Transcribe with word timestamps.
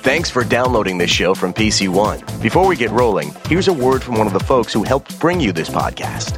Thanks 0.00 0.30
for 0.30 0.44
downloading 0.44 0.96
this 0.96 1.10
show 1.10 1.34
from 1.34 1.52
PC 1.52 1.88
One. 1.88 2.20
Before 2.40 2.66
we 2.68 2.76
get 2.76 2.90
rolling, 2.90 3.34
here's 3.46 3.66
a 3.66 3.72
word 3.72 4.00
from 4.00 4.16
one 4.16 4.28
of 4.28 4.32
the 4.32 4.40
folks 4.40 4.72
who 4.72 4.84
helped 4.84 5.18
bring 5.18 5.40
you 5.40 5.52
this 5.52 5.68
podcast. 5.68 6.36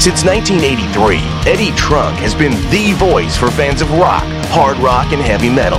Since 0.00 0.24
1983, 0.24 1.16
Eddie 1.50 1.70
Trunk 1.76 2.18
has 2.18 2.34
been 2.34 2.52
the 2.70 2.92
voice 2.98 3.36
for 3.36 3.50
fans 3.52 3.80
of 3.82 3.90
rock, 3.92 4.24
hard 4.48 4.76
rock, 4.78 5.12
and 5.12 5.22
heavy 5.22 5.48
metal. 5.48 5.78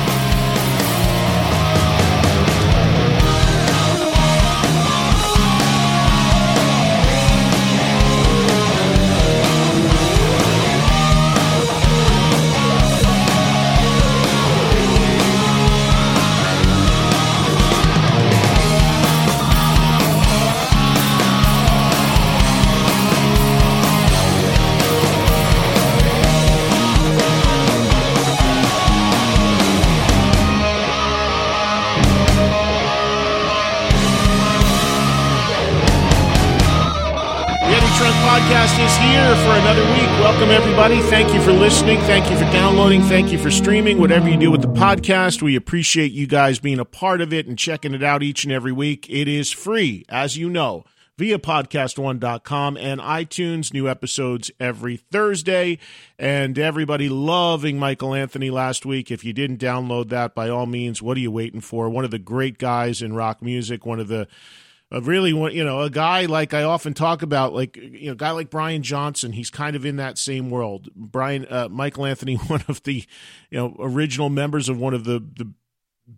Everybody. 40.81 41.09
Thank 41.11 41.31
you 41.35 41.41
for 41.43 41.51
listening. 41.51 41.99
Thank 41.99 42.31
you 42.31 42.37
for 42.37 42.51
downloading. 42.51 43.03
Thank 43.03 43.31
you 43.31 43.37
for 43.37 43.51
streaming. 43.51 43.99
Whatever 43.99 44.27
you 44.29 44.37
do 44.37 44.49
with 44.49 44.63
the 44.63 44.67
podcast, 44.67 45.43
we 45.43 45.55
appreciate 45.55 46.11
you 46.11 46.25
guys 46.25 46.57
being 46.57 46.79
a 46.79 46.85
part 46.85 47.21
of 47.21 47.31
it 47.31 47.45
and 47.45 47.55
checking 47.55 47.93
it 47.93 48.01
out 48.01 48.23
each 48.23 48.45
and 48.45 48.51
every 48.51 48.71
week. 48.71 49.07
It 49.07 49.27
is 49.27 49.51
free, 49.51 50.05
as 50.09 50.37
you 50.37 50.49
know, 50.49 50.83
via 51.19 51.37
podcast1.com 51.37 52.77
and 52.77 52.99
iTunes. 52.99 53.71
New 53.71 53.87
episodes 53.87 54.49
every 54.59 54.97
Thursday. 54.97 55.77
And 56.17 56.57
everybody 56.57 57.09
loving 57.09 57.77
Michael 57.77 58.15
Anthony 58.15 58.49
last 58.49 58.83
week. 58.83 59.11
If 59.11 59.23
you 59.23 59.33
didn't 59.33 59.59
download 59.59 60.09
that, 60.09 60.33
by 60.33 60.49
all 60.49 60.65
means, 60.65 60.99
what 60.99 61.15
are 61.15 61.21
you 61.21 61.29
waiting 61.29 61.61
for? 61.61 61.91
One 61.91 62.05
of 62.05 62.11
the 62.11 62.17
great 62.17 62.57
guys 62.57 63.03
in 63.03 63.13
rock 63.13 63.43
music, 63.43 63.85
one 63.85 63.99
of 63.99 64.07
the 64.07 64.27
a 64.91 64.99
really 64.99 65.31
one, 65.31 65.53
you 65.53 65.63
know, 65.63 65.81
a 65.81 65.89
guy 65.89 66.25
like 66.25 66.53
I 66.53 66.63
often 66.63 66.93
talk 66.93 67.21
about, 67.21 67.53
like 67.53 67.77
you 67.77 68.07
know, 68.07 68.11
a 68.11 68.15
guy 68.15 68.31
like 68.31 68.49
Brian 68.49 68.83
Johnson. 68.83 69.31
He's 69.31 69.49
kind 69.49 69.75
of 69.75 69.85
in 69.85 69.95
that 69.95 70.17
same 70.17 70.49
world. 70.49 70.89
Brian, 70.95 71.45
uh, 71.49 71.69
Michael 71.69 72.05
Anthony, 72.05 72.35
one 72.47 72.63
of 72.67 72.83
the, 72.83 73.05
you 73.49 73.57
know, 73.57 73.75
original 73.79 74.29
members 74.29 74.67
of 74.67 74.77
one 74.77 74.93
of 74.93 75.05
the 75.05 75.19
the 75.19 75.53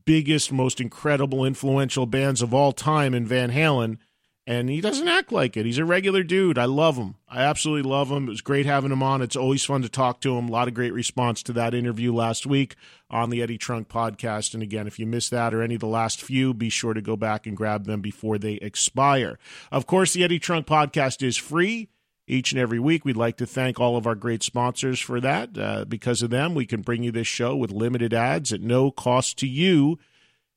biggest, 0.05 0.51
most 0.51 0.81
incredible, 0.81 1.45
influential 1.45 2.05
bands 2.05 2.41
of 2.41 2.53
all 2.53 2.71
time 2.71 3.13
in 3.13 3.27
Van 3.27 3.51
Halen. 3.51 3.97
And 4.45 4.69
he 4.69 4.81
doesn't 4.81 5.07
act 5.07 5.31
like 5.31 5.55
it. 5.55 5.65
He's 5.65 5.77
a 5.77 5.85
regular 5.85 6.21
dude. 6.21 6.57
I 6.57 6.65
love 6.65 6.97
him. 6.97 7.15
I 7.29 7.43
absolutely 7.43 7.89
love 7.89 8.11
him. 8.11 8.27
It 8.27 8.31
was 8.31 8.41
great 8.41 8.65
having 8.65 8.91
him 8.91 9.01
on. 9.01 9.21
It's 9.21 9.37
always 9.37 9.63
fun 9.63 9.83
to 9.83 9.89
talk 9.89 10.19
to 10.21 10.37
him. 10.37 10.49
A 10.49 10.51
lot 10.51 10.67
of 10.67 10.73
great 10.73 10.91
response 10.91 11.41
to 11.43 11.53
that 11.53 11.73
interview 11.73 12.13
last 12.13 12.45
week 12.45 12.75
on 13.09 13.29
the 13.29 13.41
Eddie 13.41 13.57
Trunk 13.57 13.87
podcast. 13.87 14.53
And 14.53 14.61
again, 14.61 14.85
if 14.85 14.99
you 14.99 15.05
missed 15.05 15.31
that 15.31 15.53
or 15.53 15.61
any 15.61 15.75
of 15.75 15.81
the 15.81 15.87
last 15.87 16.21
few, 16.21 16.53
be 16.53 16.69
sure 16.69 16.93
to 16.93 17.01
go 17.01 17.15
back 17.15 17.47
and 17.47 17.55
grab 17.55 17.85
them 17.85 18.01
before 18.01 18.37
they 18.37 18.55
expire. 18.55 19.39
Of 19.71 19.87
course, 19.87 20.11
the 20.11 20.25
Eddie 20.25 20.39
Trunk 20.39 20.67
podcast 20.67 21.25
is 21.25 21.37
free 21.37 21.87
each 22.27 22.51
and 22.51 22.59
every 22.59 22.79
week. 22.79 23.05
We'd 23.05 23.15
like 23.15 23.37
to 23.37 23.45
thank 23.45 23.79
all 23.79 23.95
of 23.95 24.05
our 24.05 24.15
great 24.15 24.43
sponsors 24.43 24.99
for 24.99 25.21
that. 25.21 25.57
Uh, 25.57 25.85
because 25.85 26.21
of 26.21 26.31
them, 26.31 26.53
we 26.53 26.65
can 26.65 26.81
bring 26.81 27.03
you 27.03 27.11
this 27.11 27.27
show 27.27 27.55
with 27.55 27.71
limited 27.71 28.13
ads 28.13 28.51
at 28.51 28.61
no 28.61 28.91
cost 28.91 29.37
to 29.39 29.47
you. 29.47 29.99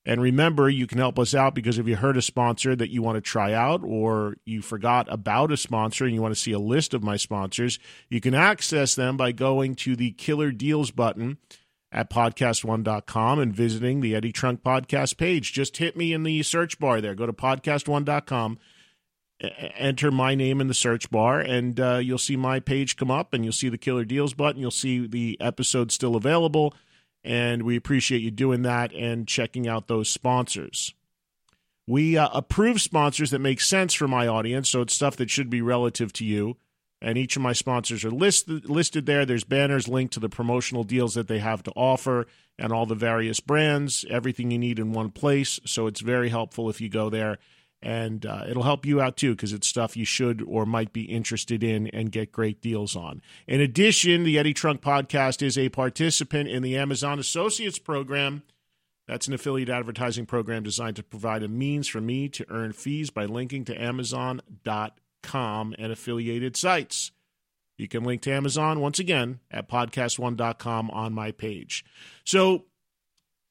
And 0.06 0.22
remember, 0.22 0.70
you 0.70 0.86
can 0.86 0.98
help 0.98 1.18
us 1.18 1.34
out 1.34 1.56
because 1.56 1.78
if 1.78 1.88
you 1.88 1.96
heard 1.96 2.16
a 2.16 2.22
sponsor 2.22 2.76
that 2.76 2.90
you 2.90 3.02
want 3.02 3.16
to 3.16 3.20
try 3.20 3.52
out 3.52 3.82
or 3.84 4.36
you 4.44 4.62
forgot 4.62 5.08
about 5.10 5.50
a 5.50 5.56
sponsor 5.56 6.04
and 6.04 6.14
you 6.14 6.22
want 6.22 6.32
to 6.32 6.40
see 6.40 6.52
a 6.52 6.60
list 6.60 6.94
of 6.94 7.02
my 7.02 7.16
sponsors, 7.16 7.80
you 8.08 8.20
can 8.20 8.32
access 8.32 8.94
them 8.94 9.16
by 9.16 9.32
going 9.32 9.74
to 9.74 9.96
the 9.96 10.12
Killer 10.12 10.52
Deals 10.52 10.92
button 10.92 11.38
at 11.90 12.08
podcast1.com 12.08 13.40
and 13.40 13.52
visiting 13.52 14.00
the 14.00 14.14
Eddie 14.14 14.30
Trunk 14.30 14.62
podcast 14.62 15.16
page. 15.16 15.52
Just 15.52 15.76
hit 15.78 15.96
me 15.96 16.12
in 16.12 16.22
the 16.22 16.40
search 16.44 16.78
bar 16.78 17.00
there. 17.00 17.16
Go 17.16 17.26
to 17.26 17.32
podcast1.com, 17.32 18.58
e- 19.42 19.48
enter 19.74 20.12
my 20.12 20.36
name 20.36 20.60
in 20.60 20.68
the 20.68 20.74
search 20.74 21.10
bar, 21.10 21.40
and 21.40 21.80
uh, 21.80 21.96
you'll 21.96 22.16
see 22.16 22.36
my 22.36 22.60
page 22.60 22.94
come 22.94 23.10
up 23.10 23.34
and 23.34 23.42
you'll 23.42 23.52
see 23.52 23.68
the 23.68 23.78
Killer 23.78 24.04
Deals 24.04 24.34
button. 24.34 24.60
You'll 24.60 24.70
see 24.70 25.04
the 25.04 25.36
episode 25.40 25.90
still 25.90 26.14
available 26.14 26.74
and 27.26 27.64
we 27.64 27.76
appreciate 27.76 28.22
you 28.22 28.30
doing 28.30 28.62
that 28.62 28.94
and 28.94 29.26
checking 29.26 29.66
out 29.66 29.88
those 29.88 30.08
sponsors. 30.08 30.94
We 31.84 32.16
uh, 32.16 32.28
approve 32.32 32.80
sponsors 32.80 33.32
that 33.32 33.40
make 33.40 33.60
sense 33.60 33.94
for 33.94 34.06
my 34.06 34.28
audience, 34.28 34.70
so 34.70 34.82
it's 34.82 34.94
stuff 34.94 35.16
that 35.16 35.28
should 35.28 35.50
be 35.50 35.60
relative 35.60 36.12
to 36.14 36.24
you. 36.24 36.56
And 37.02 37.18
each 37.18 37.36
of 37.36 37.42
my 37.42 37.52
sponsors 37.52 38.04
are 38.04 38.10
listed 38.10 38.70
listed 38.70 39.06
there. 39.06 39.26
There's 39.26 39.44
banners 39.44 39.86
linked 39.86 40.14
to 40.14 40.20
the 40.20 40.30
promotional 40.30 40.82
deals 40.82 41.14
that 41.14 41.28
they 41.28 41.40
have 41.40 41.62
to 41.64 41.72
offer 41.72 42.26
and 42.58 42.72
all 42.72 42.86
the 42.86 42.94
various 42.94 43.38
brands, 43.40 44.04
everything 44.08 44.50
you 44.50 44.58
need 44.58 44.78
in 44.78 44.92
one 44.92 45.10
place. 45.10 45.60
So 45.66 45.88
it's 45.88 46.00
very 46.00 46.30
helpful 46.30 46.70
if 46.70 46.80
you 46.80 46.88
go 46.88 47.10
there, 47.10 47.38
and 47.86 48.26
uh, 48.26 48.42
it'll 48.48 48.64
help 48.64 48.84
you 48.84 49.00
out 49.00 49.16
too 49.16 49.36
because 49.36 49.52
it's 49.52 49.68
stuff 49.68 49.96
you 49.96 50.04
should 50.04 50.42
or 50.42 50.66
might 50.66 50.92
be 50.92 51.02
interested 51.02 51.62
in 51.62 51.86
and 51.88 52.10
get 52.10 52.32
great 52.32 52.60
deals 52.60 52.96
on. 52.96 53.22
In 53.46 53.60
addition, 53.60 54.24
the 54.24 54.40
Eddie 54.40 54.52
Trunk 54.52 54.80
Podcast 54.80 55.40
is 55.40 55.56
a 55.56 55.68
participant 55.68 56.48
in 56.48 56.64
the 56.64 56.76
Amazon 56.76 57.20
Associates 57.20 57.78
Program. 57.78 58.42
That's 59.06 59.28
an 59.28 59.34
affiliate 59.34 59.68
advertising 59.68 60.26
program 60.26 60.64
designed 60.64 60.96
to 60.96 61.04
provide 61.04 61.44
a 61.44 61.48
means 61.48 61.86
for 61.86 62.00
me 62.00 62.28
to 62.30 62.44
earn 62.50 62.72
fees 62.72 63.10
by 63.10 63.24
linking 63.24 63.64
to 63.66 63.80
Amazon.com 63.80 65.74
and 65.78 65.92
affiliated 65.92 66.56
sites. 66.56 67.12
You 67.78 67.86
can 67.86 68.02
link 68.02 68.20
to 68.22 68.32
Amazon 68.32 68.80
once 68.80 68.98
again 68.98 69.38
at 69.48 69.68
podcast1.com 69.68 70.90
on 70.90 71.12
my 71.12 71.30
page. 71.30 71.84
So 72.24 72.64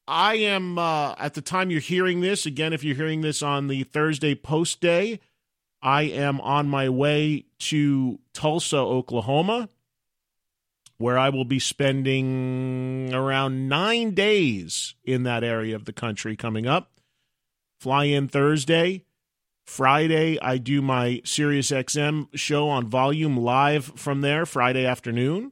I 0.07 0.35
am, 0.35 0.77
uh, 0.77 1.15
at 1.17 1.33
the 1.33 1.41
time 1.41 1.71
you're 1.71 1.79
hearing 1.79 2.21
this, 2.21 2.45
again, 2.45 2.73
if 2.73 2.83
you're 2.83 2.95
hearing 2.95 3.21
this 3.21 3.41
on 3.41 3.67
the 3.67 3.83
Thursday 3.83 4.35
post 4.35 4.79
day, 4.79 5.19
I 5.81 6.03
am 6.03 6.41
on 6.41 6.67
my 6.67 6.89
way 6.89 7.45
to 7.59 8.19
Tulsa, 8.33 8.77
Oklahoma, 8.77 9.69
where 10.97 11.17
I 11.17 11.29
will 11.29 11.45
be 11.45 11.59
spending 11.59 13.13
around 13.13 13.67
nine 13.67 14.11
days 14.11 14.95
in 15.03 15.23
that 15.23 15.43
area 15.43 15.75
of 15.75 15.85
the 15.85 15.93
country 15.93 16.35
coming 16.35 16.67
up. 16.67 16.91
Fly 17.79 18.05
in 18.05 18.27
Thursday. 18.27 19.05
Friday, 19.65 20.39
I 20.39 20.57
do 20.57 20.81
my 20.81 21.21
Sirius 21.25 21.71
XM 21.71 22.27
show 22.35 22.69
on 22.69 22.87
volume 22.87 23.37
live 23.37 23.85
from 23.95 24.21
there 24.21 24.45
Friday 24.45 24.85
afternoon. 24.85 25.51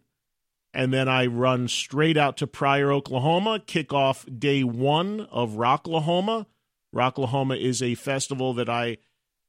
And 0.74 0.92
then 0.92 1.08
I 1.08 1.28
run 1.28 1.68
straight 1.68 2.18
out 2.18 2.38
to 2.38 2.48
Pryor, 2.48 2.92
Oklahoma, 2.92 3.60
kick 3.66 3.94
off 3.94 4.26
day 4.26 4.64
one 4.64 5.22
of 5.32 5.52
Rocklahoma. 5.52 6.48
Rocklahoma 6.94 7.60
is 7.60 7.82
a 7.82 7.96
festival 7.96 8.54
that 8.56 8.70
I 8.70 8.98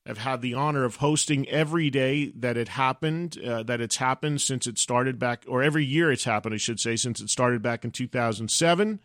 have 0.07 0.19
had 0.19 0.43
the 0.43 0.53
honor 0.53 0.85
of 0.85 0.97
hosting 0.97 1.49
every 1.49 1.89
day 1.89 2.31
that 2.37 2.59
it 2.59 2.69
happened, 2.69 3.39
uh, 3.43 3.63
that 3.63 3.81
it's 3.81 3.97
happened 3.97 4.43
since 4.43 4.67
it 4.67 4.79
started 4.79 5.19
back, 5.19 5.45
or 5.49 5.63
every 5.63 5.85
year 5.85 6.13
it's 6.13 6.25
happened, 6.25 6.55
I 6.55 6.59
should 6.59 6.79
say, 6.79 6.95
since 6.97 7.21
it 7.21 7.31
started 7.31 7.63
back 7.63 7.85
in 7.85 7.91
2007. 7.91 9.01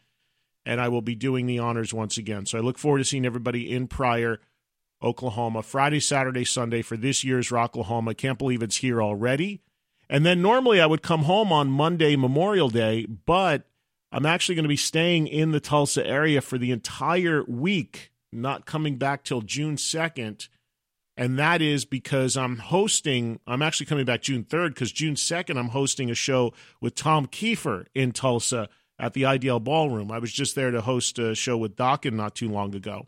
And 0.66 0.82
I 0.82 0.90
will 0.90 1.02
be 1.02 1.16
doing 1.16 1.46
the 1.46 1.60
honors 1.60 1.94
once 1.94 2.18
again. 2.18 2.46
So 2.46 2.58
I 2.58 2.62
look 2.62 2.78
forward 2.78 2.98
to 2.98 3.06
seeing 3.06 3.26
everybody 3.26 3.72
in 3.72 3.88
Pryor, 3.88 4.42
Oklahoma, 5.02 5.64
Friday, 5.64 6.02
Saturday, 6.02 6.44
Sunday 6.44 6.82
for 6.82 6.98
this 6.98 7.24
year's 7.24 7.50
Rocklahoma. 7.50 8.18
Can't 8.18 8.38
believe 8.38 8.62
it's 8.62 8.78
here 8.78 9.02
already. 9.02 9.62
And 10.10 10.26
then 10.26 10.42
normally 10.42 10.82
I 10.82 10.86
would 10.86 11.04
come 11.04 11.24
home 11.24 11.52
on 11.52 11.70
Monday, 11.70 12.16
Memorial 12.16 12.70
Day, 12.70 13.06
but 13.06 13.68
I'm 14.12 14.26
actually 14.26 14.56
going 14.56 14.64
to 14.64 14.70
be 14.70 14.76
staying 14.76 15.28
in 15.28 15.52
the 15.52 15.60
Tulsa 15.60 16.06
area 16.06 16.42
for 16.42 16.58
the 16.58 16.72
entire 16.72 17.44
week, 17.44 18.12
not 18.34 18.66
coming 18.66 18.98
back 18.98 19.24
till 19.24 19.42
June 19.42 19.76
2nd. 19.76 20.48
And 21.16 21.38
that 21.38 21.62
is 21.62 21.86
because 21.86 22.38
I'm 22.38 22.58
hosting, 22.58 23.40
I'm 23.46 23.62
actually 23.62 23.86
coming 23.86 24.06
back 24.06 24.22
June 24.22 24.46
3rd 24.46 24.70
because 24.70 24.92
June 24.92 25.16
2nd, 25.16 25.58
I'm 25.58 25.70
hosting 25.70 26.10
a 26.10 26.16
show 26.16 26.54
with 26.82 26.96
Tom 26.96 27.28
Keifer 27.28 27.86
in 27.94 28.12
Tulsa 28.14 28.70
at 28.98 29.14
the 29.14 29.24
IDL 29.24 29.64
Ballroom. 29.64 30.12
I 30.12 30.20
was 30.20 30.32
just 30.32 30.56
there 30.56 30.72
to 30.72 30.82
host 30.82 31.20
a 31.20 31.36
show 31.36 31.58
with 31.58 31.76
Dokken 31.76 32.14
not 32.14 32.36
too 32.36 32.50
long 32.50 32.74
ago. 32.74 33.08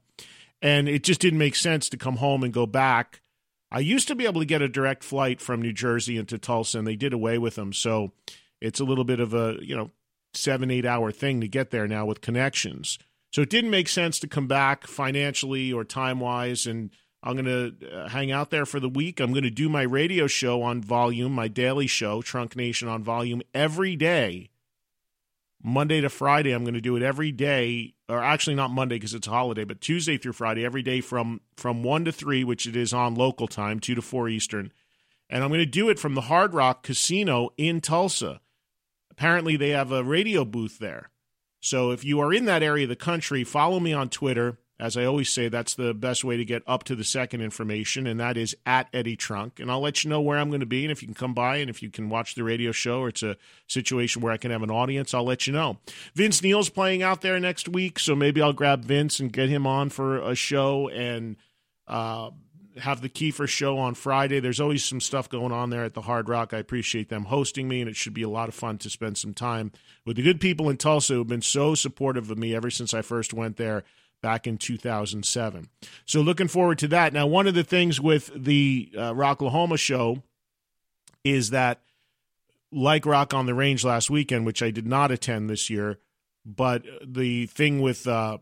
And 0.61 0.87
it 0.87 1.03
just 1.03 1.21
didn't 1.21 1.39
make 1.39 1.55
sense 1.55 1.89
to 1.89 1.97
come 1.97 2.17
home 2.17 2.43
and 2.43 2.53
go 2.53 2.67
back. 2.67 3.20
I 3.71 3.79
used 3.79 4.07
to 4.09 4.15
be 4.15 4.25
able 4.25 4.41
to 4.41 4.45
get 4.45 4.61
a 4.61 4.67
direct 4.67 5.03
flight 5.03 5.39
from 5.39 5.61
New 5.61 5.71
Jersey 5.71 6.17
into 6.17 6.37
Tulsa, 6.37 6.77
and 6.77 6.87
they 6.87 6.97
did 6.97 7.13
away 7.13 7.37
with 7.37 7.55
them. 7.55 7.71
So 7.71 8.11
it's 8.59 8.79
a 8.79 8.85
little 8.85 9.05
bit 9.05 9.19
of 9.19 9.33
a, 9.33 9.57
you 9.61 9.75
know, 9.75 9.91
seven, 10.33 10.69
eight 10.69 10.85
hour 10.85 11.11
thing 11.11 11.41
to 11.41 11.47
get 11.47 11.71
there 11.71 11.87
now 11.87 12.05
with 12.05 12.21
connections. 12.21 12.99
So 13.31 13.41
it 13.41 13.49
didn't 13.49 13.69
make 13.69 13.87
sense 13.87 14.19
to 14.19 14.27
come 14.27 14.47
back 14.47 14.87
financially 14.87 15.71
or 15.71 15.85
time 15.85 16.19
wise. 16.19 16.65
And 16.67 16.89
I'm 17.23 17.37
going 17.37 17.45
to 17.45 17.89
uh, 17.89 18.09
hang 18.09 18.31
out 18.31 18.49
there 18.49 18.65
for 18.65 18.79
the 18.79 18.89
week. 18.89 19.19
I'm 19.19 19.31
going 19.31 19.43
to 19.43 19.49
do 19.49 19.69
my 19.69 19.83
radio 19.83 20.27
show 20.27 20.61
on 20.61 20.81
volume, 20.81 21.31
my 21.31 21.47
daily 21.47 21.87
show, 21.87 22.21
Trunk 22.21 22.55
Nation 22.55 22.87
on 22.87 23.03
volume, 23.03 23.41
every 23.53 23.95
day, 23.95 24.49
Monday 25.63 26.01
to 26.01 26.09
Friday. 26.09 26.51
I'm 26.51 26.63
going 26.63 26.73
to 26.73 26.81
do 26.81 26.97
it 26.97 27.03
every 27.03 27.31
day, 27.31 27.93
or 28.11 28.21
actually 28.21 28.55
not 28.55 28.71
Monday 28.71 28.95
because 28.95 29.13
it's 29.13 29.27
a 29.27 29.31
holiday, 29.31 29.63
but 29.63 29.79
Tuesday 29.79 30.17
through 30.17 30.33
Friday, 30.33 30.65
every 30.65 30.83
day 30.83 31.01
from 31.01 31.41
from 31.55 31.83
one 31.83 32.05
to 32.05 32.11
three, 32.11 32.43
which 32.43 32.67
it 32.67 32.75
is 32.75 32.93
on 32.93 33.15
local 33.15 33.47
time, 33.47 33.79
two 33.79 33.95
to 33.95 34.01
four 34.01 34.27
Eastern. 34.27 34.71
And 35.29 35.43
I'm 35.43 35.49
going 35.49 35.59
to 35.61 35.65
do 35.65 35.89
it 35.89 35.97
from 35.97 36.13
the 36.13 36.21
Hard 36.21 36.53
Rock 36.53 36.83
Casino 36.83 37.51
in 37.57 37.79
Tulsa. 37.79 38.41
Apparently, 39.09 39.55
they 39.55 39.69
have 39.69 39.91
a 39.91 40.03
radio 40.03 40.43
booth 40.43 40.77
there. 40.79 41.09
So 41.61 41.91
if 41.91 42.03
you 42.03 42.19
are 42.19 42.33
in 42.33 42.45
that 42.45 42.63
area 42.63 42.83
of 42.83 42.89
the 42.89 42.95
country, 42.95 43.43
follow 43.43 43.79
me 43.79 43.93
on 43.93 44.09
Twitter 44.09 44.57
as 44.81 44.97
I 44.97 45.05
always 45.05 45.29
say, 45.29 45.47
that's 45.47 45.75
the 45.75 45.93
best 45.93 46.23
way 46.23 46.37
to 46.37 46.43
get 46.43 46.63
up 46.65 46.83
to 46.85 46.95
the 46.95 47.03
second 47.03 47.41
information, 47.41 48.07
and 48.07 48.19
that 48.19 48.35
is 48.35 48.55
at 48.65 48.87
Eddie 48.91 49.15
Trunk. 49.15 49.59
And 49.59 49.69
I'll 49.69 49.79
let 49.79 50.03
you 50.03 50.09
know 50.09 50.21
where 50.21 50.39
I'm 50.39 50.49
going 50.49 50.61
to 50.61 50.65
be, 50.65 50.83
and 50.83 50.91
if 50.91 51.03
you 51.03 51.07
can 51.07 51.13
come 51.13 51.35
by, 51.35 51.57
and 51.57 51.69
if 51.69 51.83
you 51.83 51.91
can 51.91 52.09
watch 52.09 52.33
the 52.33 52.43
radio 52.43 52.71
show, 52.71 53.01
or 53.01 53.09
it's 53.09 53.21
a 53.21 53.37
situation 53.67 54.23
where 54.23 54.33
I 54.33 54.37
can 54.37 54.49
have 54.49 54.63
an 54.63 54.71
audience, 54.71 55.13
I'll 55.13 55.23
let 55.23 55.45
you 55.45 55.53
know. 55.53 55.77
Vince 56.15 56.41
Neil's 56.41 56.69
playing 56.69 57.03
out 57.03 57.21
there 57.21 57.39
next 57.39 57.69
week, 57.69 57.99
so 57.99 58.15
maybe 58.15 58.41
I'll 58.41 58.53
grab 58.53 58.83
Vince 58.83 59.19
and 59.19 59.31
get 59.31 59.49
him 59.49 59.67
on 59.67 59.89
for 59.89 60.17
a 60.17 60.33
show 60.33 60.89
and 60.89 61.35
uh, 61.87 62.31
have 62.79 63.01
the 63.01 63.09
Keifer 63.09 63.47
show 63.47 63.77
on 63.77 63.93
Friday. 63.93 64.39
There's 64.39 64.59
always 64.59 64.83
some 64.83 64.99
stuff 64.99 65.29
going 65.29 65.51
on 65.51 65.69
there 65.69 65.83
at 65.83 65.93
the 65.93 66.01
Hard 66.01 66.27
Rock. 66.27 66.55
I 66.55 66.57
appreciate 66.57 67.07
them 67.07 67.25
hosting 67.25 67.67
me, 67.67 67.81
and 67.81 67.89
it 67.89 67.95
should 67.95 68.15
be 68.15 68.23
a 68.23 68.29
lot 68.29 68.49
of 68.49 68.55
fun 68.55 68.79
to 68.79 68.89
spend 68.89 69.19
some 69.19 69.35
time 69.35 69.73
with 70.07 70.15
the 70.15 70.23
good 70.23 70.41
people 70.41 70.71
in 70.71 70.77
Tulsa 70.77 71.13
who've 71.13 71.27
been 71.27 71.43
so 71.43 71.75
supportive 71.75 72.31
of 72.31 72.39
me 72.39 72.55
ever 72.55 72.71
since 72.71 72.95
I 72.95 73.03
first 73.03 73.31
went 73.31 73.57
there 73.57 73.83
back 74.21 74.47
in 74.47 74.57
2007. 74.57 75.69
So 76.05 76.21
looking 76.21 76.47
forward 76.47 76.79
to 76.79 76.87
that. 76.89 77.13
Now, 77.13 77.27
one 77.27 77.47
of 77.47 77.53
the 77.53 77.63
things 77.63 77.99
with 77.99 78.31
the 78.35 78.91
uh, 78.95 79.13
Rocklahoma 79.13 79.77
show 79.77 80.23
is 81.23 81.49
that, 81.49 81.81
like 82.71 83.05
Rock 83.05 83.33
on 83.33 83.45
the 83.45 83.53
Range 83.53 83.83
last 83.83 84.09
weekend, 84.09 84.45
which 84.45 84.63
I 84.63 84.71
did 84.71 84.87
not 84.87 85.11
attend 85.11 85.49
this 85.49 85.69
year, 85.69 85.99
but 86.45 86.83
the 87.05 87.47
thing 87.47 87.81
with 87.81 88.07
uh, 88.07 88.37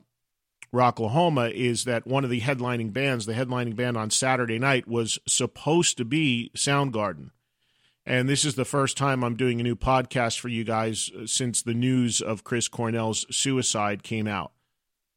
Rocklahoma 0.73 1.51
is 1.51 1.85
that 1.85 2.05
one 2.05 2.23
of 2.23 2.29
the 2.29 2.41
headlining 2.41 2.93
bands, 2.93 3.25
the 3.25 3.33
headlining 3.33 3.75
band 3.75 3.97
on 3.97 4.11
Saturday 4.11 4.59
night, 4.59 4.87
was 4.87 5.19
supposed 5.27 5.97
to 5.97 6.05
be 6.05 6.51
Soundgarden. 6.55 7.31
And 8.05 8.27
this 8.27 8.45
is 8.45 8.55
the 8.55 8.65
first 8.65 8.97
time 8.97 9.23
I'm 9.23 9.35
doing 9.35 9.59
a 9.59 9.63
new 9.63 9.75
podcast 9.75 10.39
for 10.39 10.47
you 10.47 10.63
guys 10.63 11.11
uh, 11.15 11.25
since 11.25 11.61
the 11.61 11.73
news 11.73 12.21
of 12.21 12.43
Chris 12.43 12.67
Cornell's 12.67 13.25
suicide 13.35 14.03
came 14.03 14.27
out 14.27 14.51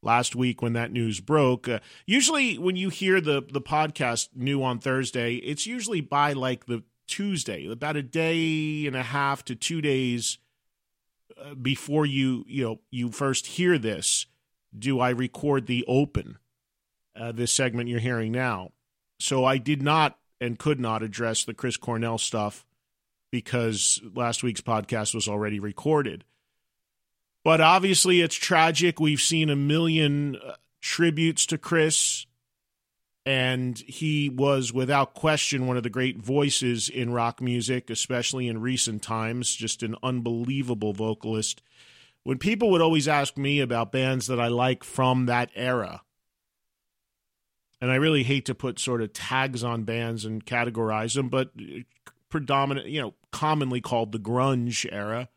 last 0.03 0.35
week 0.35 0.61
when 0.61 0.73
that 0.75 0.93
news 0.93 1.21
broke. 1.21 1.69
Uh, 1.69 1.81
usually, 2.07 2.59
when 2.59 2.77
you 2.77 2.89
hear 2.89 3.21
the 3.21 3.43
the 3.43 3.61
podcast 3.61 4.29
new 4.35 4.63
on 4.63 4.79
Thursday, 4.79 5.37
it's 5.37 5.67
usually 5.67 6.01
by 6.01 6.33
like 6.33 6.67
the 6.67 6.83
Tuesday, 7.07 7.67
about 7.71 7.97
a 7.97 8.03
day 8.03 8.87
and 8.87 8.97
a 8.97 9.03
half 9.03 9.45
to 9.45 9.55
two 9.55 9.81
days 9.81 10.39
uh, 11.43 11.55
before 11.55 12.07
you 12.07 12.45
you 12.47 12.65
know 12.65 12.81
you 12.91 13.11
first 13.11 13.47
hear 13.47 13.79
this. 13.79 14.27
Do 14.77 15.01
I 15.01 15.11
record 15.11 15.67
the 15.67 15.85
open? 15.87 16.39
Uh, 17.15 17.31
this 17.31 17.53
segment 17.53 17.91
you're 17.91 18.01
hearing 18.01 18.33
now. 18.33 18.73
So 19.21 19.45
I 19.45 19.59
did 19.59 19.83
not 19.83 20.19
and 20.41 20.59
could 20.59 20.81
not 20.81 21.03
address 21.03 21.45
the 21.45 21.53
Chris 21.53 21.77
Cornell 21.77 22.17
stuff 22.17 22.65
because 23.31 24.01
last 24.15 24.43
week's 24.43 24.63
podcast 24.63 25.15
was 25.15 25.29
already 25.29 25.61
recorded. 25.61 26.25
But 27.45 27.61
obviously, 27.61 28.21
it's 28.21 28.35
tragic. 28.35 29.01
We've 29.01 29.21
seen 29.21 29.51
a 29.51 29.57
million 29.57 30.37
uh, 30.37 30.55
tributes 30.81 31.45
to 31.47 31.59
Chris, 31.59 32.27
and 33.27 33.77
he 33.79 34.29
was 34.29 34.73
without 34.73 35.15
question 35.15 35.67
one 35.67 35.77
of 35.77 35.83
the 35.83 35.91
great 35.91 36.19
voices 36.19 36.89
in 36.89 37.13
rock 37.13 37.41
music, 37.41 37.91
especially 37.91 38.47
in 38.47 38.61
recent 38.61 39.03
times. 39.03 39.55
Just 39.55 39.83
an 39.83 39.97
unbelievable 40.03 40.93
vocalist. 40.93 41.63
When 42.23 42.39
people 42.39 42.71
would 42.71 42.81
always 42.81 43.09
ask 43.09 43.37
me 43.37 43.59
about 43.59 43.91
bands 43.91 44.29
that 44.29 44.39
I 44.39 44.47
like 44.47 44.85
from 44.85 45.27
that 45.27 45.51
era, 45.57 46.03
and 47.81 47.91
I 47.91 47.97
really 47.97 48.23
hate 48.23 48.47
to 48.47 48.55
put 48.55 48.79
sort 48.79 49.03
of 49.03 49.13
tags 49.13 49.65
on 49.65 49.83
bands 49.83 50.25
and 50.25 50.47
categorize 50.47 51.15
them, 51.15 51.29
but 51.29 51.51
uh, 51.59 51.81
predominant, 52.29 52.87
you 52.87 53.01
know, 53.01 53.15
commonly 53.33 53.81
called 53.81 54.13
the 54.13 54.21
grunge 54.21 54.87
era 54.93 55.29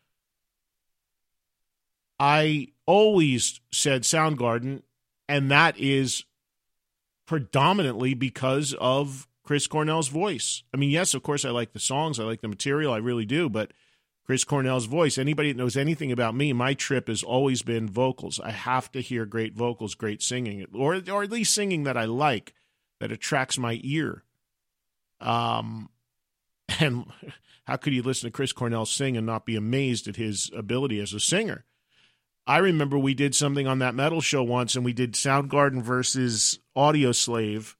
I 2.18 2.68
always 2.86 3.60
said 3.72 4.02
Soundgarden, 4.02 4.82
and 5.28 5.50
that 5.50 5.78
is 5.78 6.24
predominantly 7.26 8.14
because 8.14 8.74
of 8.80 9.26
Chris 9.42 9.66
Cornell's 9.66 10.08
voice. 10.08 10.62
I 10.72 10.76
mean, 10.76 10.90
yes, 10.90 11.14
of 11.14 11.22
course, 11.22 11.44
I 11.44 11.50
like 11.50 11.72
the 11.72 11.78
songs, 11.78 12.18
I 12.18 12.24
like 12.24 12.40
the 12.40 12.48
material, 12.48 12.92
I 12.92 12.98
really 12.98 13.26
do, 13.26 13.48
but 13.48 13.72
Chris 14.24 14.44
Cornell's 14.44 14.86
voice, 14.86 15.18
anybody 15.18 15.52
that 15.52 15.58
knows 15.58 15.76
anything 15.76 16.10
about 16.10 16.34
me, 16.34 16.52
my 16.52 16.74
trip 16.74 17.06
has 17.06 17.22
always 17.22 17.62
been 17.62 17.88
vocals. 17.88 18.40
I 18.40 18.50
have 18.50 18.90
to 18.92 19.00
hear 19.00 19.24
great 19.24 19.54
vocals, 19.54 19.94
great 19.94 20.20
singing, 20.20 20.66
or, 20.74 21.00
or 21.10 21.22
at 21.22 21.30
least 21.30 21.54
singing 21.54 21.84
that 21.84 21.96
I 21.96 22.06
like, 22.06 22.52
that 22.98 23.12
attracts 23.12 23.56
my 23.56 23.78
ear. 23.84 24.24
Um, 25.20 25.90
and 26.80 27.06
how 27.64 27.76
could 27.76 27.92
you 27.92 28.02
listen 28.02 28.28
to 28.28 28.32
Chris 28.32 28.52
Cornell 28.52 28.86
sing 28.86 29.16
and 29.16 29.26
not 29.26 29.46
be 29.46 29.54
amazed 29.54 30.08
at 30.08 30.16
his 30.16 30.50
ability 30.56 31.00
as 31.00 31.12
a 31.12 31.20
singer? 31.20 31.64
I 32.46 32.58
remember 32.58 32.96
we 32.96 33.14
did 33.14 33.34
something 33.34 33.66
on 33.66 33.80
that 33.80 33.94
metal 33.94 34.20
show 34.20 34.42
once 34.42 34.76
and 34.76 34.84
we 34.84 34.92
did 34.92 35.14
Soundgarden 35.14 35.82
versus 35.82 36.60
Audioslave 36.76 37.74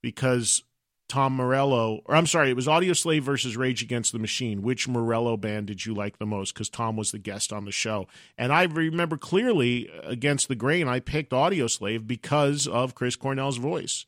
because 0.00 0.62
Tom 1.08 1.34
Morello, 1.34 2.00
or 2.06 2.14
I'm 2.14 2.26
sorry, 2.26 2.50
it 2.50 2.56
was 2.56 2.66
Audioslave 2.66 3.22
versus 3.22 3.56
Rage 3.56 3.82
Against 3.82 4.12
the 4.12 4.18
Machine. 4.18 4.62
Which 4.62 4.88
Morello 4.88 5.36
band 5.36 5.66
did 5.66 5.84
you 5.84 5.94
like 5.94 6.18
the 6.18 6.26
most? 6.26 6.54
Because 6.54 6.68
Tom 6.68 6.96
was 6.96 7.10
the 7.10 7.18
guest 7.18 7.52
on 7.52 7.64
the 7.64 7.72
show. 7.72 8.06
And 8.38 8.52
I 8.52 8.64
remember 8.64 9.16
clearly 9.16 9.90
uh, 9.90 10.08
against 10.08 10.48
the 10.48 10.54
grain, 10.54 10.88
I 10.88 11.00
picked 11.00 11.32
Audioslave 11.32 12.06
because 12.06 12.66
of 12.66 12.94
Chris 12.94 13.16
Cornell's 13.16 13.58
voice. 13.58 14.06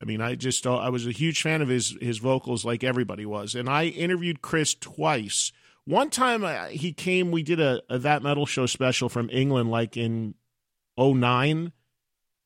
I 0.00 0.04
mean, 0.04 0.20
I 0.20 0.34
just 0.34 0.66
uh, 0.66 0.76
I 0.76 0.88
was 0.88 1.06
a 1.06 1.12
huge 1.12 1.42
fan 1.42 1.62
of 1.62 1.68
his 1.68 1.96
his 2.00 2.18
vocals, 2.18 2.64
like 2.64 2.84
everybody 2.84 3.24
was. 3.24 3.54
And 3.54 3.68
I 3.68 3.86
interviewed 3.86 4.42
Chris 4.42 4.74
twice 4.74 5.52
one 5.86 6.10
time 6.10 6.44
uh, 6.44 6.66
he 6.66 6.92
came, 6.92 7.30
we 7.30 7.42
did 7.42 7.60
a, 7.60 7.82
a 7.88 7.98
That 7.98 8.22
Metal 8.22 8.46
Show 8.46 8.66
special 8.66 9.08
from 9.08 9.30
England, 9.30 9.70
like 9.70 9.96
in 9.96 10.34
09 10.98 11.72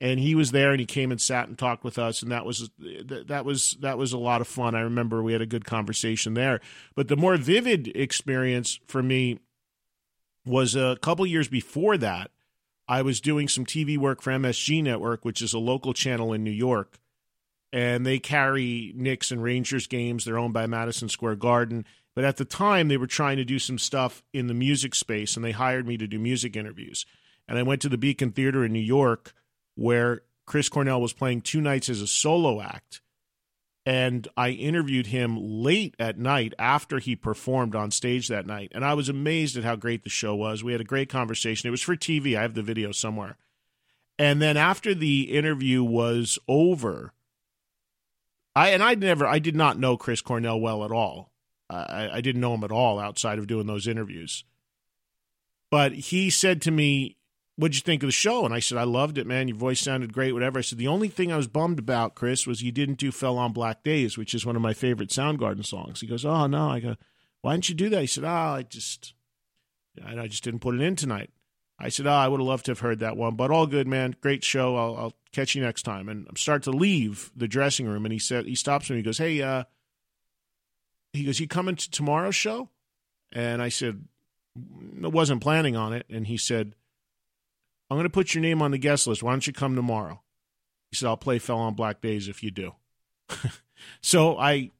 and 0.02 0.18
he 0.18 0.34
was 0.34 0.50
there 0.50 0.70
and 0.70 0.80
he 0.80 0.86
came 0.86 1.10
and 1.10 1.20
sat 1.20 1.46
and 1.46 1.58
talked 1.58 1.84
with 1.84 1.98
us 1.98 2.22
and 2.22 2.32
that 2.32 2.46
was 2.46 2.70
that 2.78 3.44
was 3.44 3.76
that 3.80 3.98
was 3.98 4.12
a 4.12 4.18
lot 4.18 4.40
of 4.40 4.48
fun. 4.48 4.74
I 4.74 4.80
remember 4.80 5.22
we 5.22 5.32
had 5.32 5.42
a 5.42 5.46
good 5.46 5.64
conversation 5.64 6.34
there. 6.34 6.60
But 6.94 7.08
the 7.08 7.16
more 7.16 7.36
vivid 7.36 7.88
experience 7.94 8.80
for 8.88 9.02
me 9.02 9.38
was 10.44 10.74
a 10.74 10.98
couple 11.02 11.26
years 11.26 11.48
before 11.48 11.98
that 11.98 12.30
i 12.88 13.02
was 13.02 13.20
doing 13.20 13.46
some 13.46 13.64
tv 13.66 13.98
work 13.98 14.22
for 14.22 14.32
msg 14.32 14.82
network 14.82 15.24
which 15.24 15.42
is 15.42 15.52
a 15.52 15.58
local 15.58 15.92
channel 15.92 16.32
in 16.32 16.42
new 16.42 16.50
york 16.50 16.98
and 17.72 18.04
they 18.04 18.18
carry 18.18 18.92
knicks 18.96 19.30
and 19.30 19.42
rangers 19.42 19.86
games. 19.86 20.24
They're 20.24 20.38
owned 20.38 20.54
by 20.54 20.66
madison 20.66 21.08
square 21.08 21.36
garden 21.36 21.84
but 22.14 22.24
at 22.24 22.36
the 22.36 22.44
time, 22.44 22.88
they 22.88 22.96
were 22.96 23.06
trying 23.06 23.36
to 23.36 23.44
do 23.44 23.58
some 23.58 23.78
stuff 23.78 24.22
in 24.32 24.46
the 24.46 24.54
music 24.54 24.94
space, 24.94 25.36
and 25.36 25.44
they 25.44 25.52
hired 25.52 25.86
me 25.86 25.96
to 25.96 26.06
do 26.06 26.18
music 26.18 26.56
interviews. 26.56 27.06
And 27.46 27.58
I 27.58 27.62
went 27.62 27.82
to 27.82 27.88
the 27.88 27.98
Beacon 27.98 28.32
Theater 28.32 28.64
in 28.64 28.72
New 28.72 28.78
York, 28.78 29.32
where 29.74 30.22
Chris 30.46 30.68
Cornell 30.68 31.00
was 31.00 31.12
playing 31.12 31.42
two 31.42 31.60
nights 31.60 31.88
as 31.88 32.00
a 32.00 32.06
solo 32.06 32.60
act. 32.60 33.00
And 33.86 34.28
I 34.36 34.50
interviewed 34.50 35.06
him 35.06 35.38
late 35.40 35.94
at 35.98 36.18
night 36.18 36.52
after 36.58 36.98
he 36.98 37.16
performed 37.16 37.74
on 37.74 37.90
stage 37.90 38.28
that 38.28 38.46
night. 38.46 38.72
And 38.74 38.84
I 38.84 38.94
was 38.94 39.08
amazed 39.08 39.56
at 39.56 39.64
how 39.64 39.74
great 39.74 40.04
the 40.04 40.10
show 40.10 40.34
was. 40.34 40.62
We 40.62 40.72
had 40.72 40.80
a 40.80 40.84
great 40.84 41.08
conversation. 41.08 41.66
It 41.66 41.70
was 41.70 41.80
for 41.80 41.96
TV. 41.96 42.36
I 42.36 42.42
have 42.42 42.54
the 42.54 42.62
video 42.62 42.92
somewhere. 42.92 43.36
And 44.18 44.42
then 44.42 44.58
after 44.58 44.94
the 44.94 45.34
interview 45.34 45.82
was 45.82 46.38
over, 46.46 47.14
I 48.54 48.70
and 48.70 48.82
I 48.82 48.94
never 48.94 49.26
I 49.26 49.38
did 49.38 49.56
not 49.56 49.78
know 49.78 49.96
Chris 49.96 50.20
Cornell 50.20 50.60
well 50.60 50.84
at 50.84 50.92
all. 50.92 51.29
I, 51.70 52.16
I 52.16 52.20
didn't 52.20 52.40
know 52.40 52.54
him 52.54 52.64
at 52.64 52.72
all 52.72 52.98
outside 52.98 53.38
of 53.38 53.46
doing 53.46 53.66
those 53.66 53.86
interviews. 53.86 54.44
But 55.70 55.92
he 55.92 56.30
said 56.30 56.60
to 56.62 56.70
me, 56.70 57.16
What'd 57.56 57.76
you 57.76 57.82
think 57.82 58.02
of 58.02 58.08
the 58.08 58.12
show? 58.12 58.46
And 58.46 58.54
I 58.54 58.60
said, 58.60 58.78
I 58.78 58.84
loved 58.84 59.18
it, 59.18 59.26
man. 59.26 59.46
Your 59.46 59.56
voice 59.58 59.80
sounded 59.80 60.14
great, 60.14 60.32
whatever. 60.32 60.58
I 60.58 60.62
said, 60.62 60.78
The 60.78 60.88
only 60.88 61.08
thing 61.08 61.30
I 61.30 61.36
was 61.36 61.46
bummed 61.46 61.78
about, 61.78 62.14
Chris, 62.14 62.46
was 62.46 62.62
you 62.62 62.72
didn't 62.72 62.98
do 62.98 63.12
Fell 63.12 63.36
on 63.36 63.52
Black 63.52 63.84
Days, 63.84 64.16
which 64.16 64.34
is 64.34 64.46
one 64.46 64.56
of 64.56 64.62
my 64.62 64.72
favorite 64.72 65.10
Soundgarden 65.10 65.64
songs. 65.66 66.00
He 66.00 66.06
goes, 66.06 66.24
Oh, 66.24 66.46
no. 66.46 66.70
I 66.70 66.80
go, 66.80 66.96
Why 67.42 67.52
didn't 67.52 67.68
you 67.68 67.74
do 67.74 67.90
that? 67.90 68.00
He 68.00 68.06
said, 68.06 68.24
Oh, 68.24 68.28
I 68.28 68.62
just, 68.62 69.12
I 70.02 70.26
just 70.26 70.42
didn't 70.42 70.60
put 70.60 70.74
it 70.74 70.80
in 70.80 70.96
tonight. 70.96 71.30
I 71.78 71.90
said, 71.90 72.06
Oh, 72.06 72.12
I 72.12 72.28
would 72.28 72.40
have 72.40 72.46
loved 72.46 72.64
to 72.66 72.70
have 72.70 72.80
heard 72.80 73.00
that 73.00 73.18
one, 73.18 73.36
but 73.36 73.50
all 73.50 73.66
good, 73.66 73.86
man. 73.86 74.16
Great 74.22 74.42
show. 74.42 74.76
I'll, 74.76 74.96
I'll 74.96 75.14
catch 75.32 75.54
you 75.54 75.62
next 75.62 75.82
time. 75.82 76.08
And 76.08 76.26
I'm 76.30 76.36
starting 76.36 76.72
to 76.72 76.78
leave 76.78 77.30
the 77.36 77.48
dressing 77.48 77.86
room, 77.86 78.06
and 78.06 78.12
he 78.12 78.18
said, 78.18 78.46
He 78.46 78.54
stops 78.54 78.88
me. 78.88 78.96
He 78.96 79.02
goes, 79.02 79.18
Hey, 79.18 79.42
uh, 79.42 79.64
he 81.12 81.24
goes, 81.24 81.40
You 81.40 81.48
coming 81.48 81.76
to 81.76 81.90
tomorrow's 81.90 82.36
show? 82.36 82.68
And 83.32 83.62
I 83.62 83.68
said, 83.68 84.04
I 85.02 85.08
wasn't 85.08 85.42
planning 85.42 85.76
on 85.76 85.92
it. 85.92 86.06
And 86.10 86.26
he 86.26 86.36
said, 86.36 86.74
I'm 87.88 87.96
going 87.96 88.04
to 88.04 88.10
put 88.10 88.34
your 88.34 88.42
name 88.42 88.62
on 88.62 88.70
the 88.70 88.78
guest 88.78 89.06
list. 89.06 89.22
Why 89.22 89.32
don't 89.32 89.46
you 89.46 89.52
come 89.52 89.74
tomorrow? 89.74 90.20
He 90.90 90.96
said, 90.96 91.08
I'll 91.08 91.16
play 91.16 91.38
Fell 91.38 91.58
on 91.58 91.74
Black 91.74 92.00
Days 92.00 92.28
if 92.28 92.42
you 92.42 92.50
do. 92.50 92.72
so 94.00 94.36
I 94.38 94.70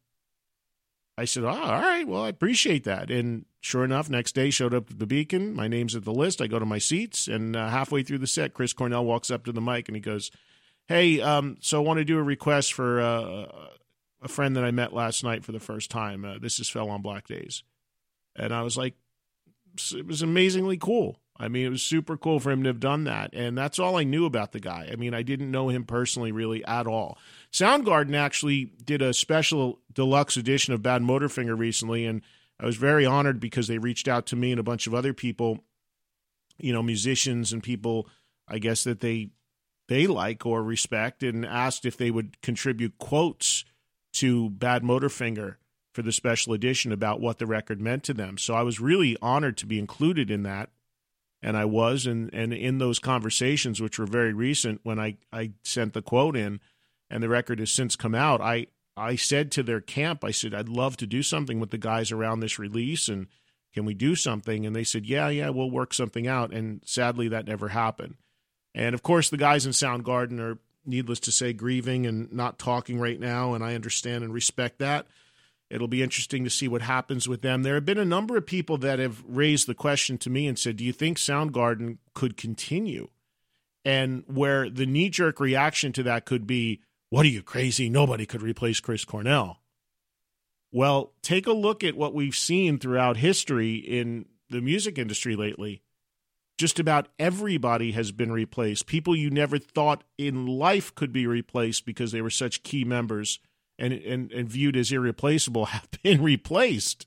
I 1.21 1.27
said, 1.27 1.45
oh, 1.45 1.49
all 1.49 1.81
right, 1.83 2.09
well, 2.09 2.25
I 2.25 2.29
appreciate 2.29 2.85
that. 2.85 3.11
And 3.11 3.45
sure 3.61 3.85
enough, 3.85 4.09
next 4.09 4.35
day 4.35 4.49
showed 4.49 4.73
up 4.73 4.91
at 4.91 4.99
the 4.99 5.07
Beacon. 5.07 5.55
My 5.55 5.69
name's 5.69 5.95
at 5.95 6.05
the 6.05 6.15
list. 6.15 6.41
I 6.41 6.47
go 6.47 6.59
to 6.59 6.65
my 6.65 6.79
seats, 6.79 7.29
and 7.29 7.55
uh, 7.55 7.69
halfway 7.69 8.03
through 8.03 8.19
the 8.19 8.27
set, 8.27 8.55
Chris 8.55 8.73
Cornell 8.73 9.05
walks 9.05 9.31
up 9.31 9.45
to 9.45 9.53
the 9.53 9.61
mic 9.61 9.87
and 9.89 9.97
he 9.97 10.01
goes, 10.01 10.31
"Hey, 10.87 11.21
um, 11.21 11.59
so 11.61 11.79
I 11.79 11.87
want 11.87 11.99
to 11.99 12.07
do 12.07 12.19
a 12.19 12.23
request 12.23 12.73
for 12.73 13.03
uh, 13.03 13.47
a 14.23 14.29
friend 14.29 14.57
that 14.57 14.65
I 14.65 14.71
met 14.71 14.93
last 14.93 15.25
night 15.25 15.45
for 15.45 15.53
the 15.53 15.61
first 15.61 15.91
time. 15.91 16.25
Uh, 16.25 16.39
this 16.39 16.61
is 16.61 16.69
Fell 16.69 16.91
on 16.91 17.03
Black 17.03 17.27
Days," 17.27 17.63
and 18.37 18.53
I 18.53 18.63
was 18.63 18.77
like, 18.77 18.95
it 19.93 20.07
was 20.07 20.23
amazingly 20.23 20.77
cool. 20.77 21.21
I 21.41 21.49
mean, 21.49 21.65
it 21.65 21.71
was 21.71 21.83
super 21.83 22.19
cool 22.19 22.39
for 22.39 22.51
him 22.51 22.63
to 22.65 22.69
have 22.69 22.81
done 22.81 23.05
that. 23.05 23.31
And 23.33 23.57
that's 23.57 23.79
all 23.79 23.97
I 23.97 24.05
knew 24.05 24.27
about 24.27 24.53
the 24.53 24.61
guy. 24.61 24.91
I 24.93 24.97
mean, 24.97 25.15
I 25.15 25.23
didn't 25.23 25.51
know 25.51 25.71
him 25.71 25.85
personally 25.85 26.33
really 26.33 26.63
at 26.67 26.87
all. 26.87 27.17
Soundgarden 27.51 28.15
actually 28.15 28.73
did 28.85 29.01
a 29.01 29.15
special 29.15 29.81
deluxe 29.93 30.37
edition 30.37 30.75
of 30.75 30.83
Badmotorfinger 30.83 31.59
recently. 31.59 32.05
And 32.05 32.21
I 32.59 32.67
was 32.67 32.77
very 32.77 33.07
honored 33.07 33.41
because 33.41 33.69
they 33.69 33.79
reached 33.79 34.07
out 34.07 34.27
to 34.27 34.37
me 34.37 34.51
and 34.51 34.61
a 34.61 34.65
bunch 34.65 34.87
of 34.87 34.95
other 34.95 35.15
people, 35.15 35.65
you 36.59 36.75
know, 36.75 36.83
musicians 36.83 37.55
and 37.55 37.63
people, 37.63 38.07
I 38.47 38.59
guess, 38.59 38.85
that 38.85 39.01
they 39.01 39.31
they 39.89 40.07
like 40.07 40.47
or 40.47 40.63
respect 40.63 41.23
and 41.23 41.45
asked 41.45 41.85
if 41.85 41.97
they 41.97 42.13
would 42.13 42.41
contribute 42.43 42.99
quotes 42.99 43.65
to 44.15 44.51
Badmotorfinger 44.51 45.57
for 45.93 46.03
the 46.03 46.13
special 46.13 46.53
edition 46.53 46.93
about 46.93 47.21
what 47.21 47.39
the 47.39 47.47
record 47.47 47.81
meant 47.81 48.05
to 48.05 48.15
them. 48.15 48.39
So 48.39 48.55
I 48.55 48.63
was 48.63 48.81
really 48.81 49.17
honored 49.21 49.57
to 49.59 49.67
be 49.67 49.79
included 49.79 50.31
in 50.31 50.43
that. 50.45 50.71
And 51.43 51.57
I 51.57 51.65
was, 51.65 52.07
and, 52.07 52.33
and 52.35 52.53
in 52.53 52.79
those 52.79 52.99
conversations, 52.99 53.81
which 53.81 53.99
were 53.99 54.07
very 54.07 54.33
recent, 54.33 54.81
when 54.83 55.01
I, 55.01 55.17
I 55.33 55.53
sent 55.65 55.95
the 55.95 56.03
quote 56.03 56.37
in, 56.37 56.61
and 57.09 57.23
the 57.23 57.31
record 57.31 57.59
has 57.61 57.71
since 57.71 57.97
come 57.97 58.15
out, 58.15 58.41
I, 58.43 58.67
I 58.97 59.17
said 59.17 59.51
to 59.53 59.63
their 59.63 59.81
camp, 59.81 60.23
I 60.23 60.33
said, 60.33 60.53
I'd 60.53 60.69
love 60.69 60.99
to 60.99 61.07
do 61.07 61.23
something 61.23 61.59
with 61.59 61.71
the 61.71 61.79
guys 61.79 62.13
around 62.13 62.41
this 62.41 62.59
release, 62.59 63.09
and 63.09 63.27
can 63.73 63.85
we 63.85 63.95
do 63.95 64.15
something? 64.15 64.67
And 64.67 64.75
they 64.75 64.85
said, 64.85 65.07
Yeah, 65.07 65.29
yeah, 65.29 65.49
we'll 65.49 65.71
work 65.71 65.95
something 65.95 66.27
out. 66.27 66.53
And 66.53 66.83
sadly, 66.85 67.29
that 67.29 67.47
never 67.47 67.69
happened. 67.69 68.17
And 68.75 68.95
of 68.95 69.03
course, 69.03 69.31
the 69.31 69.37
guys 69.37 69.67
in 69.67 69.73
Soundgarden 69.73 70.39
are, 70.41 70.59
needless 70.85 71.21
to 71.21 71.33
say, 71.33 71.53
grieving 71.53 72.07
and 72.07 72.33
not 72.33 72.59
talking 72.59 72.99
right 72.99 73.19
now, 73.19 73.55
and 73.55 73.65
I 73.65 73.75
understand 73.75 74.25
and 74.25 74.33
respect 74.33 74.79
that. 74.79 75.07
It'll 75.71 75.89
be 75.89 76.03
interesting 76.03 76.43
to 76.45 76.51
see 76.51 76.67
what 76.67 76.83
happens 76.83 77.29
with 77.29 77.43
them. 77.43 77.63
There 77.63 77.75
have 77.75 77.85
been 77.85 77.99
a 77.99 78.05
number 78.05 78.37
of 78.37 78.45
people 78.45 78.77
that 78.79 78.99
have 78.99 79.23
raised 79.27 79.69
the 79.69 79.75
question 79.75 80.19
to 80.19 80.31
me 80.31 80.49
and 80.49 80.59
said, 80.59 80.77
Do 80.77 80.85
you 80.85 80.93
think 80.93 81.17
Soundgarden 81.17 81.99
could 82.13 82.37
continue? 82.37 83.09
And 83.85 84.25
where 84.27 84.69
the 84.69 84.87
knee 84.87 85.11
jerk 85.11 85.39
reaction 85.39 85.93
to 85.93 86.03
that 86.03 86.25
could 86.25 86.47
be, 86.47 86.81
What 87.09 87.25
are 87.25 87.31
you 87.31 87.43
crazy? 87.43 87.89
Nobody 87.89 88.27
could 88.27 88.43
replace 88.43 88.81
Chris 88.81 89.05
Cornell. 89.05 89.61
Well, 90.73 91.13
take 91.23 91.47
a 91.47 91.53
look 91.53 91.85
at 91.85 91.97
what 91.97 92.15
we've 92.15 92.35
seen 92.35 92.79
throughout 92.79 93.17
history 93.17 93.77
in 93.77 94.27
the 94.51 94.61
music 94.61 94.99
industry 94.99 95.37
lately. 95.37 95.83
Just 96.61 96.79
about 96.79 97.09
everybody 97.19 97.93
has 97.93 98.13
been 98.13 98.31
replaced. 98.31 98.85
People 98.85 99.17
you 99.17 99.31
never 99.31 99.57
thought 99.57 100.05
in 100.19 100.47
life 100.47 100.95
could 100.95 101.11
be 101.11 101.27
replaced 101.27 101.87
because 101.87 102.13
they 102.13 102.21
were 102.21 102.29
such 102.29 102.63
key 102.63 102.85
members 102.85 103.39
and, 103.79 103.95
and, 103.95 104.31
and 104.31 104.47
viewed 104.47 104.77
as 104.77 104.93
irreplaceable 104.93 105.65
have 105.77 105.89
been 106.03 106.23
replaced. 106.23 107.07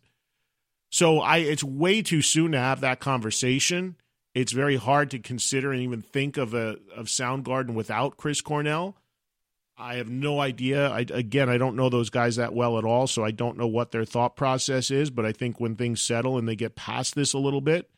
So 0.90 1.20
I 1.20 1.38
it's 1.38 1.64
way 1.64 2.02
too 2.02 2.24
soon 2.24 2.54
to 2.54 2.58
have 2.58 2.82
that 2.82 3.00
conversation. 3.00 3.96
It's 4.34 4.54
very 4.54 4.76
hard 4.78 5.12
to 5.12 5.20
consider 5.20 5.72
and 5.72 5.84
even 5.84 6.02
think 6.02 6.36
of 6.38 6.56
a 6.56 6.78
of 6.96 7.06
Soundgarden 7.06 7.76
without 7.76 8.18
Chris 8.18 8.42
Cornell. 8.42 8.98
I 9.78 9.98
have 9.98 10.10
no 10.10 10.40
idea. 10.40 10.90
I, 10.90 11.02
again, 11.02 11.48
I 11.48 11.60
don't 11.60 11.76
know 11.76 11.90
those 11.90 12.10
guys 12.10 12.38
that 12.38 12.56
well 12.56 12.80
at 12.80 12.86
all, 12.86 13.06
so 13.06 13.24
I 13.24 13.30
don't 13.30 13.60
know 13.60 13.68
what 13.68 13.92
their 13.92 14.04
thought 14.04 14.36
process 14.36 14.90
is. 14.90 15.12
But 15.12 15.28
I 15.28 15.32
think 15.32 15.60
when 15.60 15.76
things 15.76 16.02
settle 16.02 16.40
and 16.40 16.48
they 16.48 16.56
get 16.56 16.76
past 16.76 17.14
this 17.14 17.34
a 17.34 17.40
little 17.40 17.62
bit, 17.62 17.92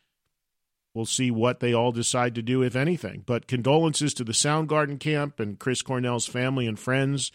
we'll 0.96 1.06
see 1.06 1.30
what 1.30 1.60
they 1.60 1.74
all 1.74 1.92
decide 1.92 2.34
to 2.34 2.42
do, 2.42 2.64
if 2.64 2.76
anything. 2.76 3.22
But 3.26 3.48
condolences 3.48 4.14
to 4.16 4.24
the 4.24 4.32
Soundgarden 4.32 5.00
camp 5.00 5.40
and 5.40 5.60
Chris 5.60 5.84
Cornell's 5.84 6.26
family 6.26 6.66
and 6.66 6.80
friends. 6.80 7.32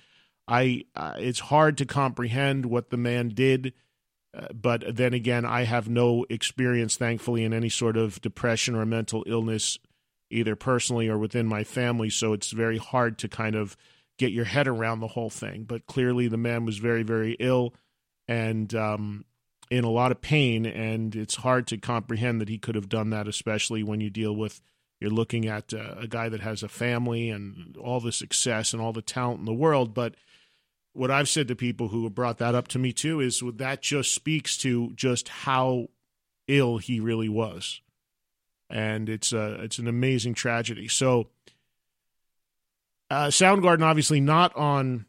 I 0.48 0.86
uh, 0.96 1.14
it's 1.18 1.38
hard 1.38 1.78
to 1.78 1.86
comprehend 1.86 2.66
what 2.66 2.90
the 2.90 2.96
man 2.96 3.28
did, 3.28 3.74
uh, 4.36 4.48
but 4.52 4.96
then 4.96 5.14
again, 5.14 5.44
I 5.44 5.62
have 5.62 5.88
no 5.88 6.26
experience, 6.28 6.96
thankfully, 6.96 7.44
in 7.44 7.52
any 7.52 7.68
sort 7.68 7.96
of 7.96 8.20
depression 8.20 8.74
or 8.74 8.84
mental 8.86 9.22
illness, 9.28 9.78
either 10.30 10.56
personally 10.56 11.08
or 11.08 11.18
within 11.18 11.46
my 11.46 11.62
family. 11.62 12.10
So 12.10 12.32
it's 12.32 12.50
very 12.50 12.78
hard 12.78 13.18
to 13.18 13.28
kind 13.28 13.54
of 13.54 13.76
get 14.18 14.32
your 14.32 14.46
head 14.46 14.66
around 14.66 15.00
the 15.00 15.08
whole 15.08 15.30
thing. 15.30 15.64
But 15.64 15.86
clearly, 15.86 16.26
the 16.26 16.36
man 16.36 16.64
was 16.64 16.78
very, 16.78 17.04
very 17.04 17.36
ill 17.38 17.74
and 18.26 18.74
um, 18.74 19.24
in 19.70 19.84
a 19.84 19.90
lot 19.90 20.10
of 20.10 20.20
pain, 20.20 20.66
and 20.66 21.14
it's 21.14 21.36
hard 21.36 21.66
to 21.68 21.78
comprehend 21.78 22.40
that 22.40 22.48
he 22.48 22.58
could 22.58 22.74
have 22.74 22.88
done 22.88 23.10
that, 23.10 23.28
especially 23.28 23.82
when 23.82 24.00
you 24.00 24.10
deal 24.10 24.34
with. 24.34 24.60
You're 24.98 25.10
looking 25.10 25.46
at 25.46 25.72
uh, 25.72 25.94
a 25.96 26.06
guy 26.06 26.28
that 26.28 26.40
has 26.40 26.62
a 26.62 26.68
family 26.68 27.30
and 27.30 27.76
all 27.78 28.00
the 28.00 28.12
success 28.12 28.72
and 28.74 28.82
all 28.82 28.92
the 28.92 29.00
talent 29.00 29.38
in 29.38 29.46
the 29.46 29.54
world, 29.54 29.94
but 29.94 30.14
what 30.92 31.10
I've 31.10 31.28
said 31.28 31.48
to 31.48 31.56
people 31.56 31.88
who 31.88 32.04
have 32.04 32.14
brought 32.14 32.38
that 32.38 32.54
up 32.54 32.68
to 32.68 32.78
me 32.78 32.92
too 32.92 33.20
is 33.20 33.42
that 33.54 33.80
just 33.80 34.14
speaks 34.14 34.56
to 34.58 34.90
just 34.94 35.28
how 35.28 35.86
ill 36.48 36.78
he 36.78 37.00
really 37.00 37.28
was, 37.28 37.80
and 38.68 39.08
it's 39.08 39.32
a 39.32 39.62
it's 39.62 39.78
an 39.78 39.86
amazing 39.86 40.34
tragedy. 40.34 40.88
So, 40.88 41.28
uh, 43.08 43.28
Soundgarden 43.28 43.84
obviously 43.84 44.20
not 44.20 44.54
on 44.56 45.06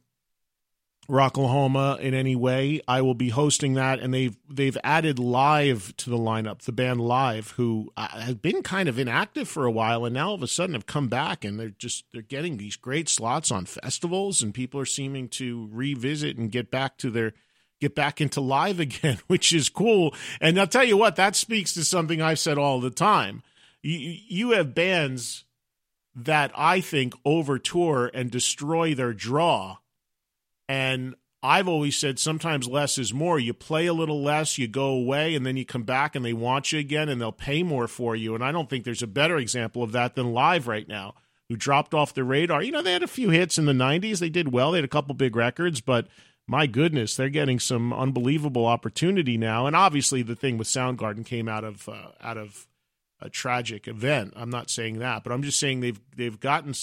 Rocklahoma 1.11 1.99
in 1.99 2.13
any 2.13 2.37
way. 2.37 2.79
I 2.87 3.01
will 3.01 3.13
be 3.13 3.29
hosting 3.29 3.73
that, 3.73 3.99
and 3.99 4.13
they've 4.13 4.35
they've 4.49 4.77
added 4.81 5.19
live 5.19 5.93
to 5.97 6.09
the 6.09 6.17
lineup. 6.17 6.61
The 6.61 6.71
band 6.71 7.01
Live, 7.01 7.51
who 7.51 7.91
uh, 7.97 8.07
has 8.07 8.35
been 8.35 8.63
kind 8.63 8.87
of 8.87 8.97
inactive 8.97 9.49
for 9.49 9.65
a 9.65 9.71
while, 9.71 10.05
and 10.05 10.13
now 10.13 10.29
all 10.29 10.35
of 10.35 10.43
a 10.43 10.47
sudden 10.47 10.73
have 10.73 10.85
come 10.85 11.09
back, 11.09 11.43
and 11.43 11.59
they're 11.59 11.69
just 11.69 12.05
they're 12.13 12.21
getting 12.21 12.55
these 12.55 12.77
great 12.77 13.09
slots 13.09 13.51
on 13.51 13.65
festivals, 13.65 14.41
and 14.41 14.53
people 14.53 14.79
are 14.79 14.85
seeming 14.85 15.27
to 15.29 15.67
revisit 15.73 16.37
and 16.37 16.49
get 16.49 16.71
back 16.71 16.97
to 16.99 17.11
their 17.11 17.33
get 17.81 17.93
back 17.93 18.21
into 18.21 18.39
live 18.39 18.79
again, 18.79 19.19
which 19.27 19.51
is 19.51 19.67
cool. 19.67 20.15
And 20.39 20.57
I'll 20.57 20.65
tell 20.65 20.85
you 20.85 20.95
what, 20.95 21.17
that 21.17 21.35
speaks 21.35 21.73
to 21.73 21.83
something 21.83 22.21
I've 22.21 22.39
said 22.39 22.57
all 22.57 22.79
the 22.79 22.89
time. 22.89 23.43
You 23.81 24.17
you 24.27 24.51
have 24.51 24.73
bands 24.73 25.43
that 26.15 26.51
I 26.55 26.79
think 26.79 27.13
over 27.25 27.59
tour 27.59 28.09
and 28.13 28.31
destroy 28.31 28.95
their 28.95 29.13
draw 29.13 29.77
and 30.67 31.15
I've 31.43 31.67
always 31.67 31.97
said 31.97 32.19
sometimes 32.19 32.67
less 32.67 32.97
is 32.97 33.13
more. 33.13 33.39
You 33.39 33.53
play 33.53 33.87
a 33.87 33.93
little 33.93 34.21
less, 34.21 34.57
you 34.57 34.67
go 34.67 34.89
away, 34.89 35.33
and 35.33 35.45
then 35.45 35.57
you 35.57 35.65
come 35.65 35.83
back 35.83 36.15
and 36.15 36.23
they 36.23 36.33
want 36.33 36.71
you 36.71 36.79
again 36.79 37.09
and 37.09 37.19
they'll 37.19 37.31
pay 37.31 37.63
more 37.63 37.87
for 37.87 38.15
you. 38.15 38.35
And 38.35 38.43
I 38.43 38.51
don't 38.51 38.69
think 38.69 38.83
there's 38.83 39.01
a 39.01 39.07
better 39.07 39.37
example 39.37 39.81
of 39.81 39.91
that 39.93 40.15
than 40.15 40.33
Live 40.33 40.67
right 40.67 40.87
now, 40.87 41.15
who 41.49 41.55
dropped 41.55 41.95
off 41.95 42.13
the 42.13 42.23
radar. 42.23 42.61
You 42.61 42.71
know, 42.71 42.83
they 42.83 42.93
had 42.93 43.01
a 43.01 43.07
few 43.07 43.31
hits 43.31 43.57
in 43.57 43.65
the 43.65 43.73
90s. 43.73 44.19
They 44.19 44.29
did 44.29 44.51
well. 44.51 44.71
They 44.71 44.77
had 44.77 44.85
a 44.85 44.89
couple 44.89 45.15
big 45.15 45.35
records, 45.35 45.81
but 45.81 46.07
my 46.47 46.67
goodness, 46.67 47.15
they're 47.15 47.29
getting 47.29 47.59
some 47.59 47.91
unbelievable 47.91 48.67
opportunity 48.67 49.37
now. 49.37 49.65
And 49.65 49.75
obviously, 49.75 50.21
the 50.21 50.35
thing 50.35 50.59
with 50.59 50.67
Soundgarden 50.67 51.25
came 51.25 51.47
out 51.47 51.63
of 51.63 51.89
uh, 51.89 52.11
out 52.21 52.37
of 52.37 52.67
a 53.19 53.29
tragic 53.29 53.87
event. 53.87 54.33
I'm 54.35 54.49
not 54.49 54.69
saying 54.69 54.99
that, 54.99 55.23
but 55.23 55.31
I'm 55.31 55.43
just 55.43 55.59
saying 55.59 55.79
they've 55.79 56.01
they've 56.15 56.39
gotten 56.39 56.73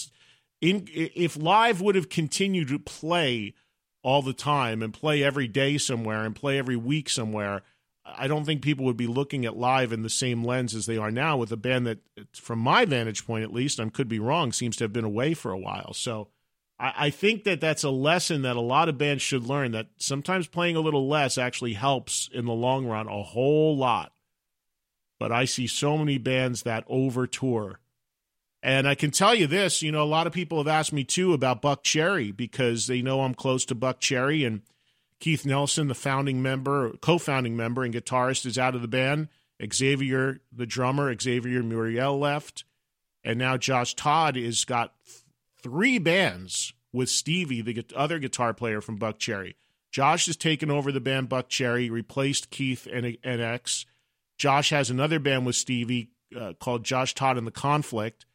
in. 0.59 0.87
If 0.91 1.37
Live 1.37 1.81
would 1.81 1.95
have 1.95 2.09
continued 2.09 2.69
to 2.69 2.79
play 2.79 3.53
all 4.01 4.21
the 4.21 4.33
time 4.33 4.81
and 4.81 4.93
play 4.93 5.23
every 5.23 5.47
day 5.47 5.77
somewhere 5.77 6.23
and 6.23 6.35
play 6.35 6.57
every 6.57 6.75
week 6.75 7.09
somewhere, 7.09 7.63
I 8.05 8.27
don't 8.27 8.45
think 8.45 8.61
people 8.61 8.85
would 8.85 8.97
be 8.97 9.07
looking 9.07 9.45
at 9.45 9.57
live 9.57 9.91
in 9.91 10.01
the 10.01 10.09
same 10.09 10.43
lens 10.43 10.73
as 10.73 10.85
they 10.85 10.97
are 10.97 11.11
now 11.11 11.37
with 11.37 11.51
a 11.51 11.57
band 11.57 11.85
that, 11.87 11.99
from 12.33 12.59
my 12.59 12.85
vantage 12.85 13.25
point 13.25 13.43
at 13.43 13.53
least, 13.53 13.79
I 13.79 13.87
could 13.89 14.07
be 14.07 14.19
wrong, 14.19 14.51
seems 14.51 14.77
to 14.77 14.83
have 14.85 14.93
been 14.93 15.03
away 15.03 15.33
for 15.33 15.51
a 15.51 15.59
while. 15.59 15.93
So 15.93 16.29
I, 16.79 16.93
I 16.97 17.09
think 17.09 17.43
that 17.43 17.61
that's 17.61 17.83
a 17.83 17.89
lesson 17.89 18.41
that 18.43 18.55
a 18.55 18.61
lot 18.61 18.89
of 18.89 18.97
bands 18.97 19.21
should 19.21 19.43
learn. 19.43 19.71
That 19.71 19.87
sometimes 19.97 20.47
playing 20.47 20.75
a 20.75 20.81
little 20.81 21.07
less 21.07 21.37
actually 21.37 21.73
helps 21.73 22.29
in 22.33 22.45
the 22.45 22.53
long 22.53 22.85
run 22.85 23.07
a 23.07 23.21
whole 23.21 23.77
lot. 23.77 24.13
But 25.19 25.31
I 25.31 25.45
see 25.45 25.67
so 25.67 25.97
many 25.97 26.17
bands 26.17 26.63
that 26.63 26.85
over 26.87 27.27
tour. 27.27 27.79
And 28.61 28.87
I 28.87 28.95
can 28.95 29.11
tell 29.11 29.33
you 29.33 29.47
this, 29.47 29.81
you 29.81 29.91
know, 29.91 30.03
a 30.03 30.05
lot 30.05 30.27
of 30.27 30.33
people 30.33 30.57
have 30.57 30.67
asked 30.67 30.91
me 30.91 31.03
too 31.03 31.33
about 31.33 31.61
Buckcherry 31.61 32.35
because 32.35 32.87
they 32.87 33.01
know 33.01 33.21
I'm 33.21 33.33
close 33.33 33.63
to 33.65 33.75
Buckcherry 33.75 34.45
and 34.45 34.61
Keith 35.19 35.45
Nelson, 35.45 35.87
the 35.87 35.95
founding 35.95 36.41
member, 36.41 36.91
co-founding 37.01 37.55
member 37.55 37.83
and 37.83 37.93
guitarist 37.93 38.45
is 38.45 38.57
out 38.57 38.75
of 38.75 38.81
the 38.81 38.87
band. 38.87 39.29
Xavier, 39.73 40.39
the 40.51 40.65
drummer, 40.65 41.13
Xavier 41.17 41.63
Muriel 41.63 42.17
left. 42.17 42.63
And 43.23 43.37
now 43.37 43.57
Josh 43.57 43.93
Todd 43.95 44.35
has 44.37 44.63
got 44.63 44.93
three 45.61 45.99
bands 45.99 46.73
with 46.93 47.09
Stevie, 47.09 47.61
the 47.61 47.85
other 47.95 48.19
guitar 48.19 48.53
player 48.53 48.81
from 48.81 48.97
Buckcherry. 48.97 49.55
Josh 49.91 50.27
has 50.27 50.37
taken 50.37 50.71
over 50.71 50.91
the 50.91 51.01
band 51.01 51.29
Buckcherry, 51.29 51.89
replaced 51.89 52.49
Keith 52.49 52.87
and, 52.91 53.17
and 53.23 53.41
X. 53.41 53.85
Josh 54.37 54.69
has 54.69 54.89
another 54.89 55.19
band 55.19 55.45
with 55.45 55.55
Stevie 55.55 56.11
uh, 56.39 56.53
called 56.53 56.85
Josh 56.85 57.13
Todd 57.13 57.37
and 57.37 57.45
the 57.45 57.51
Conflict, 57.51 58.25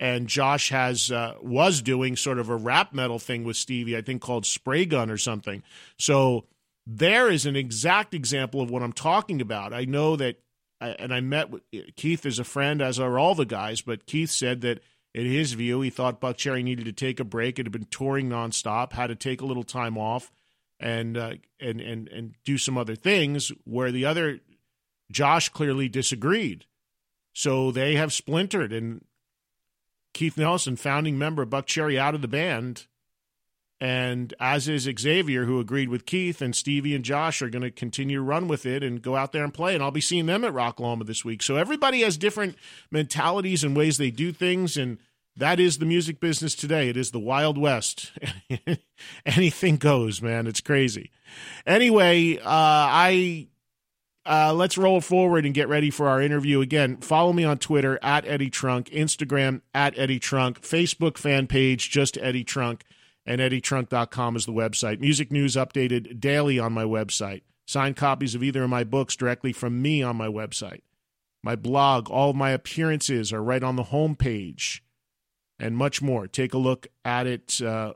and 0.00 0.28
Josh 0.28 0.70
has 0.70 1.10
uh, 1.10 1.34
was 1.40 1.82
doing 1.82 2.16
sort 2.16 2.38
of 2.38 2.48
a 2.48 2.56
rap 2.56 2.92
metal 2.92 3.18
thing 3.18 3.44
with 3.44 3.56
Stevie, 3.56 3.96
I 3.96 4.02
think 4.02 4.22
called 4.22 4.46
Spray 4.46 4.84
Gun 4.84 5.10
or 5.10 5.16
something. 5.18 5.62
So 5.98 6.46
there 6.86 7.30
is 7.30 7.46
an 7.46 7.56
exact 7.56 8.14
example 8.14 8.60
of 8.60 8.70
what 8.70 8.82
I'm 8.82 8.92
talking 8.92 9.40
about. 9.40 9.72
I 9.74 9.84
know 9.84 10.16
that, 10.16 10.36
and 10.80 11.12
I 11.12 11.20
met 11.20 11.50
with 11.50 11.62
Keith 11.96 12.24
as 12.24 12.38
a 12.38 12.44
friend, 12.44 12.80
as 12.80 12.98
are 12.98 13.18
all 13.18 13.34
the 13.34 13.44
guys, 13.44 13.82
but 13.82 14.06
Keith 14.06 14.30
said 14.30 14.60
that 14.62 14.80
in 15.14 15.26
his 15.26 15.52
view, 15.54 15.80
he 15.80 15.90
thought 15.90 16.20
Buckcherry 16.20 16.62
needed 16.62 16.84
to 16.84 16.92
take 16.92 17.18
a 17.18 17.24
break. 17.24 17.58
It 17.58 17.66
had 17.66 17.72
been 17.72 17.88
touring 17.90 18.28
nonstop, 18.28 18.92
had 18.92 19.08
to 19.08 19.16
take 19.16 19.40
a 19.40 19.46
little 19.46 19.64
time 19.64 19.98
off, 19.98 20.30
and 20.78 21.16
uh, 21.16 21.34
and 21.60 21.80
and 21.80 22.08
and 22.08 22.34
do 22.44 22.56
some 22.56 22.78
other 22.78 22.94
things. 22.94 23.50
Where 23.64 23.90
the 23.90 24.04
other 24.04 24.40
Josh 25.10 25.48
clearly 25.48 25.88
disagreed, 25.88 26.66
so 27.32 27.72
they 27.72 27.96
have 27.96 28.12
splintered. 28.12 28.72
And 28.72 29.04
Keith 30.14 30.36
Nelson, 30.36 30.76
founding 30.76 31.18
member 31.18 31.42
of 31.42 31.50
Buckcherry, 31.50 31.98
out 31.98 32.14
of 32.14 32.22
the 32.22 32.28
band, 32.28 32.86
and 33.80 34.34
as 34.40 34.68
is 34.68 34.88
Xavier, 34.98 35.44
who 35.44 35.60
agreed 35.60 35.88
with 35.88 36.06
Keith, 36.06 36.42
and 36.42 36.54
Stevie 36.54 36.94
and 36.94 37.04
Josh 37.04 37.40
are 37.42 37.50
going 37.50 37.62
to 37.62 37.70
continue 37.70 38.16
to 38.18 38.22
run 38.22 38.48
with 38.48 38.66
it 38.66 38.82
and 38.82 39.00
go 39.00 39.14
out 39.14 39.32
there 39.32 39.44
and 39.44 39.54
play. 39.54 39.74
And 39.74 39.82
I'll 39.82 39.92
be 39.92 40.00
seeing 40.00 40.26
them 40.26 40.44
at 40.44 40.52
Rocklahoma 40.52 41.06
this 41.06 41.24
week. 41.24 41.42
So 41.42 41.56
everybody 41.56 42.00
has 42.02 42.16
different 42.16 42.56
mentalities 42.90 43.62
and 43.62 43.76
ways 43.76 43.96
they 43.96 44.10
do 44.10 44.32
things, 44.32 44.76
and 44.76 44.98
that 45.36 45.60
is 45.60 45.78
the 45.78 45.86
music 45.86 46.18
business 46.18 46.56
today. 46.56 46.88
It 46.88 46.96
is 46.96 47.12
the 47.12 47.20
Wild 47.20 47.56
West. 47.56 48.10
Anything 49.26 49.76
goes, 49.76 50.20
man. 50.20 50.48
It's 50.48 50.60
crazy. 50.60 51.12
Anyway, 51.64 52.38
uh, 52.38 52.42
I 52.44 53.46
uh, 54.28 54.52
let's 54.52 54.76
roll 54.76 55.00
forward 55.00 55.46
and 55.46 55.54
get 55.54 55.68
ready 55.68 55.90
for 55.90 56.06
our 56.06 56.20
interview. 56.20 56.60
Again, 56.60 56.98
follow 56.98 57.32
me 57.32 57.44
on 57.44 57.56
Twitter 57.56 57.98
at 58.02 58.26
Eddie 58.26 58.50
Trunk, 58.50 58.90
Instagram 58.90 59.62
at 59.72 59.98
Eddie 59.98 60.18
Trunk, 60.18 60.60
Facebook 60.60 61.16
fan 61.16 61.46
page 61.46 61.88
just 61.88 62.18
Eddie 62.18 62.44
Trunk, 62.44 62.84
and 63.24 63.40
EddieTrunk.com 63.40 64.36
is 64.36 64.44
the 64.44 64.52
website. 64.52 65.00
Music 65.00 65.32
news 65.32 65.56
updated 65.56 66.20
daily 66.20 66.58
on 66.58 66.72
my 66.72 66.84
website. 66.84 67.42
Signed 67.66 67.96
copies 67.96 68.34
of 68.34 68.42
either 68.42 68.64
of 68.64 68.70
my 68.70 68.84
books 68.84 69.16
directly 69.16 69.52
from 69.52 69.80
me 69.80 70.02
on 70.02 70.16
my 70.16 70.28
website. 70.28 70.82
My 71.42 71.56
blog, 71.56 72.10
all 72.10 72.30
of 72.30 72.36
my 72.36 72.50
appearances 72.50 73.32
are 73.32 73.42
right 73.42 73.62
on 73.62 73.76
the 73.76 73.84
homepage 73.84 74.80
and 75.58 75.76
much 75.76 76.02
more. 76.02 76.26
Take 76.26 76.54
a 76.54 76.58
look 76.58 76.86
at 77.04 77.26
it 77.26 77.62
uh, 77.62 77.94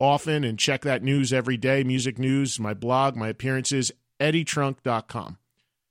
often 0.00 0.44
and 0.44 0.58
check 0.58 0.82
that 0.82 1.02
news 1.02 1.32
every 1.32 1.56
day. 1.56 1.84
Music 1.84 2.18
news, 2.18 2.58
my 2.58 2.74
blog, 2.74 3.16
my 3.16 3.28
appearances, 3.28 3.92
eddietrunk.com. 4.20 5.38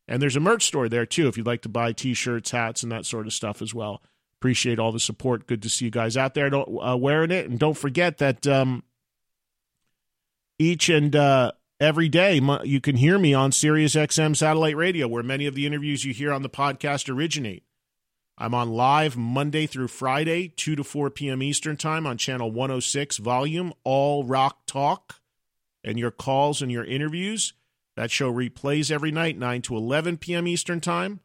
And 0.07 0.21
there's 0.21 0.35
a 0.35 0.41
merch 0.41 0.63
store 0.63 0.87
there 0.87 1.05
too 1.05 1.27
if 1.27 1.37
you'd 1.37 1.47
like 1.47 1.61
to 1.63 1.69
buy 1.69 1.91
t 1.91 2.13
shirts, 2.13 2.51
hats, 2.51 2.83
and 2.83 2.91
that 2.91 3.05
sort 3.05 3.27
of 3.27 3.33
stuff 3.33 3.61
as 3.61 3.73
well. 3.73 4.01
Appreciate 4.39 4.79
all 4.79 4.91
the 4.91 4.99
support. 4.99 5.47
Good 5.47 5.63
to 5.63 5.69
see 5.69 5.85
you 5.85 5.91
guys 5.91 6.15
out 6.15 6.33
there 6.33 6.53
uh, 6.53 6.95
wearing 6.95 7.31
it. 7.31 7.49
And 7.49 7.59
don't 7.59 7.77
forget 7.77 8.19
that 8.19 8.45
um, 8.45 8.83
each 10.59 10.89
and 10.89 11.15
uh, 11.15 11.51
every 11.79 12.07
day 12.07 12.39
you 12.63 12.79
can 12.79 12.97
hear 12.97 13.17
me 13.17 13.33
on 13.33 13.51
Sirius 13.51 13.95
XM 13.95 14.35
satellite 14.35 14.77
radio, 14.77 15.07
where 15.07 15.23
many 15.23 15.47
of 15.47 15.55
the 15.55 15.65
interviews 15.65 16.05
you 16.05 16.13
hear 16.13 16.31
on 16.31 16.43
the 16.43 16.49
podcast 16.49 17.13
originate. 17.13 17.63
I'm 18.37 18.53
on 18.53 18.69
live 18.69 19.17
Monday 19.17 19.65
through 19.65 19.87
Friday, 19.87 20.49
2 20.49 20.75
to 20.75 20.83
4 20.83 21.09
p.m. 21.09 21.41
Eastern 21.41 21.75
Time 21.75 22.05
on 22.05 22.19
channel 22.19 22.51
106 22.51 23.17
volume, 23.17 23.73
All 23.83 24.23
Rock 24.23 24.67
Talk. 24.67 25.15
And 25.83 25.97
your 25.97 26.11
calls 26.11 26.61
and 26.61 26.71
your 26.71 26.83
interviews. 26.83 27.53
That 27.97 28.11
show 28.11 28.31
replays 28.31 28.91
every 28.91 29.11
night, 29.11 29.39
9 29.39 29.63
to 29.63 29.75
11 29.75 30.17
p.m. 30.17 30.47
Eastern 30.47 30.79
Time. 30.79 31.19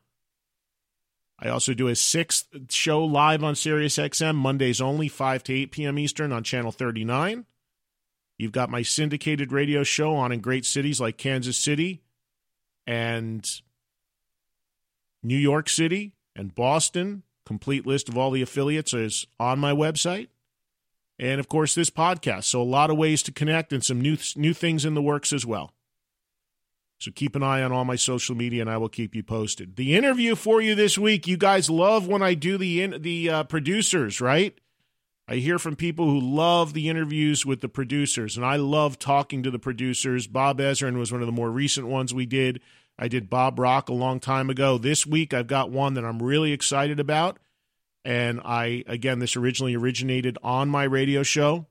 I 1.38 1.48
also 1.48 1.74
do 1.74 1.88
a 1.88 1.94
sixth 1.94 2.48
show 2.70 3.04
live 3.04 3.44
on 3.44 3.54
SiriusXM, 3.54 4.34
Mondays 4.34 4.80
only, 4.80 5.08
5 5.08 5.44
to 5.44 5.52
8 5.54 5.70
p.m. 5.70 5.98
Eastern 5.98 6.32
on 6.32 6.42
channel 6.42 6.72
39. 6.72 7.44
You've 8.38 8.52
got 8.52 8.70
my 8.70 8.80
syndicated 8.80 9.52
radio 9.52 9.82
show 9.82 10.16
on 10.16 10.32
in 10.32 10.40
great 10.40 10.64
cities 10.64 10.98
like 10.98 11.18
Kansas 11.18 11.58
City 11.58 12.00
and 12.86 13.48
New 15.22 15.36
York 15.36 15.68
City, 15.68 16.14
and 16.34 16.54
Boston. 16.54 17.22
Complete 17.44 17.86
list 17.86 18.08
of 18.08 18.16
all 18.16 18.30
the 18.30 18.40
affiliates 18.40 18.94
is 18.94 19.26
on 19.38 19.58
my 19.58 19.72
website. 19.72 20.28
And 21.18 21.38
of 21.38 21.48
course, 21.50 21.74
this 21.74 21.90
podcast. 21.90 22.44
So, 22.44 22.62
a 22.62 22.64
lot 22.64 22.88
of 22.88 22.96
ways 22.96 23.22
to 23.24 23.32
connect 23.32 23.74
and 23.74 23.84
some 23.84 24.00
new, 24.00 24.16
new 24.36 24.54
things 24.54 24.86
in 24.86 24.94
the 24.94 25.02
works 25.02 25.34
as 25.34 25.44
well. 25.44 25.74
So, 27.02 27.10
keep 27.10 27.34
an 27.34 27.42
eye 27.42 27.62
on 27.62 27.72
all 27.72 27.84
my 27.84 27.96
social 27.96 28.36
media 28.36 28.60
and 28.60 28.70
I 28.70 28.76
will 28.76 28.88
keep 28.88 29.16
you 29.16 29.24
posted. 29.24 29.74
The 29.74 29.96
interview 29.96 30.36
for 30.36 30.62
you 30.62 30.76
this 30.76 30.96
week, 30.96 31.26
you 31.26 31.36
guys 31.36 31.68
love 31.68 32.06
when 32.06 32.22
I 32.22 32.34
do 32.34 32.56
the, 32.56 32.80
in, 32.80 33.02
the 33.02 33.28
uh, 33.28 33.42
producers, 33.42 34.20
right? 34.20 34.56
I 35.26 35.36
hear 35.36 35.58
from 35.58 35.74
people 35.74 36.04
who 36.04 36.20
love 36.20 36.74
the 36.74 36.88
interviews 36.88 37.44
with 37.44 37.60
the 37.60 37.68
producers, 37.68 38.36
and 38.36 38.46
I 38.46 38.54
love 38.54 39.00
talking 39.00 39.42
to 39.42 39.50
the 39.50 39.58
producers. 39.58 40.28
Bob 40.28 40.60
Ezrin 40.60 40.96
was 40.96 41.10
one 41.10 41.20
of 41.20 41.26
the 41.26 41.32
more 41.32 41.50
recent 41.50 41.88
ones 41.88 42.14
we 42.14 42.24
did. 42.24 42.60
I 42.96 43.08
did 43.08 43.28
Bob 43.28 43.58
Rock 43.58 43.88
a 43.88 43.94
long 43.94 44.20
time 44.20 44.48
ago. 44.48 44.78
This 44.78 45.04
week 45.04 45.34
I've 45.34 45.48
got 45.48 45.72
one 45.72 45.94
that 45.94 46.04
I'm 46.04 46.22
really 46.22 46.52
excited 46.52 47.00
about. 47.00 47.40
And 48.04 48.40
I, 48.44 48.84
again, 48.86 49.18
this 49.18 49.34
originally 49.34 49.74
originated 49.74 50.38
on 50.40 50.68
my 50.68 50.84
radio 50.84 51.24
show. 51.24 51.66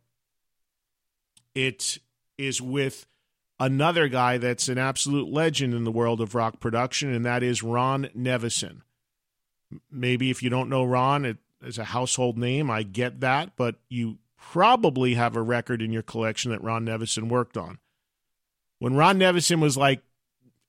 It 1.56 2.00
is 2.38 2.62
with 2.62 3.06
another 3.62 4.08
guy 4.08 4.40
that's 4.40 4.68
an 4.68 4.80
absolute 4.80 5.32
legend 5.32 5.76
in 5.76 5.84
the 5.84 5.92
world 5.92 6.20
of 6.20 6.34
rock 6.34 6.60
production, 6.60 7.14
and 7.14 7.24
that 7.26 7.44
is 7.44 7.62
Ron 7.62 8.10
Nevison. 8.18 8.82
Maybe 9.90 10.32
if 10.32 10.42
you 10.42 10.50
don't 10.50 10.68
know 10.68 10.84
Ron, 10.84 11.24
it 11.24 11.38
is 11.64 11.78
a 11.78 11.86
household 11.86 12.38
name. 12.38 12.72
I 12.72 12.82
get 12.82 13.20
that, 13.22 13.56
but 13.56 13.76
you 13.88 14.18
probably 14.36 15.14
have 15.14 15.36
a 15.36 15.42
record 15.42 15.82
in 15.82 15.94
your 15.94 16.02
collection 16.02 16.52
that 16.52 16.64
Ron 16.64 16.86
Nevison 16.88 17.30
worked 17.30 17.56
on. 17.56 17.78
When 18.80 18.96
Ron 18.96 19.20
Nevison 19.20 19.62
was 19.62 19.78
like 19.78 20.02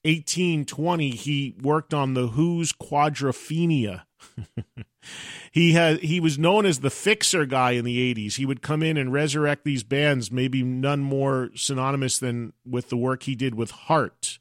1820, 0.04 1.10
he 1.10 1.54
worked 1.62 1.94
on 1.94 2.14
the 2.14 2.28
Who's 2.28 2.72
Quadrophenia. 2.72 4.02
he 5.52 5.72
had 5.72 6.00
he 6.00 6.18
was 6.18 6.38
known 6.38 6.66
as 6.66 6.80
the 6.80 6.90
fixer 6.90 7.46
guy 7.46 7.72
in 7.72 7.84
the 7.84 8.14
80s. 8.14 8.34
He 8.34 8.46
would 8.46 8.62
come 8.62 8.82
in 8.82 8.96
and 8.96 9.12
resurrect 9.12 9.64
these 9.64 9.84
bands, 9.84 10.32
maybe 10.32 10.62
none 10.62 11.00
more 11.00 11.50
synonymous 11.54 12.18
than 12.18 12.52
with 12.64 12.88
the 12.88 12.96
work 12.96 13.24
he 13.24 13.36
did 13.36 13.54
with 13.54 13.70
Heart, 13.70 14.38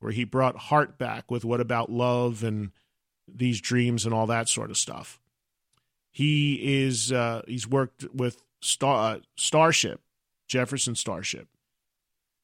where 0.00 0.12
he 0.12 0.24
brought 0.24 0.56
Heart 0.56 0.96
back 0.96 1.30
with 1.30 1.44
What 1.44 1.60
About 1.60 1.90
Love 1.90 2.42
and 2.42 2.70
These 3.26 3.60
Dreams 3.60 4.06
and 4.06 4.14
all 4.14 4.26
that 4.26 4.48
sort 4.48 4.70
of 4.70 4.78
stuff. 4.78 5.20
He 6.10 6.84
is 6.84 7.12
uh, 7.12 7.42
he's 7.46 7.68
worked 7.68 8.06
with 8.14 8.42
Star 8.60 9.16
uh, 9.16 9.18
Starship, 9.36 10.00
Jefferson 10.46 10.94
Starship, 10.94 11.48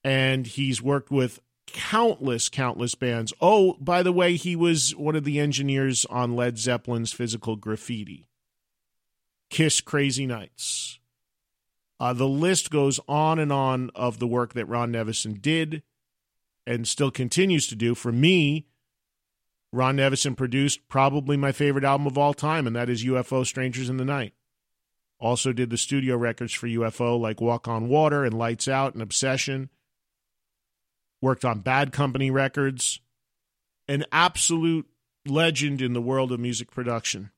and 0.03 0.47
he's 0.47 0.83
worked 0.83 1.11
with 1.11 1.41
countless, 1.67 2.49
countless 2.49 2.95
bands. 2.95 3.33
Oh, 3.41 3.77
by 3.81 4.03
the 4.03 4.13
way, 4.13 4.37
he 4.37 4.57
was 4.57 4.95
one 4.97 5.17
of 5.17 5.25
the 5.25 5.41
engineers 5.41 6.05
on 6.07 6.37
Led 6.37 6.59
Zeppelin's 6.59 7.13
Physical 7.13 7.57
Graffiti, 7.57 8.29
Kiss 9.51 9.81
Crazy 9.81 10.27
Nights. 10.27 10.99
Uh, 12.01 12.13
the 12.13 12.29
list 12.29 12.71
goes 12.71 13.01
on 13.09 13.39
and 13.39 13.53
on 13.53 13.91
of 13.95 14.19
the 14.19 14.27
work 14.27 14.55
that 14.55 14.67
Ron 14.67 14.93
Nevison 14.93 15.41
did 15.41 15.83
and 16.67 16.89
still 16.89 17.11
continues 17.11 17.67
to 17.69 17.77
do. 17.77 17.95
For 17.95 18.13
me, 18.13 18.67
Ron 19.73 19.97
Nevison 19.97 20.37
produced 20.37 20.89
probably 20.89 21.37
my 21.37 21.53
favorite 21.53 21.85
album 21.85 22.07
of 22.07 22.19
all 22.19 22.35
time, 22.35 22.67
and 22.67 22.75
that 22.77 22.89
is 22.89 23.05
UFO 23.05 23.47
Strangers 23.47 23.89
in 23.89 23.97
the 23.97 24.05
Night. 24.05 24.35
Also 25.19 25.53
did 25.53 25.71
the 25.71 25.79
studio 25.79 26.17
records 26.17 26.53
for 26.53 26.67
UFO 26.67 27.19
like 27.19 27.41
Walk 27.41 27.69
on 27.69 27.89
Water 27.89 28.25
and 28.25 28.37
Lights 28.37 28.69
Out 28.69 28.95
and 28.95 29.03
Obsession 29.03 29.71
worked 31.25 31.45
on 31.45 31.61
Bad 31.61 31.91
Company 31.91 32.31
Records, 32.31 33.01
an 33.89 34.05
absolute 34.13 34.87
legend 35.27 35.81
in 35.81 35.95
the 35.95 36.03
world 36.03 36.31
of 36.31 36.39
music 36.39 36.71
production. 36.71 37.31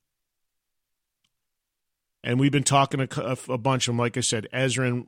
And 2.25 2.41
we've 2.41 2.53
been 2.53 2.65
talking 2.65 3.01
a, 3.01 3.37
a 3.49 3.57
bunch 3.57 3.87
of 3.87 3.93
them, 3.93 4.01
like 4.01 4.17
I 4.17 4.21
said, 4.21 4.49
Ezrin 4.53 4.89
and 4.89 5.07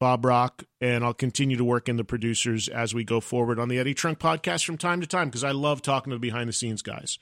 Bob 0.00 0.24
Rock, 0.24 0.64
and 0.80 1.04
I'll 1.04 1.14
continue 1.14 1.56
to 1.58 1.64
work 1.64 1.88
in 1.88 1.98
the 1.98 2.04
producers 2.04 2.68
as 2.68 2.94
we 2.94 3.04
go 3.04 3.20
forward 3.20 3.60
on 3.60 3.68
the 3.68 3.78
Eddie 3.78 3.94
Trunk 3.94 4.18
podcast 4.18 4.64
from 4.64 4.78
time 4.78 5.02
to 5.02 5.06
time 5.06 5.28
because 5.28 5.44
I 5.44 5.52
love 5.52 5.82
talking 5.82 6.10
to 6.10 6.16
the 6.16 6.20
behind 6.20 6.48
the 6.48 6.54
scenes 6.54 6.82
guys. 6.82 7.18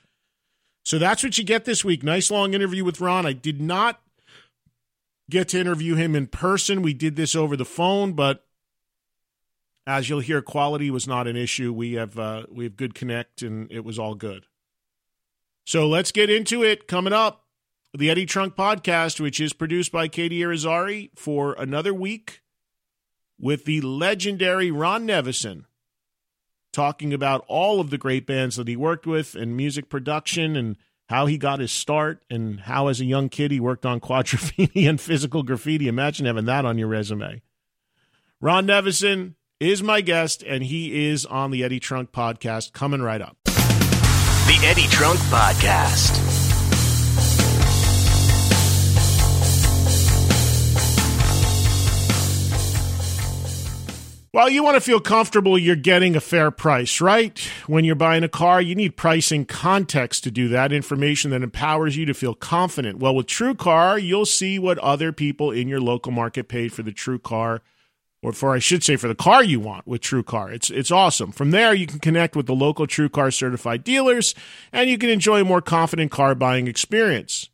So 0.84 0.98
that's 0.98 1.22
what 1.22 1.36
you 1.36 1.44
get 1.44 1.64
this 1.64 1.84
week. 1.84 2.02
Nice 2.02 2.30
long 2.30 2.54
interview 2.54 2.84
with 2.84 3.00
Ron. 3.00 3.26
I 3.26 3.32
did 3.32 3.60
not 3.60 4.00
get 5.28 5.48
to 5.48 5.60
interview 5.60 5.96
him 5.96 6.14
in 6.14 6.28
person. 6.28 6.82
We 6.82 6.94
did 6.94 7.16
this 7.16 7.34
over 7.34 7.56
the 7.56 7.64
phone, 7.64 8.12
but 8.12 8.44
as 9.86 10.08
you'll 10.08 10.20
hear, 10.20 10.42
quality 10.42 10.90
was 10.90 11.06
not 11.06 11.26
an 11.26 11.36
issue. 11.36 11.72
We 11.72 11.94
have 11.94 12.18
uh, 12.18 12.44
we 12.50 12.64
have 12.64 12.76
good 12.76 12.94
connect, 12.94 13.42
and 13.42 13.70
it 13.70 13.84
was 13.84 13.98
all 13.98 14.14
good. 14.14 14.46
So 15.64 15.88
let's 15.88 16.12
get 16.12 16.30
into 16.30 16.62
it. 16.62 16.88
Coming 16.88 17.12
up, 17.12 17.46
the 17.92 18.10
Eddie 18.10 18.26
Trunk 18.26 18.54
podcast, 18.54 19.20
which 19.20 19.40
is 19.40 19.52
produced 19.52 19.92
by 19.92 20.08
Katie 20.08 20.40
Irizarry 20.40 21.10
for 21.14 21.54
another 21.54 21.94
week 21.94 22.42
with 23.38 23.64
the 23.64 23.80
legendary 23.80 24.70
Ron 24.70 25.06
Nevison 25.06 25.64
talking 26.72 27.12
about 27.12 27.44
all 27.48 27.80
of 27.80 27.90
the 27.90 27.98
great 27.98 28.26
bands 28.26 28.56
that 28.56 28.68
he 28.68 28.76
worked 28.76 29.06
with 29.06 29.34
and 29.34 29.56
music 29.56 29.88
production 29.90 30.56
and 30.56 30.76
how 31.08 31.26
he 31.26 31.36
got 31.36 31.60
his 31.60 31.70
start 31.70 32.22
and 32.30 32.60
how 32.60 32.88
as 32.88 33.00
a 33.00 33.04
young 33.04 33.28
kid 33.28 33.50
he 33.50 33.60
worked 33.60 33.84
on 33.84 34.00
quadrophenia 34.00 34.88
and 34.88 35.00
physical 35.00 35.42
graffiti. 35.42 35.88
Imagine 35.88 36.26
having 36.26 36.46
that 36.46 36.64
on 36.64 36.78
your 36.78 36.88
resume. 36.88 37.42
Ron 38.40 38.66
Nevison 38.66 39.34
is 39.62 39.82
my 39.82 40.00
guest 40.00 40.42
and 40.42 40.64
he 40.64 41.06
is 41.08 41.24
on 41.24 41.52
the 41.52 41.62
Eddie 41.62 41.78
Trunk 41.78 42.10
podcast 42.10 42.72
coming 42.72 43.00
right 43.00 43.22
up. 43.22 43.36
The 43.44 44.58
Eddie 44.64 44.88
Trunk 44.88 45.20
podcast. 45.20 46.18
Well, 54.34 54.48
you 54.48 54.64
want 54.64 54.76
to 54.76 54.80
feel 54.80 54.98
comfortable 54.98 55.58
you're 55.58 55.76
getting 55.76 56.16
a 56.16 56.20
fair 56.20 56.50
price, 56.50 57.02
right? 57.02 57.38
When 57.66 57.84
you're 57.84 57.94
buying 57.94 58.24
a 58.24 58.30
car, 58.30 58.62
you 58.62 58.74
need 58.74 58.96
pricing 58.96 59.44
context 59.44 60.24
to 60.24 60.30
do 60.30 60.48
that, 60.48 60.72
information 60.72 61.30
that 61.32 61.42
empowers 61.42 61.98
you 61.98 62.06
to 62.06 62.14
feel 62.14 62.34
confident. 62.34 62.98
Well, 62.98 63.14
with 63.14 63.26
TrueCar, 63.26 64.02
you'll 64.02 64.24
see 64.24 64.58
what 64.58 64.78
other 64.78 65.12
people 65.12 65.50
in 65.50 65.68
your 65.68 65.82
local 65.82 66.12
market 66.12 66.48
paid 66.48 66.72
for 66.72 66.82
the 66.82 66.92
true 66.92 67.18
car, 67.18 67.60
or 68.22 68.32
for 68.32 68.54
I 68.54 68.60
should 68.60 68.84
say 68.84 68.96
for 68.96 69.08
the 69.08 69.14
car 69.14 69.42
you 69.42 69.60
want 69.60 69.86
with 69.86 70.00
TrueCar. 70.00 70.52
It's 70.52 70.70
it's 70.70 70.90
awesome. 70.90 71.32
From 71.32 71.50
there, 71.50 71.74
you 71.74 71.86
can 71.86 71.98
connect 71.98 72.36
with 72.36 72.46
the 72.46 72.54
local 72.54 72.86
TrueCar 72.86 73.34
certified 73.34 73.84
dealers 73.84 74.34
and 74.72 74.88
you 74.88 74.96
can 74.96 75.10
enjoy 75.10 75.40
a 75.40 75.44
more 75.44 75.60
confident 75.60 76.10
car 76.10 76.34
buying 76.34 76.68
experience. 76.68 77.50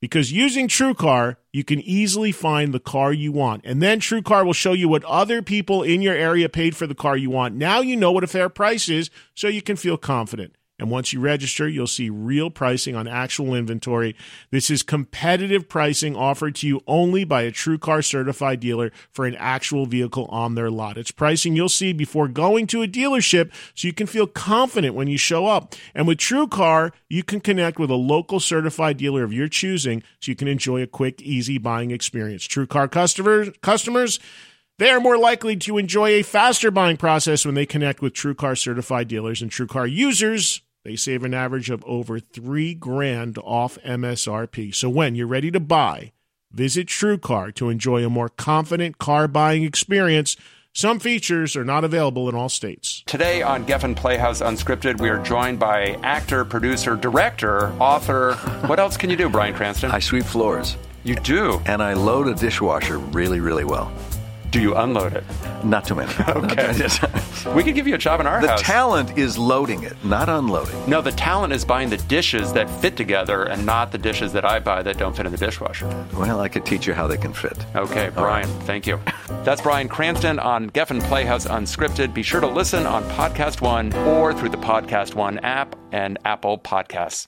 Because 0.00 0.32
using 0.32 0.66
TrueCar, 0.66 1.36
you 1.52 1.62
can 1.62 1.80
easily 1.80 2.32
find 2.32 2.74
the 2.74 2.80
car 2.80 3.12
you 3.12 3.30
want. 3.30 3.62
And 3.64 3.80
then 3.80 4.00
TrueCar 4.00 4.44
will 4.44 4.52
show 4.52 4.72
you 4.72 4.88
what 4.88 5.04
other 5.04 5.42
people 5.42 5.84
in 5.84 6.02
your 6.02 6.14
area 6.14 6.48
paid 6.48 6.76
for 6.76 6.88
the 6.88 6.94
car 6.94 7.16
you 7.16 7.30
want. 7.30 7.54
Now 7.54 7.80
you 7.80 7.94
know 7.94 8.10
what 8.10 8.24
a 8.24 8.28
fair 8.28 8.48
price 8.48 8.88
is, 8.88 9.10
so 9.36 9.46
you 9.46 9.62
can 9.62 9.76
feel 9.76 9.96
confident. 9.96 10.56
And 10.82 10.90
once 10.90 11.12
you 11.12 11.20
register, 11.20 11.68
you'll 11.68 11.86
see 11.86 12.10
real 12.10 12.50
pricing 12.50 12.96
on 12.96 13.06
actual 13.06 13.54
inventory. 13.54 14.16
This 14.50 14.68
is 14.68 14.82
competitive 14.82 15.68
pricing 15.68 16.16
offered 16.16 16.56
to 16.56 16.66
you 16.66 16.82
only 16.88 17.22
by 17.22 17.42
a 17.42 17.52
TrueCar 17.52 18.04
certified 18.04 18.58
dealer 18.58 18.90
for 19.12 19.24
an 19.24 19.36
actual 19.36 19.86
vehicle 19.86 20.24
on 20.24 20.56
their 20.56 20.72
lot. 20.72 20.98
It's 20.98 21.12
pricing 21.12 21.54
you'll 21.54 21.68
see 21.68 21.92
before 21.92 22.26
going 22.26 22.66
to 22.66 22.82
a 22.82 22.88
dealership 22.88 23.52
so 23.76 23.86
you 23.86 23.92
can 23.92 24.08
feel 24.08 24.26
confident 24.26 24.96
when 24.96 25.06
you 25.06 25.18
show 25.18 25.46
up. 25.46 25.76
And 25.94 26.08
with 26.08 26.18
TrueCar, 26.18 26.90
you 27.08 27.22
can 27.22 27.38
connect 27.38 27.78
with 27.78 27.90
a 27.90 27.94
local 27.94 28.40
certified 28.40 28.96
dealer 28.96 29.22
of 29.22 29.32
your 29.32 29.46
choosing 29.46 30.02
so 30.18 30.32
you 30.32 30.36
can 30.36 30.48
enjoy 30.48 30.82
a 30.82 30.88
quick, 30.88 31.22
easy 31.22 31.58
buying 31.58 31.92
experience. 31.92 32.48
TrueCar 32.48 32.90
customers, 32.90 33.50
customers, 33.62 34.18
they 34.78 34.90
are 34.90 34.98
more 34.98 35.16
likely 35.16 35.54
to 35.58 35.78
enjoy 35.78 36.08
a 36.08 36.22
faster 36.24 36.72
buying 36.72 36.96
process 36.96 37.46
when 37.46 37.54
they 37.54 37.66
connect 37.66 38.02
with 38.02 38.14
TrueCar 38.14 38.58
certified 38.58 39.06
dealers 39.06 39.40
and 39.40 39.48
TrueCar 39.48 39.88
users 39.88 40.60
they 40.84 40.96
save 40.96 41.22
an 41.24 41.34
average 41.34 41.70
of 41.70 41.84
over 41.84 42.18
three 42.18 42.74
grand 42.74 43.38
off 43.38 43.78
MSRP. 43.84 44.74
So 44.74 44.88
when 44.88 45.14
you're 45.14 45.26
ready 45.26 45.50
to 45.50 45.60
buy, 45.60 46.12
visit 46.50 46.88
TrueCar 46.88 47.54
to 47.54 47.70
enjoy 47.70 48.04
a 48.04 48.10
more 48.10 48.28
confident 48.28 48.98
car 48.98 49.28
buying 49.28 49.62
experience. 49.62 50.36
Some 50.74 51.00
features 51.00 51.54
are 51.54 51.64
not 51.64 51.84
available 51.84 52.28
in 52.28 52.34
all 52.34 52.48
states. 52.48 53.02
Today 53.06 53.42
on 53.42 53.66
Geffen 53.66 53.94
Playhouse 53.94 54.40
Unscripted, 54.40 55.00
we 55.00 55.10
are 55.10 55.22
joined 55.22 55.58
by 55.58 55.98
actor, 56.02 56.44
producer, 56.44 56.96
director, 56.96 57.68
author. 57.74 58.34
What 58.66 58.80
else 58.80 58.96
can 58.96 59.10
you 59.10 59.16
do, 59.16 59.28
Bryan 59.28 59.54
Cranston? 59.54 59.90
I 59.90 59.98
sweep 59.98 60.24
floors. 60.24 60.76
You 61.04 61.16
do? 61.16 61.60
And 61.66 61.82
I 61.82 61.92
load 61.92 62.26
a 62.28 62.34
dishwasher 62.34 62.98
really, 62.98 63.40
really 63.40 63.64
well. 63.64 63.92
Do 64.52 64.60
you 64.60 64.74
unload 64.74 65.14
it? 65.14 65.24
Not 65.64 65.86
too 65.86 65.94
many. 65.94 66.12
Okay. 66.32 66.72
we 67.54 67.62
could 67.62 67.74
give 67.74 67.86
you 67.86 67.94
a 67.94 67.98
job 67.98 68.20
in 68.20 68.26
our 68.26 68.40
the 68.40 68.48
house. 68.48 68.60
The 68.60 68.64
talent 68.64 69.18
is 69.18 69.38
loading 69.38 69.82
it, 69.82 69.94
not 70.04 70.28
unloading. 70.28 70.88
No, 70.88 71.00
the 71.00 71.12
talent 71.12 71.52
is 71.52 71.64
buying 71.64 71.88
the 71.88 71.96
dishes 71.96 72.52
that 72.52 72.68
fit 72.80 72.96
together 72.96 73.44
and 73.44 73.64
not 73.64 73.92
the 73.92 73.98
dishes 73.98 74.32
that 74.34 74.44
I 74.44 74.60
buy 74.60 74.82
that 74.82 74.98
don't 74.98 75.16
fit 75.16 75.24
in 75.26 75.32
the 75.32 75.38
dishwasher. 75.38 75.86
Well, 76.14 76.40
I 76.40 76.48
could 76.48 76.66
teach 76.66 76.86
you 76.86 76.92
how 76.92 77.06
they 77.06 77.16
can 77.16 77.32
fit. 77.32 77.56
Okay, 77.74 78.10
Brian, 78.14 78.48
right. 78.48 78.62
thank 78.64 78.86
you. 78.86 79.00
That's 79.44 79.60
Bryan 79.62 79.88
Cranston 79.88 80.38
on 80.38 80.70
Geffen 80.70 81.02
Playhouse 81.02 81.46
Unscripted. 81.46 82.12
Be 82.12 82.22
sure 82.22 82.40
to 82.40 82.46
listen 82.46 82.86
on 82.86 83.04
Podcast 83.04 83.60
One 83.62 83.92
or 83.94 84.34
through 84.34 84.50
the 84.50 84.58
Podcast 84.58 85.14
One 85.14 85.38
app 85.40 85.76
and 85.92 86.18
Apple 86.24 86.58
Podcasts. 86.58 87.26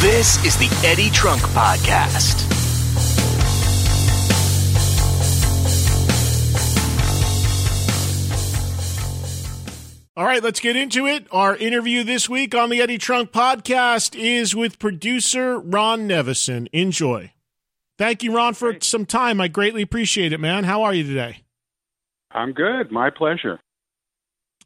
This 0.00 0.44
is 0.44 0.56
the 0.56 0.70
Eddie 0.86 1.10
Trunk 1.10 1.40
Podcast. 1.42 2.61
All 10.14 10.26
right, 10.26 10.42
let's 10.42 10.60
get 10.60 10.76
into 10.76 11.06
it. 11.06 11.26
Our 11.30 11.56
interview 11.56 12.04
this 12.04 12.28
week 12.28 12.54
on 12.54 12.68
the 12.68 12.82
Eddie 12.82 12.98
Trunk 12.98 13.32
podcast 13.32 14.14
is 14.14 14.54
with 14.54 14.78
producer 14.78 15.58
Ron 15.58 16.06
Nevison. 16.06 16.68
Enjoy. 16.70 17.32
Thank 17.96 18.22
you, 18.22 18.36
Ron, 18.36 18.52
for 18.52 18.76
some 18.82 19.06
time. 19.06 19.40
I 19.40 19.48
greatly 19.48 19.80
appreciate 19.80 20.34
it, 20.34 20.38
man. 20.38 20.64
How 20.64 20.82
are 20.82 20.92
you 20.92 21.04
today? 21.04 21.44
I'm 22.30 22.52
good. 22.52 22.92
My 22.92 23.08
pleasure. 23.08 23.58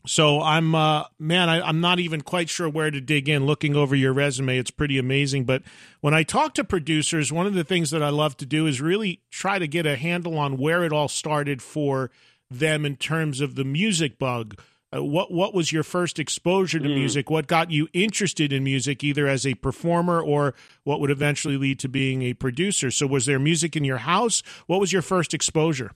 So 0.04 0.42
I'm, 0.42 0.74
uh, 0.74 1.04
man, 1.20 1.48
I, 1.48 1.60
I'm 1.60 1.80
not 1.80 2.00
even 2.00 2.22
quite 2.22 2.48
sure 2.48 2.68
where 2.68 2.90
to 2.90 3.00
dig 3.00 3.28
in. 3.28 3.46
Looking 3.46 3.76
over 3.76 3.94
your 3.94 4.12
resume, 4.12 4.58
it's 4.58 4.72
pretty 4.72 4.98
amazing. 4.98 5.44
But 5.44 5.62
when 6.00 6.12
I 6.12 6.24
talk 6.24 6.54
to 6.54 6.64
producers, 6.64 7.32
one 7.32 7.46
of 7.46 7.54
the 7.54 7.64
things 7.64 7.92
that 7.92 8.02
I 8.02 8.08
love 8.08 8.36
to 8.38 8.46
do 8.46 8.66
is 8.66 8.80
really 8.80 9.20
try 9.30 9.60
to 9.60 9.68
get 9.68 9.86
a 9.86 9.94
handle 9.94 10.40
on 10.40 10.56
where 10.56 10.82
it 10.82 10.92
all 10.92 11.06
started 11.06 11.62
for 11.62 12.10
them 12.50 12.84
in 12.84 12.96
terms 12.96 13.40
of 13.40 13.54
the 13.54 13.64
music 13.64 14.18
bug 14.18 14.60
uh, 14.94 15.02
what 15.02 15.32
what 15.32 15.52
was 15.52 15.72
your 15.72 15.82
first 15.82 16.18
exposure 16.18 16.78
to 16.78 16.88
mm. 16.88 16.94
music? 16.94 17.28
What 17.28 17.46
got 17.46 17.70
you 17.70 17.88
interested 17.92 18.52
in 18.52 18.62
music, 18.62 19.02
either 19.02 19.26
as 19.26 19.46
a 19.46 19.54
performer 19.54 20.20
or 20.20 20.54
what 20.84 21.00
would 21.00 21.10
eventually 21.10 21.56
lead 21.56 21.78
to 21.80 21.88
being 21.88 22.22
a 22.22 22.34
producer? 22.34 22.90
So, 22.90 23.06
was 23.06 23.26
there 23.26 23.38
music 23.38 23.76
in 23.76 23.84
your 23.84 23.98
house? 23.98 24.42
What 24.66 24.80
was 24.80 24.92
your 24.92 25.02
first 25.02 25.34
exposure? 25.34 25.92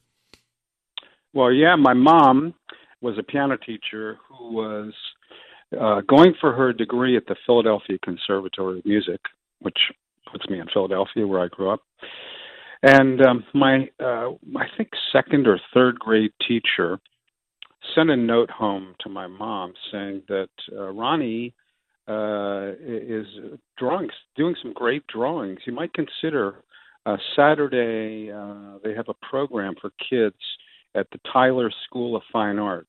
Well, 1.33 1.53
yeah, 1.53 1.77
my 1.77 1.95
mom 1.95 2.55
was 3.01 3.17
a 3.19 3.23
piano 3.23 3.57
teacher 3.57 4.19
who 4.29 4.53
was 4.53 4.93
uh, 5.81 6.01
going 6.09 6.35
for 6.41 6.53
her 6.53 6.73
degree 6.73 7.17
at 7.17 7.27
the 7.27 7.37
Philadelphia 7.47 7.99
Conservatory 8.05 8.81
of 8.81 8.85
Music, 8.85 9.21
which 9.61 9.79
puts 10.31 10.49
me 10.49 10.59
in 10.59 10.67
Philadelphia, 10.73 11.27
where 11.27 11.41
I 11.41 11.49
grew 11.49 11.71
up. 11.71 11.81
And 12.83 13.21
um, 13.25 13.45
my, 13.55 13.89
uh, 14.01 14.31
I 14.57 14.67
think, 14.77 14.91
second 15.13 15.47
or 15.47 15.61
third 15.73 15.99
grade 15.99 16.33
teacher 16.47 16.99
sent 17.95 18.11
a 18.11 18.17
note 18.17 18.51
home 18.51 18.95
to 19.01 19.09
my 19.09 19.27
mom 19.27 19.73
saying 19.93 20.23
that 20.29 20.49
uh, 20.73 20.91
Ronnie 20.91 21.55
uh, 22.09 22.73
is 22.81 23.27
drawing, 23.79 24.09
doing 24.37 24.57
some 24.63 24.73
great 24.73 25.07
drawings. 25.07 25.61
You 25.67 25.73
might 25.73 25.93
consider 25.95 26.63
uh, 27.07 27.17
Saturday. 27.37 28.31
Uh, 28.33 28.79
they 28.83 28.95
have 28.95 29.09
a 29.09 29.27
program 29.27 29.75
for 29.81 29.91
kids 30.09 30.37
at 30.95 31.07
the 31.13 31.21
Tyler 31.33 31.71
School 31.87 32.17
of 32.17 32.23
Fine 32.33 32.59
Arts, 32.59 32.89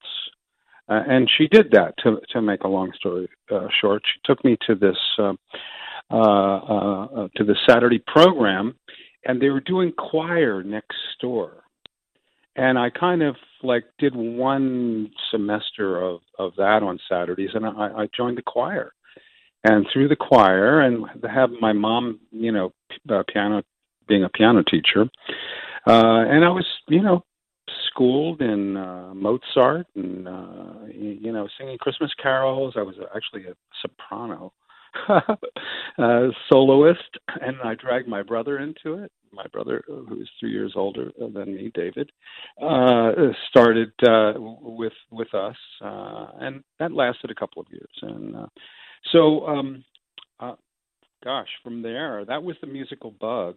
uh, 0.89 1.01
and 1.07 1.29
she 1.37 1.47
did 1.47 1.71
that. 1.71 1.93
To 2.03 2.19
to 2.31 2.41
make 2.41 2.63
a 2.63 2.67
long 2.67 2.91
story 2.95 3.29
uh, 3.51 3.67
short, 3.79 4.01
she 4.05 4.19
took 4.25 4.43
me 4.43 4.57
to 4.67 4.75
this 4.75 4.97
uh, 5.19 5.33
uh, 6.09 6.15
uh, 6.15 7.27
to 7.35 7.43
the 7.43 7.55
Saturday 7.69 8.03
program, 8.07 8.75
and 9.25 9.41
they 9.41 9.49
were 9.49 9.61
doing 9.61 9.91
choir 9.93 10.63
next 10.63 10.97
door 11.21 11.63
and 12.55 12.77
I 12.77 12.89
kind 12.89 13.23
of 13.23 13.35
like 13.63 13.85
did 13.99 14.15
one 14.15 15.11
semester 15.29 16.01
of 16.01 16.21
of 16.37 16.53
that 16.57 16.83
on 16.83 16.99
Saturdays, 17.09 17.51
and 17.53 17.65
I, 17.65 17.69
I 17.69 18.07
joined 18.15 18.37
the 18.37 18.43
choir. 18.43 18.93
And 19.63 19.85
through 19.93 20.07
the 20.07 20.15
choir, 20.15 20.81
and 20.81 21.05
have 21.31 21.51
my 21.61 21.71
mom, 21.71 22.19
you 22.31 22.51
know, 22.51 22.73
uh, 23.07 23.21
piano, 23.31 23.61
being 24.07 24.23
a 24.23 24.29
piano 24.29 24.63
teacher, 24.63 25.03
uh, 25.85 26.25
and 26.27 26.43
I 26.43 26.49
was, 26.49 26.65
you 26.87 27.03
know, 27.03 27.23
schooled 27.87 28.41
in 28.41 28.75
uh, 28.75 29.13
Mozart 29.13 29.85
and 29.95 30.27
uh, 30.27 30.85
you 30.91 31.31
know, 31.31 31.47
singing 31.59 31.77
Christmas 31.77 32.11
carols. 32.21 32.73
I 32.75 32.81
was 32.81 32.95
actually 33.15 33.45
a 33.45 33.55
soprano 33.81 34.51
uh, 35.09 36.27
soloist, 36.51 37.17
and 37.41 37.57
I 37.63 37.75
dragged 37.75 38.07
my 38.07 38.23
brother 38.23 38.59
into 38.59 39.03
it. 39.03 39.11
My 39.33 39.45
brother, 39.51 39.83
who 39.87 40.21
is 40.21 40.29
three 40.39 40.51
years 40.51 40.73
older 40.75 41.11
than 41.17 41.55
me, 41.55 41.71
David, 41.73 42.11
uh, 42.61 43.11
started 43.49 43.91
uh, 44.05 44.33
with 44.37 44.93
with 45.09 45.33
us, 45.33 45.55
uh, 45.81 46.27
and 46.39 46.63
that 46.79 46.91
lasted 46.91 47.31
a 47.31 47.35
couple 47.35 47.61
of 47.61 47.67
years. 47.71 47.91
And 48.01 48.35
uh, 48.35 48.47
so, 49.11 49.47
um, 49.47 49.83
uh, 50.39 50.55
gosh, 51.23 51.47
from 51.63 51.81
there, 51.81 52.25
that 52.25 52.43
was 52.43 52.57
the 52.61 52.67
musical 52.67 53.11
bug, 53.11 53.55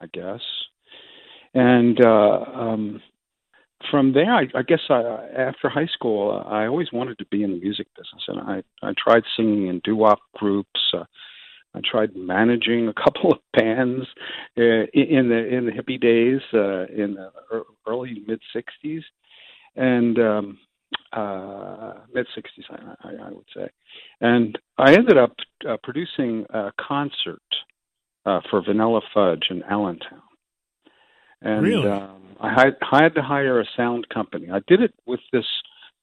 I 0.00 0.06
guess. 0.06 0.40
And 1.54 2.02
uh, 2.04 2.44
um, 2.54 3.02
from 3.90 4.12
there, 4.12 4.32
I, 4.34 4.46
I 4.54 4.62
guess 4.62 4.80
I, 4.88 5.02
after 5.36 5.68
high 5.68 5.88
school, 5.92 6.44
I 6.46 6.66
always 6.66 6.92
wanted 6.92 7.18
to 7.18 7.26
be 7.26 7.42
in 7.42 7.50
the 7.50 7.60
music 7.60 7.88
business, 7.96 8.22
and 8.28 8.40
I 8.40 8.62
I 8.86 8.92
tried 8.96 9.24
singing 9.36 9.66
in 9.68 9.80
doo 9.84 9.96
wop 9.96 10.20
groups. 10.34 10.80
Uh, 10.94 11.04
I 11.74 11.80
tried 11.88 12.16
managing 12.16 12.88
a 12.88 12.94
couple 12.94 13.32
of 13.32 13.38
bands 13.52 14.06
uh, 14.58 14.86
in 14.92 15.28
the 15.28 15.46
in 15.46 15.66
the 15.66 15.72
hippie 15.72 16.00
days 16.00 16.40
uh, 16.52 16.86
in 16.86 17.14
the 17.14 17.30
early 17.86 18.22
mid 18.26 18.40
'60s, 18.54 19.02
and 19.76 20.18
um, 20.18 20.58
uh, 21.12 21.94
mid 22.12 22.26
'60s, 22.36 22.64
I, 22.70 23.08
I, 23.08 23.26
I 23.26 23.30
would 23.30 23.46
say. 23.56 23.68
And 24.20 24.58
I 24.78 24.94
ended 24.94 25.16
up 25.16 25.34
uh, 25.68 25.76
producing 25.82 26.46
a 26.50 26.72
concert 26.80 27.42
uh, 28.26 28.40
for 28.50 28.62
Vanilla 28.62 29.00
Fudge 29.14 29.46
in 29.50 29.62
Allentown. 29.64 30.22
And 31.42 31.62
Really? 31.62 31.88
um, 31.88 32.20
I 32.40 32.50
had, 32.50 32.76
I 32.92 33.02
had 33.02 33.14
to 33.14 33.22
hire 33.22 33.60
a 33.60 33.64
sound 33.76 34.08
company. 34.08 34.48
I 34.52 34.60
did 34.66 34.82
it 34.82 34.92
with 35.06 35.20
this 35.32 35.46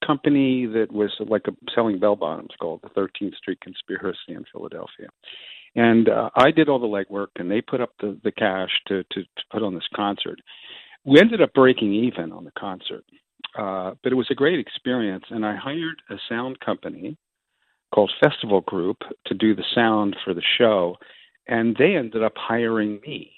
company 0.05 0.65
that 0.65 0.91
was 0.91 1.11
like 1.19 1.47
a 1.47 1.51
selling 1.73 1.99
bell 1.99 2.15
bottoms 2.15 2.51
called 2.59 2.81
the 2.83 2.89
13th 2.89 3.35
Street 3.35 3.59
Conspiracy 3.61 4.29
in 4.29 4.45
Philadelphia. 4.51 5.09
And 5.77 6.09
uh, 6.09 6.31
I 6.35 6.49
did 6.49 6.69
all 6.69 6.79
the 6.79 6.87
legwork, 6.87 7.27
and 7.35 7.49
they 7.49 7.61
put 7.61 7.81
up 7.81 7.91
the, 8.01 8.19
the 8.23 8.31
cash 8.31 8.71
to, 8.87 9.03
to, 9.03 9.21
to 9.21 9.43
put 9.51 9.61
on 9.61 9.75
this 9.75 9.87
concert. 9.95 10.39
We 11.05 11.19
ended 11.19 11.39
up 11.39 11.53
breaking 11.53 11.93
even 11.93 12.31
on 12.31 12.43
the 12.43 12.51
concert, 12.57 13.03
uh, 13.57 13.93
but 14.01 14.11
it 14.11 14.15
was 14.15 14.27
a 14.31 14.35
great 14.35 14.59
experience. 14.59 15.25
And 15.29 15.45
I 15.45 15.55
hired 15.55 16.01
a 16.09 16.15
sound 16.27 16.59
company 16.59 17.15
called 17.93 18.11
Festival 18.19 18.61
Group 18.61 18.97
to 19.27 19.35
do 19.35 19.55
the 19.55 19.63
sound 19.75 20.15
for 20.25 20.33
the 20.33 20.41
show, 20.57 20.95
and 21.47 21.75
they 21.77 21.95
ended 21.95 22.23
up 22.23 22.33
hiring 22.35 22.99
me. 23.05 23.31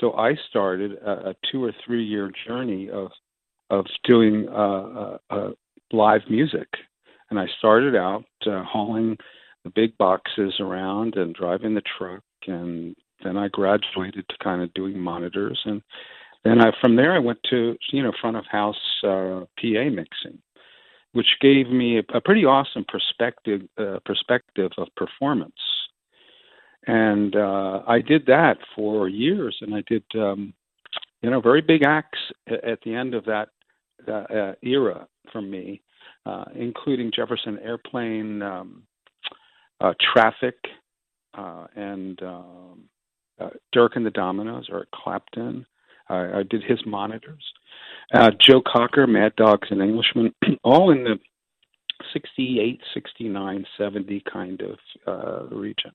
So 0.00 0.12
I 0.12 0.34
started 0.50 0.92
a, 0.92 1.30
a 1.30 1.34
two 1.50 1.64
or 1.64 1.72
three 1.84 2.04
year 2.04 2.30
journey 2.46 2.90
of 2.90 3.10
of 3.70 3.86
doing 4.04 4.46
uh, 4.50 4.52
uh, 4.52 5.18
uh, 5.30 5.50
live 5.92 6.20
music, 6.28 6.68
and 7.30 7.40
I 7.40 7.46
started 7.58 7.96
out 7.96 8.26
uh, 8.46 8.62
hauling 8.62 9.16
the 9.64 9.70
big 9.70 9.96
boxes 9.98 10.54
around 10.60 11.16
and 11.16 11.34
driving 11.34 11.74
the 11.74 11.82
truck, 11.98 12.22
and 12.46 12.94
then 13.22 13.36
I 13.36 13.48
graduated 13.48 14.28
to 14.28 14.36
kind 14.42 14.62
of 14.62 14.72
doing 14.74 14.98
monitors, 14.98 15.60
and 15.64 15.82
then 16.44 16.60
I 16.60 16.72
from 16.80 16.96
there 16.96 17.14
I 17.14 17.18
went 17.18 17.40
to 17.50 17.76
you 17.92 18.02
know 18.02 18.12
front 18.20 18.36
of 18.36 18.44
house 18.46 19.00
uh, 19.02 19.44
PA 19.60 19.88
mixing, 19.90 20.38
which 21.12 21.38
gave 21.40 21.70
me 21.70 21.98
a, 21.98 22.16
a 22.16 22.20
pretty 22.20 22.44
awesome 22.44 22.84
perspective 22.86 23.62
uh, 23.78 23.98
perspective 24.04 24.70
of 24.78 24.88
performance. 24.96 25.52
And 26.86 27.34
uh, 27.34 27.80
I 27.86 28.00
did 28.00 28.26
that 28.26 28.58
for 28.76 29.08
years, 29.08 29.56
and 29.62 29.74
I 29.74 29.82
did 29.88 30.04
um, 30.14 30.52
you 31.22 31.30
know 31.30 31.40
very 31.40 31.62
big 31.62 31.82
acts 31.82 32.18
at 32.46 32.80
the 32.84 32.94
end 32.94 33.14
of 33.14 33.24
that 33.24 33.48
uh, 34.06 34.12
uh, 34.12 34.54
era 34.62 35.06
for 35.32 35.40
me, 35.40 35.80
uh, 36.26 36.44
including 36.54 37.10
Jefferson 37.14 37.58
Airplane, 37.60 38.42
um, 38.42 38.82
Traffic, 40.12 40.56
uh, 41.36 41.66
and 41.76 42.20
um, 42.22 42.84
uh, 43.40 43.50
Derek 43.72 43.96
and 43.96 44.06
the 44.06 44.10
Dominos, 44.10 44.64
Eric 44.70 44.88
Clapton. 44.94 45.66
I, 46.08 46.38
I 46.38 46.42
did 46.48 46.62
his 46.62 46.78
monitors. 46.86 47.42
Uh, 48.12 48.30
Joe 48.40 48.60
Cocker, 48.66 49.06
Mad 49.06 49.34
Dogs 49.36 49.68
and 49.70 49.80
Englishmen, 49.82 50.32
all 50.64 50.90
in 50.90 51.04
the 51.04 51.18
68, 52.12 52.80
69, 52.92 53.64
70 53.78 54.22
kind 54.30 54.60
of 54.62 54.78
uh, 55.06 55.54
region. 55.54 55.92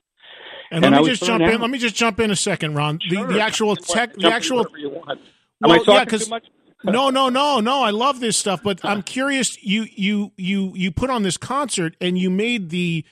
And, 0.70 0.84
And 0.84 0.94
let 0.94 1.02
me 1.04 1.08
just 1.10 1.22
jump 1.24 1.42
in. 1.42 1.50
out. 1.50 1.60
Let 1.60 1.70
me 1.70 1.78
just 1.78 1.94
jump 1.94 2.20
in 2.20 2.30
a 2.30 2.36
second, 2.36 2.74
Ron. 2.74 2.98
The, 3.08 3.16
Sure. 3.16 3.26
the 3.32 3.40
actual 3.40 3.76
tech, 3.76 4.14
the 4.14 4.28
actual. 4.32 4.58
wherever 4.58 4.78
you 4.78 4.90
want. 4.90 5.10
Am 5.10 5.18
Well, 5.62 5.72
I 5.72 5.74
yeah, 5.76 5.84
talking 5.84 6.08
'cause- 6.08 6.24
too 6.24 6.30
much? 6.30 6.44
No, 6.82 7.10
no, 7.10 7.28
no, 7.28 7.60
no. 7.60 7.82
I 7.82 7.90
love 7.90 8.20
this 8.20 8.38
stuff, 8.38 8.62
but 8.64 8.82
I'm 8.82 9.02
curious. 9.02 9.62
You, 9.62 9.84
you, 9.94 10.32
you, 10.38 10.72
you 10.74 10.90
put 10.90 11.10
on 11.10 11.22
this 11.22 11.36
concert, 11.36 11.94
and 12.00 12.16
you 12.16 12.30
made 12.30 12.70
the, 12.70 13.04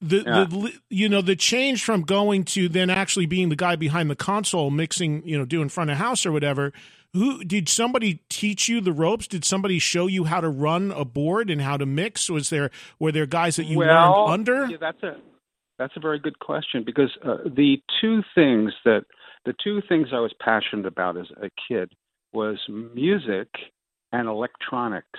the, 0.00 0.18
Yeah. 0.18 0.44
the, 0.44 0.72
you 0.90 1.08
know, 1.08 1.20
the 1.20 1.36
change 1.36 1.84
from 1.84 2.02
going 2.02 2.44
to 2.44 2.68
then 2.68 2.90
actually 2.90 3.26
being 3.26 3.48
the 3.48 3.56
guy 3.56 3.76
behind 3.76 4.10
the 4.10 4.16
console, 4.16 4.70
mixing, 4.70 5.26
you 5.26 5.36
know, 5.36 5.44
doing 5.44 5.68
front 5.68 5.90
of 5.90 5.96
house 5.96 6.24
or 6.24 6.32
whatever. 6.32 6.72
Who 7.14 7.42
did 7.42 7.68
somebody 7.68 8.22
teach 8.28 8.68
you 8.68 8.80
the 8.80 8.92
ropes? 8.92 9.26
Did 9.26 9.44
somebody 9.44 9.78
show 9.78 10.06
you 10.06 10.24
how 10.24 10.40
to 10.40 10.48
run 10.48 10.92
a 10.92 11.04
board 11.04 11.48
and 11.50 11.60
how 11.60 11.76
to 11.78 11.86
mix? 11.86 12.28
Was 12.28 12.50
there 12.50 12.70
were 12.98 13.12
there 13.12 13.26
guys 13.26 13.56
that 13.56 13.64
you 13.64 13.78
well, 13.78 14.26
learned 14.26 14.48
under? 14.48 14.66
Yeah, 14.66 14.76
that's 14.78 15.02
a 15.02 15.16
that's 15.78 15.96
a 15.96 16.00
very 16.00 16.18
good 16.18 16.38
question 16.38 16.84
because 16.84 17.10
uh, 17.24 17.38
the 17.44 17.80
two 18.00 18.22
things 18.34 18.72
that 18.84 19.04
the 19.46 19.54
two 19.64 19.80
things 19.88 20.08
I 20.12 20.20
was 20.20 20.34
passionate 20.38 20.86
about 20.86 21.16
as 21.16 21.26
a 21.42 21.48
kid 21.66 21.90
was 22.32 22.58
music 22.68 23.48
and 24.12 24.28
electronics. 24.28 25.18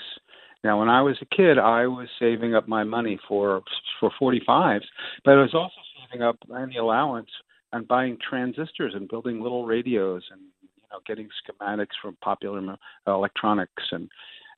Now, 0.63 0.79
when 0.79 0.89
I 0.89 1.01
was 1.01 1.15
a 1.21 1.35
kid, 1.35 1.57
I 1.57 1.87
was 1.87 2.07
saving 2.19 2.53
up 2.55 2.67
my 2.67 2.83
money 2.83 3.19
for 3.27 3.61
for 3.99 4.11
45s, 4.21 4.81
but 5.23 5.31
I 5.31 5.41
was 5.41 5.53
also 5.53 5.75
saving 6.01 6.21
up 6.23 6.37
any 6.57 6.77
allowance 6.77 7.29
and 7.71 7.87
buying 7.87 8.17
transistors 8.27 8.93
and 8.95 9.07
building 9.07 9.41
little 9.41 9.65
radios 9.65 10.23
and 10.31 10.41
you 10.61 10.83
know 10.91 10.99
getting 11.07 11.29
schematics 11.39 11.95
from 12.01 12.17
popular 12.21 12.75
electronics 13.07 13.83
and 13.91 14.09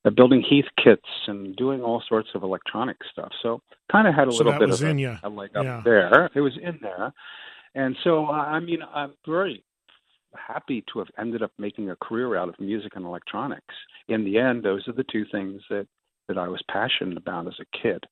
uh, 0.05 0.09
building 0.09 0.41
Heath 0.41 0.65
kits 0.83 1.07
and 1.27 1.55
doing 1.55 1.81
all 1.81 2.01
sorts 2.07 2.29
of 2.33 2.41
electronic 2.43 2.97
stuff. 3.11 3.31
So 3.43 3.61
kind 3.91 4.07
of 4.07 4.15
had 4.15 4.27
a 4.27 4.31
So 4.31 4.37
little 4.37 4.53
bit 4.57 4.69
of 4.71 4.81
a, 4.81 5.19
a 5.23 5.29
leg 5.29 5.51
up 5.55 5.63
Yeah. 5.63 5.81
there. 5.85 6.29
It 6.33 6.41
was 6.41 6.57
in 6.61 6.79
there, 6.81 7.13
and 7.75 7.95
so 8.03 8.25
I 8.27 8.59
mean 8.59 8.79
I'm 8.93 9.13
very 9.27 9.63
happy 10.35 10.83
to 10.91 10.99
have 10.99 11.07
ended 11.19 11.41
up 11.43 11.51
making 11.57 11.89
a 11.89 11.95
career 11.97 12.35
out 12.35 12.49
of 12.49 12.59
music 12.59 12.93
and 12.95 13.05
electronics. 13.05 13.75
In 14.07 14.23
the 14.23 14.37
end, 14.37 14.63
those 14.63 14.87
are 14.87 14.93
the 14.93 15.05
two 15.11 15.25
things 15.31 15.61
that 15.69 15.87
that 16.27 16.37
I 16.37 16.47
was 16.47 16.61
passionate 16.69 17.17
about 17.17 17.47
as 17.47 17.55
a 17.59 17.77
kid. 17.81 18.03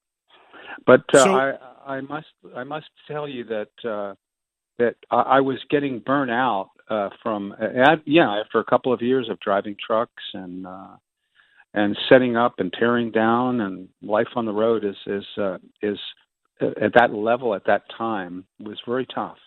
But 0.86 1.02
uh, 1.14 1.24
So- 1.24 1.36
I, 1.36 1.54
I 1.98 2.02
must 2.02 2.28
I 2.56 2.64
must 2.64 2.88
tell 3.08 3.28
you 3.28 3.44
that 3.46 3.90
uh, 3.90 4.16
that 4.78 4.96
I, 5.12 5.22
I 5.22 5.40
was 5.42 5.58
getting 5.70 6.00
burnt 6.00 6.32
out 6.32 6.72
uh, 6.90 7.10
from 7.24 7.54
uh, 7.62 7.96
yeah 8.06 8.42
after 8.44 8.60
a 8.60 8.66
couple 8.66 8.94
of 8.94 9.02
years 9.02 9.30
of 9.30 9.40
driving 9.40 9.76
trucks 9.86 10.24
and 10.34 10.66
uh, 10.68 10.96
and 11.74 11.98
setting 12.10 12.36
up 12.36 12.56
and 12.58 12.74
tearing 12.78 13.12
down 13.12 13.62
and 13.62 13.90
life 14.02 14.28
on 14.36 14.46
the 14.46 14.52
road 14.54 14.84
is 14.84 14.96
is 15.08 15.26
uh, 15.38 15.58
is 15.82 15.98
uh, 16.62 16.72
at 16.82 16.94
that 16.96 17.14
level 17.14 17.56
at 17.56 17.66
that 17.66 17.84
time 17.98 18.46
was 18.60 18.78
very 18.88 19.06
tough. 19.14 19.38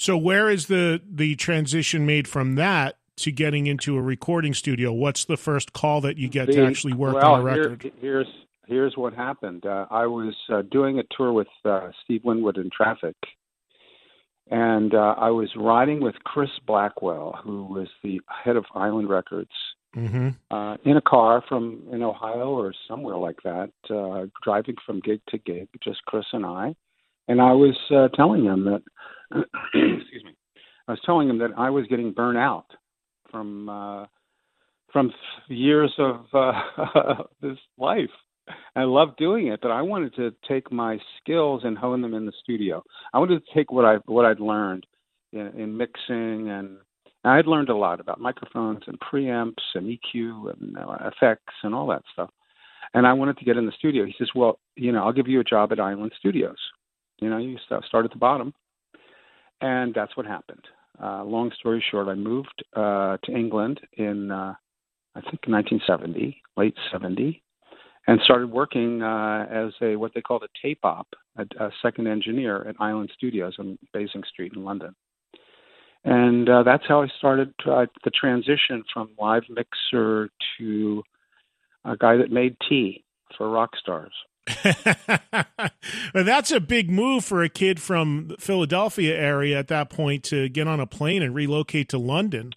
So 0.00 0.16
where 0.16 0.48
is 0.48 0.68
the 0.68 1.02
the 1.06 1.36
transition 1.36 2.06
made 2.06 2.26
from 2.26 2.54
that 2.54 2.96
to 3.16 3.30
getting 3.30 3.66
into 3.66 3.98
a 3.98 4.00
recording 4.00 4.54
studio? 4.54 4.94
What's 4.94 5.26
the 5.26 5.36
first 5.36 5.74
call 5.74 6.00
that 6.00 6.16
you 6.16 6.26
get 6.26 6.50
to 6.52 6.64
actually 6.64 6.94
work 6.94 7.16
well, 7.16 7.34
on 7.34 7.46
a 7.46 7.52
here- 7.52 7.68
record? 7.68 7.92
here's 8.00 8.26
here's 8.66 8.96
what 8.96 9.12
happened. 9.12 9.66
Uh, 9.66 9.84
I 9.90 10.06
was 10.06 10.34
uh, 10.50 10.62
doing 10.62 10.98
a 11.00 11.02
tour 11.14 11.34
with 11.34 11.48
uh, 11.66 11.90
Steve 12.02 12.22
Winwood 12.24 12.56
in 12.56 12.70
Traffic, 12.74 13.14
and 14.50 14.94
uh, 14.94 15.16
I 15.18 15.28
was 15.28 15.50
riding 15.54 16.00
with 16.00 16.14
Chris 16.24 16.48
Blackwell, 16.66 17.38
who 17.44 17.64
was 17.64 17.88
the 18.02 18.22
head 18.26 18.56
of 18.56 18.64
Island 18.74 19.10
Records, 19.10 19.52
hmm 19.92 20.30
uh, 20.50 20.78
in 20.86 20.96
a 20.96 21.02
car 21.02 21.44
from 21.46 21.82
in 21.92 22.02
Ohio 22.02 22.48
or 22.48 22.72
somewhere 22.88 23.18
like 23.18 23.42
that, 23.44 23.70
uh, 23.90 24.28
driving 24.42 24.76
from 24.86 25.00
gig 25.00 25.20
to 25.28 25.36
gig, 25.36 25.68
just 25.84 26.02
Chris 26.06 26.24
and 26.32 26.46
I. 26.46 26.74
And 27.28 27.40
I 27.40 27.52
was 27.52 27.78
uh, 27.94 28.08
telling 28.16 28.44
him 28.44 28.64
that, 28.64 28.82
excuse 29.72 30.24
me, 30.24 30.34
I 30.88 30.92
was 30.92 30.99
telling 31.10 31.28
him 31.28 31.38
that 31.38 31.50
I 31.56 31.70
was 31.70 31.86
getting 31.88 32.12
burnt 32.12 32.38
out 32.38 32.66
from 33.32 33.68
uh, 33.68 34.06
from 34.92 35.12
years 35.48 35.92
of 35.98 36.24
uh, 36.32 37.22
this 37.42 37.58
life. 37.78 38.10
I 38.76 38.84
loved 38.84 39.16
doing 39.16 39.48
it, 39.48 39.60
but 39.60 39.72
I 39.72 39.82
wanted 39.82 40.14
to 40.16 40.32
take 40.48 40.70
my 40.70 40.98
skills 41.18 41.62
and 41.64 41.76
hone 41.76 42.00
them 42.00 42.14
in 42.14 42.26
the 42.26 42.32
studio. 42.42 42.82
I 43.12 43.18
wanted 43.18 43.42
to 43.44 43.54
take 43.54 43.72
what 43.72 43.84
I 43.84 43.96
what 44.06 44.24
I'd 44.24 44.38
learned 44.38 44.86
in, 45.32 45.48
in 45.48 45.76
mixing 45.76 46.48
and 46.48 46.78
I'd 47.24 47.46
learned 47.46 47.70
a 47.70 47.76
lot 47.76 47.98
about 48.00 48.20
microphones 48.20 48.82
and 48.86 48.98
preamps 49.00 49.64
and 49.74 49.86
EQ 49.86 50.52
and 50.52 50.76
effects 51.12 51.54
and 51.64 51.74
all 51.74 51.88
that 51.88 52.02
stuff. 52.12 52.30
And 52.94 53.04
I 53.04 53.12
wanted 53.12 53.36
to 53.38 53.44
get 53.44 53.56
in 53.56 53.66
the 53.66 53.72
studio. 53.72 54.04
He 54.04 54.14
says, 54.16 54.30
"Well, 54.34 54.60
you 54.76 54.92
know, 54.92 55.04
I'll 55.04 55.12
give 55.12 55.28
you 55.28 55.40
a 55.40 55.44
job 55.44 55.72
at 55.72 55.80
Island 55.80 56.12
Studios. 56.18 56.58
You 57.20 57.30
know, 57.30 57.38
you 57.38 57.58
start 57.66 58.04
at 58.04 58.12
the 58.12 58.16
bottom." 58.16 58.54
And 59.60 59.92
that's 59.92 60.16
what 60.16 60.26
happened. 60.26 60.64
Uh, 61.02 61.24
long 61.24 61.50
story 61.58 61.82
short, 61.90 62.08
I 62.08 62.14
moved 62.14 62.64
uh, 62.76 63.16
to 63.24 63.32
England 63.32 63.80
in, 63.94 64.30
uh, 64.30 64.54
I 65.14 65.20
think, 65.22 65.46
1970, 65.46 66.42
late 66.56 66.74
70, 66.92 67.42
and 68.06 68.20
started 68.24 68.50
working 68.50 69.02
uh, 69.02 69.46
as 69.50 69.72
a 69.82 69.96
what 69.96 70.12
they 70.14 70.20
called 70.20 70.42
a 70.42 70.66
tape 70.66 70.84
op, 70.84 71.08
a, 71.36 71.46
a 71.58 71.70
second 71.82 72.06
engineer 72.06 72.66
at 72.68 72.76
Island 72.80 73.10
Studios 73.14 73.56
on 73.58 73.78
Basing 73.92 74.22
Street 74.28 74.52
in 74.54 74.64
London. 74.64 74.94
And 76.04 76.48
uh, 76.48 76.62
that's 76.62 76.84
how 76.88 77.02
I 77.02 77.08
started 77.18 77.52
uh, 77.66 77.86
the 78.04 78.10
transition 78.10 78.82
from 78.92 79.10
live 79.18 79.42
mixer 79.50 80.30
to 80.58 81.02
a 81.84 81.96
guy 81.96 82.16
that 82.16 82.30
made 82.30 82.56
tea 82.68 83.04
for 83.36 83.50
rock 83.50 83.70
stars. 83.80 84.12
well, 86.14 86.24
that's 86.24 86.50
a 86.50 86.60
big 86.60 86.90
move 86.90 87.24
for 87.24 87.42
a 87.42 87.48
kid 87.48 87.80
from 87.80 88.28
the 88.28 88.36
Philadelphia 88.38 89.16
area 89.16 89.58
at 89.58 89.68
that 89.68 89.90
point 89.90 90.24
to 90.24 90.48
get 90.48 90.66
on 90.66 90.80
a 90.80 90.86
plane 90.86 91.22
and 91.22 91.34
relocate 91.34 91.88
to 91.90 91.98
London. 91.98 92.52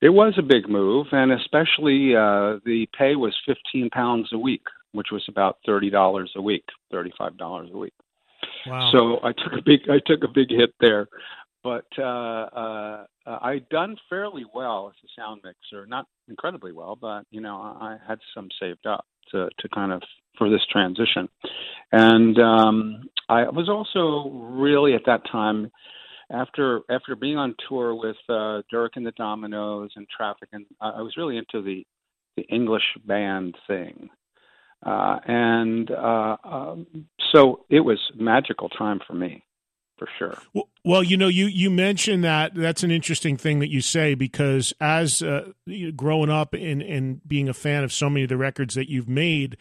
It 0.00 0.10
was 0.10 0.34
a 0.36 0.42
big 0.42 0.68
move, 0.68 1.06
and 1.12 1.32
especially 1.32 2.14
uh, 2.14 2.58
the 2.64 2.86
pay 2.96 3.16
was 3.16 3.34
fifteen 3.46 3.88
pounds 3.88 4.28
a 4.32 4.38
week, 4.38 4.64
which 4.92 5.08
was 5.10 5.24
about 5.28 5.58
thirty 5.64 5.88
dollars 5.88 6.32
a 6.36 6.42
week, 6.42 6.64
thirty-five 6.90 7.38
dollars 7.38 7.70
a 7.72 7.78
week. 7.78 7.94
Wow. 8.66 8.90
So 8.92 9.20
I 9.26 9.32
took 9.32 9.52
a 9.58 9.62
big 9.64 9.88
I 9.88 10.00
took 10.04 10.22
a 10.22 10.28
big 10.28 10.50
hit 10.50 10.74
there, 10.80 11.08
but 11.64 11.86
uh, 11.98 12.02
uh, 12.02 13.06
I'd 13.26 13.68
done 13.70 13.96
fairly 14.10 14.44
well 14.54 14.92
as 14.94 14.94
a 15.02 15.20
sound 15.20 15.40
mixer, 15.42 15.86
not 15.86 16.06
incredibly 16.28 16.72
well, 16.72 16.94
but 16.94 17.24
you 17.30 17.40
know 17.40 17.56
I 17.56 17.94
I 17.94 17.96
had 18.06 18.18
some 18.34 18.48
saved 18.60 18.86
up 18.86 19.06
to 19.32 19.48
to 19.58 19.68
kind 19.70 19.90
of 19.90 20.02
for 20.38 20.50
this 20.50 20.60
transition. 20.70 21.28
And 21.90 22.38
um, 22.38 23.08
I 23.28 23.44
was 23.44 23.68
also 23.68 24.30
really 24.30 24.94
at 24.94 25.06
that 25.06 25.22
time, 25.30 25.72
after 26.30 26.82
after 26.90 27.16
being 27.16 27.38
on 27.38 27.54
tour 27.66 27.94
with 27.94 28.16
uh, 28.28 28.60
Derek 28.70 28.96
and 28.96 29.06
the 29.06 29.12
Dominos 29.12 29.90
and 29.96 30.06
Traffic, 30.14 30.50
and 30.52 30.66
I 30.80 31.00
was 31.00 31.16
really 31.16 31.38
into 31.38 31.62
the 31.62 31.86
the 32.36 32.42
English 32.42 32.84
band 33.06 33.56
thing. 33.66 34.10
Uh, 34.84 35.18
and 35.26 35.90
uh, 35.90 36.36
um, 36.44 36.86
so 37.34 37.64
it 37.70 37.80
was 37.80 37.98
magical 38.18 38.68
time 38.68 39.00
for 39.06 39.14
me 39.14 39.42
for 39.96 40.08
sure. 40.18 40.38
Well, 40.52 40.68
well, 40.84 41.02
you 41.02 41.16
know, 41.16 41.28
you 41.28 41.46
you 41.46 41.70
mentioned 41.70 42.24
that 42.24 42.54
that's 42.54 42.82
an 42.82 42.90
interesting 42.90 43.36
thing 43.36 43.60
that 43.60 43.70
you 43.70 43.80
say 43.80 44.14
because 44.14 44.72
as 44.80 45.22
uh, 45.22 45.52
growing 45.96 46.30
up 46.30 46.54
and 46.54 46.82
and 46.82 47.26
being 47.26 47.48
a 47.48 47.54
fan 47.54 47.84
of 47.84 47.92
so 47.92 48.10
many 48.10 48.24
of 48.24 48.28
the 48.28 48.36
records 48.36 48.74
that 48.74 48.90
you've 48.90 49.08
made, 49.08 49.56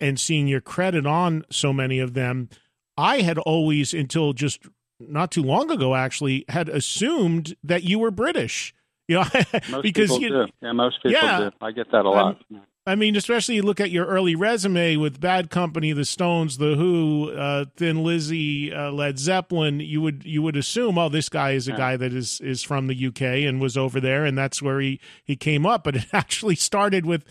and 0.00 0.18
seeing 0.18 0.46
your 0.46 0.60
credit 0.60 1.06
on 1.06 1.44
so 1.50 1.72
many 1.72 1.98
of 1.98 2.14
them, 2.14 2.48
I 2.96 3.20
had 3.20 3.38
always, 3.38 3.94
until 3.94 4.32
just 4.32 4.60
not 4.98 5.30
too 5.30 5.42
long 5.42 5.70
ago, 5.70 5.94
actually, 5.94 6.44
had 6.48 6.68
assumed 6.68 7.56
that 7.64 7.84
you 7.84 7.98
were 7.98 8.10
British. 8.10 8.74
You 9.08 9.16
know, 9.16 9.24
most 9.70 9.82
because 9.82 10.10
people 10.10 10.22
you, 10.22 10.28
do. 10.28 10.52
Yeah, 10.62 10.72
most 10.72 11.02
people 11.02 11.12
yeah, 11.12 11.38
do. 11.38 11.50
I 11.60 11.72
get 11.72 11.90
that 11.92 12.04
a 12.04 12.10
lot. 12.10 12.40
Um, 12.50 12.60
I 12.86 12.94
mean, 12.94 13.14
especially 13.14 13.56
you 13.56 13.62
look 13.62 13.78
at 13.78 13.90
your 13.90 14.06
early 14.06 14.34
resume 14.34 14.96
with 14.96 15.20
Bad 15.20 15.50
Company, 15.50 15.92
The 15.92 16.06
Stones, 16.06 16.56
The 16.56 16.76
Who, 16.76 17.30
uh, 17.30 17.66
Thin 17.76 18.02
Lizzy, 18.02 18.72
uh, 18.72 18.90
Led 18.90 19.18
Zeppelin. 19.18 19.80
You 19.80 20.00
would 20.00 20.24
you 20.24 20.40
would 20.42 20.56
assume, 20.56 20.96
oh, 20.96 21.10
this 21.10 21.28
guy 21.28 21.52
is 21.52 21.68
a 21.68 21.72
guy 21.72 21.96
that 21.96 22.12
is 22.14 22.40
is 22.40 22.62
from 22.62 22.86
the 22.86 23.06
UK 23.06 23.22
and 23.46 23.60
was 23.60 23.76
over 23.76 24.00
there, 24.00 24.24
and 24.24 24.36
that's 24.36 24.62
where 24.62 24.80
he 24.80 24.98
he 25.22 25.36
came 25.36 25.66
up. 25.66 25.84
But 25.84 25.96
it 25.96 26.06
actually 26.12 26.56
started 26.56 27.04
with 27.04 27.24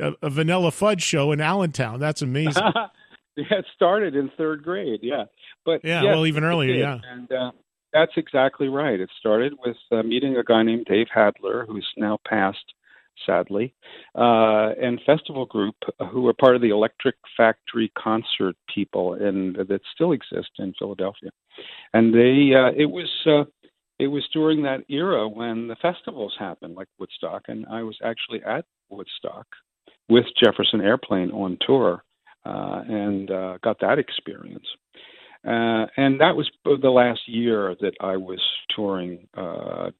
a, 0.00 0.14
a 0.22 0.30
Vanilla 0.30 0.70
Fudge 0.70 1.02
show 1.02 1.32
in 1.32 1.40
Allentown. 1.40 2.00
That's 2.00 2.22
amazing. 2.22 2.62
yeah, 3.36 3.44
it 3.50 3.66
started 3.74 4.16
in 4.16 4.30
third 4.38 4.64
grade. 4.64 5.00
Yeah, 5.02 5.24
but 5.66 5.84
Yeah, 5.84 6.02
yes, 6.02 6.14
well, 6.14 6.26
even 6.26 6.44
earlier, 6.44 6.74
yeah. 6.74 6.98
and 7.12 7.30
uh, 7.30 7.50
that's 7.92 8.12
exactly 8.16 8.68
right. 8.68 8.98
It 8.98 9.10
started 9.20 9.52
with 9.64 9.76
uh, 9.92 10.02
meeting 10.02 10.36
a 10.36 10.42
guy 10.42 10.62
named 10.62 10.86
Dave 10.86 11.08
Hadler, 11.14 11.66
who's 11.66 11.86
now 11.98 12.18
passed, 12.26 12.74
sadly, 13.26 13.74
uh, 14.14 14.70
and 14.80 15.00
Festival 15.06 15.46
Group, 15.46 15.76
who 16.10 16.22
were 16.22 16.34
part 16.34 16.56
of 16.56 16.62
the 16.62 16.70
Electric 16.70 17.16
Factory 17.36 17.92
concert 17.98 18.56
people, 18.72 19.14
and 19.14 19.56
that 19.56 19.80
still 19.94 20.12
exist 20.12 20.50
in 20.58 20.74
Philadelphia. 20.78 21.30
And 21.92 22.14
they, 22.14 22.54
uh, 22.54 22.72
it 22.76 22.90
was. 22.90 23.10
Uh, 23.26 23.44
it 24.00 24.08
was 24.08 24.24
during 24.32 24.60
that 24.64 24.80
era 24.88 25.28
when 25.28 25.68
the 25.68 25.76
festivals 25.76 26.34
happened, 26.36 26.74
like 26.74 26.88
Woodstock, 26.98 27.44
and 27.46 27.64
I 27.70 27.84
was 27.84 27.96
actually 28.02 28.42
at 28.42 28.64
Woodstock 28.90 29.46
with 30.08 30.24
Jefferson 30.42 30.80
Airplane 30.80 31.30
on 31.30 31.56
tour, 31.64 32.02
uh, 32.44 32.82
and 32.88 33.30
uh, 33.30 33.58
got 33.62 33.78
that 33.80 34.00
experience. 34.00 34.66
Uh, 35.46 35.86
and 35.96 36.20
that 36.20 36.34
was 36.34 36.50
the 36.64 36.90
last 36.90 37.20
year 37.26 37.76
that 37.80 37.94
I 38.00 38.16
was 38.16 38.40
touring, 38.74 39.28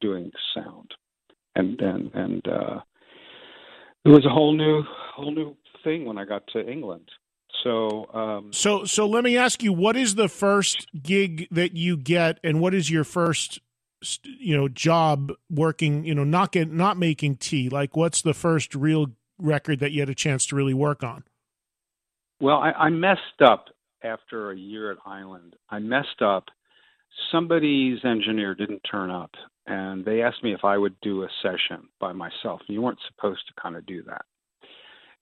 doing 0.01 0.31
sound, 0.53 0.91
and 1.55 1.79
and 1.79 2.11
and 2.13 2.47
uh, 2.47 2.79
it 4.05 4.09
was 4.09 4.25
a 4.25 4.29
whole 4.29 4.53
new 4.53 4.83
whole 5.15 5.31
new 5.31 5.55
thing 5.83 6.05
when 6.05 6.17
I 6.17 6.25
got 6.25 6.45
to 6.53 6.69
England. 6.69 7.09
So 7.63 8.07
um, 8.13 8.53
So 8.53 8.85
so 8.85 9.07
let 9.07 9.23
me 9.23 9.37
ask 9.37 9.63
you, 9.63 9.73
what 9.73 9.97
is 9.97 10.15
the 10.15 10.29
first 10.29 10.87
gig 11.01 11.47
that 11.51 11.75
you 11.75 11.97
get, 11.97 12.39
and 12.43 12.61
what 12.61 12.73
is 12.73 12.89
your 12.89 13.03
first 13.03 13.59
you 14.23 14.55
know 14.55 14.67
job 14.67 15.31
working? 15.49 16.05
You 16.05 16.15
know, 16.15 16.23
not 16.23 16.51
get 16.51 16.71
not 16.71 16.97
making 16.97 17.37
tea. 17.37 17.69
Like, 17.69 17.95
what's 17.95 18.21
the 18.21 18.33
first 18.33 18.75
real 18.75 19.07
record 19.37 19.79
that 19.79 19.91
you 19.91 20.01
had 20.01 20.09
a 20.09 20.15
chance 20.15 20.45
to 20.47 20.55
really 20.55 20.73
work 20.73 21.03
on? 21.03 21.23
Well, 22.39 22.57
I, 22.57 22.71
I 22.71 22.89
messed 22.89 23.41
up 23.43 23.65
after 24.03 24.51
a 24.51 24.57
year 24.57 24.91
at 24.91 24.97
Island. 25.05 25.55
I 25.69 25.79
messed 25.79 26.21
up. 26.21 26.45
Somebody's 27.31 27.99
engineer 28.03 28.53
didn't 28.53 28.81
turn 28.89 29.09
up, 29.09 29.31
and 29.67 30.05
they 30.05 30.21
asked 30.21 30.43
me 30.43 30.53
if 30.53 30.63
I 30.63 30.77
would 30.77 30.99
do 31.01 31.23
a 31.23 31.29
session 31.41 31.87
by 31.99 32.13
myself. 32.13 32.61
You 32.67 32.81
weren't 32.81 32.99
supposed 33.07 33.47
to 33.47 33.61
kind 33.61 33.75
of 33.75 33.85
do 33.85 34.03
that. 34.03 34.25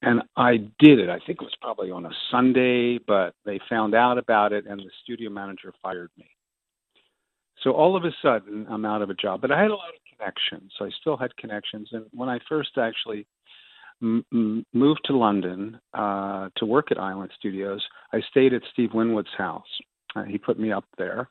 And 0.01 0.21
I 0.35 0.57
did 0.79 0.99
it. 0.99 1.09
I 1.09 1.19
think 1.19 1.41
it 1.41 1.45
was 1.45 1.55
probably 1.61 1.89
on 1.89 2.05
a 2.05 2.11
Sunday, 2.29 2.97
but 2.97 3.35
they 3.45 3.59
found 3.69 3.95
out 3.95 4.17
about 4.17 4.51
it, 4.51 4.65
and 4.67 4.79
the 4.79 4.91
studio 5.01 5.29
manager 5.29 5.73
fired 5.81 6.11
me. 6.17 6.29
So 7.63 7.71
all 7.71 7.95
of 7.95 8.03
a 8.03 8.11
sudden, 8.21 8.67
I'm 8.69 8.83
out 8.83 9.01
of 9.01 9.09
a 9.09 9.13
job. 9.13 9.39
But 9.39 9.51
I 9.51 9.61
had 9.61 9.71
a 9.71 9.75
lot 9.75 9.89
of 9.89 10.17
connections. 10.17 10.71
so 10.77 10.85
I 10.85 10.89
still 10.99 11.15
had 11.15 11.35
connections. 11.37 11.89
And 11.93 12.05
when 12.11 12.27
I 12.27 12.39
first 12.49 12.77
actually 12.77 13.25
m- 14.01 14.65
moved 14.73 15.01
to 15.05 15.17
London 15.17 15.79
uh, 15.93 16.49
to 16.57 16.65
work 16.65 16.91
at 16.91 16.99
Island 16.99 17.31
Studios, 17.37 17.81
I 18.11 18.21
stayed 18.29 18.53
at 18.53 18.61
Steve 18.73 18.93
Winwood's 18.93 19.33
house. 19.37 19.63
Uh, 20.15 20.23
he 20.23 20.37
put 20.37 20.59
me 20.59 20.71
up 20.71 20.85
there, 20.97 21.29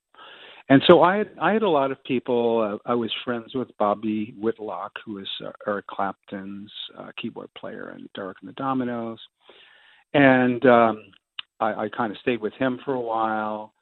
and 0.72 0.82
so 0.88 1.02
I 1.02 1.18
had 1.18 1.28
I 1.38 1.52
had 1.52 1.62
a 1.62 1.68
lot 1.68 1.92
of 1.92 2.02
people. 2.04 2.80
Uh, 2.86 2.90
I 2.90 2.94
was 2.94 3.12
friends 3.26 3.54
with 3.54 3.68
Bobby 3.76 4.34
Whitlock, 4.40 4.92
who 5.04 5.18
is 5.18 5.28
uh, 5.44 5.50
Eric 5.66 5.86
Clapton's 5.86 6.72
uh, 6.98 7.10
keyboard 7.20 7.50
player, 7.58 7.90
and 7.94 8.08
Derek 8.14 8.38
and 8.40 8.48
the 8.48 8.54
Dominos, 8.54 9.18
and 10.14 10.64
um, 10.64 11.02
I, 11.60 11.74
I 11.74 11.88
kind 11.94 12.10
of 12.10 12.16
stayed 12.22 12.40
with 12.40 12.54
him 12.54 12.80
for 12.86 12.94
a 12.94 13.00
while, 13.00 13.74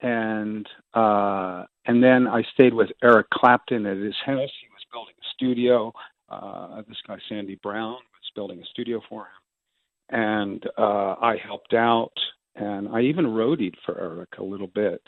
and 0.00 0.66
uh, 0.94 1.62
and 1.86 2.02
then 2.02 2.26
I 2.26 2.42
stayed 2.54 2.74
with 2.74 2.90
Eric 3.04 3.28
Clapton 3.32 3.86
at 3.86 3.98
his 3.98 4.16
house. 4.26 4.50
He 4.60 4.68
was 4.68 4.84
building 4.90 5.14
a 5.16 5.26
studio. 5.34 5.92
Uh, 6.28 6.82
this 6.88 6.98
guy 7.06 7.18
Sandy 7.28 7.54
Brown 7.62 7.92
was 7.92 8.32
building 8.34 8.58
a 8.58 8.66
studio 8.66 9.00
for 9.08 9.20
him, 9.20 10.18
and 10.20 10.66
uh, 10.76 11.14
I 11.22 11.36
helped 11.40 11.74
out, 11.74 12.14
and 12.56 12.88
I 12.88 13.02
even 13.02 13.26
roadied 13.26 13.74
for 13.86 14.00
Eric 14.00 14.38
a 14.38 14.42
little 14.42 14.66
bit 14.66 15.02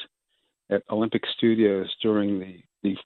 at 0.71 0.83
Olympic 0.91 1.23
Studios 1.37 1.89
during 2.03 2.39
the 2.41 2.57
the, 2.83 2.97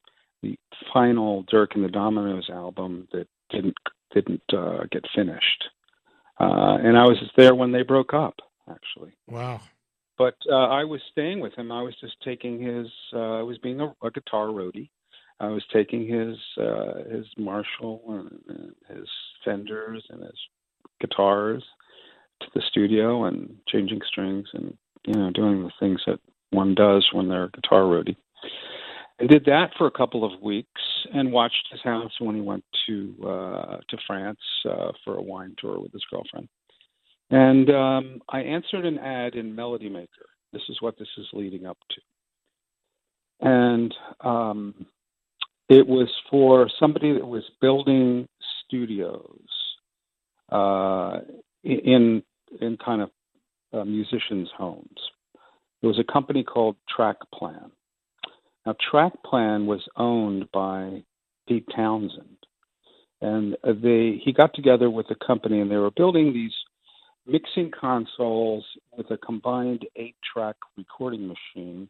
the 0.42 0.59
final 0.92 1.44
Derek 1.51 1.75
and 1.75 1.85
the 1.85 1.88
Dominos 1.88 2.49
album 2.51 3.09
that 3.12 3.27
didn't 3.51 3.77
didn't 4.14 4.42
uh, 4.53 4.85
get 4.90 5.05
finished, 5.14 5.64
uh, 6.40 6.79
and 6.83 6.97
I 6.97 7.05
was 7.05 7.18
there 7.37 7.55
when 7.55 7.73
they 7.73 7.83
broke 7.83 8.14
up, 8.14 8.37
actually 8.71 9.12
Wow. 9.27 9.61
but 10.16 10.37
uh, 10.51 10.68
I 10.68 10.85
was 10.85 11.01
staying 11.12 11.40
with 11.40 11.55
him. 11.55 11.71
I 11.73 11.83
was 11.83 11.94
just 12.01 12.16
taking 12.25 12.61
his. 12.61 12.87
Uh, 13.12 13.38
I 13.38 13.42
was 13.42 13.59
being 13.59 13.81
a, 13.81 13.94
a 14.03 14.11
guitar 14.11 14.47
roadie. 14.47 14.90
I 15.40 15.49
was 15.49 15.62
taking 15.73 16.07
his 16.09 16.37
uh, 16.61 17.05
his 17.11 17.27
Marshall 17.37 18.03
and, 18.09 18.40
and 18.49 18.99
his 18.99 19.09
Fenders 19.44 20.05
and 20.11 20.23
his 20.23 20.38
guitars 21.01 21.62
to 22.40 22.47
the 22.55 22.62
studio 22.68 23.25
and 23.25 23.57
changing 23.68 24.01
strings 24.07 24.49
and 24.55 24.77
you 25.07 25.14
know 25.14 25.31
doing 25.31 25.62
the 25.62 25.71
things 25.79 26.01
that 26.07 26.18
one 26.50 26.74
does 26.74 27.06
when 27.12 27.28
they're 27.28 27.48
guitar 27.48 27.82
roadie. 27.82 28.16
I 29.20 29.26
did 29.26 29.44
that 29.46 29.70
for 29.76 29.87
a 29.87 29.90
couple 29.90 30.24
of 30.24 30.40
weeks 30.40 30.80
and 31.12 31.32
watched 31.32 31.68
his 31.70 31.80
house 31.82 32.12
when 32.20 32.37
he 32.37 32.40
went 32.40 32.64
to 32.87 33.14
uh, 33.22 33.76
to 33.88 33.96
France 34.07 34.38
uh, 34.68 34.92
for 35.05 35.16
a 35.16 35.22
wine 35.22 35.55
tour 35.59 35.80
with 35.80 35.92
his 35.92 36.05
girlfriend. 36.11 36.49
And 37.30 37.68
um, 37.70 38.22
I 38.28 38.40
answered 38.40 38.86
an 38.86 38.99
ad 38.99 39.34
in 39.34 39.55
Melody 39.55 39.88
Maker. 39.88 40.26
This 40.53 40.62
is 40.68 40.80
what 40.80 40.99
this 40.99 41.09
is 41.18 41.26
leading 41.32 41.66
up 41.66 41.76
to. 41.90 42.01
And 43.46 43.94
um, 44.20 44.86
it 45.68 45.86
was 45.86 46.09
for 46.30 46.70
somebody 46.80 47.12
that 47.12 47.26
was 47.26 47.44
building 47.61 48.26
studios 48.64 49.46
uh, 50.51 51.18
in 51.64 52.22
in 52.61 52.76
kind 52.82 53.03
of 53.03 53.11
uh, 53.72 53.84
musicians' 53.84 54.49
homes. 54.57 54.99
There 55.81 55.89
was 55.89 55.99
a 55.99 56.12
company 56.12 56.43
called 56.43 56.76
Track 56.95 57.16
Plan. 57.33 57.70
Now, 58.66 58.74
Track 58.91 59.12
Plan 59.24 59.66
was 59.66 59.87
owned 59.97 60.51
by 60.53 61.03
Pete 61.49 61.66
Townshend, 61.74 62.37
and 63.20 63.57
they 63.64 64.20
he 64.22 64.33
got 64.33 64.55
together 64.55 64.91
with 64.91 65.07
the 65.09 65.14
company, 65.14 65.61
and 65.61 65.70
they 65.70 65.76
were 65.76 65.91
building 65.91 66.33
these 66.33 66.53
mixing 67.26 67.70
consoles 67.70 68.64
with 68.97 69.11
a 69.11 69.16
combined 69.18 69.87
eight-track 69.97 70.57
recording 70.76 71.29
machine, 71.29 71.89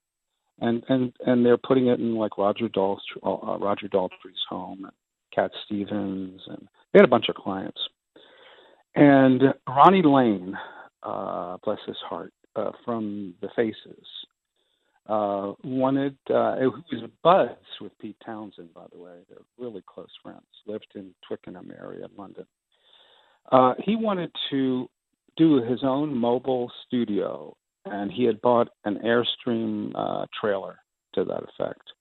and 0.60 0.84
and 0.88 1.12
and 1.26 1.44
they're 1.44 1.56
putting 1.56 1.86
it 1.88 1.98
in 1.98 2.14
like 2.14 2.38
Roger 2.38 2.68
Daltrey, 2.68 2.98
uh, 3.24 3.58
Roger 3.58 3.88
Daltrey's 3.88 4.44
home, 4.48 4.84
and 4.84 4.92
Cat 5.34 5.50
Stevens, 5.64 6.42
and 6.46 6.68
they 6.92 6.98
had 6.98 7.04
a 7.04 7.08
bunch 7.08 7.28
of 7.28 7.34
clients. 7.34 7.80
And 8.94 9.42
Ronnie 9.66 10.02
Lane, 10.02 10.56
uh, 11.02 11.56
bless 11.64 11.78
his 11.86 11.96
heart, 12.08 12.32
uh, 12.58 12.72
from 12.84 13.34
the 13.40 13.48
Faces, 13.54 14.06
uh, 15.08 15.52
wanted, 15.64 16.16
uh, 16.28 16.56
who 16.56 16.82
was 16.92 17.10
buds 17.22 17.80
with 17.80 17.96
Pete 17.98 18.16
Townshend, 18.24 18.74
by 18.74 18.84
the 18.92 18.98
way. 18.98 19.18
They're 19.28 19.38
really 19.58 19.82
close 19.86 20.10
friends, 20.22 20.46
lived 20.66 20.88
in 20.94 21.14
Twickenham 21.26 21.72
area 21.80 22.04
in 22.04 22.10
London. 22.16 22.46
Uh, 23.50 23.74
he 23.82 23.96
wanted 23.96 24.30
to 24.50 24.88
do 25.36 25.62
his 25.62 25.80
own 25.82 26.14
mobile 26.14 26.70
studio, 26.86 27.56
and 27.86 28.10
he 28.10 28.24
had 28.24 28.40
bought 28.42 28.68
an 28.84 28.98
Airstream 29.04 29.92
uh, 29.94 30.26
trailer 30.38 30.76
to 31.14 31.24
that 31.24 31.42
effect, 31.44 31.92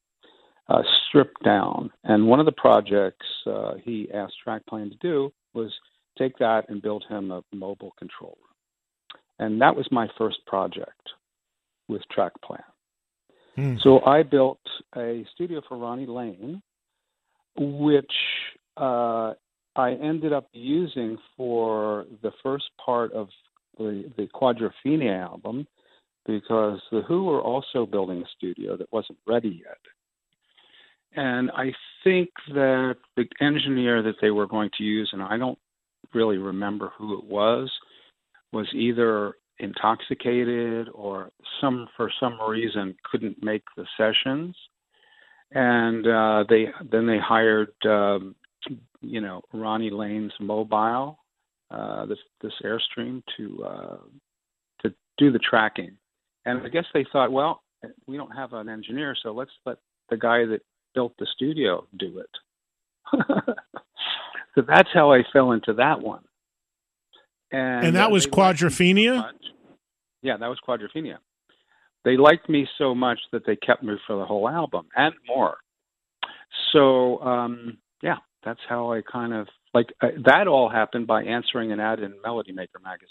uh, 0.67 0.81
stripped 1.07 1.41
down. 1.45 1.89
And 2.03 2.27
one 2.27 2.39
of 2.39 2.45
the 2.45 2.51
projects 2.51 3.25
uh, 3.45 3.75
he 3.81 4.09
asked 4.13 4.35
Trackplan 4.45 4.91
to 4.91 4.97
do 4.97 5.31
was 5.53 5.71
take 6.17 6.37
that 6.39 6.67
and 6.67 6.81
build 6.81 7.05
him 7.07 7.31
a 7.31 7.41
mobile 7.53 7.93
control 7.97 8.37
room. 8.41 8.46
And 9.39 9.61
that 9.61 9.75
was 9.75 9.87
my 9.91 10.07
first 10.17 10.37
project 10.45 11.09
with 11.87 12.01
Trackplan. 12.15 12.63
Hmm. 13.55 13.75
So 13.81 14.01
I 14.05 14.23
built 14.23 14.59
a 14.95 15.25
studio 15.33 15.61
for 15.67 15.77
Ronnie 15.77 16.05
Lane, 16.05 16.61
which 17.55 18.11
uh, 18.77 19.33
I 19.75 19.91
ended 20.01 20.33
up 20.33 20.47
using 20.53 21.17
for 21.35 22.05
the 22.21 22.31
first 22.43 22.65
part 22.83 23.13
of 23.13 23.29
the, 23.77 24.11
the 24.17 24.27
Quadrophenia 24.33 25.21
album 25.21 25.67
because 26.25 26.79
the 26.91 27.01
Who 27.07 27.23
were 27.23 27.41
also 27.41 27.85
building 27.85 28.21
a 28.21 28.25
studio 28.35 28.75
that 28.77 28.91
wasn't 28.91 29.17
ready 29.25 29.61
yet. 29.63 29.77
And 31.15 31.49
I 31.51 31.71
think 32.03 32.29
that 32.49 32.97
the 33.15 33.25
engineer 33.41 34.03
that 34.03 34.15
they 34.21 34.29
were 34.29 34.45
going 34.45 34.69
to 34.77 34.83
use, 34.83 35.09
and 35.13 35.21
I 35.21 35.37
don't 35.37 35.57
really 36.13 36.37
remember 36.37 36.91
who 36.97 37.17
it 37.17 37.23
was, 37.23 37.71
was 38.51 38.67
either 38.73 39.35
intoxicated 39.59 40.87
or 40.93 41.31
some 41.59 41.87
for 41.97 42.11
some 42.19 42.39
reason 42.47 42.95
couldn't 43.09 43.43
make 43.43 43.63
the 43.75 43.85
sessions. 43.97 44.55
And 45.51 46.05
uh 46.07 46.43
they 46.49 46.67
then 46.91 47.07
they 47.07 47.19
hired 47.19 47.73
um 47.85 48.35
you 49.01 49.21
know 49.21 49.41
Ronnie 49.53 49.89
Lane's 49.89 50.33
mobile 50.39 51.19
uh 51.71 52.05
this 52.05 52.19
this 52.41 52.53
airstream 52.63 53.23
to 53.37 53.63
uh 53.65 53.97
to 54.81 54.93
do 55.17 55.31
the 55.31 55.39
tracking. 55.39 55.97
And 56.45 56.61
I 56.61 56.69
guess 56.69 56.85
they 56.93 57.05
thought 57.11 57.31
well 57.31 57.63
we 58.07 58.17
don't 58.17 58.35
have 58.35 58.53
an 58.53 58.69
engineer 58.69 59.15
so 59.21 59.31
let's 59.33 59.51
let 59.65 59.77
the 60.09 60.17
guy 60.17 60.45
that 60.45 60.61
built 60.93 61.13
the 61.19 61.27
studio 61.35 61.85
do 61.97 62.19
it. 62.19 62.29
So 64.55 64.63
that's 64.67 64.89
how 64.91 65.13
I 65.13 65.21
fell 65.31 65.51
into 65.51 65.71
that 65.73 66.01
one 66.01 66.23
and, 67.51 67.87
And 67.87 67.95
that 67.95 68.07
uh, 68.07 68.11
was 68.11 68.25
me 68.25 68.31
so 68.31 68.37
Quadrophenia? 68.37 69.31
Yeah, 70.21 70.37
that 70.37 70.47
was 70.47 70.59
Quadrophenia. 70.67 71.17
They 72.03 72.17
liked 72.17 72.49
me 72.49 72.67
so 72.77 72.95
much 72.95 73.19
that 73.31 73.45
they 73.45 73.55
kept 73.55 73.83
me 73.83 73.95
for 74.05 74.17
the 74.17 74.25
whole 74.25 74.47
album 74.47 74.87
and 74.95 75.13
more. 75.27 75.57
So 76.71 77.19
um, 77.21 77.77
yeah, 78.01 78.17
that's 78.43 78.59
how 78.67 78.93
I 78.93 79.01
kind 79.01 79.33
of 79.33 79.47
like 79.73 79.87
uh, 80.01 80.09
that. 80.25 80.47
All 80.47 80.69
happened 80.69 81.07
by 81.07 81.23
answering 81.23 81.71
an 81.71 81.79
ad 81.79 81.99
in 81.99 82.13
Melody 82.23 82.53
Maker 82.53 82.79
magazine. 82.83 83.09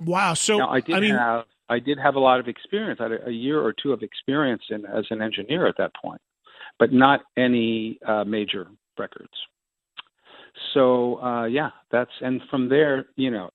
Wow. 0.00 0.34
So 0.34 0.58
now, 0.58 0.70
I 0.70 0.80
did 0.80 1.00
mean, 1.00 1.14
have 1.14 1.44
I 1.68 1.78
did 1.78 1.98
have 1.98 2.16
a 2.16 2.20
lot 2.20 2.40
of 2.40 2.48
experience. 2.48 3.00
I 3.00 3.04
had 3.04 3.12
a, 3.12 3.28
a 3.28 3.32
year 3.32 3.60
or 3.60 3.72
two 3.72 3.92
of 3.92 4.02
experience 4.02 4.62
in 4.70 4.84
as 4.84 5.04
an 5.10 5.22
engineer 5.22 5.66
at 5.66 5.76
that 5.78 5.92
point, 5.94 6.20
but 6.78 6.92
not 6.92 7.20
any 7.36 7.98
uh, 8.06 8.24
major 8.24 8.68
records. 8.98 9.32
So 10.72 11.20
uh, 11.22 11.44
yeah, 11.44 11.70
that's 11.90 12.10
and 12.20 12.40
from 12.50 12.68
there, 12.68 13.06
you 13.16 13.30
know, 13.30 13.50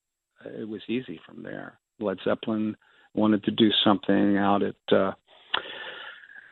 it 0.45 0.67
was 0.67 0.81
easy 0.87 1.19
from 1.25 1.43
there. 1.43 1.79
Led 1.99 2.17
Zeppelin 2.23 2.75
wanted 3.13 3.43
to 3.43 3.51
do 3.51 3.69
something 3.83 4.37
out 4.37 4.61
at 4.63 4.95
uh, 4.95 5.11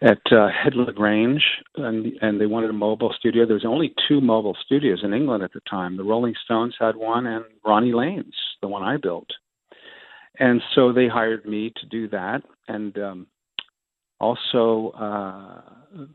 at 0.01 0.21
uh, 0.31 0.49
Grange, 0.95 1.43
and 1.75 2.13
and 2.21 2.39
they 2.39 2.45
wanted 2.45 2.69
a 2.69 2.73
mobile 2.73 3.13
studio. 3.17 3.45
There 3.45 3.55
was 3.55 3.65
only 3.65 3.93
two 4.07 4.21
mobile 4.21 4.57
studios 4.65 4.99
in 5.03 5.13
England 5.13 5.43
at 5.43 5.53
the 5.53 5.61
time. 5.69 5.97
The 5.97 6.03
Rolling 6.03 6.35
Stones 6.45 6.75
had 6.79 6.95
one, 6.95 7.25
and 7.25 7.45
Ronnie 7.65 7.93
Lane's, 7.93 8.35
the 8.61 8.67
one 8.67 8.83
I 8.83 8.97
built. 8.97 9.29
And 10.39 10.61
so 10.75 10.93
they 10.93 11.07
hired 11.07 11.45
me 11.45 11.73
to 11.77 11.85
do 11.87 12.07
that, 12.09 12.43
and 12.67 12.97
um, 12.99 13.27
also 14.19 14.91
uh, 14.91 16.05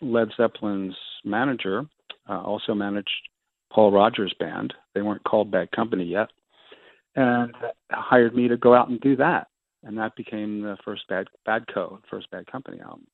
Led 0.00 0.28
Zeppelin's 0.36 0.96
manager 1.24 1.84
uh, 2.28 2.40
also 2.40 2.74
managed 2.74 3.10
Paul 3.72 3.92
Rodgers' 3.92 4.34
band. 4.38 4.74
They 4.94 5.02
weren't 5.02 5.24
called 5.24 5.50
Bad 5.50 5.70
Company 5.72 6.04
yet, 6.04 6.28
and 7.16 7.54
hired 7.90 8.34
me 8.34 8.48
to 8.48 8.56
go 8.56 8.74
out 8.74 8.88
and 8.88 9.00
do 9.00 9.16
that. 9.16 9.48
And 9.84 9.98
that 9.98 10.14
became 10.16 10.62
the 10.62 10.76
first 10.84 11.02
Bad 11.08 11.28
Bad 11.44 11.64
Co. 11.72 12.00
First 12.10 12.30
Bad 12.30 12.46
Company 12.50 12.80
album. 12.80 13.06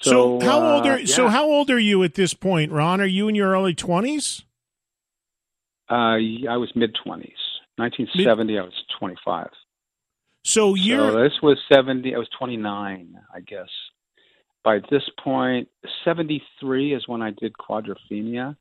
so, 0.00 0.40
how 0.40 0.60
uh, 0.60 0.74
old 0.74 0.86
are 0.86 1.06
so 1.06 1.28
how 1.28 1.44
old 1.46 1.70
are 1.70 1.78
you 1.78 2.02
at 2.04 2.14
this 2.14 2.34
point, 2.34 2.70
Ron? 2.72 3.00
Are 3.00 3.06
you 3.06 3.28
in 3.28 3.34
your 3.34 3.50
early 3.50 3.74
twenties? 3.74 4.44
Uh, 5.90 6.18
I 6.48 6.56
was 6.56 6.70
mid 6.74 6.96
twenties. 7.02 7.32
1970, 7.76 8.58
I 8.58 8.62
was 8.62 8.72
25. 8.98 9.48
So 10.44 10.74
you're 10.74 11.10
So 11.10 11.22
this 11.22 11.42
was 11.42 11.58
70. 11.72 12.14
I 12.14 12.18
was 12.18 12.28
29, 12.38 13.18
I 13.34 13.40
guess. 13.40 13.68
By 14.64 14.80
this 14.90 15.02
point, 15.22 15.68
73 16.04 16.94
is 16.94 17.06
when 17.06 17.22
I 17.22 17.32
did 17.32 17.52
Quadrophenia. 17.54 18.56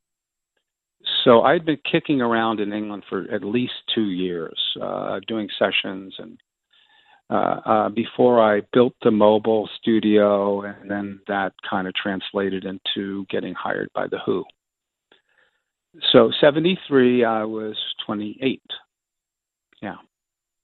So 1.23 1.41
I'd 1.41 1.65
been 1.65 1.79
kicking 1.89 2.21
around 2.21 2.59
in 2.59 2.73
England 2.73 3.03
for 3.09 3.25
at 3.31 3.43
least 3.43 3.73
two 3.93 4.09
years, 4.09 4.59
uh, 4.81 5.19
doing 5.27 5.49
sessions, 5.57 6.15
and 6.17 6.37
uh, 7.29 7.59
uh, 7.65 7.89
before 7.89 8.39
I 8.39 8.61
built 8.71 8.93
the 9.01 9.11
mobile 9.11 9.67
studio, 9.79 10.61
and 10.61 10.89
then 10.89 11.19
that 11.27 11.53
kind 11.67 11.87
of 11.87 11.93
translated 11.95 12.65
into 12.65 13.25
getting 13.29 13.55
hired 13.55 13.89
by 13.95 14.07
the 14.07 14.19
Who. 14.25 14.43
So 16.11 16.31
73, 16.39 17.23
I 17.23 17.43
was 17.45 17.75
28. 18.05 18.61
Yeah. 19.81 19.95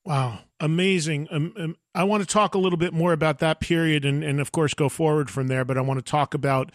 Wow, 0.04 0.40
amazing. 0.60 1.28
Um, 1.32 1.54
um, 1.58 1.76
I 1.94 2.04
want 2.04 2.22
to 2.22 2.28
talk 2.28 2.56
a 2.56 2.58
little 2.58 2.78
bit 2.78 2.94
more 2.94 3.14
about 3.14 3.40
that 3.40 3.60
period 3.60 4.04
and, 4.04 4.24
and 4.24 4.40
of 4.40 4.52
course, 4.52 4.74
go 4.74 4.90
forward 4.90 5.30
from 5.30 5.48
there. 5.48 5.64
But 5.64 5.78
I 5.78 5.82
want 5.82 6.04
to 6.04 6.10
talk 6.10 6.34
about 6.34 6.72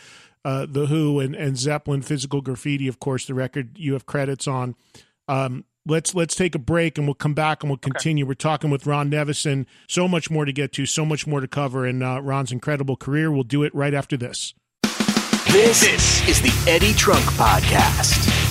uh, 0.47 0.65
The 0.65 0.87
Who 0.87 1.19
and, 1.19 1.35
and 1.35 1.59
Zeppelin, 1.59 2.03
Physical 2.03 2.41
Graffiti, 2.41 2.87
of 2.87 3.01
course, 3.01 3.27
the 3.27 3.35
record 3.35 3.77
you 3.77 3.95
have 3.95 4.07
credits 4.07 4.47
on. 4.47 4.77
Um, 5.27 5.65
let's 5.85 6.15
let's 6.15 6.37
take 6.37 6.55
a 6.55 6.59
break 6.61 6.97
and 6.99 7.07
we'll 7.07 7.15
come 7.15 7.35
back 7.35 7.65
and 7.65 7.71
we'll 7.71 7.79
continue. 7.79 8.25
We're 8.25 8.35
talking 8.35 8.71
with 8.71 8.87
Ron 8.87 9.11
Nevison. 9.11 9.67
So 9.89 10.07
much 10.07 10.31
more 10.31 10.45
to 10.45 10.53
get 10.53 10.73
to, 10.75 10.87
so 10.87 11.05
much 11.05 11.27
more 11.27 11.41
to 11.41 11.49
cover 11.49 11.85
in 11.85 12.01
uh, 12.01 12.21
Ron's 12.21 12.53
incredible 12.53 12.97
career. 12.97 13.33
We'll 13.33 13.43
do 13.43 13.65
it 13.65 13.75
right 13.75 13.93
after 13.93 14.17
this. 14.17 14.55
This, 15.49 15.81
this 15.81 16.29
is 16.29 16.41
the 16.41 16.71
Eddie 16.71 16.93
Trunk 16.93 17.25
Podcast. 17.25 18.46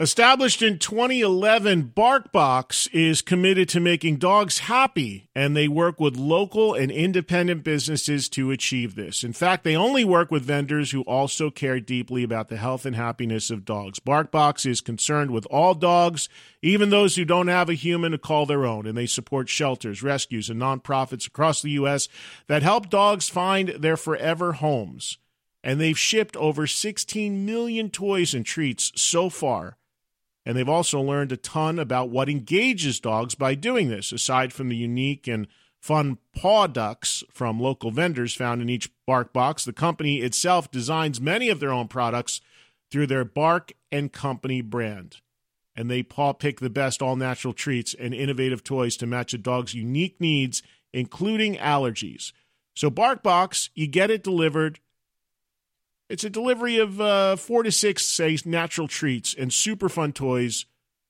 Established 0.00 0.60
in 0.60 0.80
2011, 0.80 1.92
BarkBox 1.94 2.92
is 2.92 3.22
committed 3.22 3.68
to 3.68 3.78
making 3.78 4.16
dogs 4.16 4.58
happy, 4.58 5.28
and 5.36 5.56
they 5.56 5.68
work 5.68 6.00
with 6.00 6.16
local 6.16 6.74
and 6.74 6.90
independent 6.90 7.62
businesses 7.62 8.28
to 8.30 8.50
achieve 8.50 8.96
this. 8.96 9.22
In 9.22 9.32
fact, 9.32 9.62
they 9.62 9.76
only 9.76 10.04
work 10.04 10.32
with 10.32 10.42
vendors 10.42 10.90
who 10.90 11.02
also 11.02 11.48
care 11.48 11.78
deeply 11.78 12.24
about 12.24 12.48
the 12.48 12.56
health 12.56 12.84
and 12.84 12.96
happiness 12.96 13.52
of 13.52 13.64
dogs. 13.64 14.00
BarkBox 14.00 14.68
is 14.68 14.80
concerned 14.80 15.30
with 15.30 15.46
all 15.46 15.74
dogs, 15.74 16.28
even 16.60 16.90
those 16.90 17.14
who 17.14 17.24
don't 17.24 17.46
have 17.46 17.68
a 17.68 17.74
human 17.74 18.10
to 18.10 18.18
call 18.18 18.46
their 18.46 18.66
own, 18.66 18.88
and 18.88 18.98
they 18.98 19.06
support 19.06 19.48
shelters, 19.48 20.02
rescues, 20.02 20.50
and 20.50 20.60
nonprofits 20.60 21.28
across 21.28 21.62
the 21.62 21.70
U.S. 21.70 22.08
that 22.48 22.64
help 22.64 22.90
dogs 22.90 23.28
find 23.28 23.68
their 23.68 23.96
forever 23.96 24.54
homes. 24.54 25.18
And 25.62 25.80
they've 25.80 25.96
shipped 25.96 26.36
over 26.36 26.66
16 26.66 27.46
million 27.46 27.90
toys 27.90 28.34
and 28.34 28.44
treats 28.44 28.90
so 29.00 29.30
far. 29.30 29.76
And 30.46 30.56
they've 30.56 30.68
also 30.68 31.00
learned 31.00 31.32
a 31.32 31.36
ton 31.36 31.78
about 31.78 32.10
what 32.10 32.28
engages 32.28 33.00
dogs 33.00 33.34
by 33.34 33.54
doing 33.54 33.88
this, 33.88 34.12
aside 34.12 34.52
from 34.52 34.68
the 34.68 34.76
unique 34.76 35.26
and 35.26 35.46
fun 35.80 36.18
paw 36.34 36.66
ducks 36.66 37.22
from 37.30 37.60
local 37.60 37.90
vendors 37.90 38.34
found 38.34 38.62
in 38.62 38.68
each 38.68 38.90
Bark 39.06 39.32
box. 39.32 39.64
The 39.64 39.72
company 39.72 40.18
itself 40.18 40.70
designs 40.70 41.20
many 41.20 41.48
of 41.48 41.60
their 41.60 41.72
own 41.72 41.88
products 41.88 42.40
through 42.90 43.06
their 43.06 43.24
Bark 43.24 43.72
and 43.90 44.12
Company 44.12 44.60
brand. 44.60 45.18
And 45.76 45.90
they 45.90 46.02
paw 46.02 46.32
pick 46.32 46.60
the 46.60 46.70
best 46.70 47.02
all 47.02 47.16
natural 47.16 47.52
treats 47.52 47.94
and 47.94 48.14
innovative 48.14 48.62
toys 48.62 48.96
to 48.98 49.06
match 49.06 49.34
a 49.34 49.38
dog's 49.38 49.74
unique 49.74 50.20
needs, 50.20 50.62
including 50.92 51.56
allergies. 51.56 52.32
So, 52.74 52.90
BarkBox, 52.90 53.70
you 53.74 53.86
get 53.86 54.10
it 54.10 54.22
delivered 54.22 54.80
It's 56.14 56.22
a 56.22 56.30
delivery 56.30 56.78
of 56.78 57.00
uh, 57.00 57.34
four 57.34 57.64
to 57.64 57.72
six, 57.72 58.04
say, 58.04 58.38
natural 58.44 58.86
treats 58.86 59.34
and 59.34 59.52
super 59.52 59.88
fun 59.88 60.12
toys 60.12 60.64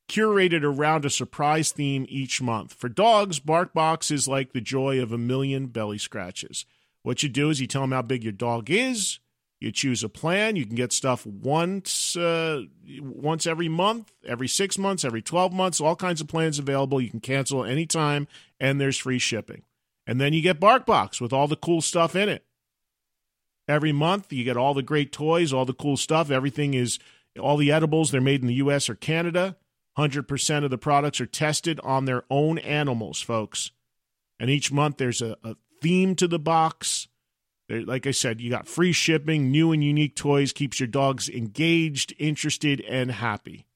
curated 0.08 0.62
around 0.62 1.04
a 1.04 1.10
surprise 1.10 1.72
theme 1.72 2.06
each 2.08 2.40
month. 2.40 2.72
For 2.72 2.88
dogs, 2.88 3.38
BarkBox 3.38 4.10
is 4.10 4.26
like 4.26 4.54
the 4.54 4.62
joy 4.62 5.02
of 5.02 5.12
a 5.12 5.18
million 5.18 5.66
belly 5.66 5.98
scratches. 5.98 6.64
What 7.02 7.22
you 7.22 7.28
do 7.28 7.50
is 7.50 7.60
you 7.60 7.66
tell 7.66 7.82
them 7.82 7.92
how 7.92 8.00
big 8.00 8.24
your 8.24 8.32
dog 8.32 8.70
is. 8.70 9.18
You 9.60 9.72
choose 9.72 10.02
a 10.02 10.08
plan. 10.08 10.56
You 10.56 10.64
can 10.64 10.74
get 10.74 10.90
stuff 10.90 11.26
once 11.26 12.16
uh, 12.16 12.62
once 13.02 13.46
every 13.46 13.68
month, 13.68 14.10
every 14.26 14.48
six 14.48 14.78
months, 14.78 15.04
every 15.04 15.20
12 15.20 15.52
months, 15.52 15.82
all 15.82 15.96
kinds 15.96 16.22
of 16.22 16.28
plans 16.28 16.58
available. 16.58 16.98
You 16.98 17.10
can 17.10 17.20
cancel 17.20 17.62
anytime, 17.62 18.26
and 18.58 18.80
there's 18.80 18.96
free 18.96 19.18
shipping. 19.18 19.64
And 20.06 20.18
then 20.18 20.32
you 20.32 20.40
get 20.40 20.60
BarkBox 20.60 21.20
with 21.20 21.34
all 21.34 21.46
the 21.46 21.56
cool 21.56 21.82
stuff 21.82 22.16
in 22.16 22.30
it. 22.30 22.46
Every 23.66 23.92
month, 23.92 24.32
you 24.32 24.44
get 24.44 24.56
all 24.56 24.74
the 24.74 24.82
great 24.82 25.10
toys, 25.10 25.52
all 25.52 25.64
the 25.64 25.72
cool 25.72 25.96
stuff. 25.96 26.30
Everything 26.30 26.74
is, 26.74 26.98
all 27.40 27.56
the 27.56 27.72
edibles, 27.72 28.10
they're 28.10 28.20
made 28.20 28.42
in 28.42 28.46
the 28.46 28.54
U.S. 28.54 28.88
or 28.88 28.94
Canada. 28.94 29.56
100% 29.96 30.64
of 30.64 30.70
the 30.70 30.78
products 30.78 31.20
are 31.20 31.26
tested 31.26 31.80
on 31.82 32.04
their 32.04 32.24
own 32.28 32.58
animals, 32.58 33.20
folks. 33.20 33.70
And 34.38 34.50
each 34.50 34.72
month, 34.72 34.98
there's 34.98 35.22
a, 35.22 35.36
a 35.44 35.56
theme 35.80 36.14
to 36.16 36.28
the 36.28 36.38
box. 36.38 37.08
Like 37.68 38.06
I 38.06 38.10
said, 38.10 38.40
you 38.40 38.50
got 38.50 38.68
free 38.68 38.92
shipping, 38.92 39.50
new 39.50 39.72
and 39.72 39.82
unique 39.82 40.16
toys, 40.16 40.52
keeps 40.52 40.80
your 40.80 40.86
dogs 40.86 41.28
engaged, 41.28 42.12
interested, 42.18 42.80
and 42.82 43.10
happy. 43.10 43.66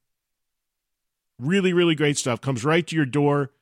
Really, 1.39 1.73
really 1.73 1.95
great 1.95 2.19
stuff. 2.19 2.41
Comes 2.41 2.65
right 2.65 2.87
to 2.87 2.97
your 2.97 3.07
door, 3.07 3.53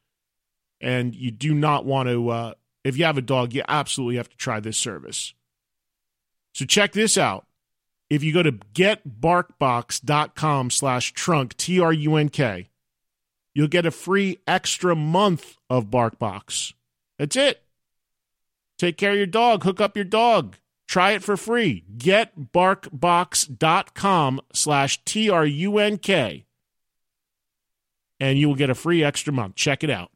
and 0.81 1.15
you 1.15 1.31
do 1.31 1.55
not 1.55 1.85
want 1.85 2.09
to. 2.09 2.29
Uh, 2.31 2.55
if 2.83 2.97
you 2.97 3.05
have 3.05 3.19
a 3.19 3.23
dog, 3.23 3.53
you 3.53 3.63
absolutely 3.69 4.17
have 4.17 4.31
to 4.31 4.37
try 4.37 4.59
this 4.59 4.79
service. 4.79 5.35
So 6.57 6.65
check 6.65 6.93
this 6.93 7.19
out. 7.19 7.45
If 8.09 8.23
you 8.23 8.33
go 8.33 8.43
to 8.43 8.53
getbarkbox.com 8.53 10.71
slash 10.71 11.13
trunk, 11.13 11.55
T 11.59 11.79
R 11.79 11.93
U 11.93 12.17
N 12.17 12.31
K, 12.31 12.71
you'll 13.55 13.69
get 13.69 13.85
a 13.85 13.91
free 13.91 14.39
extra 14.47 14.97
month 14.97 15.59
of 15.69 15.91
BarkBox. 15.91 16.73
That's 17.19 17.37
it. 17.37 17.63
Take 18.79 18.97
care 18.97 19.11
of 19.11 19.19
your 19.19 19.27
dog. 19.27 19.65
Hook 19.65 19.83
up 19.83 19.97
your 19.97 20.07
dog. 20.07 20.57
Try 20.89 21.11
it 21.11 21.23
for 21.23 21.37
free. 21.37 21.85
Getbarkbox.com 21.95 24.41
slash 24.55 25.05
T 25.05 25.29
R 25.29 25.45
U 25.45 25.77
N 25.77 25.99
K. 25.99 26.47
And 28.19 28.39
you 28.39 28.49
will 28.49 28.55
get 28.55 28.71
a 28.71 28.75
free 28.75 29.05
extra 29.05 29.31
month. 29.31 29.57
Check 29.57 29.85
it 29.85 29.91
out. 29.91 30.11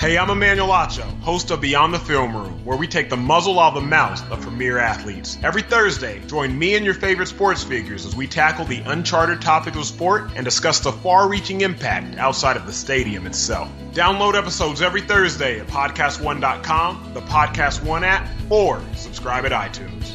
Hey, 0.00 0.16
I'm 0.16 0.30
Emmanuel 0.30 0.68
Acho, 0.68 1.02
host 1.22 1.50
of 1.50 1.60
Beyond 1.60 1.92
the 1.92 1.98
Film 1.98 2.36
Room, 2.36 2.64
where 2.64 2.78
we 2.78 2.86
take 2.86 3.10
the 3.10 3.16
muzzle 3.16 3.58
off 3.58 3.74
the 3.74 3.80
mouth 3.80 4.30
of 4.30 4.40
premier 4.42 4.78
athletes. 4.78 5.36
Every 5.42 5.62
Thursday, 5.62 6.20
join 6.28 6.56
me 6.56 6.76
and 6.76 6.84
your 6.84 6.94
favorite 6.94 7.26
sports 7.26 7.64
figures 7.64 8.06
as 8.06 8.14
we 8.14 8.28
tackle 8.28 8.64
the 8.64 8.78
uncharted 8.78 9.42
topic 9.42 9.74
of 9.74 9.84
sport 9.84 10.30
and 10.36 10.44
discuss 10.44 10.78
the 10.78 10.92
far 10.92 11.28
reaching 11.28 11.62
impact 11.62 12.16
outside 12.16 12.56
of 12.56 12.64
the 12.64 12.72
stadium 12.72 13.26
itself. 13.26 13.68
Download 13.90 14.36
episodes 14.36 14.82
every 14.82 15.02
Thursday 15.02 15.58
at 15.58 15.66
PodcastOne.com, 15.66 17.10
the 17.12 17.22
Podcast 17.22 17.82
One 17.82 18.04
app, 18.04 18.28
or 18.50 18.80
subscribe 18.94 19.46
at 19.46 19.50
iTunes. 19.50 20.14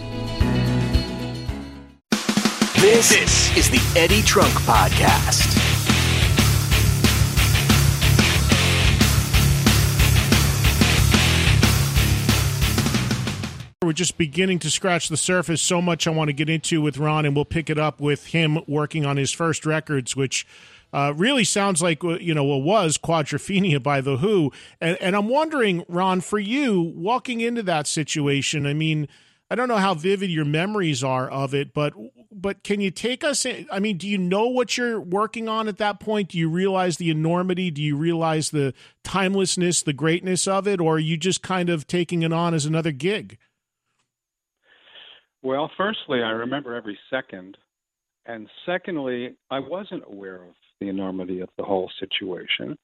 This 2.80 3.58
is 3.58 3.70
the 3.70 4.00
Eddie 4.00 4.22
Trunk 4.22 4.54
Podcast. 4.62 5.73
We're 13.84 13.94
just 13.94 14.18
beginning 14.18 14.60
to 14.60 14.72
scratch 14.72 15.10
the 15.10 15.18
surface. 15.18 15.62
So 15.62 15.82
much 15.82 16.08
I 16.08 16.12
want 16.12 16.30
to 16.30 16.34
get 16.34 16.50
into 16.50 16.82
with 16.82 16.98
Ron, 16.98 17.26
and 17.26 17.36
we'll 17.36 17.46
pick 17.46 17.70
it 17.70 17.78
up 17.78 18.00
with 18.00 18.28
him 18.28 18.60
working 18.68 19.06
on 19.06 19.18
his 19.18 19.32
first 19.32 19.66
records, 19.66 20.16
which 20.16 20.48
uh, 20.94 21.14
really 21.16 21.44
sounds 21.44 21.82
like 21.82 22.04
uh, 22.04 22.20
you 22.20 22.34
know 22.34 22.44
what 22.44 22.62
was 22.62 22.98
Quadrophenia 22.98 23.82
by 23.82 24.00
the 24.00 24.18
Who. 24.18 24.52
And, 24.80 24.96
and 25.02 25.16
I'm 25.16 25.28
wondering, 25.28 25.84
Ron, 25.90 26.22
for 26.22 26.40
you 26.40 26.94
walking 26.96 27.42
into 27.42 27.64
that 27.64 27.88
situation, 27.88 28.66
I 28.66 28.74
mean, 28.74 29.08
I 29.50 29.56
don't 29.56 29.68
know 29.68 29.78
how 29.78 29.94
vivid 29.94 30.30
your 30.30 30.46
memories 30.46 31.04
are 31.04 31.30
of 31.30 31.54
it, 31.54 31.74
but 31.74 31.94
but 32.32 32.64
can 32.64 32.80
you 32.80 32.92
take 32.92 33.24
us? 33.24 33.46
In, 33.46 33.68
I 33.72 33.80
mean, 33.80 33.98
do 33.98 34.08
you 34.08 34.18
know 34.18 34.48
what 34.48 34.78
you're 34.78 35.00
working 35.00 35.50
on 35.50 35.68
at 35.68 35.78
that 35.78 36.00
point? 36.00 36.30
Do 36.30 36.38
you 36.38 36.50
realize 36.50 36.98
the 36.98 37.10
enormity? 37.10 37.70
Do 37.70 37.82
you 37.82 37.98
realize 37.98 38.52
the 38.52 38.74
timelessness, 39.04 39.82
the 39.82 39.94
greatness 39.94 40.48
of 40.48 40.68
it, 40.68 40.80
or 40.80 40.96
are 40.96 41.00
you 41.00 41.18
just 41.18 41.42
kind 41.42 41.70
of 41.70 41.86
taking 41.88 42.22
it 42.22 42.32
on 42.32 42.54
as 42.54 42.66
another 42.66 42.92
gig? 42.92 43.38
Well, 45.44 45.70
firstly, 45.76 46.24
I 46.24 46.30
remember 46.30 46.74
every 46.74 46.98
second. 47.10 47.58
And 48.26 48.48
secondly, 48.66 49.36
I 49.52 49.60
wasn't 49.60 50.04
aware 50.08 50.44
of 50.44 50.56
the 50.80 50.88
enormity 50.88 51.42
of 51.42 51.50
the 51.58 51.64
whole 51.64 51.92
situation 52.00 52.78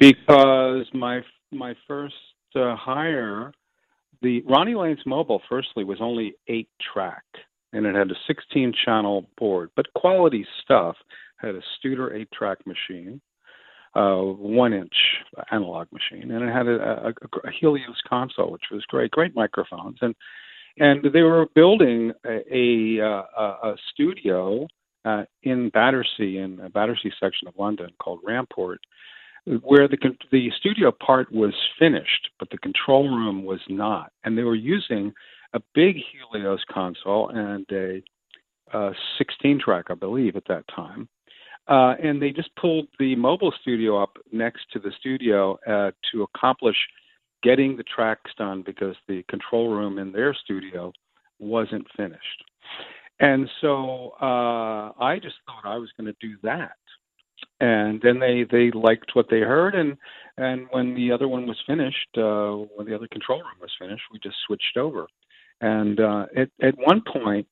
because 0.00 0.86
my 0.92 1.20
my 1.52 1.74
first 1.86 2.14
uh, 2.56 2.74
hire, 2.74 3.52
the 4.22 4.42
Ronnie 4.42 4.74
Lane's 4.74 5.06
Mobile, 5.06 5.40
firstly 5.48 5.84
was 5.84 5.98
only 6.00 6.34
eight 6.48 6.68
track, 6.92 7.22
and 7.72 7.86
it 7.86 7.94
had 7.94 8.10
a 8.10 8.14
16 8.26 8.72
channel 8.84 9.28
board, 9.38 9.70
but 9.76 9.92
quality 9.94 10.44
stuff. 10.62 10.96
Had 11.36 11.56
a 11.56 11.62
Studer 11.76 12.14
eight 12.14 12.28
track 12.32 12.58
machine, 12.66 13.20
uh, 13.96 14.14
one 14.14 14.72
inch 14.72 14.94
analog 15.50 15.88
machine, 15.90 16.30
and 16.30 16.48
it 16.48 16.52
had 16.52 16.68
a, 16.68 17.08
a, 17.08 17.48
a 17.48 17.50
Helios 17.60 18.00
console, 18.08 18.52
which 18.52 18.70
was 18.70 18.84
great, 18.86 19.10
great 19.10 19.34
microphones, 19.34 19.98
and 20.02 20.14
and 20.78 21.04
they 21.12 21.22
were 21.22 21.46
building 21.54 22.12
a, 22.24 22.98
a, 22.98 23.42
a 23.42 23.74
studio 23.92 24.66
uh, 25.04 25.24
in 25.42 25.68
Battersea, 25.70 26.38
in 26.38 26.60
a 26.60 26.70
Battersea 26.70 27.12
section 27.20 27.48
of 27.48 27.54
London 27.58 27.90
called 28.00 28.20
Ramport, 28.26 28.78
where 29.62 29.88
the 29.88 29.98
the 30.30 30.50
studio 30.58 30.92
part 30.92 31.32
was 31.32 31.54
finished, 31.78 32.30
but 32.38 32.48
the 32.50 32.58
control 32.58 33.08
room 33.08 33.44
was 33.44 33.60
not, 33.68 34.12
and 34.24 34.38
they 34.38 34.44
were 34.44 34.54
using 34.54 35.12
a 35.54 35.60
big 35.74 35.96
Helios 35.96 36.64
console 36.70 37.28
and 37.28 37.66
a, 37.72 38.02
a 38.72 38.92
16 39.18 39.60
track, 39.60 39.86
I 39.90 39.94
believe, 39.94 40.36
at 40.36 40.46
that 40.48 40.64
time. 40.74 41.08
Uh, 41.68 41.94
and 42.02 42.20
they 42.20 42.30
just 42.30 42.54
pulled 42.56 42.88
the 42.98 43.14
mobile 43.16 43.52
studio 43.60 44.02
up 44.02 44.16
next 44.32 44.62
to 44.72 44.78
the 44.78 44.92
studio 44.98 45.58
uh, 45.66 45.90
to 46.10 46.22
accomplish 46.22 46.76
getting 47.42 47.76
the 47.76 47.84
tracks 47.84 48.30
done 48.36 48.62
because 48.64 48.96
the 49.08 49.22
control 49.28 49.70
room 49.70 49.98
in 49.98 50.12
their 50.12 50.34
studio 50.34 50.92
wasn't 51.38 51.86
finished. 51.96 52.44
And 53.20 53.48
so 53.60 54.14
uh, 54.20 54.92
I 55.00 55.18
just 55.22 55.36
thought 55.46 55.64
I 55.64 55.76
was 55.76 55.90
going 55.98 56.12
to 56.12 56.26
do 56.26 56.36
that. 56.42 56.76
And 57.60 58.00
then 58.02 58.18
they 58.18 58.44
they 58.50 58.70
liked 58.72 59.14
what 59.14 59.26
they 59.30 59.40
heard, 59.40 59.74
and 59.74 59.96
and 60.36 60.66
when 60.70 60.94
the 60.94 61.12
other 61.12 61.28
one 61.28 61.46
was 61.46 61.60
finished, 61.66 62.08
uh, 62.16 62.52
when 62.74 62.86
the 62.86 62.94
other 62.94 63.08
control 63.08 63.38
room 63.38 63.58
was 63.60 63.70
finished, 63.78 64.02
we 64.12 64.18
just 64.20 64.36
switched 64.46 64.76
over. 64.76 65.06
And 65.60 66.00
uh, 66.00 66.26
at 66.36 66.50
at 66.60 66.74
one 66.78 67.02
point 67.02 67.46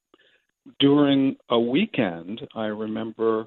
during 0.78 1.36
a 1.49 1.59
weekend, 1.59 2.47
I 2.55 2.66
remember 2.66 3.47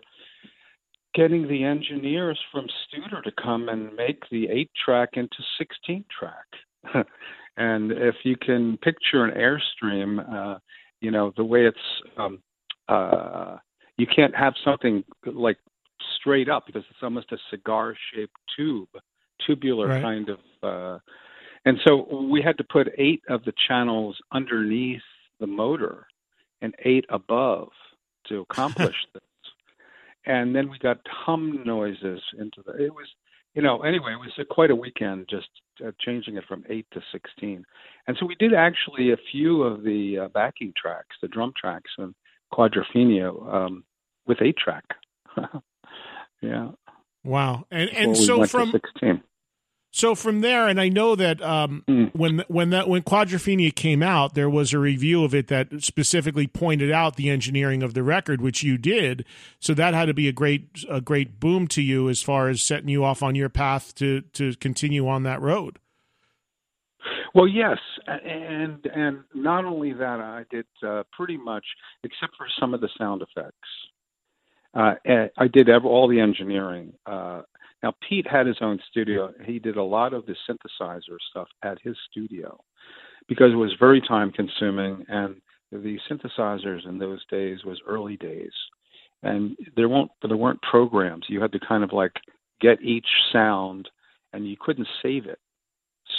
getting 1.13 1.47
the 1.47 1.63
engineers 1.63 2.39
from 2.51 2.67
Studer 2.67 3.23
to 3.23 3.31
come 3.31 3.69
and 3.69 3.95
make 3.95 4.23
the 4.31 4.47
eight 4.49 4.71
track 4.83 5.11
into 5.13 5.37
16 5.57 6.05
track. 6.17 7.05
and 7.57 7.91
if 7.91 8.15
you 8.23 8.35
can 8.35 8.77
picture 8.77 9.23
an 9.23 9.31
airstream, 9.31 10.19
uh, 10.33 10.59
you 11.01 11.11
know 11.11 11.33
the 11.37 11.43
way 11.43 11.65
it's, 11.65 11.77
um, 12.17 12.39
uh, 12.87 13.57
you 13.97 14.07
can't 14.07 14.35
have 14.35 14.53
something 14.63 15.03
like 15.25 15.57
straight 16.19 16.49
up 16.49 16.65
because 16.65 16.83
it's 16.89 16.99
almost 17.03 17.31
a 17.31 17.37
cigar-shaped 17.49 18.35
tube, 18.55 18.89
tubular 19.45 19.87
right. 19.87 20.01
kind 20.01 20.29
of. 20.29 20.39
Uh, 20.61 20.99
and 21.65 21.77
so 21.85 22.27
we 22.29 22.41
had 22.41 22.57
to 22.57 22.63
put 22.63 22.89
eight 22.97 23.21
of 23.29 23.43
the 23.45 23.53
channels 23.67 24.17
underneath 24.31 25.01
the 25.39 25.47
motor 25.47 26.07
and 26.61 26.73
eight 26.85 27.05
above 27.09 27.69
to 28.27 28.41
accomplish 28.41 28.95
this 29.13 29.23
and 30.25 30.55
then 30.55 30.69
we 30.69 30.77
got 30.79 30.99
hum 31.05 31.63
noises 31.65 32.21
into 32.39 32.61
the. 32.65 32.73
It 32.83 32.93
was, 32.93 33.07
you 33.53 33.61
know, 33.61 33.81
anyway, 33.81 34.13
it 34.13 34.19
was 34.19 34.31
a, 34.39 34.45
quite 34.45 34.71
a 34.71 34.75
weekend 34.75 35.27
just 35.29 35.49
uh, 35.85 35.91
changing 35.99 36.37
it 36.37 36.43
from 36.47 36.63
eight 36.69 36.87
to 36.93 37.01
sixteen, 37.11 37.65
and 38.07 38.17
so 38.19 38.25
we 38.25 38.35
did 38.35 38.53
actually 38.53 39.11
a 39.11 39.17
few 39.31 39.63
of 39.63 39.83
the 39.83 40.19
uh, 40.25 40.27
backing 40.29 40.73
tracks, 40.75 41.15
the 41.21 41.27
drum 41.27 41.53
tracks, 41.59 41.91
and 41.97 42.13
Quadrophenia 42.51 43.53
um, 43.53 43.83
with 44.25 44.41
eight 44.41 44.57
track. 44.57 44.85
yeah. 46.41 46.69
Wow, 47.23 47.65
and 47.71 47.89
and 47.91 48.17
so 48.17 48.45
from 48.45 48.71
sixteen. 48.71 49.21
So 49.95 50.15
from 50.15 50.41
there, 50.41 50.67
and 50.67 50.81
I 50.81 50.89
know 50.89 51.15
that 51.15 51.39
um, 51.43 51.83
mm. 51.87 52.09
when 52.15 52.43
when 52.47 52.71
that 52.71 52.89
when 52.89 53.03
Quadrophenia 53.03 53.73
came 53.73 54.01
out, 54.01 54.33
there 54.33 54.49
was 54.49 54.73
a 54.73 54.79
review 54.79 55.23
of 55.23 55.35
it 55.35 55.49
that 55.49 55.83
specifically 55.83 56.47
pointed 56.47 56.91
out 56.91 57.15
the 57.15 57.29
engineering 57.29 57.83
of 57.83 57.93
the 57.93 58.01
record, 58.01 58.41
which 58.41 58.63
you 58.63 58.79
did. 58.79 59.23
So 59.59 59.75
that 59.75 59.93
had 59.93 60.05
to 60.05 60.13
be 60.15 60.27
a 60.27 60.31
great 60.31 60.83
a 60.89 60.99
great 60.99 61.39
boom 61.39 61.67
to 61.67 61.81
you 61.83 62.09
as 62.09 62.23
far 62.23 62.49
as 62.49 62.59
setting 62.63 62.89
you 62.89 63.05
off 63.05 63.21
on 63.21 63.35
your 63.35 63.49
path 63.49 63.93
to 63.95 64.21
to 64.21 64.55
continue 64.55 65.07
on 65.07 65.21
that 65.23 65.39
road. 65.41 65.77
Well, 67.35 67.47
yes, 67.47 67.77
and 68.07 68.83
and 68.95 69.19
not 69.35 69.63
only 69.63 69.93
that, 69.93 70.19
I 70.19 70.45
did 70.49 70.65
uh, 70.81 71.03
pretty 71.11 71.37
much, 71.37 71.65
except 72.03 72.35
for 72.35 72.47
some 72.59 72.73
of 72.73 72.81
the 72.81 72.89
sound 72.97 73.21
effects. 73.21 73.57
Uh, 74.73 74.95
I 75.37 75.47
did 75.49 75.69
all 75.69 76.07
the 76.07 76.19
engineering. 76.19 76.93
Uh, 77.05 77.43
now, 77.83 77.93
Pete 78.07 78.25
had 78.29 78.47
his 78.47 78.57
own 78.61 78.79
studio. 78.89 79.31
He 79.45 79.59
did 79.59 79.77
a 79.77 79.83
lot 79.83 80.13
of 80.13 80.25
the 80.25 80.35
synthesizer 80.49 81.17
stuff 81.29 81.47
at 81.63 81.77
his 81.83 81.95
studio 82.09 82.57
because 83.27 83.51
it 83.51 83.57
was 83.57 83.75
very 83.79 84.01
time 84.01 84.31
consuming, 84.31 85.05
and 85.09 85.35
the 85.71 85.97
synthesizers 86.09 86.87
in 86.87 86.97
those 86.97 87.23
days 87.29 87.63
was 87.65 87.81
early 87.87 88.17
days, 88.17 88.51
and 89.21 89.57
there 89.75 89.89
won't 89.89 90.11
there 90.21 90.37
weren't 90.37 90.61
programs. 90.61 91.25
You 91.27 91.41
had 91.41 91.51
to 91.51 91.59
kind 91.59 91.83
of 91.83 91.91
like 91.93 92.13
get 92.61 92.81
each 92.81 93.07
sound, 93.31 93.89
and 94.31 94.47
you 94.47 94.55
couldn't 94.59 94.87
save 95.01 95.25
it 95.25 95.39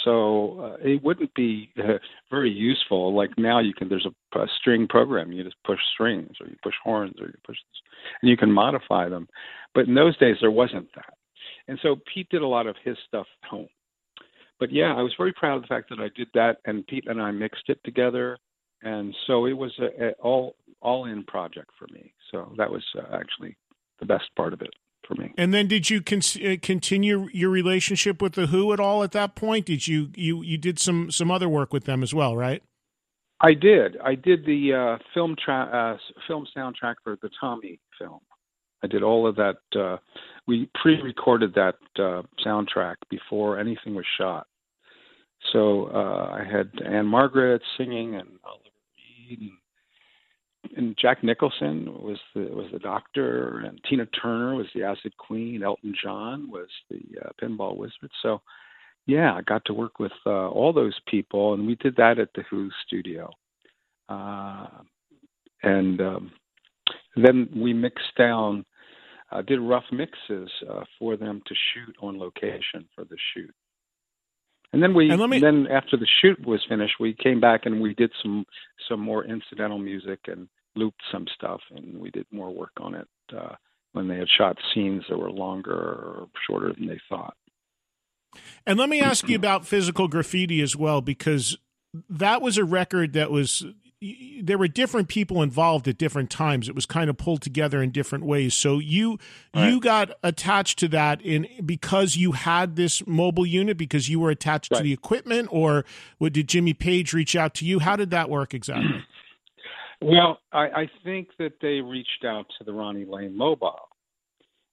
so 0.05 0.59
uh, 0.59 0.77
it 0.81 1.03
wouldn't 1.03 1.33
be 1.33 1.71
uh, 1.79 1.97
very 2.29 2.51
useful. 2.51 3.15
Like 3.15 3.31
now, 3.37 3.59
you 3.59 3.73
can 3.73 3.89
there's 3.89 4.05
a, 4.05 4.39
a 4.39 4.47
string 4.59 4.87
program. 4.87 5.31
You 5.31 5.43
just 5.43 5.55
push 5.65 5.79
strings, 5.93 6.35
or 6.39 6.47
you 6.47 6.55
push 6.63 6.75
horns, 6.83 7.15
or 7.19 7.27
you 7.27 7.33
push, 7.45 7.57
and 8.21 8.29
you 8.29 8.37
can 8.37 8.51
modify 8.51 9.09
them. 9.09 9.27
But 9.73 9.87
in 9.87 9.95
those 9.95 10.17
days, 10.17 10.37
there 10.41 10.51
wasn't 10.51 10.87
that. 10.95 11.13
And 11.67 11.79
so 11.81 11.97
Pete 12.13 12.29
did 12.29 12.41
a 12.41 12.47
lot 12.47 12.67
of 12.67 12.75
his 12.83 12.97
stuff 13.07 13.27
at 13.43 13.49
home. 13.49 13.67
But 14.59 14.71
yeah, 14.71 14.93
I 14.95 15.01
was 15.01 15.13
very 15.17 15.33
proud 15.33 15.57
of 15.57 15.61
the 15.63 15.67
fact 15.67 15.89
that 15.89 15.99
I 15.99 16.09
did 16.15 16.27
that, 16.33 16.57
and 16.65 16.85
Pete 16.87 17.07
and 17.07 17.21
I 17.21 17.31
mixed 17.31 17.67
it 17.67 17.79
together, 17.83 18.37
and 18.81 19.13
so 19.27 19.45
it 19.45 19.53
was 19.53 19.71
a, 19.79 20.07
a 20.07 20.11
all 20.13 20.55
all 20.81 21.05
in 21.05 21.23
project 21.23 21.71
for 21.77 21.87
me. 21.93 22.13
So 22.31 22.53
that 22.57 22.71
was 22.71 22.83
uh, 22.97 23.15
actually 23.15 23.57
the 23.99 24.05
best 24.05 24.25
part 24.37 24.53
of 24.53 24.61
it 24.61 24.73
for 25.07 25.15
me. 25.15 25.33
And 25.37 25.53
then, 25.53 25.67
did 25.67 25.89
you 25.89 26.01
con- 26.01 26.21
uh, 26.43 26.55
continue 26.61 27.27
your 27.33 27.49
relationship 27.49 28.21
with 28.21 28.33
the 28.33 28.47
Who 28.47 28.71
at 28.71 28.79
all 28.79 29.03
at 29.03 29.11
that 29.11 29.35
point? 29.35 29.65
Did 29.65 29.87
you 29.87 30.11
you 30.15 30.41
you 30.41 30.57
did 30.57 30.79
some 30.79 31.11
some 31.11 31.31
other 31.31 31.49
work 31.49 31.73
with 31.73 31.83
them 31.83 32.01
as 32.01 32.13
well, 32.13 32.35
right? 32.35 32.63
I 33.41 33.53
did. 33.53 33.97
I 34.03 34.15
did 34.15 34.45
the 34.45 34.73
uh, 34.73 35.03
film 35.13 35.35
tra- 35.43 35.97
uh, 35.97 36.23
film 36.27 36.47
soundtrack 36.55 36.95
for 37.03 37.17
the 37.21 37.29
Tommy 37.39 37.79
film. 37.99 38.21
I 38.83 38.87
did 38.87 39.03
all 39.03 39.27
of 39.27 39.35
that. 39.35 39.57
Uh, 39.75 39.97
we 40.47 40.69
pre-recorded 40.81 41.53
that 41.55 41.75
uh, 41.97 42.21
soundtrack 42.45 42.95
before 43.09 43.59
anything 43.59 43.95
was 43.95 44.05
shot. 44.17 44.47
So 45.53 45.87
uh, 45.93 46.39
I 46.39 46.43
had 46.43 46.71
Ann-Margret 46.83 47.61
singing 47.77 48.15
and 48.15 48.27
Oliver 48.43 48.69
Reed 49.29 49.41
and 49.41 49.51
and 50.75 50.97
Jack 50.97 51.23
Nicholson 51.23 51.85
was 52.01 52.17
the 52.33 52.41
was 52.41 52.67
the 52.71 52.79
doctor, 52.79 53.59
and 53.59 53.79
Tina 53.89 54.05
Turner 54.07 54.55
was 54.55 54.67
the 54.73 54.83
Acid 54.83 55.15
Queen. 55.17 55.63
Elton 55.63 55.93
John 56.01 56.49
was 56.49 56.67
the 56.89 57.01
uh, 57.23 57.29
Pinball 57.41 57.77
Wizard. 57.77 58.11
So, 58.21 58.41
yeah, 59.05 59.33
I 59.33 59.41
got 59.41 59.63
to 59.65 59.73
work 59.73 59.99
with 59.99 60.11
uh, 60.25 60.49
all 60.49 60.73
those 60.73 60.97
people, 61.07 61.53
and 61.53 61.67
we 61.67 61.75
did 61.75 61.95
that 61.97 62.19
at 62.19 62.29
the 62.35 62.43
Who 62.49 62.69
studio. 62.85 63.31
Uh, 64.09 64.67
and 65.63 66.01
um, 66.01 66.31
then 67.15 67.49
we 67.55 67.73
mixed 67.73 68.15
down, 68.17 68.65
uh, 69.31 69.41
did 69.41 69.59
rough 69.59 69.85
mixes 69.91 70.49
uh, 70.69 70.83
for 70.99 71.17
them 71.17 71.41
to 71.47 71.55
shoot 71.73 71.95
on 72.01 72.19
location 72.19 72.87
for 72.95 73.03
the 73.05 73.17
shoot. 73.33 73.53
And 74.73 74.83
then 74.83 74.93
we, 74.93 75.09
and 75.09 75.29
me, 75.29 75.39
then 75.39 75.67
after 75.67 75.95
the 75.95 76.07
shoot 76.21 76.45
was 76.45 76.65
finished, 76.67 76.95
we 76.99 77.13
came 77.13 77.39
back 77.39 77.65
and 77.65 77.81
we 77.81 77.93
did 77.93 78.11
some 78.21 78.45
some 78.89 78.99
more 78.99 79.23
incidental 79.23 79.77
music 79.77 80.19
and 80.27 80.49
looped 80.75 81.01
some 81.11 81.25
stuff, 81.33 81.61
and 81.73 81.99
we 81.99 82.11
did 82.11 82.25
more 82.31 82.53
work 82.53 82.73
on 82.81 82.95
it 82.95 83.07
uh, 83.35 83.55
when 83.93 84.07
they 84.07 84.17
had 84.17 84.27
shot 84.37 84.57
scenes 84.73 85.03
that 85.09 85.17
were 85.17 85.31
longer 85.31 85.71
or 85.71 86.27
shorter 86.45 86.73
than 86.73 86.87
they 86.87 86.99
thought. 87.07 87.35
And 88.65 88.77
let 88.77 88.89
me 88.89 88.99
ask 88.99 89.29
you 89.29 89.35
about 89.37 89.65
physical 89.65 90.09
graffiti 90.09 90.61
as 90.61 90.75
well, 90.75 91.01
because 91.01 91.57
that 92.09 92.41
was 92.41 92.57
a 92.57 92.65
record 92.65 93.13
that 93.13 93.31
was 93.31 93.65
there 94.01 94.57
were 94.57 94.67
different 94.67 95.07
people 95.07 95.41
involved 95.41 95.87
at 95.87 95.97
different 95.97 96.29
times. 96.29 96.67
It 96.67 96.75
was 96.75 96.85
kind 96.85 97.09
of 97.09 97.17
pulled 97.17 97.41
together 97.41 97.81
in 97.81 97.91
different 97.91 98.25
ways. 98.25 98.53
So 98.53 98.79
you 98.79 99.17
right. 99.53 99.69
you 99.69 99.79
got 99.79 100.11
attached 100.21 100.79
to 100.79 100.87
that 100.89 101.21
in 101.21 101.47
because 101.65 102.15
you 102.15 102.33
had 102.33 102.75
this 102.75 103.05
mobile 103.07 103.45
unit 103.45 103.77
because 103.77 104.09
you 104.09 104.19
were 104.19 104.29
attached 104.29 104.71
right. 104.71 104.79
to 104.79 104.83
the 104.83 104.93
equipment, 104.93 105.49
or 105.51 105.85
what, 106.17 106.33
did 106.33 106.49
Jimmy 106.49 106.73
Page 106.73 107.13
reach 107.13 107.35
out 107.35 107.53
to 107.55 107.65
you? 107.65 107.79
How 107.79 107.95
did 107.95 108.11
that 108.11 108.29
work 108.29 108.53
exactly? 108.53 109.03
Well, 110.01 110.39
I, 110.51 110.59
I 110.59 110.89
think 111.05 111.29
that 111.39 111.53
they 111.61 111.79
reached 111.79 112.25
out 112.25 112.45
to 112.57 112.65
the 112.65 112.73
Ronnie 112.73 113.05
Lane 113.05 113.35
Mobile, 113.35 113.87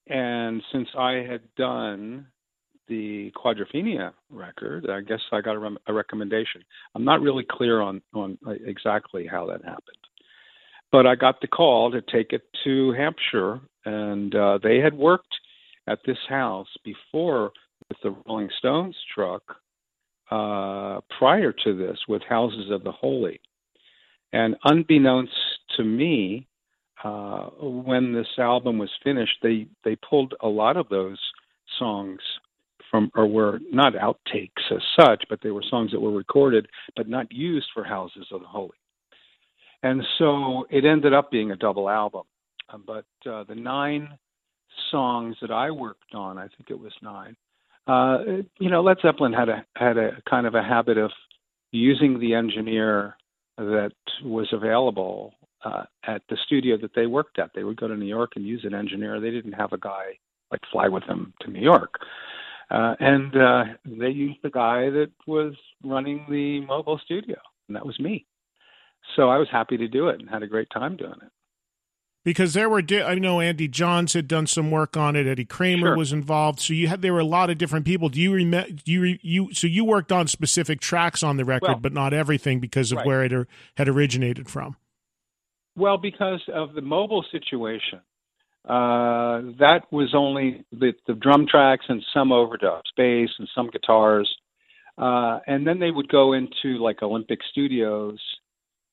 and 0.09 0.61
since 0.73 0.89
I 0.99 1.25
had 1.27 1.43
done 1.57 2.27
the 2.89 3.33
Quadrophenia 3.37 4.13
record, 4.31 4.89
I 4.91 5.01
guess 5.01 5.21
I 5.33 5.41
got 5.41 5.57
a, 5.57 5.59
re- 5.59 5.77
a 5.87 5.93
recommendation. 5.93 6.63
I'm 6.95 7.05
not 7.05 7.21
really 7.21 7.47
clear 7.49 7.81
on 7.81 8.03
on 8.15 8.39
exactly 8.65 9.27
how 9.27 9.47
that 9.47 9.65
happened, 9.65 9.97
but 10.91 11.07
I 11.07 11.15
got 11.15 11.41
the 11.41 11.49
call 11.49 11.91
to 11.93 12.01
take 12.01 12.33
it 12.33 12.43
to 12.65 12.93
Hampshire, 12.93 13.61
and 13.85 14.35
uh, 14.35 14.59
they 14.63 14.79
had 14.79 14.95
worked 14.95 15.35
at 15.87 16.01
this 16.07 16.19
house 16.29 16.69
before 16.85 17.53
with 17.89 17.99
the 18.03 18.17
Rolling 18.27 18.51
Stones 18.59 18.97
truck 19.15 19.43
uh, 20.31 21.01
prior 21.19 21.53
to 21.65 21.77
this 21.77 21.99
with 22.09 22.23
Houses 22.29 22.71
of 22.71 22.85
the 22.85 22.93
Holy. 22.93 23.41
And 24.33 24.57
unbeknownst 24.65 25.33
to 25.77 25.85
me, 25.85 26.47
uh, 27.05 27.49
when 27.61 28.13
this 28.13 28.29
album 28.39 28.79
was 28.79 28.91
finished, 29.03 29.37
they 29.43 29.67
they 29.85 29.97
pulled 29.97 30.35
a 30.41 30.49
lot 30.49 30.77
of 30.77 30.89
those 30.89 31.19
songs 31.79 32.21
from, 32.93 33.11
or 33.17 33.27
were 33.27 33.59
not 33.73 33.95
outtakes 33.95 34.71
as 34.71 34.83
such, 35.01 35.25
but 35.29 35.41
they 35.43 35.51
were 35.51 35.65
songs 35.69 35.91
that 35.91 36.01
were 36.01 36.13
recorded 36.13 36.69
but 36.95 37.09
not 37.09 37.33
used 37.33 37.67
for 37.75 37.83
Houses 37.83 38.27
of 38.31 38.43
the 38.43 38.47
Holy. 38.47 38.71
And 39.83 40.03
so 40.19 40.67
it 40.71 40.85
ended 40.85 41.13
up 41.13 41.33
being 41.33 41.51
a 41.51 41.57
double 41.57 41.89
album. 41.89 42.23
Uh, 42.73 42.79
but 42.87 43.29
uh, 43.29 43.43
the 43.45 43.57
nine 43.57 44.11
songs 44.91 45.37
that 45.41 45.51
I 45.51 45.71
worked 45.71 46.15
on, 46.15 46.39
I 46.39 46.43
think 46.43 46.71
it 46.71 46.79
was 46.79 46.93
nine. 47.03 47.35
Uh, 47.87 48.43
you 48.61 48.71
know, 48.71 48.83
Led 48.83 48.99
Zeppelin 49.03 49.33
had 49.33 49.49
a 49.49 49.65
had 49.75 49.97
a 49.99 50.23
kind 50.31 50.47
of 50.47 50.55
a 50.55 50.63
habit 50.63 50.99
of 50.99 51.11
using 51.73 52.21
the 52.21 52.35
engineer 52.35 53.17
that 53.57 53.91
was 54.23 54.47
available 54.53 55.35
uh, 55.65 55.83
at 56.07 56.23
the 56.29 56.37
studio 56.47 56.77
that 56.81 56.95
they 56.95 57.07
worked 57.07 57.41
at. 57.41 57.51
They 57.55 57.65
would 57.65 57.77
go 57.77 57.89
to 57.89 57.97
New 57.97 58.07
York 58.07 58.33
and 58.37 58.47
use 58.47 58.65
an 58.65 58.75
engineer. 58.75 59.21
They 59.21 59.31
didn't 59.31 59.53
have 59.53 59.73
a 59.73 59.79
guy 59.79 60.19
like 60.53 60.61
fly 60.71 60.87
with 60.89 61.07
them 61.07 61.33
to 61.41 61.51
New 61.51 61.61
York. 61.61 61.95
Uh, 62.73 62.95
and 63.01 63.37
uh, 63.37 63.65
they 63.85 64.09
used 64.09 64.39
the 64.43 64.51
guy 64.51 64.89
that 64.89 65.11
was 65.27 65.53
running 65.85 66.25
the 66.31 66.61
mobile 66.67 66.99
studio, 67.05 67.37
and 67.69 67.77
that 67.77 67.85
was 67.85 67.99
me. 68.01 68.25
So 69.17 69.29
I 69.29 69.37
was 69.37 69.49
happy 69.51 69.77
to 69.77 69.89
do 69.89 70.09
it 70.09 70.21
and 70.21 70.31
had 70.31 70.43
a 70.43 70.47
great 70.47 70.69
time 70.73 70.97
doing 70.97 71.19
it 71.23 71.33
because 72.25 72.55
there 72.55 72.69
were 72.69 72.83
di- 72.83 73.03
I 73.03 73.17
know 73.17 73.41
Andy 73.41 73.69
Johns 73.69 74.13
had 74.13 74.29
done 74.29 74.47
some 74.47 74.71
work 74.71 74.97
on 74.97 75.17
it. 75.17 75.27
Eddie 75.27 75.45
Kramer 75.45 75.89
sure. 75.89 75.97
was 75.97 76.13
involved. 76.13 76.61
So 76.61 76.73
you 76.73 76.89
had 76.89 77.03
there 77.03 77.13
were 77.13 77.21
a 77.21 77.25
lot 77.25 77.51
of 77.51 77.59
different 77.59 77.85
people. 77.85 78.09
Do 78.09 78.21
you 78.21 78.33
remember? 78.33 78.71
Do 78.71 78.93
you 78.93 79.19
you 79.23 79.53
so 79.53 79.67
you 79.67 79.85
worked 79.85 80.13
on 80.13 80.29
specific 80.29 80.81
tracks 80.81 81.23
on 81.23 81.37
the 81.37 81.45
record, 81.45 81.69
well, 81.69 81.79
but 81.79 81.93
not 81.93 82.13
everything 82.13 82.61
because 82.61 82.93
of 82.93 82.99
right. 82.99 83.07
where 83.07 83.25
it 83.25 83.49
had 83.77 83.89
originated 83.89 84.49
from. 84.49 84.77
Well, 85.77 85.99
because 85.99 86.43
of 86.53 86.75
the 86.75 86.83
mobile 86.83 87.25
situation, 87.33 88.01
uh, 88.65 89.43
that 89.59 89.83
was 89.91 90.15
only 90.15 90.65
the, 90.71 90.93
the 91.07 91.15
drum 91.15 91.47
tracks 91.49 91.87
and 91.89 92.05
some 92.15 92.29
overdubs, 92.29 92.93
bass 92.97 93.31
and 93.39 93.49
some 93.55 93.71
guitars, 93.71 94.33
uh, 94.99 95.41
and 95.47 95.67
then 95.67 95.81
they 95.81 95.91
would 95.91 96.09
go 96.09 96.33
into 96.33 96.79
like 96.79 97.03
Olympic 97.03 97.41
Studios 97.51 98.21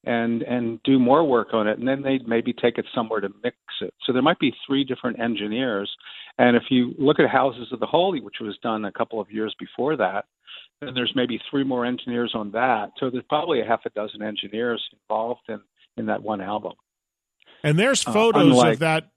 and 0.06 0.44
and 0.44 0.82
do 0.84 0.98
more 0.98 1.24
work 1.24 1.50
on 1.54 1.68
it. 1.68 1.78
And 1.78 1.88
then 1.88 2.02
they'd 2.02 2.28
maybe 2.28 2.54
take 2.54 2.78
it 2.78 2.86
somewhere 2.96 3.20
to 3.20 3.30
mix 3.44 3.58
it. 3.82 3.94
So 4.06 4.14
there 4.14 4.22
might 4.22 4.40
be 4.40 4.54
three 4.66 4.86
different 4.86 5.20
engineers. 5.20 5.92
And 6.38 6.56
if 6.56 6.64
you 6.70 6.96
look 6.98 7.20
at 7.20 7.30
houses 7.30 7.68
of 7.74 7.82
the 7.82 7.86
holy 7.86 8.22
which 8.22 8.38
was 8.40 8.58
done 8.64 8.86
a 8.86 8.94
couple 8.94 9.20
of 9.20 9.30
years 9.30 9.54
before 9.60 9.98
that 9.98 10.26
then 10.82 10.94
there's 10.94 11.12
maybe 11.16 11.40
three 11.50 11.64
more 11.64 11.86
engineers 11.86 12.32
on 12.34 12.52
that. 12.52 12.92
So 13.00 13.10
there's 13.10 13.26
probably 13.28 13.62
a 13.62 13.66
half 13.66 13.82
a 13.86 13.90
dozen 13.90 14.22
engineers 14.22 14.84
involved 14.94 15.42
in 15.50 15.60
in 15.98 16.06
that 16.06 16.24
one 16.24 16.42
album. 16.42 16.74
And 17.64 17.78
there's 17.78 18.08
uh, 18.08 18.14
photos 18.14 18.42
uh, 18.42 18.46
unlike, 18.46 18.74
of 18.74 18.80
that 18.80 19.10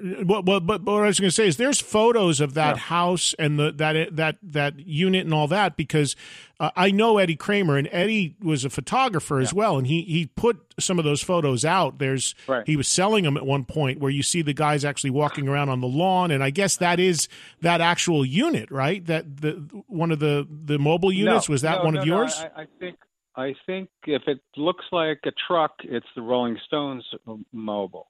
what, 0.00 0.44
what, 0.44 0.66
but 0.66 0.82
what 0.82 1.02
I 1.02 1.06
was 1.06 1.18
going 1.18 1.28
to 1.28 1.34
say 1.34 1.46
is 1.46 1.56
there's 1.56 1.80
photos 1.80 2.40
of 2.40 2.54
that 2.54 2.76
yeah. 2.76 2.82
house 2.82 3.34
and 3.38 3.58
the 3.58 3.72
that 3.72 4.16
that 4.16 4.36
that 4.42 4.78
unit 4.78 5.24
and 5.24 5.32
all 5.32 5.48
that 5.48 5.76
because 5.76 6.14
uh, 6.60 6.70
I 6.76 6.90
know 6.90 7.18
Eddie 7.18 7.36
Kramer 7.36 7.76
and 7.76 7.88
Eddie 7.90 8.36
was 8.42 8.64
a 8.64 8.70
photographer 8.70 9.36
yeah. 9.36 9.42
as 9.42 9.54
well 9.54 9.78
and 9.78 9.86
he 9.86 10.02
he 10.02 10.26
put 10.26 10.74
some 10.78 10.98
of 10.98 11.04
those 11.04 11.22
photos 11.22 11.64
out. 11.64 11.98
There's 11.98 12.34
right. 12.46 12.66
he 12.66 12.76
was 12.76 12.88
selling 12.88 13.24
them 13.24 13.36
at 13.36 13.46
one 13.46 13.64
point 13.64 14.00
where 14.00 14.10
you 14.10 14.22
see 14.22 14.42
the 14.42 14.52
guys 14.52 14.84
actually 14.84 15.10
walking 15.10 15.48
around 15.48 15.70
on 15.70 15.80
the 15.80 15.88
lawn 15.88 16.30
and 16.30 16.44
I 16.44 16.50
guess 16.50 16.76
that 16.76 17.00
is 17.00 17.28
that 17.62 17.80
actual 17.80 18.24
unit, 18.24 18.70
right? 18.70 19.04
That 19.06 19.38
the 19.38 19.52
one 19.86 20.10
of 20.10 20.18
the 20.18 20.46
the 20.50 20.78
mobile 20.78 21.12
units 21.12 21.48
no, 21.48 21.52
was 21.52 21.62
that 21.62 21.78
no, 21.78 21.84
one 21.84 21.94
no, 21.94 22.00
of 22.00 22.06
yours? 22.06 22.38
I, 22.38 22.62
I 22.62 22.66
think 22.78 22.96
I 23.34 23.54
think 23.66 23.88
if 24.06 24.22
it 24.26 24.40
looks 24.56 24.84
like 24.92 25.20
a 25.24 25.32
truck, 25.46 25.72
it's 25.84 26.06
the 26.14 26.22
Rolling 26.22 26.58
Stones 26.66 27.04
mobile. 27.52 28.08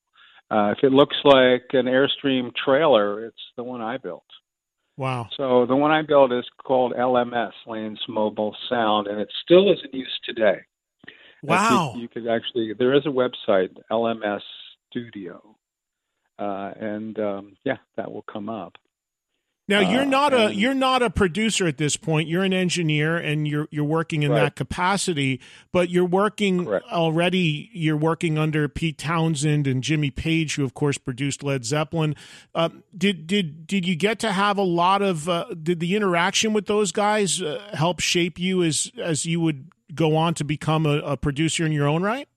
Uh, 0.51 0.75
if 0.77 0.85
it 0.85 0.93
looks 0.93 1.17
like 1.25 1.65
an 1.73 1.87
Airstream 1.87 2.53
trailer, 2.55 3.25
it's 3.27 3.37
the 3.57 3.65
one 3.65 3.81
I 3.81 3.97
built. 3.99 4.25
Wow. 4.97 5.29
So 5.37 5.67
the 5.67 5.77
one 5.77 5.91
I 5.91 6.03
built 6.03 6.33
is 6.33 6.45
called 6.65 6.95
LMS, 6.95 7.53
Lane's 7.67 8.01
Mobile 8.09 8.57
Sound, 8.69 9.09
and 9.09 9.21
it 9.21 9.29
still 9.45 9.71
is 9.71 9.79
in 9.85 9.99
use 9.99 10.21
today. 10.25 10.61
Wow. 11.43 11.93
You, 11.95 12.03
you 12.03 12.09
could 12.09 12.29
actually, 12.29 12.73
there 12.79 12.95
is 12.95 13.05
a 13.07 13.11
website, 13.11 13.77
LMS 13.91 14.41
Studio, 14.91 15.57
uh, 16.39 16.73
and 16.81 17.19
um, 17.19 17.57
yeah, 17.65 17.77
that 17.97 18.11
will 18.11 18.25
come 18.31 18.49
up. 18.49 18.75
Now 19.69 19.81
you're 19.81 20.03
Uh, 20.03 20.05
not 20.05 20.33
a 20.33 20.55
you're 20.55 20.75
not 20.75 21.03
a 21.03 21.11
producer 21.11 21.67
at 21.67 21.77
this 21.77 21.97
point. 21.97 22.29
You're 22.29 22.45
an 22.45 22.53
engineer 22.53 23.17
and 23.17 23.49
you're 23.49 23.67
you're 23.73 23.85
working 23.85 24.23
in 24.23 24.31
Right. 24.31 24.43
that 24.43 24.55
capacity, 24.55 25.41
but 25.73 25.91
you're 25.91 26.05
working 26.05 26.65
Correct. 26.67 26.87
already. 26.93 27.69
You're 27.73 27.97
working 27.97 28.39
under 28.39 28.69
Pete 28.69 28.97
Townshend 28.97 29.67
and 29.67 29.83
Jimmy 29.83 30.13
Page, 30.13 30.55
who 30.55 30.63
of 30.65 30.75
course 30.75 30.99
produced 30.99 31.43
Led 31.43 31.65
Zeppelin. 31.65 32.15
Uh, 32.55 32.69
did 32.97 33.27
did 33.27 33.67
did 33.67 33.85
you 33.87 33.97
get 33.97 34.21
to 34.21 34.31
have 34.31 34.57
a 34.57 34.63
lot 34.63 35.03
of? 35.03 35.29
Uh, 35.29 35.47
did 35.61 35.81
the 35.81 35.97
interaction 35.97 36.53
with 36.53 36.67
those 36.67 36.93
guys 36.93 37.43
uh, 37.43 37.61
help 37.75 37.99
shape 37.99 38.39
you 38.39 38.63
as 38.63 38.93
as 39.03 39.27
you 39.27 39.41
would 39.41 39.69
go 39.95 40.15
on 40.17 40.35
to 40.35 40.45
become 40.45 40.87
a, 40.87 40.99
a 40.99 41.17
producer 41.17 41.67
in 41.67 41.73
your 41.73 41.89
own 41.89 42.03
right? 42.05 42.29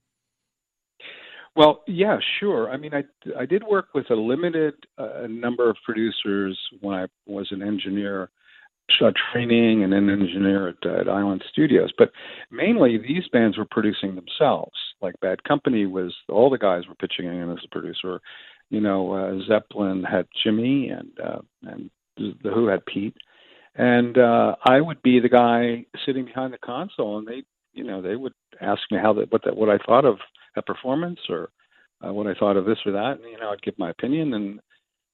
Well, 1.60 1.84
yeah, 1.88 2.20
sure. 2.40 2.72
I 2.72 2.78
mean, 2.78 2.94
I 2.94 3.04
I 3.38 3.46
did 3.46 3.64
work 3.64 3.88
with 3.94 4.10
a 4.12 4.16
limited 4.16 4.76
uh, 4.98 5.28
number 5.30 5.70
of 5.70 5.76
producers 5.84 6.58
when 6.80 6.96
I 6.96 7.08
was 7.26 7.50
an 7.52 7.62
engineer, 7.62 8.30
uh, 9.04 9.12
training 9.34 9.84
and 9.84 9.94
an 9.94 10.10
engineer 10.10 10.70
at, 10.70 10.90
at 10.90 11.10
Island 11.10 11.44
Studios. 11.52 11.92
But 11.98 12.12
mainly, 12.50 12.98
these 12.98 13.28
bands 13.34 13.58
were 13.58 13.68
producing 13.70 14.16
themselves. 14.16 14.72
Like 15.02 15.20
Bad 15.20 15.44
Company 15.44 15.86
was 15.86 16.16
all 16.30 16.50
the 16.50 16.58
guys 16.58 16.88
were 16.88 16.96
pitching 16.96 17.26
in 17.26 17.52
as 17.52 17.58
a 17.66 17.68
producer. 17.78 18.22
You 18.70 18.80
know, 18.80 19.12
uh, 19.12 19.46
Zeppelin 19.46 20.06
had 20.06 20.28
Jimmy, 20.42 20.88
and 20.88 21.12
uh, 21.22 21.42
and 21.64 21.90
the 22.16 22.52
Who 22.54 22.68
had 22.68 22.86
Pete, 22.86 23.18
and 23.76 24.18
uh, 24.18 24.56
I 24.64 24.80
would 24.80 25.02
be 25.02 25.20
the 25.20 25.28
guy 25.28 25.86
sitting 26.06 26.24
behind 26.24 26.54
the 26.54 26.58
console, 26.60 27.18
and 27.18 27.28
they, 27.28 27.44
you 27.74 27.84
know, 27.84 28.02
they 28.02 28.16
would 28.16 28.34
ask 28.62 28.84
me 28.92 28.98
how 28.98 29.12
that 29.12 29.30
what 29.30 29.44
that 29.44 29.58
what 29.58 29.68
I 29.68 29.78
thought 29.86 30.06
of 30.06 30.20
a 30.60 30.64
performance 30.64 31.20
or 31.30 31.50
uh, 32.06 32.14
what 32.14 32.28
I 32.28 32.34
thought 32.34 32.58
of 32.58 32.66
this 32.66 32.78
or 32.86 32.92
that. 32.94 33.20
And, 33.22 33.32
you 33.32 33.40
know, 33.40 33.50
I'd 33.50 33.62
give 33.62 33.78
my 33.78 33.90
opinion, 33.90 34.34
and 34.34 34.60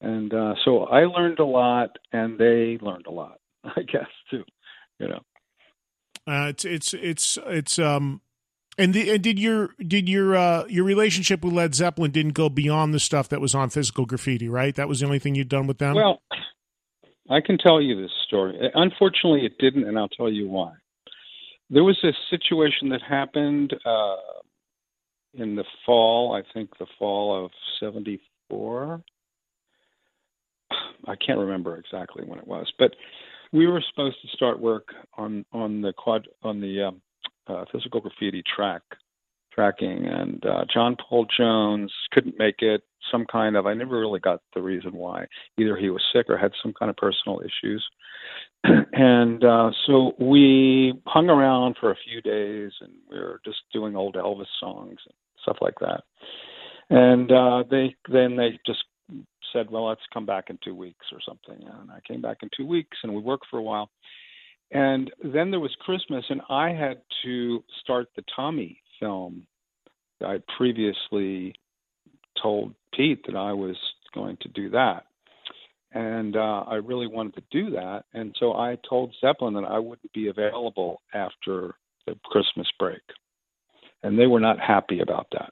and 0.01 0.33
uh, 0.33 0.55
so 0.63 0.83
I 0.85 1.05
learned 1.05 1.39
a 1.39 1.45
lot, 1.45 1.97
and 2.11 2.37
they 2.37 2.77
learned 2.81 3.07
a 3.07 3.11
lot, 3.11 3.39
I 3.63 3.81
guess 3.81 4.09
too. 4.29 4.43
You 4.99 5.09
know. 5.09 5.19
Uh, 6.27 6.47
it's 6.49 6.65
it's 6.65 6.93
it's 6.93 7.37
it's 7.45 7.77
um 7.77 8.21
and, 8.77 8.93
the, 8.93 9.11
and 9.11 9.23
did 9.23 9.39
your 9.39 9.69
did 9.79 10.09
your 10.09 10.35
uh, 10.35 10.65
your 10.67 10.83
relationship 10.83 11.43
with 11.43 11.53
Led 11.53 11.75
Zeppelin 11.75 12.11
didn't 12.11 12.33
go 12.33 12.49
beyond 12.49 12.93
the 12.93 12.99
stuff 12.99 13.29
that 13.29 13.39
was 13.39 13.55
on 13.55 13.69
Physical 13.69 14.05
Graffiti, 14.05 14.49
right? 14.49 14.75
That 14.75 14.89
was 14.89 14.99
the 14.99 15.05
only 15.05 15.19
thing 15.19 15.35
you'd 15.35 15.49
done 15.49 15.67
with 15.67 15.77
them. 15.77 15.95
Well, 15.95 16.21
I 17.29 17.41
can 17.41 17.57
tell 17.57 17.81
you 17.81 18.01
this 18.01 18.11
story. 18.27 18.57
Unfortunately, 18.73 19.45
it 19.45 19.57
didn't, 19.59 19.87
and 19.87 19.97
I'll 19.97 20.09
tell 20.09 20.29
you 20.29 20.49
why. 20.49 20.73
There 21.69 21.83
was 21.83 21.97
a 22.03 22.11
situation 22.29 22.89
that 22.89 23.01
happened 23.01 23.73
uh, 23.85 24.15
in 25.37 25.55
the 25.55 25.65
fall, 25.85 26.33
I 26.33 26.41
think 26.53 26.77
the 26.77 26.87
fall 26.97 27.45
of 27.45 27.51
74. 27.79 29.01
I 31.07 31.15
can't 31.15 31.39
remember 31.39 31.77
exactly 31.77 32.23
when 32.25 32.39
it 32.39 32.47
was, 32.47 32.71
but 32.79 32.95
we 33.51 33.67
were 33.67 33.83
supposed 33.89 34.17
to 34.21 34.27
start 34.35 34.59
work 34.59 34.89
on 35.17 35.45
on 35.51 35.81
the 35.81 35.93
quad 35.93 36.27
on 36.43 36.59
the 36.59 36.87
um, 36.87 37.01
uh, 37.47 37.65
physical 37.71 38.01
graffiti 38.01 38.43
track 38.55 38.81
tracking, 39.53 40.05
and 40.05 40.45
uh, 40.45 40.65
John 40.71 40.97
Paul 40.97 41.25
Jones 41.37 41.91
couldn't 42.11 42.37
make 42.37 42.61
it. 42.61 42.83
Some 43.11 43.25
kind 43.31 43.55
of 43.55 43.65
I 43.65 43.73
never 43.73 43.99
really 43.99 44.19
got 44.19 44.41
the 44.53 44.61
reason 44.61 44.93
why. 44.93 45.25
Either 45.57 45.75
he 45.75 45.89
was 45.89 46.03
sick 46.13 46.25
or 46.29 46.37
had 46.37 46.51
some 46.61 46.73
kind 46.73 46.89
of 46.89 46.97
personal 46.97 47.41
issues, 47.41 47.85
and 48.63 49.43
uh, 49.43 49.71
so 49.85 50.13
we 50.19 50.93
hung 51.05 51.29
around 51.29 51.77
for 51.79 51.91
a 51.91 51.97
few 52.07 52.21
days, 52.21 52.71
and 52.81 52.91
we 53.09 53.19
were 53.19 53.39
just 53.45 53.59
doing 53.73 53.95
old 53.95 54.15
Elvis 54.15 54.45
songs 54.59 54.97
and 55.05 55.13
stuff 55.41 55.57
like 55.61 55.75
that. 55.79 56.03
And 56.89 57.31
uh, 57.31 57.63
they 57.69 57.95
then 58.11 58.35
they 58.35 58.59
just 58.65 58.83
said, 59.53 59.69
"Well, 59.69 59.87
let's 59.87 60.01
come 60.13 60.25
back 60.25 60.45
in 60.49 60.59
two 60.63 60.75
weeks 60.75 61.05
or 61.11 61.19
something." 61.27 61.67
And 61.67 61.91
I 61.91 61.99
came 62.07 62.21
back 62.21 62.37
in 62.41 62.49
two 62.55 62.65
weeks, 62.65 62.97
and 63.03 63.13
we 63.13 63.21
worked 63.21 63.47
for 63.49 63.59
a 63.59 63.63
while. 63.63 63.89
And 64.71 65.11
then 65.23 65.51
there 65.51 65.59
was 65.59 65.75
Christmas, 65.79 66.25
and 66.29 66.41
I 66.49 66.69
had 66.71 67.01
to 67.23 67.63
start 67.81 68.07
the 68.15 68.23
Tommy 68.35 68.81
film. 68.99 69.45
I 70.21 70.39
previously 70.57 71.53
told 72.41 72.73
Pete 72.93 73.25
that 73.25 73.35
I 73.35 73.53
was 73.53 73.75
going 74.13 74.37
to 74.41 74.49
do 74.49 74.69
that. 74.71 75.05
And 75.91 76.35
uh, 76.35 76.63
I 76.67 76.75
really 76.75 77.07
wanted 77.07 77.35
to 77.35 77.43
do 77.51 77.71
that. 77.71 78.03
And 78.13 78.35
so 78.39 78.53
I 78.53 78.77
told 78.87 79.15
Zeppelin 79.21 79.53
that 79.53 79.63
I 79.63 79.79
wouldn't 79.79 80.11
be 80.13 80.27
available 80.27 81.01
after 81.13 81.75
the 82.05 82.17
Christmas 82.25 82.67
break. 82.77 83.01
And 84.03 84.19
they 84.19 84.27
were 84.27 84.39
not 84.41 84.59
happy 84.59 84.99
about 84.99 85.27
that. 85.31 85.51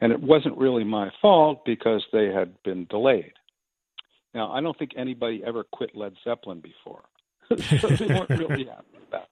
And 0.00 0.12
it 0.12 0.20
wasn't 0.20 0.58
really 0.58 0.84
my 0.84 1.10
fault 1.22 1.64
because 1.64 2.04
they 2.12 2.26
had 2.26 2.62
been 2.62 2.86
delayed. 2.90 3.32
Now, 4.34 4.52
I 4.52 4.60
don't 4.60 4.78
think 4.78 4.92
anybody 4.96 5.42
ever 5.46 5.64
quit 5.64 5.94
Led 5.94 6.14
Zeppelin 6.24 6.60
before. 6.60 7.04
so 7.80 7.88
they 7.88 8.06
weren't 8.06 8.30
really 8.30 8.64
happy 8.70 8.98
about 9.08 9.22
it. 9.22 9.28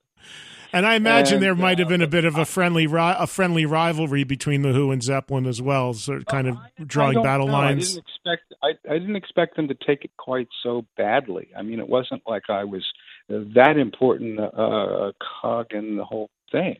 And 0.73 0.85
I 0.85 0.95
imagine 0.95 1.35
and, 1.35 1.43
there 1.43 1.55
might 1.55 1.79
have 1.79 1.87
uh, 1.87 1.91
been 1.91 2.01
a 2.01 2.07
bit 2.07 2.25
of 2.25 2.37
a 2.37 2.45
friendly 2.45 2.87
ri- 2.87 3.15
a 3.17 3.27
friendly 3.27 3.65
rivalry 3.65 4.23
between 4.23 4.61
the 4.61 4.73
Who 4.73 4.91
and 4.91 5.01
Zeppelin 5.01 5.45
as 5.45 5.61
well, 5.61 5.93
sort 5.93 6.19
of 6.19 6.25
kind 6.25 6.47
of 6.47 6.57
drawing 6.85 7.15
don't 7.15 7.23
battle 7.23 7.47
know. 7.47 7.53
lines. 7.53 7.91
I 7.91 7.95
didn't 7.95 8.05
expect 8.07 8.53
I, 8.63 8.93
I 8.93 8.99
didn't 8.99 9.15
expect 9.15 9.55
them 9.55 9.67
to 9.67 9.75
take 9.85 10.05
it 10.05 10.11
quite 10.17 10.47
so 10.63 10.85
badly. 10.97 11.49
I 11.57 11.61
mean, 11.61 11.79
it 11.79 11.89
wasn't 11.89 12.21
like 12.27 12.43
I 12.49 12.63
was 12.63 12.85
that 13.29 13.77
important 13.77 14.39
uh, 14.39 15.11
cog 15.41 15.67
in 15.71 15.97
the 15.97 16.05
whole 16.05 16.29
thing, 16.51 16.77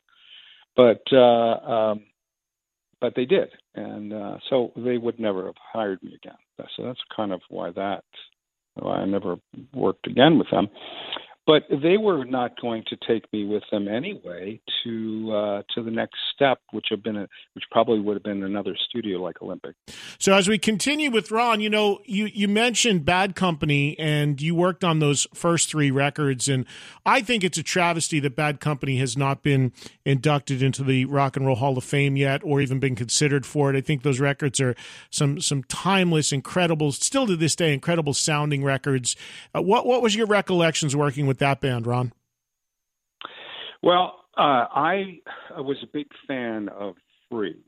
but 0.76 1.02
uh, 1.12 1.18
um, 1.18 2.02
but 3.00 3.14
they 3.16 3.26
did, 3.26 3.50
and 3.76 4.14
uh, 4.14 4.38
so 4.50 4.72
they 4.76 4.98
would 4.98 5.20
never 5.20 5.46
have 5.46 5.56
hired 5.58 6.02
me 6.04 6.16
again. 6.16 6.38
So 6.76 6.84
that's 6.84 7.00
kind 7.16 7.32
of 7.32 7.42
why 7.50 7.72
that 7.72 8.04
why 8.76 8.98
I 8.98 9.06
never 9.06 9.38
worked 9.74 10.08
again 10.08 10.38
with 10.38 10.50
them. 10.50 10.70
But 11.52 11.64
they 11.70 11.98
were 11.98 12.24
not 12.24 12.62
going 12.62 12.86
to 12.88 12.98
take 13.06 13.26
me 13.34 13.44
with 13.44 13.64
them 13.74 13.90
anyway 13.90 14.62
to 14.86 15.32
uh, 15.34 15.64
to 15.76 15.84
the 15.84 15.92
next 15.92 16.16
step, 16.34 16.60
which 16.72 16.86
have 16.92 17.04
been 17.04 17.18
a, 17.18 17.28
which 17.56 17.66
probably 17.70 18.00
would 18.00 18.14
have 18.14 18.24
been 18.24 18.44
another 18.44 18.74
studio 18.88 19.22
like 19.22 19.42
Olympic. 19.42 19.76
So 20.18 20.34
as 20.34 20.48
we 20.48 20.58
continue 20.58 21.12
with 21.12 21.30
Ron, 21.30 21.60
you 21.60 21.70
know, 21.70 22.00
you 22.06 22.28
you 22.28 22.48
mentioned 22.48 23.04
Bad 23.04 23.36
Company 23.36 24.00
and 24.00 24.40
you 24.42 24.56
worked 24.56 24.86
on 24.86 25.00
those 25.00 25.28
first 25.34 25.70
three 25.70 25.92
records, 25.92 26.48
and 26.48 26.66
I 27.06 27.20
think 27.20 27.44
it's 27.44 27.58
a 27.58 27.64
travesty 27.64 28.22
that 28.22 28.34
Bad 28.34 28.62
Company 28.62 28.96
has 29.00 29.18
not 29.18 29.44
been 29.44 29.74
inducted 30.06 30.64
into 30.64 30.86
the 30.86 31.04
Rock 31.04 31.36
and 31.36 31.46
Roll 31.46 31.58
Hall 31.58 31.78
of 31.78 31.84
Fame 31.84 32.16
yet, 32.16 32.40
or 32.46 32.62
even 32.62 32.80
been 32.80 32.96
considered 32.96 33.46
for 33.46 33.70
it. 33.70 33.76
I 33.76 33.82
think 33.82 34.04
those 34.04 34.22
records 34.22 34.62
are 34.62 34.74
some 35.10 35.42
some 35.42 35.64
timeless, 35.66 36.32
incredible, 36.32 36.94
still 36.94 37.28
to 37.28 37.36
this 37.36 37.58
day, 37.58 37.74
incredible 37.74 38.14
sounding 38.14 38.64
records. 38.64 39.18
Uh, 39.54 39.62
what 39.62 39.86
what 39.86 40.02
was 40.02 40.16
your 40.16 40.28
recollections 40.28 40.96
working 40.96 41.28
with 41.28 41.41
that 41.42 41.62
band, 41.62 41.86
Ron? 41.86 42.14
Well, 43.84 44.24
uh, 44.38 44.66
I 44.74 45.20
was 45.58 45.78
a 45.84 45.88
big 45.92 46.08
fan 46.28 46.70
of 46.70 46.96
Free, 47.30 47.64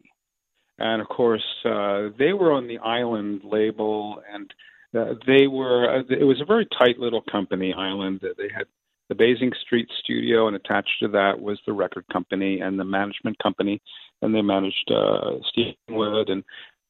and 0.79 1.01
of 1.01 1.07
course 1.09 1.45
uh, 1.65 2.09
they 2.17 2.33
were 2.33 2.53
on 2.53 2.67
the 2.67 2.79
Island 2.79 3.41
label, 3.43 4.21
and 4.31 4.53
uh, 4.97 5.15
they 5.27 5.47
were. 5.47 5.99
Uh, 5.99 6.03
it 6.09 6.23
was 6.23 6.41
a 6.41 6.45
very 6.45 6.67
tight 6.77 6.99
little 6.99 7.23
company, 7.31 7.73
Island. 7.73 8.21
They 8.21 8.49
had 8.55 8.65
the 9.09 9.15
Basing 9.15 9.51
Street 9.65 9.89
studio, 10.03 10.47
and 10.47 10.55
attached 10.55 10.99
to 11.01 11.07
that 11.09 11.39
was 11.39 11.59
the 11.65 11.73
record 11.73 12.05
company 12.11 12.61
and 12.61 12.79
the 12.79 12.85
management 12.85 13.37
company, 13.39 13.81
and 14.21 14.33
they 14.33 14.41
managed 14.41 14.91
uh, 14.91 15.39
Steve 15.49 15.75
Wood 15.89 16.29
and 16.29 16.43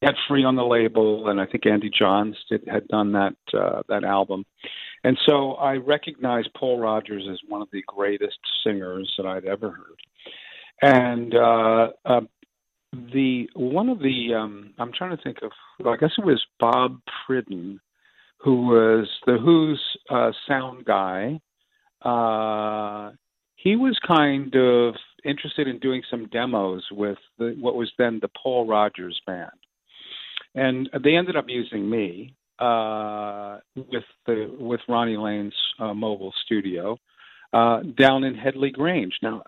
had 0.03 0.15
Free 0.27 0.43
on 0.43 0.55
the 0.55 0.65
label, 0.65 1.29
and 1.29 1.39
I 1.39 1.45
think 1.45 1.65
Andy 1.65 1.89
Johns 1.89 2.35
did, 2.49 2.67
had 2.67 2.87
done 2.89 3.13
that 3.13 3.35
uh, 3.57 3.81
that 3.87 4.03
album. 4.03 4.45
And 5.03 5.17
so 5.25 5.53
I 5.53 5.75
recognized 5.75 6.49
Paul 6.55 6.79
Rodgers 6.79 7.27
as 7.29 7.39
one 7.47 7.61
of 7.61 7.67
the 7.71 7.83
greatest 7.87 8.37
singers 8.63 9.13
that 9.17 9.25
I'd 9.25 9.45
ever 9.45 9.71
heard. 9.71 9.99
And 10.81 11.35
uh, 11.35 11.89
uh, 12.05 12.21
the 12.91 13.49
one 13.53 13.89
of 13.89 13.99
the 13.99 14.33
um, 14.33 14.73
I'm 14.77 14.91
trying 14.93 15.15
to 15.15 15.23
think 15.23 15.37
of 15.41 15.51
I 15.85 15.97
guess 15.97 16.11
it 16.17 16.25
was 16.25 16.43
Bob 16.59 16.99
Pridden, 17.25 17.79
who 18.37 18.67
was 18.67 19.07
the 19.25 19.37
Who's 19.37 19.81
uh, 20.09 20.31
sound 20.47 20.85
guy. 20.85 21.39
Uh, 22.01 23.11
he 23.55 23.75
was 23.75 23.97
kind 24.05 24.53
of 24.55 24.95
interested 25.23 25.67
in 25.67 25.79
doing 25.79 26.03
some 26.11 26.27
demos 26.27 26.83
with 26.91 27.17
the, 27.37 27.55
what 27.59 27.75
was 27.75 27.91
then 27.97 28.19
the 28.21 28.29
Paul 28.41 28.67
Rodgers 28.67 29.19
band, 29.25 29.51
and 30.53 30.89
they 31.03 31.15
ended 31.15 31.37
up 31.37 31.45
using 31.47 31.89
me 31.89 32.35
uh, 32.59 33.59
with 33.75 34.03
the 34.25 34.55
with 34.59 34.81
Ronnie 34.87 35.17
Lane's 35.17 35.55
uh, 35.79 35.93
mobile 35.93 36.33
studio 36.45 36.97
uh, 37.53 37.81
down 37.97 38.23
in 38.23 38.35
Headley 38.35 38.71
Grange. 38.71 39.13
Now, 39.21 39.43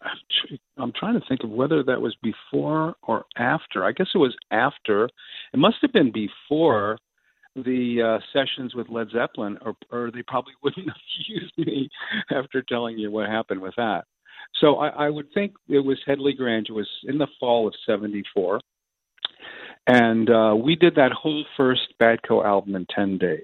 I'm 0.78 0.94
trying 0.98 1.20
to 1.20 1.26
think 1.28 1.44
of 1.44 1.50
whether 1.50 1.84
that 1.84 2.02
was 2.02 2.16
before 2.22 2.96
or 3.04 3.26
after. 3.38 3.84
I 3.84 3.92
guess 3.92 4.08
it 4.14 4.20
was 4.20 4.36
after. 4.52 5.06
It 5.54 5.58
must 5.58 5.78
have 5.82 5.92
been 5.92 6.12
before 6.12 6.98
the 7.56 8.20
uh, 8.20 8.26
sessions 8.34 8.76
with 8.76 8.90
Led 8.90 9.08
Zeppelin, 9.12 9.58
or, 9.62 9.76
or 9.92 10.12
they 10.12 10.22
probably 10.22 10.54
wouldn't 10.64 10.88
have 10.88 10.96
used 11.28 11.58
me 11.58 11.90
after 12.32 12.62
telling 12.62 12.98
you 12.98 13.10
what 13.12 13.28
happened 13.28 13.62
with 13.62 13.74
that. 13.78 14.04
So 14.62 14.76
I, 14.78 15.08
I 15.08 15.10
would 15.10 15.28
think 15.34 15.54
it 15.68 15.80
was 15.80 15.98
Headley 16.06 16.34
Grange. 16.34 16.68
It 16.70 16.74
was 16.74 16.90
in 17.06 17.18
the 17.18 17.28
fall 17.40 17.68
of 17.68 17.74
'74, 17.86 18.60
and 19.88 20.30
uh, 20.30 20.56
we 20.56 20.76
did 20.76 20.96
that 20.96 21.12
whole 21.12 21.46
first 21.58 21.94
Badco 22.02 22.44
album 22.46 22.76
in 22.76 22.86
ten 22.94 23.18
days. 23.18 23.42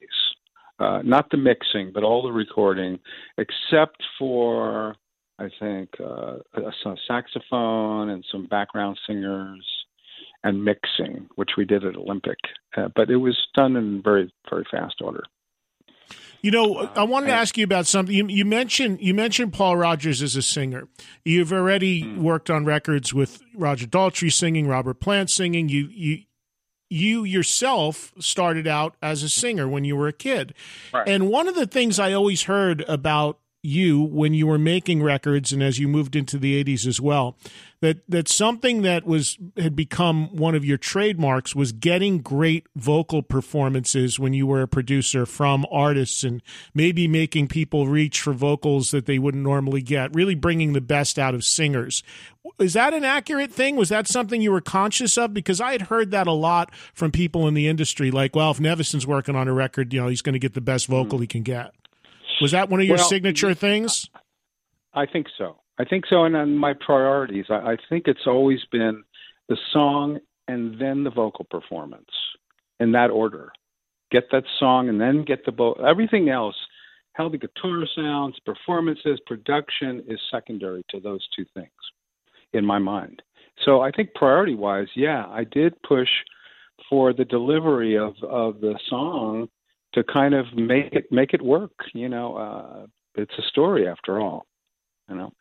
Uh, 0.80 1.02
not 1.04 1.30
the 1.30 1.38
mixing, 1.38 1.92
but 1.94 2.04
all 2.04 2.24
the 2.24 2.32
recording, 2.32 3.00
except 3.38 4.02
for 4.18 4.96
I 5.38 5.50
think 5.60 5.90
uh, 6.00 6.38
a, 6.56 6.90
a 6.90 6.96
saxophone 7.08 8.10
and 8.10 8.26
some 8.32 8.48
background 8.48 9.00
singers 9.06 9.66
and 10.44 10.64
mixing, 10.64 11.28
which 11.36 11.52
we 11.58 11.66
did 11.66 11.86
at 11.86 11.96
Olympic. 11.96 12.38
Uh, 12.76 12.88
but 12.96 13.12
it 13.12 13.18
was 13.18 13.38
done 13.56 13.76
in 13.76 14.02
very 14.04 14.34
very 14.50 14.66
fast 14.72 14.96
order. 15.02 15.24
You 16.42 16.50
know, 16.50 16.90
I 16.96 17.04
wanted 17.04 17.28
to 17.28 17.34
ask 17.34 17.56
you 17.56 17.64
about 17.64 17.86
something. 17.86 18.16
You, 18.16 18.26
you, 18.28 18.46
mentioned 18.46 19.00
you 19.00 19.14
mentioned 19.14 19.54
Paul 19.54 19.78
Rodgers 19.78 20.24
as 20.24 20.36
a 20.36 20.42
singer. 20.42 20.88
You've 21.24 21.54
already 21.54 22.04
mm. 22.04 22.18
worked 22.18 22.50
on 22.50 22.66
records 22.66 23.14
with 23.14 23.44
Roger 23.56 23.86
Daltrey 23.86 24.34
singing, 24.34 24.68
Robert 24.68 25.00
Plant 25.00 25.30
singing. 25.30 25.70
You 25.70 25.88
you 25.92 26.24
you 26.92 27.24
yourself 27.24 28.12
started 28.20 28.68
out 28.68 28.96
as 29.02 29.24
a 29.24 29.30
singer 29.30 29.68
when 29.68 29.86
you 29.86 29.96
were 29.96 30.10
a 30.10 30.14
kid. 30.14 30.54
Right. 30.94 31.08
And 31.08 31.30
one 31.30 31.48
of 31.48 31.56
the 31.56 31.66
things 31.66 32.00
I 32.00 32.12
always 32.12 32.44
heard 32.44 32.84
about 32.88 33.40
you 33.64 34.02
when 34.02 34.34
you 34.34 34.48
were 34.48 34.58
making 34.58 35.04
records 35.04 35.52
and 35.52 35.62
as 35.62 35.80
you 35.80 35.88
moved 35.88 36.16
into 36.16 36.38
the 36.38 36.64
80s 36.64 36.88
as 36.88 37.00
well 37.00 37.38
that 37.82 37.98
that 38.08 38.28
something 38.28 38.84
that 38.84 39.06
was 39.06 39.38
had 39.58 39.76
become 39.76 40.36
one 40.36 40.56
of 40.56 40.64
your 40.64 40.78
trademarks 40.78 41.56
was 41.56 41.72
getting 41.72 42.20
great 42.20 42.68
vocal 42.76 43.24
performances 43.24 44.20
when 44.20 44.34
you 44.34 44.46
were 44.46 44.62
a 44.62 44.68
producer 44.68 45.26
from 45.26 45.66
artists 45.72 46.24
and 46.24 46.42
maybe 46.74 47.08
making 47.08 47.48
people 47.48 47.88
reach 47.88 48.22
for 48.22 48.34
vocals 48.34 48.92
that 48.92 49.08
they 49.08 49.18
wouldn't 49.18 49.44
normally 49.44 49.82
get 49.82 50.14
really 50.16 50.36
bringing 50.36 50.74
the 50.74 50.82
best 50.82 51.18
out 51.18 51.34
of 51.34 51.44
singers. 51.44 52.04
Is 52.60 52.74
that 52.74 52.94
an 52.94 53.04
accurate 53.04 53.52
thing? 53.52 53.76
Was 53.76 53.90
that 53.90 54.08
something 54.08 54.42
you 54.42 54.52
were 54.52 54.62
conscious 54.62 55.18
of? 55.18 55.34
Because 55.34 55.60
i 55.60 55.72
had 55.72 55.84
heard 55.84 56.12
that 56.12 56.28
a 56.28 56.32
lot 56.32 56.74
from 56.94 57.12
people 57.12 57.48
in 57.48 57.54
the 57.54 57.68
industry 57.68 58.12
like 58.12 58.36
well 58.36 58.52
if 58.52 58.60
Nevison's 58.60 59.08
working 59.08 59.36
on 59.36 59.48
a 59.48 59.54
record 59.54 59.92
you 59.92 60.00
know 60.00 60.08
he's 60.08 60.22
going 60.22 60.34
to 60.34 60.40
get 60.40 60.54
the 60.54 60.62
best 60.62 60.88
vocal 60.88 61.18
mm. 61.18 61.22
he 61.22 61.28
can 61.28 61.44
get 61.44 61.74
was 62.42 62.52
that 62.52 62.70
one 62.70 62.80
of 62.80 62.88
your 62.88 62.98
well, 62.98 63.08
signature 63.08 63.54
things? 63.54 64.10
I 64.94 65.06
think 65.06 65.28
so. 65.38 65.58
I 65.80 65.86
think 65.86 66.06
so. 66.10 66.26
And 66.26 66.36
on 66.36 66.58
my 66.58 66.74
priorities, 66.74 67.46
I, 67.50 67.74
I 67.74 67.78
think 67.90 68.08
it's 68.08 68.28
always 68.28 68.60
been 68.72 69.04
the 69.48 69.58
song 69.72 70.20
and 70.48 70.80
then 70.80 71.04
the 71.04 71.10
vocal 71.10 71.46
performance 71.50 72.10
in 72.80 72.92
that 72.92 73.10
order. 73.10 73.52
Get 74.12 74.26
that 74.32 74.44
song 74.60 74.90
and 74.90 75.00
then 75.00 75.24
get 75.24 75.46
the 75.46 75.52
vocal. 75.52 75.86
Everything 75.86 76.30
else, 76.30 76.56
how 77.14 77.30
the 77.30 77.38
guitar 77.38 77.86
sounds, 77.96 78.38
performances, 78.46 79.20
production 79.26 80.04
is 80.08 80.20
secondary 80.30 80.84
to 80.90 81.00
those 81.00 81.26
two 81.36 81.46
things 81.54 81.70
in 82.54 82.66
my 82.66 82.80
mind. 82.80 83.22
So 83.66 83.82
I 83.82 83.92
think 83.92 84.14
priority 84.16 84.56
wise, 84.56 84.88
yeah, 84.96 85.26
I 85.30 85.46
did 85.46 85.82
push 85.84 86.10
for 86.90 87.14
the 87.14 87.26
delivery 87.26 87.98
of, 87.98 88.16
of 88.24 88.60
the 88.60 88.78
song 88.90 89.48
to 89.94 90.04
kind 90.04 90.34
of 90.34 90.46
make 90.56 90.94
it 90.94 91.12
make 91.12 91.34
it 91.34 91.42
work. 91.42 91.72
You 91.94 92.10
know, 92.10 92.36
uh, 92.36 92.86
it's 93.16 93.34
a 93.38 93.44
story 93.44 93.88
after 93.88 94.20
all. 94.20 94.46
You 95.10 95.16
know. 95.16 95.34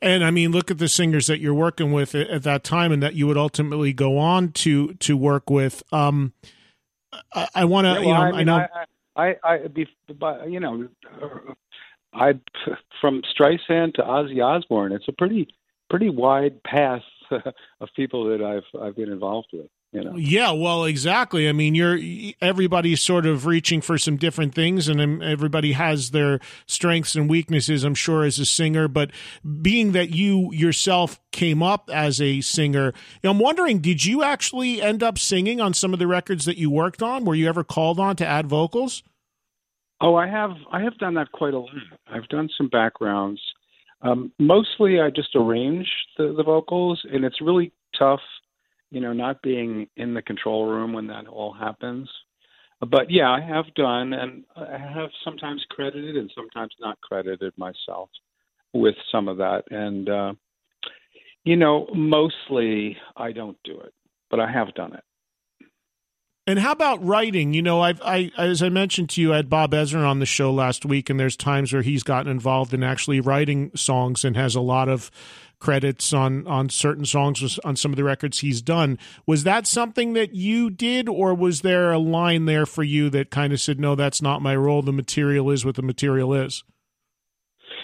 And 0.00 0.24
I 0.24 0.30
mean, 0.30 0.50
look 0.50 0.70
at 0.70 0.78
the 0.78 0.88
singers 0.88 1.26
that 1.26 1.40
you're 1.40 1.54
working 1.54 1.92
with 1.92 2.14
at, 2.14 2.42
that 2.42 2.64
time, 2.64 2.90
and 2.90 3.02
that 3.02 3.14
you 3.14 3.26
would 3.26 3.36
ultimately 3.36 3.92
go 3.92 4.18
on 4.18 4.52
to 4.52 4.94
to 4.94 5.16
work 5.16 5.50
with. 5.50 5.82
Um, 5.92 6.32
I, 7.32 7.48
I 7.54 7.64
want 7.64 7.86
to, 7.86 8.02
yeah, 8.02 8.06
well, 8.06 8.06
you 8.06 8.12
know, 8.12 8.20
I, 8.20 8.30
mean, 8.30 8.40
I 8.40 8.42
know. 8.44 8.66
I, 9.16 9.36
I, 9.44 9.54
I, 9.54 9.68
be, 9.68 9.86
you 10.48 10.60
know, 10.60 10.88
I 12.12 12.32
from 13.00 13.22
Streisand 13.22 13.94
to 13.94 14.02
Ozzy 14.02 14.42
Osbourne. 14.42 14.92
It's 14.92 15.08
a 15.08 15.12
pretty 15.12 15.48
pretty 15.90 16.10
wide 16.10 16.62
path 16.64 17.02
of 17.30 17.88
people 17.94 18.24
that 18.30 18.42
I've 18.42 18.80
I've 18.80 18.96
been 18.96 19.12
involved 19.12 19.48
with. 19.52 19.68
You 19.94 20.02
know? 20.02 20.16
Yeah, 20.16 20.50
well, 20.50 20.84
exactly. 20.84 21.48
I 21.48 21.52
mean, 21.52 21.76
you're 21.76 22.00
everybody's 22.40 23.00
sort 23.00 23.26
of 23.26 23.46
reaching 23.46 23.80
for 23.80 23.96
some 23.96 24.16
different 24.16 24.52
things, 24.52 24.88
and 24.88 25.22
everybody 25.22 25.70
has 25.70 26.10
their 26.10 26.40
strengths 26.66 27.14
and 27.14 27.30
weaknesses. 27.30 27.84
I'm 27.84 27.94
sure 27.94 28.24
as 28.24 28.40
a 28.40 28.44
singer, 28.44 28.88
but 28.88 29.12
being 29.62 29.92
that 29.92 30.10
you 30.10 30.52
yourself 30.52 31.20
came 31.30 31.62
up 31.62 31.88
as 31.92 32.20
a 32.20 32.40
singer, 32.40 32.92
I'm 33.22 33.38
wondering, 33.38 33.78
did 33.78 34.04
you 34.04 34.24
actually 34.24 34.82
end 34.82 35.04
up 35.04 35.16
singing 35.16 35.60
on 35.60 35.74
some 35.74 35.92
of 35.92 36.00
the 36.00 36.08
records 36.08 36.44
that 36.46 36.58
you 36.58 36.70
worked 36.70 37.00
on? 37.00 37.24
Were 37.24 37.36
you 37.36 37.48
ever 37.48 37.62
called 37.62 38.00
on 38.00 38.16
to 38.16 38.26
add 38.26 38.48
vocals? 38.48 39.04
Oh, 40.00 40.16
I 40.16 40.26
have. 40.26 40.50
I 40.72 40.80
have 40.82 40.98
done 40.98 41.14
that 41.14 41.30
quite 41.30 41.54
a 41.54 41.60
lot. 41.60 41.70
I've 42.12 42.28
done 42.28 42.48
some 42.58 42.68
backgrounds. 42.68 43.40
Um, 44.02 44.32
mostly, 44.40 45.00
I 45.00 45.10
just 45.10 45.36
arrange 45.36 45.86
the, 46.18 46.34
the 46.36 46.42
vocals, 46.42 47.00
and 47.12 47.24
it's 47.24 47.40
really 47.40 47.72
tough 47.96 48.20
you 48.94 49.00
know, 49.00 49.12
not 49.12 49.42
being 49.42 49.88
in 49.96 50.14
the 50.14 50.22
control 50.22 50.66
room 50.66 50.92
when 50.92 51.08
that 51.08 51.26
all 51.26 51.52
happens. 51.52 52.08
But 52.80 53.10
yeah, 53.10 53.28
I 53.28 53.40
have 53.40 53.64
done, 53.74 54.12
and 54.12 54.44
I 54.54 54.78
have 54.78 55.10
sometimes 55.24 55.64
credited 55.68 56.16
and 56.16 56.30
sometimes 56.32 56.72
not 56.78 57.00
credited 57.00 57.52
myself 57.56 58.08
with 58.72 58.94
some 59.10 59.26
of 59.26 59.38
that. 59.38 59.64
And, 59.70 60.08
uh, 60.08 60.34
you 61.42 61.56
know, 61.56 61.88
mostly 61.92 62.96
I 63.16 63.32
don't 63.32 63.58
do 63.64 63.80
it, 63.80 63.92
but 64.30 64.38
I 64.38 64.48
have 64.48 64.72
done 64.74 64.92
it. 64.94 65.04
And 66.46 66.60
how 66.60 66.70
about 66.70 67.04
writing? 67.04 67.52
You 67.52 67.62
know, 67.62 67.80
I've, 67.80 68.00
I, 68.02 68.30
as 68.38 68.62
I 68.62 68.68
mentioned 68.68 69.10
to 69.10 69.20
you, 69.20 69.32
I 69.32 69.36
had 69.36 69.50
Bob 69.50 69.72
Ezrin 69.72 70.06
on 70.06 70.20
the 70.20 70.26
show 70.26 70.52
last 70.52 70.84
week, 70.84 71.10
and 71.10 71.18
there's 71.18 71.36
times 71.36 71.72
where 71.72 71.82
he's 71.82 72.04
gotten 72.04 72.30
involved 72.30 72.72
in 72.72 72.84
actually 72.84 73.18
writing 73.18 73.72
songs 73.74 74.24
and 74.24 74.36
has 74.36 74.54
a 74.54 74.60
lot 74.60 74.88
of 74.88 75.10
credits 75.64 76.12
on 76.12 76.46
on 76.46 76.68
certain 76.68 77.06
songs 77.06 77.58
on 77.64 77.74
some 77.74 77.90
of 77.90 77.96
the 77.96 78.04
records 78.04 78.40
he's 78.40 78.60
done. 78.60 78.98
Was 79.26 79.44
that 79.44 79.66
something 79.66 80.12
that 80.12 80.34
you 80.34 80.68
did, 80.68 81.08
or 81.08 81.32
was 81.32 81.62
there 81.62 81.90
a 81.90 81.98
line 81.98 82.44
there 82.44 82.66
for 82.66 82.82
you 82.82 83.08
that 83.10 83.30
kind 83.30 83.50
of 83.50 83.60
said, 83.60 83.80
"No, 83.80 83.94
that's 83.94 84.20
not 84.20 84.42
my 84.42 84.54
role. 84.54 84.82
The 84.82 84.92
material 84.92 85.50
is 85.50 85.64
what 85.64 85.76
the 85.76 85.82
material 85.82 86.34
is." 86.34 86.62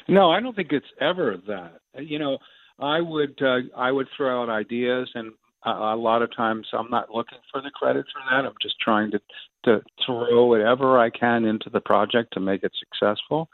No, 0.09 0.31
I 0.31 0.41
don't 0.41 0.55
think 0.55 0.73
it's 0.73 0.93
ever 1.01 1.39
that. 1.47 1.81
You 1.99 2.19
know, 2.19 2.37
I 2.79 3.01
would 3.01 3.41
uh, 3.41 3.61
I 3.75 3.91
would 3.91 4.09
throw 4.15 4.43
out 4.43 4.51
ideas, 4.51 5.11
and 5.15 5.33
a 5.65 5.97
lot 5.97 6.23
of 6.23 6.35
times 6.35 6.67
I'm 6.73 6.91
not 6.91 7.11
looking 7.15 7.39
for 7.51 7.61
the 7.61 7.71
credit 7.71 8.07
for 8.13 8.21
that. 8.31 8.47
I'm 8.47 8.55
just 8.61 8.81
trying 8.81 9.11
to 9.13 9.21
to 9.65 9.83
throw 10.07 10.47
whatever 10.47 10.99
I 10.99 11.11
can 11.11 11.45
into 11.45 11.69
the 11.69 11.81
project 11.81 12.33
to 12.33 12.41
make 12.41 12.63
it 12.63 12.73
successful. 12.79 13.49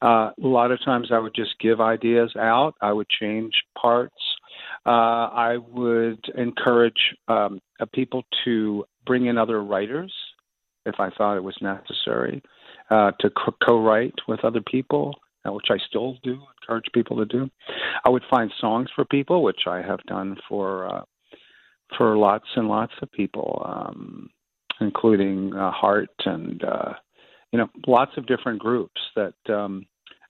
Uh, 0.00 0.30
a 0.30 0.46
lot 0.46 0.70
of 0.70 0.78
times 0.84 1.08
I 1.12 1.18
would 1.18 1.34
just 1.34 1.58
give 1.58 1.80
ideas 1.80 2.32
out. 2.38 2.74
I 2.80 2.92
would 2.92 3.08
change 3.08 3.52
parts. 3.76 4.14
Uh, 4.86 4.90
I 5.34 5.56
would 5.56 6.24
encourage 6.36 7.16
um, 7.26 7.60
uh, 7.80 7.86
people 7.92 8.22
to 8.44 8.84
bring 9.04 9.26
in 9.26 9.36
other 9.36 9.62
writers 9.62 10.12
if 10.86 10.94
I 10.98 11.10
thought 11.10 11.36
it 11.36 11.42
was 11.42 11.56
necessary 11.60 12.42
uh, 12.90 13.12
to 13.20 13.30
co-write 13.66 14.14
with 14.28 14.44
other 14.44 14.62
people, 14.62 15.14
uh, 15.44 15.52
which 15.52 15.66
I 15.70 15.76
still 15.88 16.16
do 16.22 16.40
encourage 16.62 16.86
people 16.94 17.16
to 17.18 17.26
do. 17.26 17.50
I 18.04 18.10
would 18.10 18.24
find 18.30 18.50
songs 18.60 18.88
for 18.94 19.04
people, 19.04 19.42
which 19.42 19.62
I 19.66 19.82
have 19.82 20.02
done 20.04 20.36
for 20.48 20.86
uh, 20.86 21.02
for 21.96 22.16
lots 22.16 22.46
and 22.56 22.68
lots 22.68 22.92
of 23.02 23.10
people, 23.12 23.62
um, 23.64 24.30
including 24.80 25.54
uh, 25.54 25.70
Heart 25.70 26.10
and 26.24 26.62
uh, 26.62 26.92
you 27.52 27.58
know 27.58 27.68
lots 27.86 28.12
of 28.16 28.26
different 28.26 28.58
groups 28.58 29.00
that 29.16 29.34
um, 29.48 29.86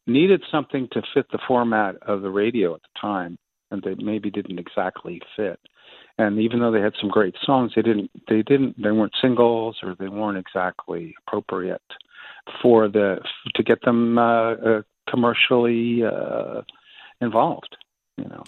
needed 0.07 0.43
something 0.51 0.89
to 0.93 1.03
fit 1.15 1.27
the 1.31 1.39
format 1.47 1.97
of 2.03 2.23
the 2.23 2.31
radio 2.31 2.75
at 2.75 2.83
the 2.83 3.01
time, 3.01 3.39
and 3.71 3.83
they 3.83 3.95
maybe 4.03 4.31
didn't 4.31 4.59
exactly 4.59 5.21
fit. 5.37 5.61
And 6.19 6.41
even 6.41 6.59
though 6.59 6.73
they 6.73 6.81
had 6.81 6.95
some 7.01 7.11
great 7.11 7.37
songs, 7.45 7.73
they 7.77 7.83
didn't 7.83 8.11
they 8.29 8.43
didn't 8.43 8.81
they 8.83 8.91
weren't 8.91 9.15
singles 9.21 9.77
or 9.83 9.95
they 9.99 10.09
weren't 10.09 10.39
exactly 10.39 11.15
appropriate 11.27 11.83
for 12.63 12.89
the 12.89 13.21
to 13.55 13.63
get 13.63 13.83
them 13.83 14.19
uh, 14.19 14.53
uh, 14.53 14.83
commercially 15.09 16.03
uh, 16.05 16.63
involved. 17.21 17.77
You 18.17 18.25
know. 18.25 18.45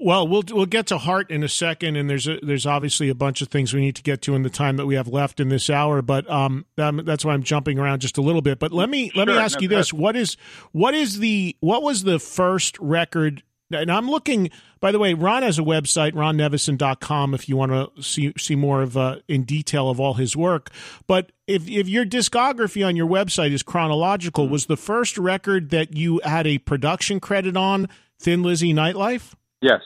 Well, 0.00 0.28
we'll 0.28 0.44
we'll 0.52 0.66
get 0.66 0.86
to 0.88 0.98
heart 0.98 1.28
in 1.30 1.42
a 1.42 1.48
second, 1.48 1.96
and 1.96 2.08
there's 2.08 2.28
a, 2.28 2.38
there's 2.40 2.66
obviously 2.66 3.08
a 3.08 3.16
bunch 3.16 3.42
of 3.42 3.48
things 3.48 3.74
we 3.74 3.80
need 3.80 3.96
to 3.96 4.02
get 4.02 4.22
to 4.22 4.36
in 4.36 4.42
the 4.42 4.50
time 4.50 4.76
that 4.76 4.86
we 4.86 4.94
have 4.94 5.08
left 5.08 5.40
in 5.40 5.48
this 5.48 5.68
hour. 5.68 6.02
But 6.02 6.30
um, 6.30 6.66
that's 6.76 7.24
why 7.24 7.34
I'm 7.34 7.42
jumping 7.42 7.80
around 7.80 8.00
just 8.00 8.16
a 8.16 8.22
little 8.22 8.42
bit. 8.42 8.60
But 8.60 8.72
let 8.72 8.88
me 8.88 9.10
let 9.16 9.26
sure, 9.26 9.34
me 9.34 9.40
ask 9.40 9.58
no, 9.58 9.62
you 9.62 9.68
this: 9.68 9.92
what 9.92 10.14
is 10.14 10.36
what 10.70 10.94
is 10.94 11.18
the 11.18 11.56
what 11.60 11.82
was 11.82 12.04
the 12.04 12.20
first 12.20 12.78
record? 12.78 13.42
And 13.72 13.90
I'm 13.90 14.08
looking. 14.08 14.50
By 14.80 14.92
the 14.92 15.00
way, 15.00 15.14
Ron 15.14 15.42
has 15.42 15.58
a 15.58 15.62
website, 15.62 16.12
ronnevison.com, 16.12 17.34
if 17.34 17.48
you 17.48 17.56
want 17.56 17.72
to 17.72 18.02
see 18.02 18.32
see 18.38 18.54
more 18.54 18.82
of 18.82 18.96
uh, 18.96 19.16
in 19.26 19.42
detail 19.42 19.90
of 19.90 19.98
all 19.98 20.14
his 20.14 20.36
work. 20.36 20.70
But 21.08 21.32
if 21.48 21.68
if 21.68 21.88
your 21.88 22.06
discography 22.06 22.86
on 22.86 22.94
your 22.94 23.08
website 23.08 23.50
is 23.50 23.64
chronological, 23.64 24.48
was 24.48 24.66
the 24.66 24.76
first 24.76 25.18
record 25.18 25.70
that 25.70 25.96
you 25.96 26.20
had 26.22 26.46
a 26.46 26.58
production 26.58 27.18
credit 27.18 27.56
on 27.56 27.88
Thin 28.20 28.44
Lizzy 28.44 28.72
Nightlife? 28.72 29.34
Yes, 29.60 29.80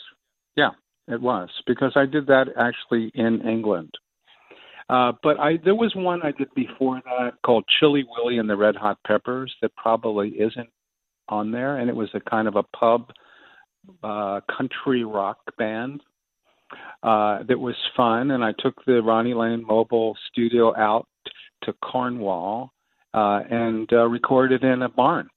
yeah, 0.57 0.70
it 1.09 1.20
was 1.20 1.49
because 1.66 1.93
I 1.97 2.07
did 2.07 2.27
that 2.27 2.49
actually 2.57 3.11
in 3.14 3.47
England. 3.49 3.93
Uh, 4.89 5.12
but 5.23 5.39
I 5.41 5.59
there 5.64 5.75
was 5.75 5.95
one 5.95 6.23
I 6.23 6.33
did 6.33 6.53
before 6.55 7.01
that 7.05 7.33
called 7.45 7.64
Chilli 7.81 8.03
Willi 8.09 8.39
and 8.39 8.51
the 8.51 8.57
Red 8.57 8.77
Hot 8.77 8.99
Peppers 9.07 9.55
that 9.62 9.75
probably 9.77 10.31
isn't 10.31 10.68
on 11.29 11.51
there, 11.51 11.79
and 11.79 11.89
it 11.89 11.97
was 11.97 12.11
a 12.14 12.20
kind 12.20 12.49
of 12.49 12.57
a 12.57 12.62
pub 12.62 13.11
uh, 14.03 14.41
country 14.55 15.05
rock 15.05 15.39
band 15.57 16.03
uh, 17.03 17.43
that 17.45 17.59
was 17.59 17.75
fun. 17.97 18.31
And 18.33 18.45
I 18.45 18.53
took 18.59 18.85
the 18.85 19.03
Ronnie 19.03 19.35
Lane 19.35 19.64
Mobile 19.66 20.16
Studio 20.31 20.77
out 20.77 21.07
to 21.62 21.73
Cornwall 21.75 22.73
uh, 23.14 23.41
and 23.51 23.91
uh, 23.93 24.07
recorded 24.07 24.64
in 24.64 24.83
a 24.83 24.89
barn. 24.89 25.29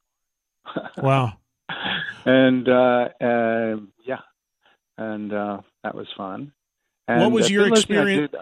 wow. 0.98 1.34
and 2.26 2.68
uh, 2.68 3.10
uh, 3.22 3.76
yeah, 4.06 4.20
and 4.98 5.34
uh, 5.34 5.62
that 5.84 5.96
was 5.96 6.08
fun. 6.16 6.52
And, 7.08 7.22
what 7.22 7.32
was 7.32 7.46
uh, 7.46 7.50
your 7.50 7.64
Thin 7.64 7.72
Lizzy, 7.72 7.82
I 7.98 8.02
experience? 8.02 8.36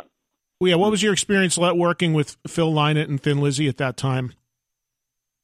Well, 0.59 0.69
yeah, 0.69 0.75
what 0.75 0.91
was 0.91 1.03
your 1.03 1.13
experience 1.13 1.57
le- 1.57 1.75
working 1.75 2.13
with 2.13 2.37
Phil 2.47 2.71
Lynott 2.71 3.09
and 3.09 3.21
Thin 3.21 3.41
Lizzy 3.41 3.67
at 3.67 3.77
that 3.77 3.97
time? 3.97 4.33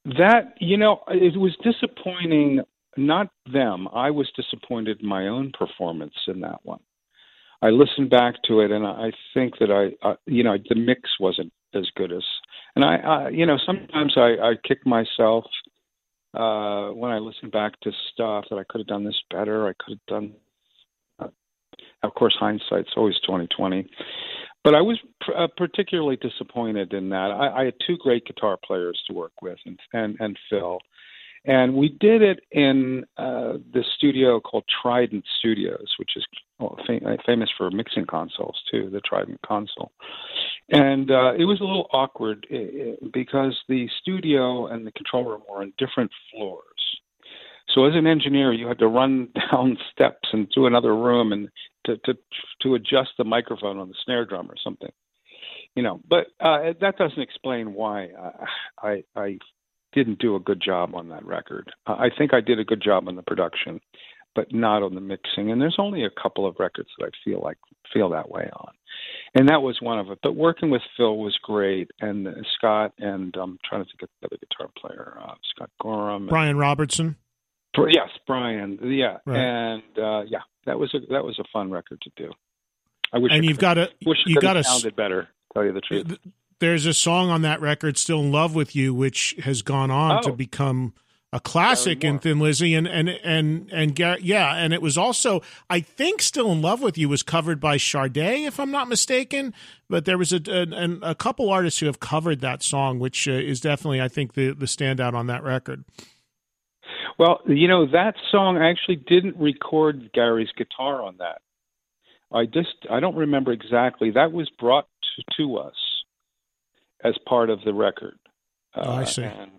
That 0.04 0.54
you 0.60 0.76
know, 0.76 1.02
it 1.08 1.38
was 1.38 1.56
disappointing. 1.62 2.60
Not 2.96 3.28
them. 3.50 3.86
I 3.94 4.10
was 4.10 4.30
disappointed 4.34 5.00
in 5.00 5.08
my 5.08 5.28
own 5.28 5.52
performance 5.56 6.14
in 6.26 6.40
that 6.40 6.58
one. 6.64 6.80
I 7.62 7.68
listened 7.68 8.10
back 8.10 8.34
to 8.48 8.60
it, 8.60 8.70
and 8.70 8.86
I 8.86 9.12
think 9.34 9.58
that 9.60 9.70
I, 9.70 10.06
uh, 10.06 10.16
you 10.26 10.42
know, 10.42 10.56
the 10.68 10.74
mix 10.74 11.02
wasn't 11.20 11.52
as 11.74 11.86
good 11.94 12.12
as. 12.12 12.24
And 12.74 12.84
I, 12.84 12.96
I 12.96 13.28
you 13.28 13.46
know, 13.46 13.58
sometimes 13.64 14.14
I, 14.16 14.36
I 14.42 14.54
kick 14.66 14.86
myself 14.86 15.44
uh, 16.34 16.90
when 16.90 17.10
I 17.10 17.18
listen 17.18 17.50
back 17.50 17.78
to 17.80 17.90
stuff 18.12 18.44
that 18.50 18.56
I 18.56 18.64
could 18.68 18.80
have 18.80 18.86
done 18.86 19.04
this 19.04 19.20
better. 19.30 19.68
I 19.68 19.72
could 19.72 19.98
have 19.98 20.06
done. 20.06 20.32
Uh, 21.18 21.28
of 22.02 22.14
course, 22.14 22.36
hindsight's 22.38 22.90
always 22.96 23.18
twenty 23.26 23.48
twenty. 23.56 23.88
But 24.62 24.74
I 24.74 24.82
was 24.82 24.98
pr- 25.22 25.32
uh, 25.34 25.48
particularly 25.56 26.16
disappointed 26.16 26.92
in 26.92 27.08
that. 27.10 27.30
I, 27.30 27.62
I 27.62 27.64
had 27.64 27.74
two 27.86 27.96
great 27.96 28.26
guitar 28.26 28.58
players 28.64 29.00
to 29.06 29.14
work 29.14 29.32
with, 29.42 29.58
and 29.66 29.78
and, 29.92 30.16
and 30.20 30.38
Phil, 30.48 30.78
and 31.44 31.74
we 31.74 31.96
did 32.00 32.22
it 32.22 32.40
in 32.52 33.04
uh, 33.16 33.54
the 33.72 33.84
studio 33.96 34.40
called 34.40 34.64
Trident 34.82 35.24
Studios, 35.38 35.94
which 35.98 36.10
is 36.16 36.26
well, 36.58 36.78
fam- 36.86 37.16
famous 37.26 37.50
for 37.56 37.70
mixing 37.70 38.06
consoles 38.06 38.60
too, 38.70 38.90
the 38.90 39.00
Trident 39.00 39.40
console. 39.46 39.92
And 40.70 41.10
uh, 41.10 41.32
it 41.36 41.44
was 41.44 41.60
a 41.60 41.64
little 41.64 41.88
awkward 41.92 42.46
because 43.12 43.58
the 43.68 43.88
studio 44.00 44.66
and 44.66 44.86
the 44.86 44.92
control 44.92 45.24
room 45.24 45.42
were 45.48 45.62
on 45.62 45.72
different 45.78 46.10
floors. 46.30 46.64
So 47.74 47.84
as 47.84 47.94
an 47.94 48.06
engineer, 48.06 48.52
you 48.52 48.66
had 48.66 48.78
to 48.80 48.88
run 48.88 49.28
down 49.50 49.76
steps 49.92 50.28
into 50.32 50.66
another 50.66 50.94
room 50.94 51.32
and 51.32 51.48
to 51.86 51.96
to 51.98 52.14
to 52.62 52.74
adjust 52.74 53.10
the 53.18 53.24
microphone 53.24 53.78
on 53.78 53.88
the 53.88 53.94
snare 54.04 54.24
drum 54.24 54.50
or 54.50 54.56
something, 54.62 54.92
you 55.74 55.82
know. 55.82 56.00
But 56.08 56.28
uh, 56.40 56.74
that 56.80 56.98
doesn't 56.98 57.20
explain 57.20 57.74
why 57.74 58.08
I, 58.82 58.88
I 58.88 59.04
I 59.16 59.38
didn't 59.92 60.18
do 60.18 60.36
a 60.36 60.40
good 60.40 60.60
job 60.60 60.94
on 60.94 61.08
that 61.08 61.24
record. 61.24 61.72
I 61.86 62.10
think 62.16 62.32
I 62.32 62.40
did 62.40 62.60
a 62.60 62.64
good 62.64 62.82
job 62.82 63.08
on 63.08 63.16
the 63.16 63.22
production, 63.22 63.80
but 64.34 64.52
not 64.52 64.82
on 64.82 64.94
the 64.94 65.00
mixing. 65.00 65.50
And 65.50 65.60
there's 65.60 65.76
only 65.78 66.04
a 66.04 66.10
couple 66.10 66.46
of 66.46 66.56
records 66.58 66.90
that 66.98 67.06
I 67.06 67.10
feel 67.24 67.40
like 67.40 67.58
feel 67.92 68.08
that 68.10 68.30
way 68.30 68.48
on, 68.52 68.72
and 69.34 69.48
that 69.48 69.62
was 69.62 69.78
one 69.80 69.98
of 69.98 70.10
it. 70.10 70.18
But 70.22 70.34
working 70.36 70.70
with 70.70 70.82
Phil 70.96 71.16
was 71.18 71.36
great, 71.42 71.90
and 72.00 72.26
uh, 72.28 72.32
Scott 72.56 72.92
and 72.98 73.34
I'm 73.36 73.58
trying 73.68 73.84
to 73.84 73.90
think 73.90 74.02
of 74.02 74.08
the 74.20 74.26
other 74.28 74.36
guitar 74.38 74.68
player, 74.78 75.18
uh, 75.20 75.34
Scott 75.54 75.70
Gorham. 75.80 76.22
and- 76.22 76.28
Brian 76.30 76.56
Robertson. 76.58 77.16
Yes, 77.76 78.08
Brian. 78.26 78.78
Yeah, 78.82 79.18
Right. 79.24 79.38
and 79.38 79.82
uh, 79.96 80.22
yeah, 80.26 80.40
that 80.66 80.78
was 80.78 80.92
a 80.94 80.98
that 81.12 81.24
was 81.24 81.38
a 81.38 81.44
fun 81.52 81.70
record 81.70 82.00
to 82.02 82.10
do. 82.16 82.32
I 83.12 83.18
wish 83.18 83.32
And 83.32 83.44
you've 83.44 83.58
got 83.58 83.78
a 83.78 83.90
wish 84.04 84.18
you 84.26 84.40
got 84.40 84.56
a 84.56 84.64
sounded 84.64 84.96
better. 84.96 85.28
Tell 85.54 85.64
you 85.64 85.72
the 85.72 85.80
truth. 85.80 86.18
there's 86.58 86.84
a 86.86 86.92
song 86.94 87.30
on 87.30 87.42
that 87.42 87.60
record, 87.60 87.96
"Still 87.96 88.20
in 88.20 88.32
Love 88.32 88.54
with 88.56 88.74
You," 88.76 88.92
which 88.92 89.34
has 89.44 89.62
gone 89.62 89.90
on 89.90 90.22
to 90.24 90.30
Oh. 90.30 90.34
become 90.34 90.94
a 91.32 91.38
classic 91.38 92.02
in 92.02 92.18
Thin 92.18 92.40
Lizzy, 92.40 92.74
and 92.74 92.88
and 92.88 93.08
and 93.08 93.70
and 93.72 93.98
yeah, 94.20 94.54
and 94.56 94.72
it 94.72 94.82
was 94.82 94.98
also, 94.98 95.42
I 95.68 95.80
think, 95.80 96.22
"Still 96.22 96.50
in 96.50 96.60
Love 96.60 96.82
with 96.82 96.98
You" 96.98 97.08
was 97.08 97.22
covered 97.22 97.60
by 97.60 97.76
Sade, 97.76 98.16
if 98.16 98.58
I'm 98.58 98.72
not 98.72 98.88
mistaken. 98.88 99.54
But 99.88 100.04
there 100.06 100.18
was 100.18 100.32
a 100.32 100.40
a, 100.46 101.10
a 101.10 101.14
couple 101.14 101.50
artists 101.50 101.78
who 101.78 101.86
have 101.86 102.00
covered 102.00 102.40
that 102.40 102.62
song, 102.62 102.98
which 102.98 103.28
uh, 103.28 103.32
is 103.32 103.60
definitely, 103.60 104.00
I 104.00 104.08
think, 104.08 104.34
the 104.34 104.52
the 104.52 104.66
standout 104.66 105.14
on 105.14 105.28
that 105.28 105.44
record. 105.44 105.84
Well, 107.18 107.40
you 107.46 107.68
know 107.68 107.86
that 107.86 108.14
song 108.32 108.56
I 108.56 108.70
actually 108.70 108.96
didn't 108.96 109.36
record 109.36 110.10
Gary's 110.12 110.50
guitar 110.56 111.02
on 111.02 111.16
that. 111.18 111.42
I 112.32 112.46
just 112.46 112.74
I 112.90 112.98
don't 113.00 113.16
remember 113.16 113.52
exactly. 113.52 114.10
That 114.10 114.32
was 114.32 114.48
brought 114.58 114.88
to, 115.16 115.36
to 115.36 115.58
us 115.58 115.74
as 117.04 117.14
part 117.28 117.50
of 117.50 117.60
the 117.64 117.74
record. 117.74 118.18
Uh, 118.74 118.82
Oh, 118.84 118.92
I 118.92 119.04
see. 119.04 119.22
And 119.22 119.50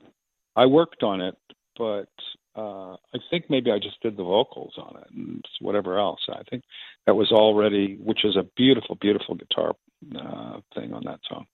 I 0.56 0.66
worked 0.66 1.04
on 1.04 1.22
it, 1.22 1.38
but 1.82 2.62
uh, 2.62 2.94
I 2.94 3.18
think 3.32 3.46
maybe 3.50 3.72
I 3.72 3.80
just 3.80 4.00
did 4.04 4.16
the 4.16 4.24
vocals 4.24 4.76
on 4.78 5.02
it 5.02 5.08
and 5.16 5.44
whatever 5.62 5.98
else. 5.98 6.20
I 6.30 6.44
think 6.48 6.64
that 7.08 7.16
was 7.16 7.32
already, 7.32 7.96
which 7.96 8.24
is 8.24 8.38
a 8.38 8.44
beautiful, 8.56 8.96
beautiful 9.02 9.34
guitar 9.34 9.74
uh, 10.16 10.60
thing 10.76 10.94
on 10.94 11.02
that 11.06 11.22
song. 11.28 11.48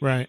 Right. 0.00 0.28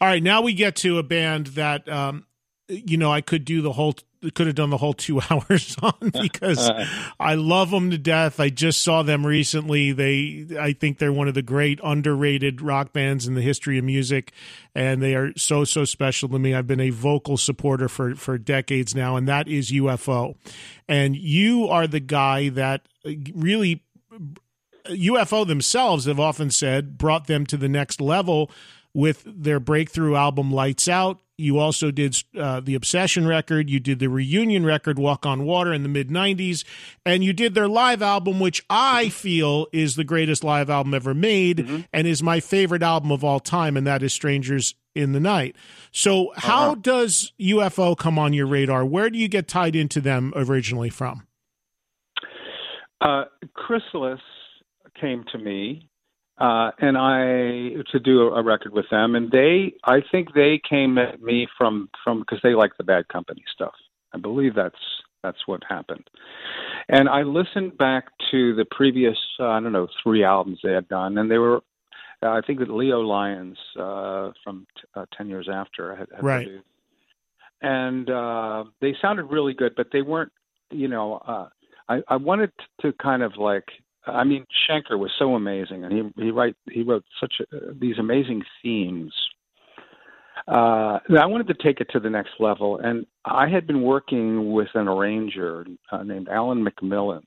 All 0.00 0.06
right. 0.06 0.22
Now 0.22 0.42
we 0.42 0.54
get 0.54 0.76
to 0.76 0.98
a 0.98 1.02
band 1.02 1.48
that, 1.48 1.88
um, 1.88 2.26
you 2.68 2.96
know, 2.96 3.12
I 3.12 3.20
could 3.20 3.44
do 3.44 3.60
the 3.60 3.72
whole, 3.72 3.94
could 4.34 4.46
have 4.46 4.56
done 4.56 4.70
the 4.70 4.78
whole 4.78 4.94
two 4.94 5.20
hours 5.30 5.76
on 5.82 6.10
because 6.20 6.68
uh-huh. 6.68 7.12
I 7.20 7.34
love 7.34 7.70
them 7.70 7.90
to 7.90 7.98
death. 7.98 8.40
I 8.40 8.48
just 8.48 8.82
saw 8.82 9.02
them 9.02 9.26
recently. 9.26 9.92
They, 9.92 10.46
I 10.58 10.72
think 10.72 10.98
they're 10.98 11.12
one 11.12 11.28
of 11.28 11.34
the 11.34 11.42
great 11.42 11.78
underrated 11.84 12.62
rock 12.62 12.92
bands 12.92 13.26
in 13.26 13.34
the 13.34 13.42
history 13.42 13.78
of 13.78 13.84
music, 13.84 14.32
and 14.74 15.02
they 15.02 15.14
are 15.14 15.36
so 15.36 15.64
so 15.64 15.84
special 15.84 16.28
to 16.30 16.38
me. 16.38 16.54
I've 16.54 16.66
been 16.66 16.80
a 16.80 16.90
vocal 16.90 17.36
supporter 17.36 17.88
for 17.88 18.14
for 18.14 18.38
decades 18.38 18.94
now, 18.94 19.16
and 19.16 19.28
that 19.28 19.48
is 19.48 19.70
UFO. 19.70 20.36
And 20.88 21.16
you 21.16 21.68
are 21.68 21.86
the 21.86 22.00
guy 22.00 22.48
that 22.50 22.88
uh, 23.06 23.10
really 23.34 23.82
UFO 24.86 25.46
themselves 25.46 26.04
have 26.06 26.20
often 26.20 26.50
said 26.50 26.98
brought 26.98 27.26
them 27.26 27.46
to 27.46 27.56
the 27.56 27.68
next 27.68 28.00
level 28.00 28.50
with 28.92 29.24
their 29.26 29.60
breakthrough 29.60 30.14
album 30.14 30.52
Lights 30.52 30.88
Out. 30.88 31.20
You 31.36 31.58
also 31.58 31.90
did 31.90 32.16
uh, 32.38 32.60
the 32.60 32.74
Obsession 32.74 33.26
record. 33.26 33.68
You 33.68 33.80
did 33.80 33.98
the 33.98 34.08
reunion 34.08 34.64
record 34.64 34.98
Walk 34.98 35.26
on 35.26 35.44
Water 35.44 35.72
in 35.72 35.82
the 35.82 35.88
mid 35.88 36.08
90s. 36.08 36.64
And 37.04 37.24
you 37.24 37.32
did 37.32 37.54
their 37.54 37.68
live 37.68 38.02
album, 38.02 38.38
which 38.38 38.64
I 38.70 39.08
feel 39.08 39.66
is 39.72 39.96
the 39.96 40.04
greatest 40.04 40.44
live 40.44 40.70
album 40.70 40.94
ever 40.94 41.14
made 41.14 41.86
and 41.92 42.06
is 42.06 42.22
my 42.22 42.40
favorite 42.40 42.82
album 42.82 43.10
of 43.10 43.24
all 43.24 43.40
time, 43.40 43.76
and 43.76 43.86
that 43.86 44.02
is 44.02 44.12
Strangers 44.12 44.74
in 44.94 45.12
the 45.12 45.20
Night. 45.20 45.56
So, 45.90 46.32
how 46.36 46.74
does 46.76 47.32
UFO 47.40 47.96
come 47.96 48.18
on 48.18 48.32
your 48.32 48.46
radar? 48.46 48.84
Where 48.84 49.10
do 49.10 49.18
you 49.18 49.28
get 49.28 49.48
tied 49.48 49.74
into 49.74 50.00
them 50.00 50.32
originally 50.36 50.90
from? 50.90 51.26
Uh, 53.00 53.24
Chrysalis 53.54 54.20
came 55.00 55.24
to 55.32 55.38
me, 55.38 55.88
uh, 56.38 56.70
and 56.78 56.96
I 56.98 57.82
to 57.92 58.00
do 58.02 58.22
a, 58.22 58.40
a 58.40 58.42
record 58.42 58.72
with 58.72 58.86
them, 58.90 59.14
and 59.14 59.30
they, 59.30 59.74
I 59.84 60.00
think 60.10 60.34
they 60.34 60.60
came 60.68 60.98
at 60.98 61.22
me 61.22 61.46
from 61.56 61.88
from 62.02 62.20
because 62.20 62.40
they 62.42 62.54
like 62.54 62.76
the 62.76 62.84
Bad 62.84 63.08
Company 63.08 63.44
stuff. 63.54 63.74
I 64.12 64.18
believe 64.18 64.54
that's 64.54 64.74
that's 65.22 65.46
what 65.46 65.62
happened. 65.68 66.08
And 66.88 67.08
I 67.08 67.22
listened 67.22 67.78
back 67.78 68.04
to 68.30 68.54
the 68.54 68.66
previous, 68.70 69.16
uh, 69.40 69.46
I 69.46 69.60
don't 69.60 69.72
know, 69.72 69.88
three 70.02 70.22
albums 70.22 70.58
they 70.62 70.72
had 70.72 70.86
done, 70.88 71.16
and 71.16 71.30
they 71.30 71.38
were, 71.38 71.62
uh, 72.22 72.28
I 72.28 72.40
think 72.46 72.58
that 72.58 72.68
Leo 72.70 73.00
Lyons 73.00 73.56
uh, 73.78 74.32
from 74.42 74.66
t- 74.76 74.82
uh, 74.94 75.06
Ten 75.16 75.28
Years 75.28 75.48
After 75.50 75.96
had, 75.96 76.08
had 76.14 76.22
Right. 76.22 76.46
produced. 76.46 76.66
and 77.62 78.10
uh, 78.10 78.64
they 78.80 78.94
sounded 79.00 79.24
really 79.24 79.54
good, 79.54 79.72
but 79.76 79.86
they 79.92 80.02
weren't, 80.02 80.32
you 80.70 80.88
know. 80.88 81.14
Uh, 81.26 81.48
I, 81.88 82.02
I 82.08 82.16
wanted 82.16 82.52
to 82.82 82.92
kind 82.94 83.22
of 83.22 83.36
like 83.36 83.64
I 84.06 84.24
mean 84.24 84.46
Schenker 84.68 84.98
was 84.98 85.10
so 85.18 85.34
amazing 85.34 85.84
and 85.84 85.92
he 85.92 86.24
he 86.24 86.30
write 86.30 86.56
he 86.70 86.82
wrote 86.82 87.04
such 87.20 87.34
a, 87.40 87.74
these 87.74 87.98
amazing 87.98 88.42
themes. 88.62 89.12
Uh, 90.46 90.98
I 91.18 91.26
wanted 91.26 91.48
to 91.48 91.54
take 91.54 91.80
it 91.80 91.88
to 91.92 92.00
the 92.00 92.10
next 92.10 92.32
level, 92.38 92.78
and 92.78 93.06
I 93.24 93.48
had 93.48 93.66
been 93.66 93.80
working 93.80 94.52
with 94.52 94.68
an 94.74 94.88
arranger 94.88 95.64
uh, 95.90 96.02
named 96.02 96.28
Alan 96.28 96.62
McMillan. 96.62 97.22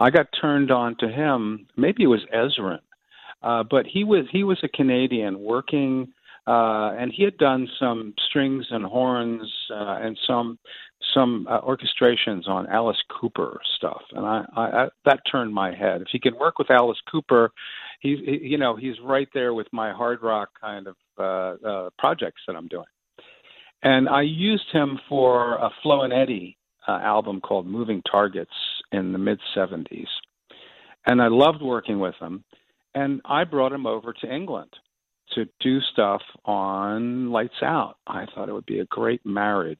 I 0.00 0.10
got 0.10 0.26
turned 0.40 0.72
on 0.72 0.96
to 0.98 1.08
him. 1.08 1.68
Maybe 1.76 2.02
it 2.02 2.08
was 2.08 2.22
Ezrin, 2.34 2.80
uh, 3.42 3.62
but 3.70 3.86
he 3.86 4.02
was 4.02 4.24
he 4.32 4.42
was 4.42 4.58
a 4.64 4.68
Canadian 4.68 5.38
working, 5.38 6.12
uh, 6.50 6.96
and 6.98 7.12
he 7.14 7.22
had 7.22 7.38
done 7.38 7.68
some 7.78 8.12
strings 8.28 8.66
and 8.70 8.84
horns 8.84 9.48
uh, 9.70 9.98
and 10.02 10.18
some 10.26 10.58
some 11.14 11.46
uh, 11.48 11.60
orchestrations 11.60 12.48
on 12.48 12.66
Alice 12.66 13.00
Cooper 13.20 13.60
stuff, 13.76 14.02
and 14.12 14.26
I, 14.26 14.44
I, 14.56 14.62
I 14.62 14.88
that 15.04 15.20
turned 15.30 15.54
my 15.54 15.72
head. 15.72 16.00
If 16.00 16.08
he 16.10 16.18
can 16.18 16.36
work 16.36 16.58
with 16.58 16.68
Alice 16.68 16.98
Cooper, 17.10 17.52
he's 18.00 18.18
he, 18.24 18.40
you 18.42 18.58
know 18.58 18.74
he's 18.74 18.96
right 19.00 19.28
there 19.32 19.54
with 19.54 19.68
my 19.72 19.92
hard 19.92 20.22
rock 20.22 20.48
kind 20.60 20.88
of 20.88 20.96
uh, 21.18 21.68
uh, 21.68 21.90
projects 21.98 22.42
that 22.48 22.56
I'm 22.56 22.66
doing. 22.66 22.86
And 23.84 24.08
I 24.08 24.22
used 24.22 24.70
him 24.72 24.98
for 25.08 25.54
a 25.54 25.70
Flo 25.84 26.02
and 26.02 26.12
Eddie 26.12 26.58
uh, 26.88 26.98
album 27.00 27.40
called 27.40 27.66
Moving 27.66 28.02
Targets 28.10 28.50
in 28.90 29.12
the 29.12 29.18
mid 29.18 29.38
'70s, 29.56 30.08
and 31.06 31.22
I 31.22 31.28
loved 31.28 31.62
working 31.62 32.00
with 32.00 32.16
him. 32.20 32.42
And 32.92 33.20
I 33.24 33.44
brought 33.44 33.70
him 33.70 33.86
over 33.86 34.12
to 34.12 34.34
England 34.34 34.70
to 35.34 35.46
do 35.60 35.80
stuff 35.92 36.22
on 36.44 37.30
Lights 37.30 37.62
Out. 37.62 37.96
I 38.06 38.26
thought 38.26 38.48
it 38.48 38.52
would 38.52 38.66
be 38.66 38.80
a 38.80 38.86
great 38.86 39.24
marriage 39.24 39.78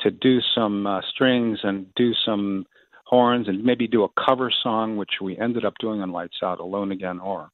to 0.00 0.10
do 0.10 0.38
some 0.54 0.86
uh, 0.86 1.00
strings 1.12 1.58
and 1.62 1.92
do 1.94 2.12
some 2.24 2.66
horns 3.04 3.48
and 3.48 3.64
maybe 3.64 3.86
do 3.86 4.04
a 4.04 4.08
cover 4.26 4.50
song, 4.62 4.96
which 4.96 5.14
we 5.20 5.38
ended 5.38 5.64
up 5.64 5.74
doing 5.80 6.02
on 6.02 6.12
Lights 6.12 6.38
Out, 6.42 6.60
Alone 6.60 6.92
Again 6.92 7.18
or. 7.20 7.50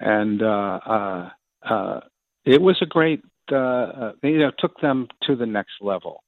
And 0.00 0.42
uh, 0.42 0.80
uh, 0.86 1.30
uh, 1.62 2.00
it 2.44 2.60
was 2.60 2.76
a 2.82 2.86
great, 2.86 3.22
uh, 3.50 3.56
uh, 3.56 4.12
you 4.22 4.38
know, 4.38 4.50
took 4.58 4.80
them 4.80 5.08
to 5.24 5.36
the 5.36 5.46
next 5.46 5.74
level. 5.80 6.22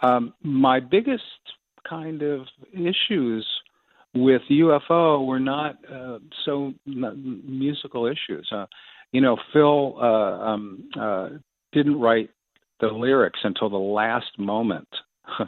Um, 0.00 0.34
my 0.42 0.80
biggest 0.80 1.22
kind 1.88 2.22
of 2.22 2.46
issues 2.72 3.46
with 4.14 4.42
UFO 4.50 5.26
were 5.26 5.40
not 5.40 5.76
uh, 5.90 6.18
so 6.44 6.74
musical 6.86 8.06
issues. 8.06 8.48
Uh, 8.52 8.66
you 9.12 9.20
know, 9.20 9.36
Phil 9.52 9.96
uh, 10.00 10.04
um, 10.04 10.90
uh, 10.98 11.28
didn't 11.72 11.98
write 11.98 12.30
the 12.80 12.88
lyrics 12.88 13.40
until 13.42 13.70
the 13.70 13.76
last 13.76 14.38
moment. 14.38 14.88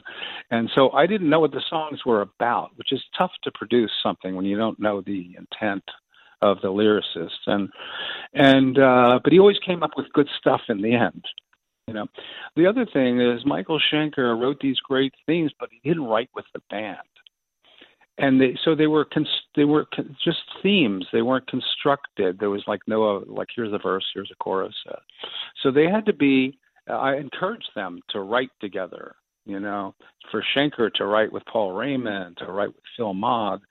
and 0.51 0.71
so 0.75 0.91
I 0.91 1.07
didn't 1.07 1.31
know 1.31 1.41
what 1.41 1.53
the 1.53 1.63
songs 1.71 2.01
were 2.05 2.23
about, 2.23 2.71
which 2.77 2.93
is 2.93 3.03
tough 3.17 3.33
to 3.45 3.51
produce 3.55 3.93
something 4.03 4.35
when 4.35 4.45
you 4.45 4.57
don't 4.57 4.79
know 4.79 5.01
the 5.01 5.37
intent 5.39 5.85
of 6.43 6.59
the 6.63 6.69
lyricist. 6.69 7.47
And 7.47 7.69
and 8.35 8.79
uh, 8.79 9.21
but 9.23 9.33
he 9.33 9.39
always 9.39 9.59
came 9.65 9.83
up 9.83 9.93
with 9.97 10.13
good 10.13 10.29
stuff 10.39 10.63
in 10.69 10.83
the 10.83 10.95
end. 10.95 11.25
You 11.87 11.95
know, 11.95 12.07
the 12.57 12.67
other 12.67 12.87
thing 12.87 13.21
is 13.21 13.45
Michael 13.45 13.81
Schenker 13.93 14.41
wrote 14.41 14.61
these 14.61 14.79
great 14.79 15.13
themes, 15.27 15.53
but 15.59 15.71
he 15.71 15.89
didn't 15.89 16.05
write 16.05 16.31
with 16.35 16.45
the 16.55 16.61
band 16.71 16.99
and 18.21 18.41
they 18.41 18.57
so 18.65 18.75
they 18.75 18.87
were 18.87 19.05
cons- 19.05 19.47
they 19.57 19.65
were 19.65 19.87
con- 19.95 20.17
just 20.23 20.41
themes. 20.63 21.07
They 21.13 21.23
weren't 21.23 21.47
constructed. 21.49 22.39
There 22.39 22.51
was 22.51 22.63
like 22.67 22.81
no 22.87 23.17
uh, 23.17 23.21
like 23.27 23.49
here's 23.55 23.73
a 23.73 23.79
verse 23.79 24.05
here's 24.15 24.31
a 24.31 24.37
chorus 24.37 24.75
uh, 24.89 24.97
so 25.63 25.71
they 25.71 25.89
had 25.89 26.07
to 26.07 26.13
be 26.13 26.59
uh, 26.89 26.95
i 26.95 27.17
encouraged 27.17 27.71
them 27.75 28.01
to 28.11 28.21
write 28.21 28.51
together 28.61 29.17
you 29.47 29.61
know. 29.61 29.95
For 30.31 30.45
schenker 30.55 30.93
to 30.95 31.07
write 31.07 31.33
with 31.33 31.45
paul 31.47 31.73
raymond 31.73 32.37
to 32.39 32.47
write 32.47 32.69
with 32.69 32.85
phil 32.97 33.15
mogg 33.15 33.63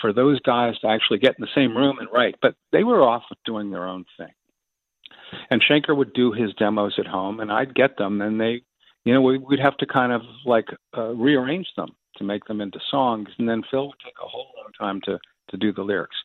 for 0.00 0.12
those 0.12 0.40
guys 0.40 0.78
to 0.80 0.88
actually 0.88 1.18
get 1.18 1.36
in 1.38 1.42
the 1.42 1.48
same 1.54 1.76
room 1.76 1.98
and 1.98 2.08
write. 2.12 2.36
But 2.40 2.54
they 2.72 2.84
were 2.84 3.02
off 3.02 3.24
doing 3.44 3.70
their 3.70 3.86
own 3.86 4.04
thing. 4.16 4.32
And 5.50 5.62
schenker 5.62 5.96
would 5.96 6.12
do 6.14 6.32
his 6.32 6.52
demos 6.54 6.94
at 6.98 7.06
home 7.06 7.40
and 7.40 7.52
i'd 7.52 7.74
get 7.74 7.96
them 7.96 8.20
and 8.22 8.40
they 8.40 8.62
you 9.04 9.14
know 9.14 9.22
we, 9.22 9.38
we'd 9.38 9.60
have 9.60 9.76
to 9.78 9.86
kind 9.86 10.12
of 10.12 10.22
like 10.44 10.66
uh, 10.96 11.10
rearrange 11.14 11.68
them 11.76 11.90
to 12.20 12.24
make 12.24 12.44
them 12.44 12.60
into 12.60 12.78
songs, 12.90 13.28
and 13.38 13.48
then 13.48 13.62
Phil 13.70 13.88
would 13.88 13.98
take 14.04 14.14
a 14.22 14.28
whole 14.28 14.52
long 14.56 14.70
time 14.78 15.00
to 15.06 15.18
to 15.48 15.56
do 15.56 15.72
the 15.72 15.82
lyrics. 15.82 16.16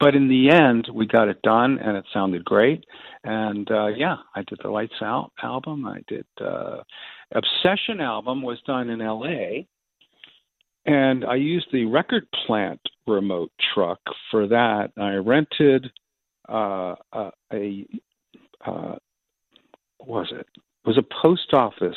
But 0.00 0.14
in 0.14 0.28
the 0.28 0.50
end, 0.50 0.88
we 0.92 1.06
got 1.06 1.28
it 1.28 1.40
done, 1.42 1.78
and 1.78 1.96
it 1.96 2.04
sounded 2.12 2.44
great. 2.44 2.84
And 3.22 3.70
uh, 3.70 3.86
yeah, 3.86 4.16
I 4.34 4.42
did 4.42 4.58
the 4.62 4.70
Lights 4.70 5.00
Out 5.00 5.30
album. 5.42 5.86
I 5.86 6.00
did 6.08 6.26
uh, 6.40 6.82
Obsession 7.32 8.00
album 8.00 8.42
was 8.42 8.58
done 8.66 8.90
in 8.90 9.00
L.A. 9.00 9.66
And 10.84 11.24
I 11.24 11.34
used 11.36 11.66
the 11.72 11.84
record 11.84 12.26
plant 12.46 12.80
remote 13.06 13.50
truck 13.74 14.00
for 14.30 14.46
that. 14.48 14.90
I 14.96 15.14
rented 15.14 15.90
uh, 16.48 16.94
a, 17.12 17.30
a 17.52 17.86
uh, 18.64 18.96
what 19.98 20.08
was 20.08 20.32
it? 20.32 20.46
It 20.56 20.88
was 20.88 20.98
a 20.98 21.22
post 21.22 21.52
office 21.52 21.96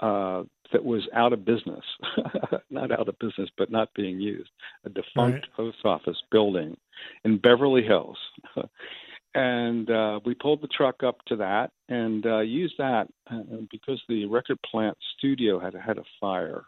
uh, 0.00 0.44
that 0.72 0.84
was 0.84 1.08
out 1.14 1.32
of 1.32 1.44
business, 1.44 1.84
not 2.70 2.90
out 2.90 3.08
of 3.08 3.18
business, 3.18 3.48
but 3.56 3.70
not 3.70 3.92
being 3.94 4.20
used, 4.20 4.50
a 4.84 4.88
defunct 4.88 5.16
right. 5.16 5.56
post 5.56 5.78
office 5.84 6.18
building 6.30 6.76
in 7.24 7.38
Beverly 7.38 7.82
Hills. 7.82 8.18
and 9.34 9.90
uh, 9.90 10.20
we 10.24 10.34
pulled 10.34 10.62
the 10.62 10.68
truck 10.68 11.02
up 11.02 11.24
to 11.26 11.36
that 11.36 11.70
and 11.88 12.26
uh, 12.26 12.40
used 12.40 12.74
that 12.78 13.08
uh, 13.30 13.42
because 13.70 14.00
the 14.08 14.26
record 14.26 14.58
plant 14.62 14.96
studio 15.16 15.58
had 15.58 15.74
had 15.74 15.98
a 15.98 16.04
fire. 16.20 16.64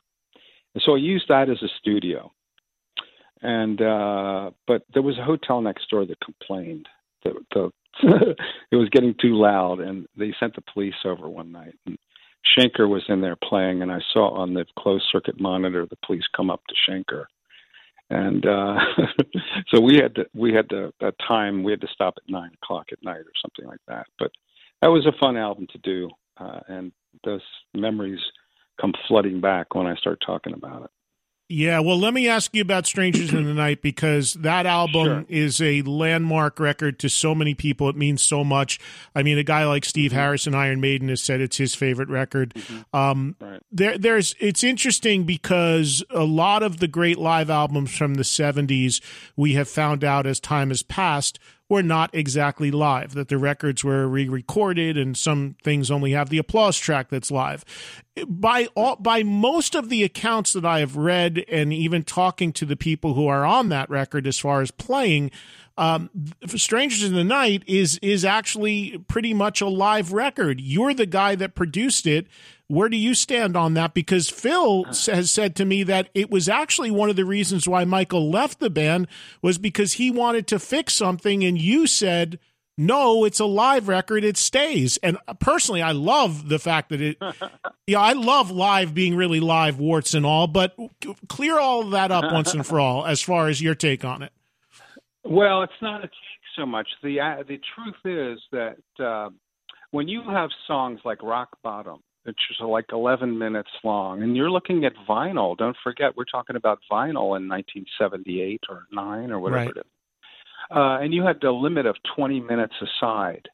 And 0.75 0.83
so 0.85 0.95
I 0.95 0.99
used 0.99 1.27
that 1.29 1.51
as 1.51 1.63
a 1.63 1.69
studio. 1.79 2.33
And 3.43 3.81
uh, 3.81 4.51
but 4.67 4.83
there 4.93 5.03
was 5.03 5.19
a 5.19 5.25
hotel 5.25 5.63
next 5.63 5.89
door 5.91 6.05
that 6.05 6.21
complained 6.21 6.87
that 7.25 7.33
the 7.53 7.71
it 8.71 8.77
was 8.77 8.89
getting 8.91 9.15
too 9.21 9.37
loud, 9.37 9.81
and 9.81 10.07
they 10.17 10.33
sent 10.39 10.55
the 10.55 10.63
police 10.73 10.95
over 11.05 11.29
one 11.29 11.51
night. 11.51 11.75
And 11.87 11.99
Schenker 12.47 12.89
was 12.89 13.03
in 13.09 13.21
there 13.21 13.37
playing, 13.37 13.83
and 13.83 13.93
I 13.93 14.01
saw 14.13 14.31
on 14.31 14.55
the 14.55 14.65
closed 14.79 15.05
circuit 15.11 15.41
monitor 15.41 15.87
the 15.87 15.99
police 16.05 16.25
come 16.35 16.51
up 16.51 16.63
to 16.69 16.75
Schenker, 16.75 17.25
and 18.09 18.45
uh, 18.47 18.79
so 19.69 19.81
we 19.81 19.97
had 19.97 20.15
to 20.17 20.27
we 20.35 20.53
had 20.53 20.69
to 20.71 20.93
that 21.01 21.15
time 21.27 21.63
we 21.63 21.73
had 21.73 21.81
to 21.83 21.89
stop 21.93 22.15
at 22.17 22.31
nine 22.31 22.51
o'clock 22.63 22.87
at 22.93 23.03
night 23.03 23.21
or 23.21 23.33
something 23.41 23.67
like 23.67 23.81
that. 23.89 24.07
But 24.19 24.33
that 24.83 24.89
was 24.89 25.07
a 25.07 25.19
fun 25.21 25.37
album 25.37 25.67
to 25.73 25.79
do, 25.79 26.11
uh, 26.39 26.61
and 26.69 26.93
those 27.25 27.43
memories 27.75 28.21
come 28.81 28.95
flooding 29.07 29.41
back 29.41 29.75
when 29.75 29.87
I 29.87 29.95
start 29.97 30.23
talking 30.25 30.55
about 30.55 30.85
it. 30.85 30.91
Yeah, 31.53 31.81
well, 31.81 31.99
let 31.99 32.15
me 32.15 32.29
ask 32.29 32.55
you 32.55 32.63
about 32.63 32.87
Strangers 32.87 33.33
in 33.33 33.45
the 33.45 33.53
Night 33.53 33.83
because 33.83 34.35
that 34.35 34.67
album 34.67 35.05
sure. 35.05 35.25
is 35.29 35.61
a 35.61 35.83
landmark 35.83 36.61
record 36.61 37.01
to 37.01 37.09
so 37.09 37.35
many 37.35 37.55
people. 37.55 37.89
It 37.89 37.97
means 37.97 38.23
so 38.23 38.45
much. 38.45 38.79
I 39.17 39.25
mean, 39.25 39.37
a 39.37 39.43
guy 39.43 39.67
like 39.67 39.85
Steve 39.85 40.13
mm-hmm. 40.13 40.21
Harrison, 40.21 40.55
Iron 40.55 40.81
Maiden, 40.81 41.09
has 41.09 41.21
said 41.21 41.41
it's 41.41 41.57
his 41.57 41.75
favorite 41.75 42.09
record. 42.09 42.55
Mm-hmm. 42.55 42.97
Um, 42.97 43.35
right. 43.41 43.61
There, 43.73 43.99
there's. 43.99 44.37
It's 44.39 44.63
interesting 44.63 45.25
because 45.25 46.05
a 46.11 46.23
lot 46.23 46.63
of 46.63 46.79
the 46.79 46.87
great 46.87 47.19
live 47.19 47.51
albums 47.51 47.97
from 47.97 48.15
the 48.15 48.23
'70s 48.23 49.01
we 49.35 49.55
have 49.55 49.69
found 49.69 50.05
out 50.05 50.29
as 50.29 50.39
time 50.39 50.69
has 50.69 50.85
passed 50.85 51.41
were 51.71 51.83
not 51.83 52.11
exactly 52.13 52.71
live, 52.71 53.15
that 53.15 53.29
the 53.29 53.39
records 53.39 53.83
were 53.83 54.07
re 54.07 54.29
recorded 54.29 54.99
and 54.99 55.17
some 55.17 55.57
things 55.63 55.91
only 55.91 56.11
have 56.11 56.29
the 56.29 56.37
applause 56.37 56.77
track 56.77 57.09
that's 57.09 57.31
live. 57.31 57.65
By 58.27 58.67
all, 58.75 58.97
by 58.97 59.23
most 59.23 59.75
of 59.75 59.89
the 59.89 60.03
accounts 60.03 60.53
that 60.53 60.65
I 60.65 60.81
have 60.81 60.97
read 60.97 61.45
and 61.49 61.73
even 61.73 62.03
talking 62.03 62.53
to 62.55 62.67
the 62.67 62.77
people 62.77 63.15
who 63.15 63.29
are 63.29 63.47
on 63.47 63.69
that 63.71 63.89
record 63.89 64.27
as 64.27 64.39
far 64.39 64.61
as 64.61 64.73
playing, 64.73 65.31
um, 65.81 66.11
Strangers 66.47 67.03
in 67.03 67.15
the 67.15 67.25
Night 67.25 67.65
is 67.67 67.99
is 68.03 68.23
actually 68.23 68.99
pretty 69.09 69.33
much 69.33 69.63
a 69.63 69.67
live 69.67 70.13
record. 70.13 70.61
You're 70.61 70.93
the 70.93 71.07
guy 71.07 71.35
that 71.37 71.55
produced 71.55 72.07
it. 72.07 72.27
Where 72.67 72.91
do 72.91 72.99
you 72.99 73.15
stand 73.15 73.57
on 73.57 73.73
that? 73.75 73.95
Because 73.95 74.29
Phil 74.29 74.85
has 74.85 75.31
said 75.31 75.57
to 75.57 75.65
me 75.65 75.83
that 75.85 76.11
it 76.15 76.31
was 76.31 76.51
actually 76.51 76.91
one 76.91 77.09
of 77.09 77.17
the 77.17 77.25
reasons 77.25 77.67
why 77.67 77.87
Michael 77.87 78.31
left 78.31 78.61
the 78.61 78.69
band 78.69 79.09
was 79.41 79.57
because 79.57 79.95
he 79.95 80.11
wanted 80.11 80.47
to 80.49 80.59
fix 80.59 80.93
something, 80.93 81.43
and 81.43 81.59
you 81.59 81.87
said, 81.87 82.39
no, 82.77 83.25
it's 83.25 83.41
a 83.41 83.47
live 83.47 83.89
record. 83.89 84.23
It 84.23 84.37
stays. 84.37 84.99
And 84.99 85.17
personally, 85.41 85.83
I 85.83 85.93
love 85.93 86.49
the 86.49 86.59
fact 86.59 86.91
that 86.91 87.01
it, 87.01 87.17
yeah, 87.87 88.01
I 88.01 88.13
love 88.13 88.51
live 88.51 88.95
being 88.95 89.17
really 89.17 89.41
live, 89.41 89.79
warts 89.79 90.13
and 90.13 90.27
all, 90.27 90.47
but 90.47 90.77
clear 91.29 91.59
all 91.59 91.81
of 91.81 91.91
that 91.93 92.13
up 92.13 92.31
once 92.31 92.53
and 92.55 92.67
for 92.67 92.79
all 92.79 93.07
as 93.07 93.23
far 93.23 93.49
as 93.49 93.63
your 93.63 93.75
take 93.75 94.05
on 94.05 94.23
it. 94.23 94.33
Well, 95.25 95.63
it's 95.63 95.73
not 95.83 96.01
a 96.01 96.09
take 96.09 96.47
so 96.57 96.67
much. 96.67 96.89
The, 97.03 97.21
uh, 97.21 97.43
the 97.47 97.61
truth 97.75 97.95
is 98.05 98.41
that 98.53 99.05
uh, 99.05 99.31
when 99.91 100.09
you 100.09 100.23
have 100.29 100.51
songs 100.67 101.01
like 101.05 101.23
Rock 101.23 101.51
Bottom, 101.63 102.01
which 102.25 102.39
is 102.51 102.57
like 102.61 102.87
11 102.93 103.39
minutes 103.39 103.71
long. 103.83 104.23
And 104.23 104.37
you're 104.37 104.51
looking 104.51 104.85
at 104.85 104.93
vinyl. 105.09 105.57
Don't 105.57 105.77
forget, 105.83 106.17
we're 106.17 106.25
talking 106.25 106.57
about 106.57 106.81
vinyl 106.91 107.37
in 107.37 107.49
1978 107.49 108.61
or 108.69 108.85
9 108.93 109.31
or 109.31 109.41
whatever 109.41 109.61
right. 109.65 109.71
it 109.71 109.79
is. 109.79 109.85
Uh, 110.71 110.99
and 111.03 111.13
you 111.15 111.25
had 111.25 111.43
a 111.43 111.53
limit 111.53 111.87
of 111.87 111.97
20 112.15 112.41
minutes 112.41 112.75
aside. 112.81 113.49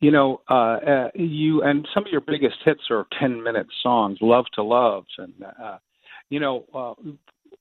You 0.00 0.10
know, 0.10 0.40
uh, 0.48 0.54
uh, 0.54 1.08
you 1.14 1.62
and 1.62 1.86
some 1.92 2.06
of 2.06 2.12
your 2.12 2.22
biggest 2.22 2.56
hits 2.64 2.80
are 2.90 3.06
10 3.18 3.42
minute 3.42 3.66
songs, 3.82 4.18
Love 4.22 4.46
to 4.54 4.62
Love. 4.62 5.04
And, 5.18 5.34
uh, 5.62 5.76
you 6.30 6.40
know, 6.40 6.64
uh, 6.72 6.94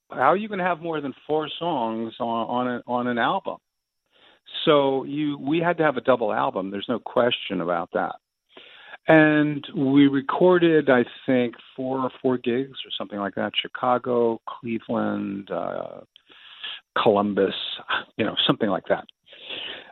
how 0.10 0.32
are 0.32 0.38
you 0.38 0.48
going 0.48 0.60
to 0.60 0.66
have 0.66 0.82
more 0.82 1.02
than 1.02 1.14
four 1.28 1.50
songs 1.60 2.14
on, 2.20 2.48
on, 2.48 2.68
a, 2.68 2.82
on 2.88 3.08
an 3.08 3.18
album? 3.18 3.58
So 4.66 5.04
you, 5.04 5.38
we 5.38 5.60
had 5.60 5.78
to 5.78 5.84
have 5.84 5.98
a 5.98 6.02
double 6.02 6.34
album. 6.34 6.72
There's 6.72 6.90
no 6.90 7.00
question 7.00 7.62
about 7.62 7.90
that. 7.94 8.16
And 9.08 9.66
we 9.76 10.08
recorded 10.08 10.90
i 10.90 11.04
think 11.26 11.56
four 11.76 12.00
or 12.00 12.12
four 12.22 12.38
gigs 12.38 12.78
or 12.86 12.92
something 12.96 13.18
like 13.18 13.34
that. 13.36 13.54
Chicago 13.60 14.40
cleveland 14.48 15.50
uh 15.50 16.02
columbus 17.02 17.56
you 18.18 18.26
know 18.26 18.36
something 18.46 18.70
like 18.70 18.84
that. 18.90 19.06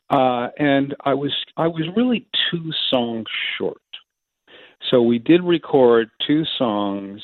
Uh 0.09 0.49
and 0.59 0.95
i 1.03 1.13
was 1.13 1.33
i 1.55 1.67
was 1.67 1.87
really 1.95 2.27
two 2.51 2.71
songs 2.91 3.25
short. 3.57 3.81
So 4.91 5.01
we 5.01 5.17
did 5.17 5.41
record 5.43 6.09
two 6.27 6.43
songs 6.57 7.21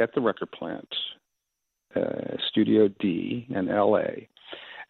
at 0.00 0.12
the 0.14 0.20
record 0.20 0.50
plant 0.50 0.88
uh, 1.96 2.36
studio 2.48 2.88
d 3.00 3.46
in 3.50 3.66
la 3.66 4.02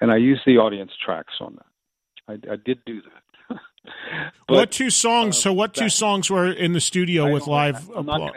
and 0.00 0.10
i 0.10 0.16
used 0.16 0.42
the 0.46 0.58
audience 0.58 0.92
tracks 1.04 1.34
on 1.40 1.56
that 1.56 2.38
i, 2.48 2.52
I 2.52 2.56
did 2.64 2.78
do 2.84 3.00
that 3.02 3.30
but, 4.46 4.54
what 4.54 4.70
two 4.70 4.90
songs? 4.90 5.36
Uh, 5.36 5.40
so, 5.40 5.52
what 5.52 5.74
two 5.74 5.88
songs 5.88 6.30
were 6.30 6.50
in 6.50 6.72
the 6.72 6.80
studio 6.80 7.32
with 7.32 7.46
live? 7.46 7.90
I'm 7.90 8.06
not, 8.06 8.32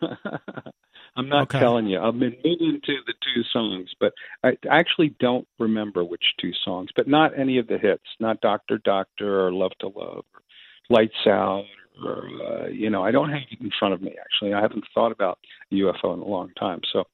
gonna, 0.00 0.12
I'm 1.16 1.28
not 1.28 1.42
Okay. 1.44 1.58
telling 1.58 1.86
you. 1.86 1.98
I've 1.98 2.18
been 2.18 2.36
moving 2.44 2.80
to 2.84 2.94
the 3.06 3.14
two 3.22 3.42
songs, 3.52 3.90
but 3.98 4.12
I 4.44 4.56
actually 4.70 5.14
don't 5.20 5.46
remember 5.58 6.04
which 6.04 6.24
two 6.40 6.52
songs. 6.64 6.90
But 6.94 7.08
not 7.08 7.38
any 7.38 7.58
of 7.58 7.66
the 7.68 7.78
hits. 7.78 8.04
Not 8.20 8.40
Doctor 8.40 8.78
Doctor 8.78 9.46
or 9.46 9.52
Love 9.52 9.72
to 9.80 9.86
Love 9.86 10.24
or 10.34 10.42
Lights 10.90 11.14
Out 11.26 11.64
or 11.64 11.85
uh, 12.04 12.66
you 12.66 12.90
know. 12.90 13.02
I 13.02 13.10
don't 13.10 13.30
have 13.30 13.42
it 13.50 13.60
in 13.60 13.70
front 13.78 13.94
of 13.94 14.02
me. 14.02 14.14
Actually, 14.20 14.54
I 14.54 14.60
haven't 14.60 14.84
thought 14.94 15.12
about 15.12 15.38
UFO 15.72 16.14
in 16.14 16.20
a 16.20 16.26
long 16.26 16.50
time. 16.58 16.80
So 16.92 17.04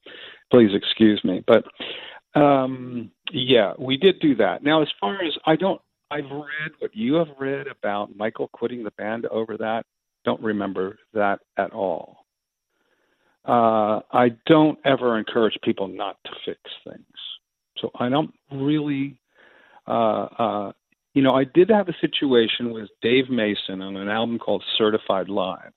please 0.51 0.71
excuse 0.75 1.21
me. 1.25 1.45
But 1.47 1.65
um, 2.41 3.11
yeah, 3.33 3.73
we 3.79 3.97
did 3.97 4.21
do 4.21 4.35
that. 4.37 4.63
Now, 4.63 4.83
as 4.83 4.89
far 5.01 5.23
as 5.25 5.33
I 5.47 5.57
don't, 5.57 5.81
I've 6.11 6.31
read 6.31 6.73
what 6.79 6.95
you 6.95 7.15
have 7.15 7.29
read 7.39 7.67
about 7.67 8.17
Michael 8.17 8.49
quitting 8.49 8.85
the 8.85 8.91
band 8.93 9.27
over 9.27 9.57
that. 9.59 9.85
Don't 10.25 10.43
remember 10.43 10.99
that 11.15 11.41
at 11.57 11.73
all. 11.73 12.19
Uh, 13.45 14.01
I 14.13 14.31
don't 14.47 14.79
ever 14.85 15.19
encourage 15.19 15.57
people 15.65 15.89
not 15.89 16.17
to 16.25 16.31
fix 16.45 16.61
things. 16.85 17.05
So 17.79 17.91
I 17.99 18.09
don't 18.09 18.33
really, 18.53 19.19
uh, 19.89 20.27
uh, 20.39 20.73
you 21.15 21.23
know, 21.23 21.33
I 21.33 21.45
did 21.45 21.69
have 21.71 21.89
a 21.89 21.97
situation 22.01 22.73
with 22.73 22.89
Dave 23.03 23.29
Mason 23.29 23.83
on 23.83 23.97
an 23.97 24.09
album 24.09 24.39
called 24.39 24.65
Certified 24.79 25.29
Live, 25.29 25.73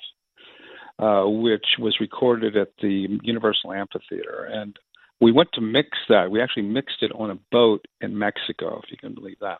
uh, 0.99 1.23
which 1.25 1.65
was 1.79 1.97
recorded 1.99 2.55
at 2.55 2.69
the 2.81 3.07
Universal 3.21 3.73
Amphitheater. 3.73 4.49
And 4.51 4.77
we 5.19 5.31
went 5.31 5.49
to 5.53 5.61
mix 5.61 5.89
that. 6.09 6.31
We 6.31 6.41
actually 6.41 6.63
mixed 6.63 7.01
it 7.01 7.11
on 7.13 7.31
a 7.31 7.39
boat 7.51 7.85
in 8.01 8.17
Mexico, 8.17 8.81
if 8.83 8.91
you 8.91 8.97
can 8.97 9.13
believe 9.13 9.39
that. 9.41 9.57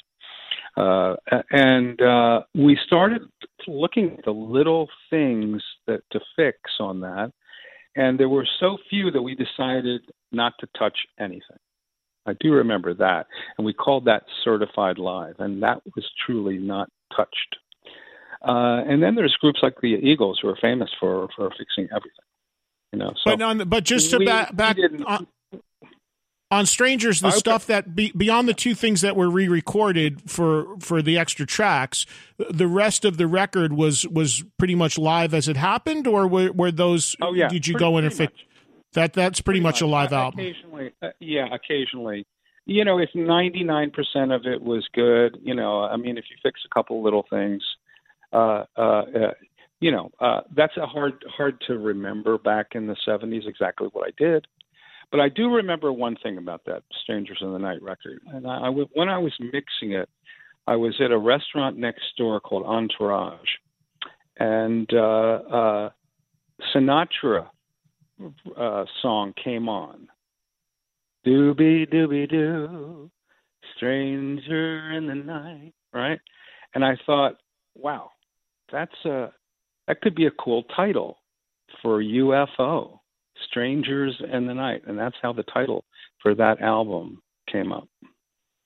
Uh, 0.78 1.16
and 1.52 2.02
uh, 2.02 2.42
we 2.54 2.78
started 2.86 3.22
looking 3.68 4.16
at 4.18 4.26
the 4.26 4.32
little 4.32 4.90
things 5.10 5.62
that 5.88 6.02
to 6.12 6.20
fix 6.36 6.60
on 6.80 7.00
that, 7.02 7.32
and 7.96 8.20
there 8.20 8.28
were 8.28 8.48
so 8.60 8.78
few 8.90 9.10
that 9.12 9.22
we 9.22 9.36
decided 9.36 10.02
not 10.32 10.54
to 10.60 10.68
touch 10.78 10.98
anything. 11.18 11.58
I 12.26 12.34
do 12.40 12.52
remember 12.54 12.94
that, 12.96 13.28
and 13.58 13.66
we 13.66 13.74
called 13.74 14.06
that 14.06 14.24
certified 14.44 14.98
live, 14.98 15.36
and 15.40 15.62
that 15.64 15.82
was 15.96 16.06
truly 16.26 16.58
not 16.58 16.90
touched. 17.16 17.56
Uh, 18.42 18.84
and 18.88 19.02
then 19.02 19.16
there's 19.16 19.36
groups 19.42 19.60
like 19.64 19.76
the 19.82 19.88
Eagles 19.96 20.40
who 20.42 20.50
are 20.50 20.58
famous 20.62 20.90
for 21.00 21.28
for 21.36 21.50
fixing 21.58 21.86
everything. 21.92 22.26
You 22.94 23.00
know, 23.00 23.14
so 23.24 23.32
but 23.36 23.42
on 23.42 23.58
the, 23.60 23.66
but 23.66 23.84
just 23.84 24.12
to 24.12 24.18
we- 24.20 24.26
back 24.26 24.56
back 24.56 24.78
on, 25.06 25.28
on 26.52 26.66
strangers, 26.66 27.22
the 27.22 27.30
Okay. 27.30 27.38
stuff 27.38 27.66
that 27.68 27.96
be, 27.96 28.12
beyond 28.16 28.48
the 28.48 28.54
two 28.54 28.76
things 28.76 29.02
that 29.02 29.16
were 29.16 29.30
re-recorded 29.30 30.30
for 30.30 30.78
for 30.80 31.02
the 31.02 31.18
extra 31.18 31.46
tracks, 31.46 32.06
the 32.38 32.68
rest 32.68 33.04
of 33.04 33.18
the 33.18 33.28
record 33.28 33.74
was 33.74 34.08
was 34.08 34.44
pretty 34.60 34.76
much 34.76 34.98
live 34.98 35.34
as 35.34 35.48
it 35.48 35.58
happened, 35.58 36.06
or 36.08 36.28
were, 36.28 36.52
were 36.52 36.72
those? 36.72 37.16
Oh, 37.22 37.34
yeah, 37.34 37.50
did 37.50 37.68
you 37.68 37.74
pretty- 37.74 37.84
go 37.84 37.98
in 37.98 38.06
and 38.06 38.14
fix? 38.14 38.34
That 38.96 39.12
that's 39.14 39.42
pretty, 39.42 39.60
much, 39.60 39.82
a 39.82 39.86
live 39.86 40.14
album. 40.14 40.40
Occasionally, 40.40 40.94
uh, 41.02 41.10
yeah, 41.20 41.48
occasionally. 41.54 42.26
You 42.66 42.86
know, 42.86 42.98
if 42.98 43.10
ninety 43.14 43.64
nine 43.64 43.92
percent 43.92 44.32
of 44.32 44.46
it 44.46 44.62
was 44.62 44.88
good, 44.94 45.38
you 45.44 45.54
know, 45.54 45.84
I 45.84 45.98
mean, 45.98 46.18
if 46.18 46.26
you 46.30 46.38
fix 46.42 46.62
a 46.66 46.74
couple 46.74 47.04
little 47.04 47.26
things, 47.30 47.62
uh, 48.32 48.64
uh, 48.78 48.82
uh, 48.82 49.34
you 49.82 49.92
know, 49.92 50.12
uh, 50.22 50.42
that's 50.56 50.78
a 50.78 50.86
hard 50.86 51.26
hard 51.28 51.62
to 51.68 51.78
remember 51.78 52.38
back 52.38 52.68
in 52.72 52.88
the 52.88 52.96
seventies 53.06 53.44
exactly 53.46 53.90
what 53.92 54.08
I 54.08 54.12
did. 54.18 54.48
But 55.12 55.20
I 55.20 55.28
do 55.28 55.54
remember 55.54 55.92
one 55.92 56.16
thing 56.24 56.38
about 56.38 56.64
that 56.66 56.84
"Strangers 57.04 57.40
in 57.42 57.52
the 57.52 57.60
Night" 57.60 57.84
record, 57.84 58.22
and 58.28 58.48
I, 58.48 58.62
I 58.62 58.66
w- 58.68 58.90
when 58.94 59.10
I 59.10 59.18
was 59.18 59.34
mixing 59.40 59.92
it, 59.92 60.08
I 60.68 60.78
was 60.78 60.96
at 61.04 61.12
a 61.12 61.18
restaurant 61.18 61.78
next 61.78 62.06
door 62.18 62.40
called 62.40 62.66
Entourage, 62.66 63.50
and 64.38 64.90
uh, 64.94 64.98
uh, 64.98 65.90
Sinatra 66.74 67.50
uh, 68.58 68.86
song 69.02 69.34
came 69.42 69.70
on. 69.70 70.08
Doobie 71.26 71.92
doobie 71.92 72.30
doo, 72.30 73.10
stranger 73.76 74.92
in 74.92 75.08
the 75.08 75.16
night, 75.16 75.74
right? 75.94 76.20
And 76.74 76.86
I 76.86 76.98
thought, 77.06 77.38
wow, 77.76 78.12
that's 78.72 79.06
a 79.06 79.32
that 79.88 80.02
could 80.02 80.16
be 80.16 80.26
a 80.26 80.32
cool 80.32 80.64
title 80.76 81.18
for 81.82 82.02
UFO, 82.02 83.00
Strangers 83.50 84.20
in 84.32 84.48
the 84.48 84.54
Night, 84.54 84.82
and 84.88 84.98
that's 84.98 85.16
how 85.22 85.34
the 85.34 85.44
title 85.44 85.86
for 86.22 86.34
that 86.36 86.62
album 86.62 87.22
came 87.52 87.72
up. 87.72 87.88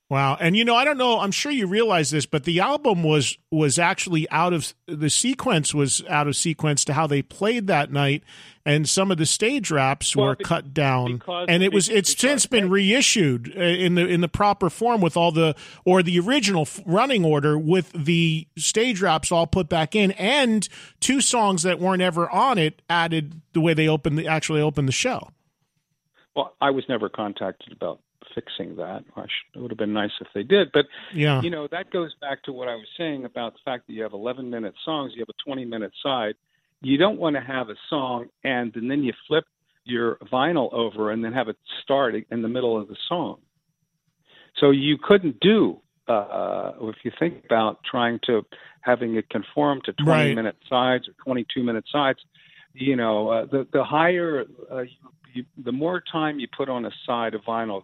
Wow. 0.09 0.37
And 0.39 0.57
you 0.57 0.65
know, 0.65 0.75
I 0.75 0.85
don't 0.85 0.97
know, 0.97 1.19
I'm 1.19 1.31
sure 1.31 1.51
you 1.51 1.67
realize 1.67 2.09
this, 2.09 2.25
but 2.25 2.43
the 2.43 2.59
album 2.59 3.03
was 3.03 3.37
was 3.51 3.77
actually 3.77 4.27
out 4.31 4.53
of 4.53 4.73
the 4.87 5.09
sequence 5.09 5.71
was 5.71 6.03
out 6.09 6.27
of 6.27 6.35
sequence 6.35 6.83
to 6.85 6.93
how 6.93 7.05
they 7.05 7.21
played 7.21 7.67
that 7.67 7.91
night 7.91 8.23
and 8.65 8.89
some 8.89 9.11
of 9.11 9.19
the 9.19 9.27
stage 9.27 9.69
raps 9.69 10.15
Well, 10.15 10.27
were 10.27 10.35
cut 10.35 10.73
down 10.73 11.21
and 11.47 11.61
it 11.61 11.71
was 11.71 11.89
it's 11.89 12.17
since 12.17 12.47
been 12.47 12.71
reissued 12.71 13.53
uh, 13.55 13.61
in 13.61 13.93
the 13.93 14.07
in 14.07 14.21
the 14.21 14.27
proper 14.27 14.71
form 14.71 14.99
with 14.99 15.15
all 15.15 15.31
the 15.31 15.55
or 15.85 16.01
the 16.01 16.19
original 16.19 16.67
running 16.87 17.23
order 17.23 17.55
with 17.57 17.91
the 17.93 18.47
stage 18.57 19.01
raps 19.01 19.31
all 19.31 19.45
put 19.45 19.69
back 19.69 19.95
in 19.95 20.11
and 20.13 20.69
two 20.99 21.21
songs 21.21 21.61
that 21.61 21.79
weren't 21.79 22.01
ever 22.01 22.27
on 22.31 22.57
it 22.57 22.81
added 22.89 23.41
the 23.53 23.61
way 23.61 23.75
they 23.75 23.87
opened 23.87 24.17
the 24.17 24.27
actually 24.27 24.61
opened 24.61 24.87
the 24.87 24.93
show. 24.93 25.29
Well, 26.35 26.55
I 26.59 26.71
was 26.71 26.85
never 26.89 27.09
contacted 27.09 27.73
about 27.73 27.99
fixing 28.35 28.75
that. 28.77 29.03
It 29.55 29.59
would 29.59 29.71
have 29.71 29.77
been 29.77 29.93
nice 29.93 30.11
if 30.21 30.27
they 30.33 30.43
did, 30.43 30.71
but 30.71 30.85
Yeah. 31.13 31.41
you 31.41 31.49
know 31.49 31.67
that 31.67 31.91
goes 31.91 32.13
back 32.21 32.43
to 32.43 32.53
what 32.53 32.67
I 32.67 32.75
was 32.75 32.87
saying 32.97 33.25
about 33.25 33.53
the 33.53 33.59
fact 33.65 33.87
that 33.87 33.93
you 33.93 34.03
have 34.03 34.13
11 34.13 34.49
minute 34.49 34.75
songs, 34.85 35.13
you 35.15 35.21
have 35.21 35.29
a 35.29 35.43
20 35.45 35.65
minute 35.65 35.93
side. 36.03 36.35
You 36.81 36.97
don't 36.97 37.19
want 37.19 37.35
to 37.35 37.41
have 37.41 37.69
a 37.69 37.75
song 37.89 38.27
and, 38.43 38.73
and 38.75 38.89
then 38.89 39.03
you 39.03 39.13
flip 39.27 39.45
your 39.83 40.15
vinyl 40.31 40.71
over 40.73 41.11
and 41.11 41.23
then 41.23 41.33
have 41.33 41.49
it 41.49 41.57
start 41.83 42.15
in 42.15 42.41
the 42.41 42.47
middle 42.47 42.79
of 42.79 42.87
the 42.87 42.95
song. 43.07 43.39
So 44.57 44.71
you 44.71 44.97
couldn't 44.97 45.39
do 45.39 45.81
uh, 46.07 46.71
if 46.81 46.95
you 47.03 47.11
think 47.19 47.45
about 47.45 47.79
trying 47.89 48.19
to 48.25 48.45
having 48.81 49.15
it 49.15 49.29
conform 49.29 49.81
to 49.85 49.93
20 49.93 50.09
Right. 50.09 50.35
minute 50.35 50.57
sides 50.67 51.07
or 51.07 51.13
22 51.23 51.63
minute 51.63 51.85
sides. 51.91 52.19
You 52.73 52.95
know, 52.95 53.29
uh, 53.29 53.45
the 53.45 53.67
the 53.73 53.83
higher, 53.83 54.45
uh, 54.71 54.81
you, 54.81 54.89
you, 55.33 55.45
the 55.63 55.71
more 55.71 56.01
time 56.11 56.39
you 56.39 56.47
put 56.55 56.69
on 56.69 56.85
a 56.85 56.91
side 57.05 57.33
of 57.33 57.41
vinyl, 57.41 57.83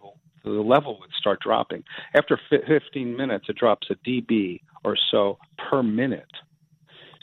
the 0.51 0.61
level 0.61 0.99
would 0.99 1.11
start 1.17 1.39
dropping. 1.41 1.83
After 2.13 2.39
15 2.49 3.15
minutes, 3.15 3.45
it 3.49 3.57
drops 3.57 3.87
a 3.89 3.95
dB 3.95 4.61
or 4.83 4.95
so 5.11 5.37
per 5.69 5.83
minute. 5.83 6.31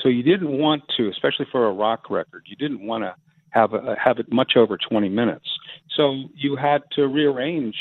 So 0.00 0.08
you 0.08 0.22
didn't 0.22 0.58
want 0.58 0.82
to, 0.96 1.08
especially 1.08 1.46
for 1.50 1.66
a 1.66 1.72
rock 1.72 2.10
record, 2.10 2.44
you 2.46 2.56
didn't 2.56 2.84
want 2.84 3.04
to 3.04 3.14
have 3.50 3.72
a, 3.72 3.96
have 4.02 4.18
it 4.18 4.32
much 4.32 4.52
over 4.56 4.76
20 4.76 5.08
minutes. 5.08 5.46
So 5.96 6.24
you 6.34 6.56
had 6.56 6.82
to 6.92 7.06
rearrange 7.06 7.76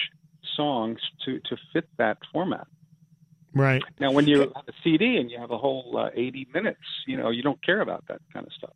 songs 0.55 0.99
to 1.25 1.39
to 1.39 1.57
fit 1.73 1.87
that 1.97 2.17
format. 2.31 2.67
Right. 3.53 3.81
Now, 3.99 4.11
when 4.11 4.27
you 4.27 4.39
have 4.39 4.51
a 4.67 4.71
CD 4.83 5.17
and 5.17 5.29
you 5.29 5.37
have 5.37 5.51
a 5.51 5.57
whole 5.57 5.97
uh, 5.97 6.09
80 6.13 6.47
minutes, 6.53 6.79
you 7.07 7.17
know 7.17 7.29
you 7.29 7.41
don't 7.41 7.63
care 7.65 7.81
about 7.81 8.05
that 8.07 8.21
kind 8.33 8.45
of 8.45 8.53
stuff. 8.53 8.73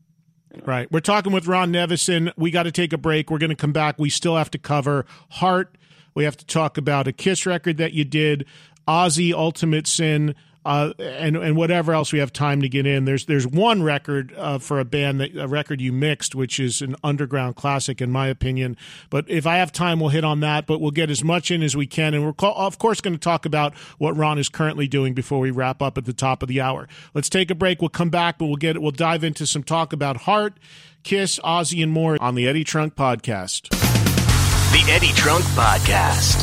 Right. 0.66 0.90
We're 0.92 1.02
talking 1.02 1.34
with 1.34 1.48
Ron 1.48 1.74
Nevison. 1.74 2.32
We 2.38 2.50
got 2.50 2.64
to 2.64 2.72
take 2.72 2.94
a 2.94 2.98
break. 2.98 3.30
We're 3.30 3.40
going 3.40 3.50
to 3.50 3.56
come 3.56 3.74
back. 3.74 4.00
We 4.00 4.10
still 4.10 4.38
have 4.38 4.50
to 4.52 4.58
cover 4.58 5.06
Heart. 5.32 5.78
We 6.16 6.24
have 6.24 6.38
to 6.38 6.46
talk 6.46 6.78
about 6.78 7.08
a 7.08 7.12
Kiss 7.12 7.46
record 7.46 7.78
that 7.78 7.94
you 7.94 8.06
did, 8.06 8.46
Ozzy 8.88 9.34
Ultimate 9.34 9.86
Sin, 9.86 10.34
uh, 10.66 10.94
and 10.98 11.38
and 11.38 11.56
whatever 11.56 11.94
else 11.94 12.12
we 12.12 12.20
have 12.20 12.34
time 12.34 12.62
to 12.62 12.68
get 12.68 12.88
in. 12.88 13.06
There's 13.06 13.26
there's 13.26 13.46
one 13.46 13.84
record 13.84 14.34
uh, 14.36 14.58
for 14.58 14.80
a 14.80 14.86
band 14.86 15.22
that 15.22 15.36
a 15.38 15.48
record 15.48 15.80
you 15.80 15.94
mixed, 15.94 16.34
which 16.34 16.60
is 16.60 16.82
an 16.82 16.96
underground 17.04 17.56
classic 17.56 18.02
in 18.02 18.12
my 18.12 18.28
opinion. 18.28 18.76
But 19.12 19.30
if 19.30 19.46
I 19.46 19.58
have 19.58 19.72
time, 19.72 20.00
we'll 20.00 20.10
hit 20.10 20.24
on 20.24 20.40
that. 20.40 20.66
But 20.66 20.82
we'll 20.82 20.92
get 20.92 21.12
as 21.12 21.24
much 21.24 21.52
in 21.52 21.62
as 21.62 21.76
we 21.76 21.86
can, 21.86 22.16
and 22.16 22.26
we're 22.26 22.48
of 22.48 22.80
course 22.80 23.00
going 23.00 23.14
to 23.14 23.20
talk 23.20 23.46
about 23.46 23.76
what 24.00 24.18
Ron 24.18 24.40
is 24.40 24.50
currently 24.50 24.88
doing 24.88 25.14
before 25.14 25.40
we 25.40 25.52
wrap 25.52 25.82
up 25.84 25.98
at 26.00 26.06
the 26.06 26.14
top 26.14 26.42
of 26.42 26.50
the 26.50 26.62
hour. 26.62 26.88
Let's 27.14 27.30
take 27.30 27.52
a 27.52 27.56
break. 27.56 27.82
We'll 27.82 27.90
come 27.90 28.10
back, 28.10 28.40
but 28.40 28.48
we'll 28.48 28.56
get 28.56 28.82
we'll 28.82 28.92
dive 28.92 29.24
into 29.24 29.46
some 29.46 29.64
talk 29.64 29.94
about 29.94 30.18
Heart, 30.22 30.60
Kiss, 31.04 31.40
Ozzy, 31.44 31.84
and 31.84 31.92
more 31.92 32.18
on 32.20 32.34
the 32.34 32.48
Eddie 32.48 32.64
Trunk 32.64 32.96
Podcast. 32.96 33.85
The 34.76 34.92
Eddie 34.92 35.14
Trunk 35.14 35.46
Podcast. 35.56 36.36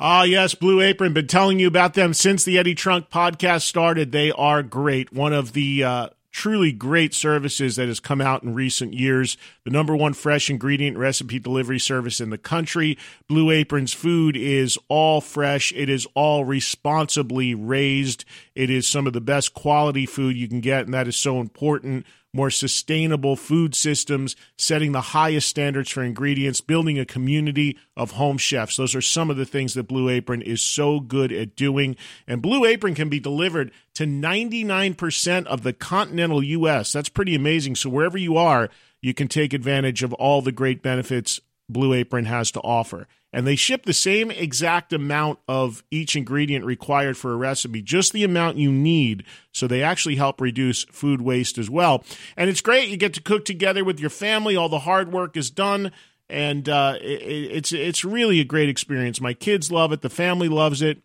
Ah, 0.00 0.22
yes, 0.22 0.54
Blue 0.54 0.80
Apron. 0.80 1.12
Been 1.12 1.26
telling 1.26 1.58
you 1.58 1.66
about 1.66 1.92
them 1.92 2.14
since 2.14 2.44
the 2.44 2.56
Eddie 2.56 2.74
Trunk 2.74 3.10
podcast 3.10 3.64
started. 3.64 4.10
They 4.10 4.32
are 4.32 4.62
great. 4.62 5.12
One 5.12 5.34
of 5.34 5.52
the 5.52 5.84
uh, 5.84 6.08
truly 6.36 6.70
great 6.70 7.14
services 7.14 7.76
that 7.76 7.88
has 7.88 7.98
come 7.98 8.20
out 8.20 8.42
in 8.42 8.52
recent 8.52 8.92
years. 8.92 9.38
The 9.64 9.70
number 9.70 9.96
one 9.96 10.12
fresh 10.12 10.50
ingredient 10.50 10.98
recipe 10.98 11.38
delivery 11.38 11.78
service 11.78 12.20
in 12.20 12.28
the 12.28 12.36
country. 12.36 12.98
Blue 13.26 13.50
Apron's 13.50 13.94
food 13.94 14.36
is 14.36 14.78
all 14.88 15.22
fresh. 15.22 15.72
It 15.74 15.88
is 15.88 16.06
all 16.14 16.44
responsibly 16.44 17.54
raised. 17.54 18.26
It 18.54 18.68
is 18.68 18.86
some 18.86 19.06
of 19.06 19.14
the 19.14 19.20
best 19.22 19.54
quality 19.54 20.04
food 20.04 20.36
you 20.36 20.46
can 20.46 20.60
get, 20.60 20.84
and 20.84 20.92
that 20.92 21.08
is 21.08 21.16
so 21.16 21.40
important 21.40 22.04
more 22.36 22.50
sustainable 22.50 23.34
food 23.34 23.74
systems, 23.74 24.36
setting 24.56 24.92
the 24.92 25.00
highest 25.00 25.48
standards 25.48 25.90
for 25.90 26.04
ingredients, 26.04 26.60
building 26.60 26.98
a 26.98 27.04
community 27.04 27.76
of 27.96 28.12
home 28.12 28.38
chefs. 28.38 28.76
Those 28.76 28.94
are 28.94 29.00
some 29.00 29.30
of 29.30 29.36
the 29.36 29.46
things 29.46 29.74
that 29.74 29.88
Blue 29.88 30.08
Apron 30.08 30.42
is 30.42 30.62
so 30.62 31.00
good 31.00 31.32
at 31.32 31.56
doing. 31.56 31.96
And 32.26 32.42
Blue 32.42 32.64
Apron 32.64 32.94
can 32.94 33.08
be 33.08 33.18
delivered 33.18 33.72
to 33.94 34.04
99% 34.04 35.46
of 35.46 35.62
the 35.62 35.72
continental 35.72 36.42
U.S. 36.42 36.92
That's 36.92 37.08
pretty 37.08 37.34
amazing. 37.34 37.74
So 37.74 37.90
wherever 37.90 38.18
you 38.18 38.36
are, 38.36 38.68
you 39.00 39.14
can 39.14 39.28
take 39.28 39.52
advantage 39.52 40.02
of 40.02 40.12
all 40.14 40.42
the 40.42 40.52
great 40.52 40.82
benefits 40.82 41.40
Blue 41.68 41.92
Apron 41.92 42.26
has 42.26 42.50
to 42.52 42.60
offer 42.60 43.06
and 43.36 43.46
they 43.46 43.54
ship 43.54 43.84
the 43.84 43.92
same 43.92 44.30
exact 44.30 44.94
amount 44.94 45.38
of 45.46 45.84
each 45.90 46.16
ingredient 46.16 46.64
required 46.64 47.18
for 47.18 47.32
a 47.32 47.36
recipe, 47.36 47.82
just 47.82 48.14
the 48.14 48.24
amount 48.24 48.56
you 48.56 48.72
need. 48.72 49.24
So 49.52 49.66
they 49.66 49.82
actually 49.82 50.16
help 50.16 50.40
reduce 50.40 50.84
food 50.84 51.20
waste 51.20 51.58
as 51.58 51.68
well. 51.68 52.02
And 52.34 52.48
it's 52.48 52.62
great. 52.62 52.88
You 52.88 52.96
get 52.96 53.12
to 53.12 53.20
cook 53.20 53.44
together 53.44 53.84
with 53.84 54.00
your 54.00 54.08
family. 54.08 54.56
All 54.56 54.70
the 54.70 54.78
hard 54.78 55.12
work 55.12 55.36
is 55.36 55.50
done. 55.50 55.92
And 56.30 56.66
uh, 56.66 56.96
it, 56.98 57.20
it's 57.22 57.72
it's 57.72 58.06
really 58.06 58.40
a 58.40 58.44
great 58.44 58.70
experience. 58.70 59.20
My 59.20 59.34
kids 59.34 59.70
love 59.70 59.92
it. 59.92 60.00
The 60.00 60.08
family 60.08 60.48
loves 60.48 60.80
it. 60.80 61.02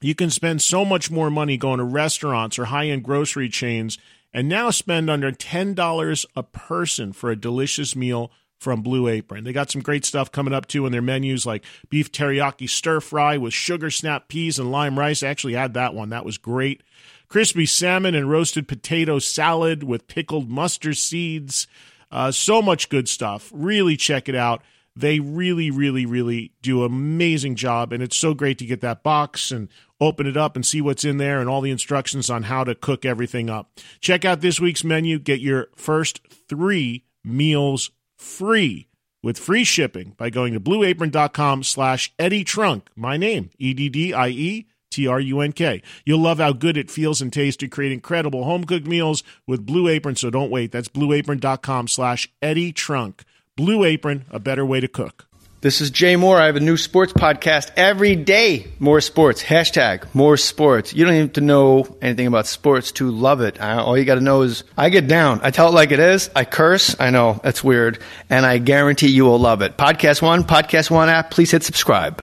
You 0.00 0.16
can 0.16 0.30
spend 0.30 0.60
so 0.60 0.84
much 0.84 1.08
more 1.08 1.30
money 1.30 1.56
going 1.56 1.78
to 1.78 1.84
restaurants 1.84 2.58
or 2.58 2.64
high 2.64 2.88
end 2.88 3.04
grocery 3.04 3.48
chains, 3.48 3.96
and 4.34 4.48
now 4.48 4.70
spend 4.70 5.08
under 5.08 5.30
ten 5.30 5.72
dollars 5.72 6.26
a 6.34 6.42
person 6.42 7.12
for 7.12 7.30
a 7.30 7.36
delicious 7.36 7.94
meal 7.94 8.32
from 8.62 8.80
Blue 8.80 9.08
Apron. 9.08 9.42
They 9.44 9.52
got 9.52 9.70
some 9.70 9.82
great 9.82 10.04
stuff 10.04 10.30
coming 10.30 10.54
up 10.54 10.66
too 10.66 10.86
in 10.86 10.92
their 10.92 11.02
menus, 11.02 11.44
like 11.44 11.64
beef 11.90 12.12
teriyaki 12.12 12.70
stir 12.70 13.00
fry 13.00 13.36
with 13.36 13.52
sugar 13.52 13.90
snap 13.90 14.28
peas 14.28 14.58
and 14.58 14.70
lime 14.70 14.98
rice. 14.98 15.22
I 15.22 15.28
actually 15.28 15.54
had 15.54 15.74
that 15.74 15.94
one. 15.94 16.10
That 16.10 16.24
was 16.24 16.38
great. 16.38 16.82
Crispy 17.28 17.66
salmon 17.66 18.14
and 18.14 18.30
roasted 18.30 18.68
potato 18.68 19.18
salad 19.18 19.82
with 19.82 20.06
pickled 20.06 20.48
mustard 20.48 20.96
seeds. 20.96 21.66
Uh, 22.10 22.30
so 22.30 22.62
much 22.62 22.88
good 22.88 23.08
stuff. 23.08 23.50
Really 23.52 23.96
check 23.96 24.28
it 24.28 24.34
out. 24.34 24.62
They 24.94 25.18
really, 25.18 25.70
really, 25.70 26.06
really 26.06 26.52
do 26.60 26.84
amazing 26.84 27.56
job. 27.56 27.92
And 27.92 28.02
it's 28.02 28.16
so 28.16 28.34
great 28.34 28.58
to 28.58 28.66
get 28.66 28.82
that 28.82 29.02
box 29.02 29.50
and 29.50 29.68
open 30.00 30.26
it 30.26 30.36
up 30.36 30.54
and 30.54 30.64
see 30.64 30.80
what's 30.80 31.04
in 31.04 31.16
there 31.16 31.40
and 31.40 31.48
all 31.48 31.62
the 31.62 31.70
instructions 31.70 32.28
on 32.28 32.44
how 32.44 32.62
to 32.64 32.74
cook 32.74 33.04
everything 33.04 33.48
up. 33.50 33.70
Check 34.00 34.24
out 34.24 34.40
this 34.40 34.60
week's 34.60 34.84
menu. 34.84 35.18
Get 35.18 35.40
your 35.40 35.68
first 35.74 36.20
three 36.48 37.06
meals 37.24 37.90
free 38.22 38.88
with 39.22 39.38
free 39.38 39.64
shipping 39.64 40.14
by 40.16 40.30
going 40.30 40.52
to 40.52 40.60
blueapron.com 40.60 41.62
slash 41.62 42.12
Eddie 42.18 42.44
Trunk. 42.44 42.88
My 42.96 43.16
name, 43.16 43.50
E-D-D-I-E 43.58 44.66
T-R-U-N-K. 44.92 45.82
You'll 46.04 46.20
love 46.20 46.38
how 46.38 46.52
good 46.52 46.76
it 46.76 46.90
feels 46.90 47.20
and 47.20 47.32
tastes 47.32 47.58
to 47.58 47.68
create 47.68 47.92
incredible 47.92 48.44
home-cooked 48.44 48.86
meals 48.86 49.22
with 49.46 49.66
Blue 49.66 49.88
Apron, 49.88 50.16
so 50.16 50.30
don't 50.30 50.50
wait. 50.50 50.70
That's 50.70 50.88
blueapron.com 50.88 51.88
slash 51.88 52.30
Eddie 52.40 52.72
Trunk. 52.72 53.24
Blue 53.56 53.84
Apron, 53.84 54.26
a 54.30 54.38
better 54.38 54.64
way 54.64 54.80
to 54.80 54.88
cook. 54.88 55.26
This 55.62 55.80
is 55.80 55.92
Jay 55.92 56.14
Mohr. 56.16 56.40
I 56.40 56.46
have 56.46 56.56
a 56.56 56.60
new 56.60 56.76
sports 56.76 57.12
podcast 57.12 57.70
every 57.76 58.16
day. 58.16 58.66
More 58.80 59.00
sports. 59.00 59.44
Hashtag 59.44 60.12
more 60.12 60.36
sports. 60.36 60.92
You 60.92 61.04
don't 61.04 61.14
even 61.14 61.26
have 61.28 61.34
to 61.34 61.40
know 61.40 61.86
anything 62.02 62.26
about 62.26 62.48
sports 62.48 62.90
to 62.92 63.08
love 63.12 63.40
it. 63.42 63.60
all 63.60 63.96
you 63.96 64.04
got 64.04 64.16
to 64.16 64.20
know 64.20 64.42
is 64.42 64.64
I 64.76 64.88
get 64.88 65.06
down. 65.06 65.38
I 65.44 65.52
tell 65.52 65.68
it 65.68 65.74
like 65.74 65.92
it 65.92 66.00
is. 66.00 66.30
I 66.34 66.44
curse. 66.46 66.96
I 66.98 67.10
know 67.10 67.40
that's 67.44 67.62
weird. 67.62 68.00
And 68.28 68.44
I 68.44 68.58
guarantee 68.58 69.10
you 69.10 69.24
will 69.24 69.38
love 69.38 69.62
it. 69.62 69.76
Podcast 69.76 70.20
One, 70.20 70.42
Podcast 70.42 70.90
One 70.90 71.08
app. 71.08 71.30
Please 71.30 71.52
hit 71.52 71.62
subscribe. 71.62 72.18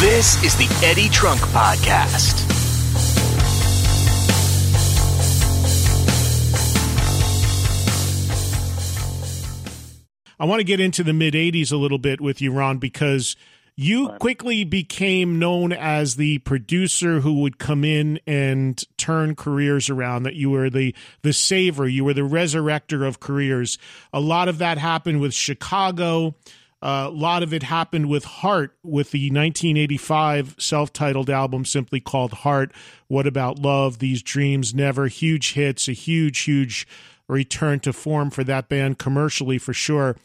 This 0.00 0.42
is 0.42 0.56
the 0.56 0.84
Eddie 0.84 1.10
Trunk 1.10 1.38
Podcast. 1.38 2.57
I 10.40 10.44
want 10.44 10.60
to 10.60 10.64
get 10.64 10.80
into 10.80 11.02
the 11.02 11.12
mid 11.12 11.34
80s 11.34 11.72
a 11.72 11.76
little 11.76 11.98
bit 11.98 12.20
with 12.20 12.40
you, 12.40 12.52
Ron, 12.52 12.78
because 12.78 13.36
you 13.74 14.08
quickly 14.18 14.64
became 14.64 15.38
known 15.38 15.72
as 15.72 16.16
the 16.16 16.38
producer 16.38 17.20
who 17.20 17.42
would 17.42 17.58
come 17.58 17.84
in 17.84 18.18
and 18.26 18.82
turn 18.96 19.36
careers 19.36 19.88
around 19.88 20.24
that 20.24 20.34
you 20.34 20.50
were 20.50 20.68
the 20.68 20.92
the 21.22 21.32
saver 21.32 21.86
you 21.86 22.04
were 22.04 22.12
the 22.12 22.22
resurrector 22.22 23.06
of 23.06 23.20
careers 23.20 23.78
a 24.12 24.18
lot 24.18 24.48
of 24.48 24.58
that 24.58 24.78
happened 24.78 25.20
with 25.20 25.32
chicago 25.32 26.34
uh, 26.80 27.06
a 27.08 27.10
lot 27.10 27.42
of 27.42 27.52
it 27.52 27.64
happened 27.64 28.08
with 28.08 28.24
Heart, 28.24 28.76
with 28.84 29.10
the 29.10 29.30
1985 29.30 30.54
self 30.58 30.92
titled 30.92 31.28
album 31.28 31.64
simply 31.64 31.98
called 31.98 32.32
Heart. 32.32 32.72
What 33.08 33.26
About 33.26 33.58
Love? 33.58 33.98
These 33.98 34.22
Dreams 34.22 34.72
Never. 34.72 35.08
Huge 35.08 35.54
hits, 35.54 35.88
a 35.88 35.92
huge, 35.92 36.38
huge 36.40 36.86
return 37.28 37.80
to 37.80 37.92
form 37.92 38.30
for 38.30 38.42
that 38.44 38.68
band 38.68 38.98
commercially 38.98 39.58
for 39.58 39.72
sure. 39.72 40.16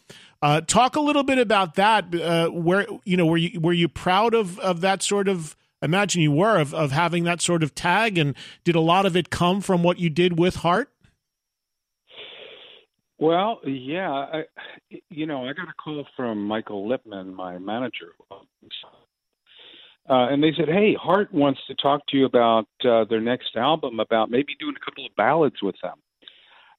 Uh, 0.41 0.61
talk 0.61 0.95
a 0.95 0.99
little 0.99 1.23
bit 1.23 1.37
about 1.37 1.75
that. 1.75 2.13
Uh, 2.13 2.49
where 2.49 2.85
you 3.05 3.15
know 3.15 3.25
were 3.25 3.37
you 3.37 3.59
were 3.59 3.73
you 3.73 3.87
proud 3.87 4.33
of 4.33 4.59
of 4.59 4.81
that 4.81 5.01
sort 5.01 5.27
of? 5.27 5.55
Imagine 5.81 6.21
you 6.21 6.31
were 6.31 6.59
of 6.59 6.73
of 6.73 6.91
having 6.91 7.23
that 7.25 7.41
sort 7.41 7.63
of 7.63 7.75
tag, 7.75 8.17
and 8.17 8.35
did 8.63 8.75
a 8.75 8.81
lot 8.81 9.05
of 9.05 9.15
it 9.15 9.29
come 9.29 9.61
from 9.61 9.83
what 9.83 9.99
you 9.99 10.09
did 10.09 10.37
with 10.37 10.57
Heart? 10.57 10.89
Well, 13.19 13.61
yeah, 13.65 14.11
I, 14.11 14.43
you 15.09 15.25
know, 15.25 15.47
I 15.47 15.53
got 15.53 15.69
a 15.69 15.73
call 15.81 16.05
from 16.17 16.45
Michael 16.45 16.89
Lippman, 16.89 17.33
my 17.33 17.57
manager, 17.57 18.11
uh, 18.31 18.35
and 20.09 20.43
they 20.43 20.51
said, 20.57 20.67
"Hey, 20.67 20.93
Heart 20.93 21.33
wants 21.33 21.61
to 21.67 21.75
talk 21.75 22.05
to 22.07 22.17
you 22.17 22.25
about 22.25 22.67
uh, 22.83 23.05
their 23.05 23.21
next 23.21 23.55
album, 23.55 24.01
about 24.01 24.29
maybe 24.29 24.55
doing 24.59 24.75
a 24.75 24.85
couple 24.85 25.05
of 25.05 25.15
ballads 25.15 25.61
with 25.61 25.75
them." 25.81 25.99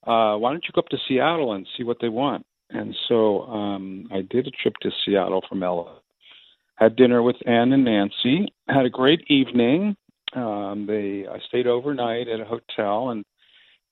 Uh, 0.05 0.37
why 0.37 0.51
don't 0.51 0.63
you 0.65 0.71
go 0.73 0.79
up 0.79 0.89
to 0.89 0.97
Seattle 1.07 1.53
and 1.53 1.67
see 1.77 1.83
what 1.83 1.97
they 1.99 2.09
want? 2.09 2.45
And 2.69 2.95
so 3.07 3.43
um, 3.43 4.07
I 4.11 4.21
did 4.21 4.47
a 4.47 4.51
trip 4.51 4.75
to 4.81 4.91
Seattle 5.05 5.43
from 5.47 5.59
LA. 5.59 5.97
Had 6.75 6.95
dinner 6.95 7.21
with 7.21 7.37
Ann 7.45 7.71
and 7.71 7.85
Nancy. 7.85 8.47
Had 8.67 8.85
a 8.85 8.89
great 8.89 9.21
evening. 9.29 9.95
Um, 10.35 10.85
they 10.87 11.25
I 11.27 11.39
stayed 11.47 11.67
overnight 11.67 12.27
at 12.27 12.41
a 12.41 12.45
hotel, 12.45 13.09
and 13.11 13.23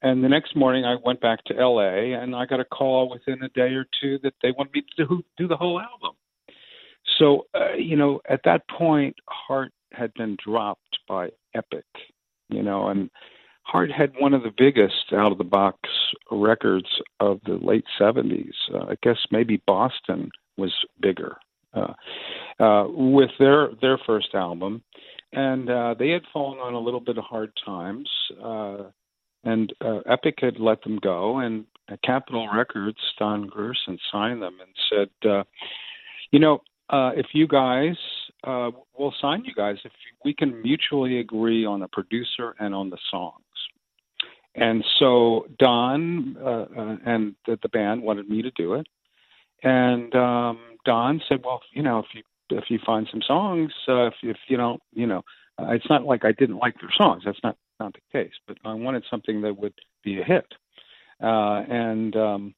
and 0.02 0.22
the 0.23 0.27
next 0.27 0.56
morning 0.56 0.84
I 0.84 0.98
went 1.03 1.22
back 1.22 1.44
to 1.45 1.53
LA, 1.53 2.19
and 2.22 2.35
I 2.35 2.45
got 2.45 2.60
a 2.60 2.65
call 2.65 3.10
within 3.10 3.41
a 3.44 3.49
day 3.49 3.73
or 3.73 3.85
two 4.02 4.19
that 4.23 4.34
they 4.41 4.52
wanted 4.52 4.73
me 4.73 4.81
to 4.81 5.06
do, 5.06 5.23
do 5.38 5.48
the 5.48 5.56
whole 5.56 5.80
album. 5.80 6.18
So 7.18 7.45
uh, 7.53 7.76
you 7.77 7.95
know, 7.95 8.19
at 8.30 8.41
that 8.44 8.68
point, 8.68 9.15
Heart 9.30 9.72
had 9.94 10.14
been 10.15 10.35
dropped 10.44 10.98
by 11.07 11.30
Epic, 11.56 11.85
you 12.49 12.64
know, 12.64 12.90
and 12.90 13.10
Heart 13.64 13.91
had 13.91 14.14
one 14.19 14.34
of 14.34 14.44
the 14.44 14.53
biggest 14.56 15.14
out 15.14 15.31
of 15.31 15.38
the 15.38 15.44
box 15.44 15.77
records 16.30 16.88
of 17.19 17.40
the 17.45 17.53
late 17.53 17.85
70s. 17.99 18.52
Uh, 18.73 18.85
I 18.90 18.95
guess 19.02 19.18
maybe 19.31 19.61
Boston 19.65 20.30
was 20.57 20.73
bigger 20.99 21.38
uh, 21.73 21.94
uh, 22.60 22.85
with 22.88 23.31
their 23.40 23.69
their 23.81 23.98
first 24.06 24.35
album, 24.35 24.84
and 25.31 25.69
uh, 25.69 25.95
they 25.98 26.10
had 26.10 26.22
fallen 26.31 26.60
on 26.60 26.73
a 26.73 26.80
little 26.80 26.99
bit 26.99 27.18
of 27.18 27.23
hard 27.23 27.52
times. 27.65 28.10
Uh, 28.44 28.84
and 29.44 29.73
uh, 29.81 29.99
Epic 30.10 30.35
had 30.40 30.60
let 30.60 30.81
them 30.84 30.99
go, 31.02 31.40
and 31.40 31.65
uh, 31.91 31.98
Capitol 32.03 32.48
Records, 32.53 32.99
Don 33.19 33.48
Grierson, 33.48 33.98
signed 34.11 34.41
them 34.41 34.57
and 34.61 34.69
said, 34.90 35.30
uh, 35.30 35.44
"You 36.31 36.40
know, 36.40 36.61
uh, 36.90 37.11
if 37.15 37.27
you 37.34 37.48
guys 37.48 37.95
uh, 38.45 38.72
will 38.98 39.14
sign 39.19 39.44
you 39.45 39.53
guys 39.53 39.77
if 39.84 39.91
we 40.23 40.34
can 40.34 40.61
mutually 40.61 41.19
agree 41.19 41.65
on 41.65 41.81
a 41.81 41.88
producer 41.88 42.56
and 42.60 42.73
on 42.73 42.90
the 42.90 42.99
songs." 43.11 43.44
And 44.55 44.84
so 44.99 45.47
Don 45.57 46.38
uh, 46.39 46.65
uh, 46.77 46.97
and 47.05 47.35
the, 47.47 47.57
the 47.61 47.69
band 47.69 48.03
wanted 48.03 48.30
me 48.30 48.43
to 48.43 48.51
do 48.51 48.75
it, 48.75 48.88
and 49.63 50.13
um, 50.15 50.59
Don 50.85 51.21
said, 51.27 51.41
"Well, 51.43 51.61
you 51.71 51.81
know, 51.81 51.99
if 51.99 52.05
you 52.13 52.21
if 52.51 52.65
you 52.69 52.80
find 52.85 53.07
some 53.09 53.21
songs, 53.25 53.71
uh, 53.88 54.07
if 54.07 54.13
if 54.21 54.38
you 54.47 54.57
don't, 54.57 54.81
you 54.93 55.07
know, 55.07 55.23
uh, 55.59 55.71
it's 55.71 55.89
not 55.89 56.03
like 56.03 56.23
I 56.23 56.34
didn't 56.34 56.57
like 56.57 56.75
their 56.80 56.93
songs. 56.95 57.23
That's 57.25 57.39
not 57.43 57.57
not 57.80 57.93
the 57.93 58.01
case. 58.11 58.34
But 58.47 58.57
I 58.63 58.73
wanted 58.75 59.03
something 59.09 59.41
that 59.41 59.57
would 59.57 59.73
be 60.03 60.21
a 60.21 60.23
hit, 60.23 60.45
uh, 61.19 61.63
and 61.67 62.15
um, 62.15 62.55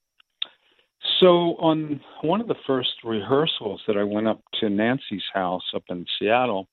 so 1.19 1.55
on 1.59 2.01
one 2.21 2.41
of 2.41 2.47
the 2.47 2.55
first 2.67 2.91
rehearsals 3.03 3.81
that 3.87 3.97
I 3.97 4.03
went 4.03 4.27
up 4.27 4.41
to 4.59 4.69
Nancy's 4.69 5.23
house 5.33 5.63
up 5.73 5.83
in 5.89 6.05
Seattle, 6.19 6.67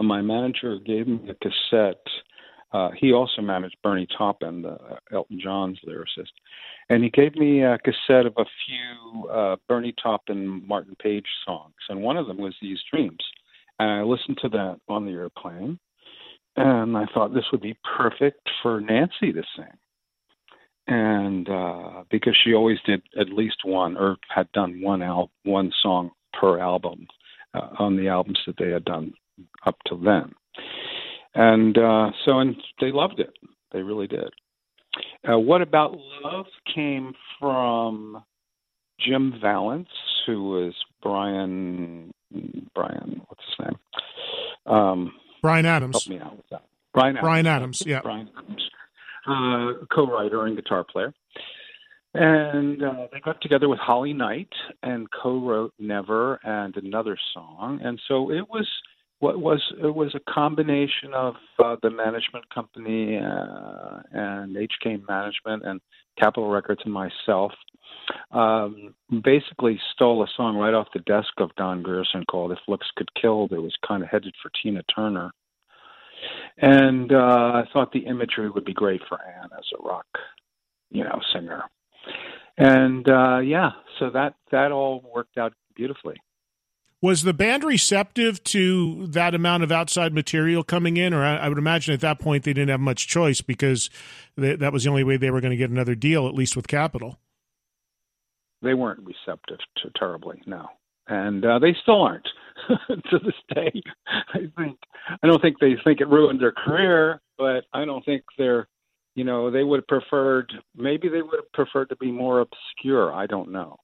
my 0.00 0.22
manager 0.22 0.78
gave 0.84 1.06
me 1.06 1.30
a 1.30 1.34
cassette 1.34 2.04
uh, 2.72 2.90
he 2.98 3.12
also 3.12 3.40
managed 3.40 3.76
Bernie 3.82 4.08
Taupin, 4.16 4.62
the 4.62 4.72
uh, 4.72 4.96
Elton 5.12 5.40
John's 5.42 5.78
lyricist, 5.86 6.32
and 6.90 7.02
he 7.02 7.10
gave 7.10 7.34
me 7.34 7.62
a 7.62 7.78
cassette 7.78 8.26
of 8.26 8.34
a 8.36 8.44
few 8.66 9.28
uh, 9.28 9.56
Bernie 9.68 9.94
Taupin, 10.02 10.66
Martin 10.66 10.94
Page 11.02 11.26
songs, 11.46 11.74
and 11.88 12.02
one 12.02 12.16
of 12.16 12.26
them 12.26 12.38
was 12.38 12.54
These 12.60 12.80
Dreams. 12.92 13.24
And 13.78 13.90
I 13.90 14.02
listened 14.02 14.38
to 14.42 14.48
that 14.50 14.80
on 14.88 15.06
the 15.06 15.12
airplane, 15.12 15.78
and 16.56 16.96
I 16.96 17.06
thought 17.14 17.32
this 17.32 17.50
would 17.52 17.62
be 17.62 17.78
perfect 17.96 18.48
for 18.62 18.80
Nancy 18.80 19.32
to 19.32 19.42
sing. 19.56 19.66
And 20.88 21.48
uh, 21.48 22.04
because 22.10 22.36
she 22.42 22.54
always 22.54 22.78
did 22.84 23.02
at 23.18 23.28
least 23.28 23.58
one, 23.64 23.96
or 23.96 24.16
had 24.28 24.50
done 24.52 24.80
one 24.82 25.02
al- 25.02 25.30
one 25.44 25.72
song 25.82 26.10
per 26.38 26.58
album 26.58 27.06
uh, 27.54 27.68
on 27.78 27.96
the 27.96 28.08
albums 28.08 28.40
that 28.46 28.56
they 28.58 28.70
had 28.70 28.84
done 28.84 29.14
up 29.66 29.76
till 29.86 29.98
then 29.98 30.34
and 31.34 31.76
uh, 31.76 32.10
so 32.24 32.38
and 32.38 32.56
they 32.80 32.92
loved 32.92 33.20
it. 33.20 33.32
They 33.72 33.82
really 33.82 34.06
did. 34.06 34.30
Uh, 35.28 35.38
what 35.38 35.62
about 35.62 35.96
love 36.22 36.46
came 36.74 37.14
from 37.38 38.22
Jim 39.00 39.34
Vallance, 39.40 39.88
who 40.26 40.48
was 40.48 40.74
Brian 41.02 42.12
Bryan, 42.74 43.22
what's 43.28 43.42
his 43.44 43.66
name? 43.66 43.78
Um, 44.66 45.12
Bryan 45.42 45.66
Adams. 45.66 46.04
Help 46.04 46.08
me 46.08 46.24
out 46.24 46.36
with 46.36 46.48
that. 46.50 46.64
Bryan 46.92 47.16
Adams. 47.16 47.22
Bryan 47.24 47.46
Adams. 47.46 47.82
Yeah. 47.86 48.00
Bryan 48.00 48.30
Adams, 48.36 48.70
uh, 49.26 49.86
co-writer 49.94 50.46
and 50.46 50.56
guitar 50.56 50.84
player. 50.84 51.14
And 52.14 52.82
uh, 52.82 53.06
they 53.12 53.20
got 53.20 53.40
together 53.40 53.68
with 53.68 53.78
Holly 53.78 54.12
Knight 54.12 54.48
and 54.82 55.06
co-wrote 55.10 55.72
"Never" 55.78 56.40
and 56.42 56.76
another 56.76 57.18
song, 57.34 57.80
and 57.82 58.00
so 58.08 58.30
it 58.30 58.48
was 58.48 58.66
what 59.20 59.40
was 59.40 59.60
it 59.82 59.94
was 59.94 60.14
a 60.14 60.32
combination 60.32 61.12
of 61.12 61.34
uh, 61.62 61.76
the 61.82 61.90
management 61.90 62.48
company 62.54 63.16
uh, 63.16 64.00
and 64.12 64.56
HK 64.56 65.06
Management 65.08 65.64
and 65.64 65.80
Capitol 66.18 66.50
Records 66.50 66.82
and 66.84 66.92
myself. 66.92 67.52
Um, 68.30 68.94
basically 69.22 69.80
stole 69.92 70.22
a 70.22 70.26
song 70.36 70.56
right 70.56 70.74
off 70.74 70.88
the 70.92 71.00
desk 71.00 71.32
of 71.38 71.54
Don 71.56 71.82
Grierson 71.82 72.24
called 72.30 72.52
"If 72.52 72.58
Looks 72.68 72.86
Could 72.96 73.08
Kill." 73.20 73.48
That 73.48 73.60
was 73.60 73.74
kind 73.86 74.02
of 74.02 74.08
headed 74.08 74.34
for 74.42 74.50
Tina 74.62 74.82
Turner, 74.94 75.30
and 76.58 77.12
uh, 77.12 77.16
I 77.16 77.64
thought 77.72 77.92
the 77.92 78.06
imagery 78.06 78.50
would 78.50 78.64
be 78.64 78.74
great 78.74 79.00
for 79.08 79.18
Ann 79.20 79.48
as 79.58 79.64
a 79.78 79.86
rock, 79.86 80.06
you 80.90 81.04
know, 81.04 81.20
singer. 81.32 81.64
And 82.56 83.08
uh, 83.08 83.38
yeah, 83.38 83.70
so 83.98 84.10
that 84.10 84.34
that 84.52 84.72
all 84.72 85.02
worked 85.14 85.38
out 85.38 85.52
beautifully. 85.74 86.16
Was 87.00 87.22
the 87.22 87.32
band 87.32 87.62
receptive 87.62 88.42
to 88.44 89.06
that 89.06 89.34
amount 89.34 89.62
of 89.62 89.70
outside 89.70 90.12
material 90.12 90.64
coming 90.64 90.96
in, 90.96 91.14
or 91.14 91.22
I, 91.22 91.36
I 91.36 91.48
would 91.48 91.58
imagine 91.58 91.94
at 91.94 92.00
that 92.00 92.18
point 92.18 92.42
they 92.42 92.52
didn't 92.52 92.70
have 92.70 92.80
much 92.80 93.06
choice 93.06 93.40
because 93.40 93.88
they, 94.36 94.56
that 94.56 94.72
was 94.72 94.82
the 94.82 94.90
only 94.90 95.04
way 95.04 95.16
they 95.16 95.30
were 95.30 95.40
going 95.40 95.52
to 95.52 95.56
get 95.56 95.70
another 95.70 95.94
deal, 95.94 96.26
at 96.26 96.34
least 96.34 96.56
with 96.56 96.66
Capitol. 96.66 97.16
They 98.62 98.74
weren't 98.74 99.06
receptive 99.06 99.58
to 99.76 99.90
terribly, 99.96 100.42
no, 100.46 100.66
and 101.06 101.44
uh, 101.44 101.60
they 101.60 101.76
still 101.82 102.02
aren't 102.02 102.28
to 102.88 103.18
this 103.20 103.34
day. 103.54 103.80
I 104.34 104.50
think 104.56 104.78
I 105.22 105.26
don't 105.28 105.40
think 105.40 105.60
they 105.60 105.76
think 105.84 106.00
it 106.00 106.08
ruined 106.08 106.40
their 106.40 106.52
career, 106.52 107.20
but 107.36 107.64
I 107.72 107.84
don't 107.84 108.04
think 108.04 108.24
they're 108.36 108.66
you 109.18 109.24
know 109.24 109.50
they 109.50 109.64
would 109.64 109.78
have 109.78 109.86
preferred 109.88 110.52
maybe 110.76 111.08
they 111.08 111.22
would 111.22 111.40
have 111.40 111.52
preferred 111.52 111.88
to 111.88 111.96
be 111.96 112.12
more 112.12 112.40
obscure 112.40 113.12
i 113.12 113.26
don't 113.26 113.50
know 113.50 113.76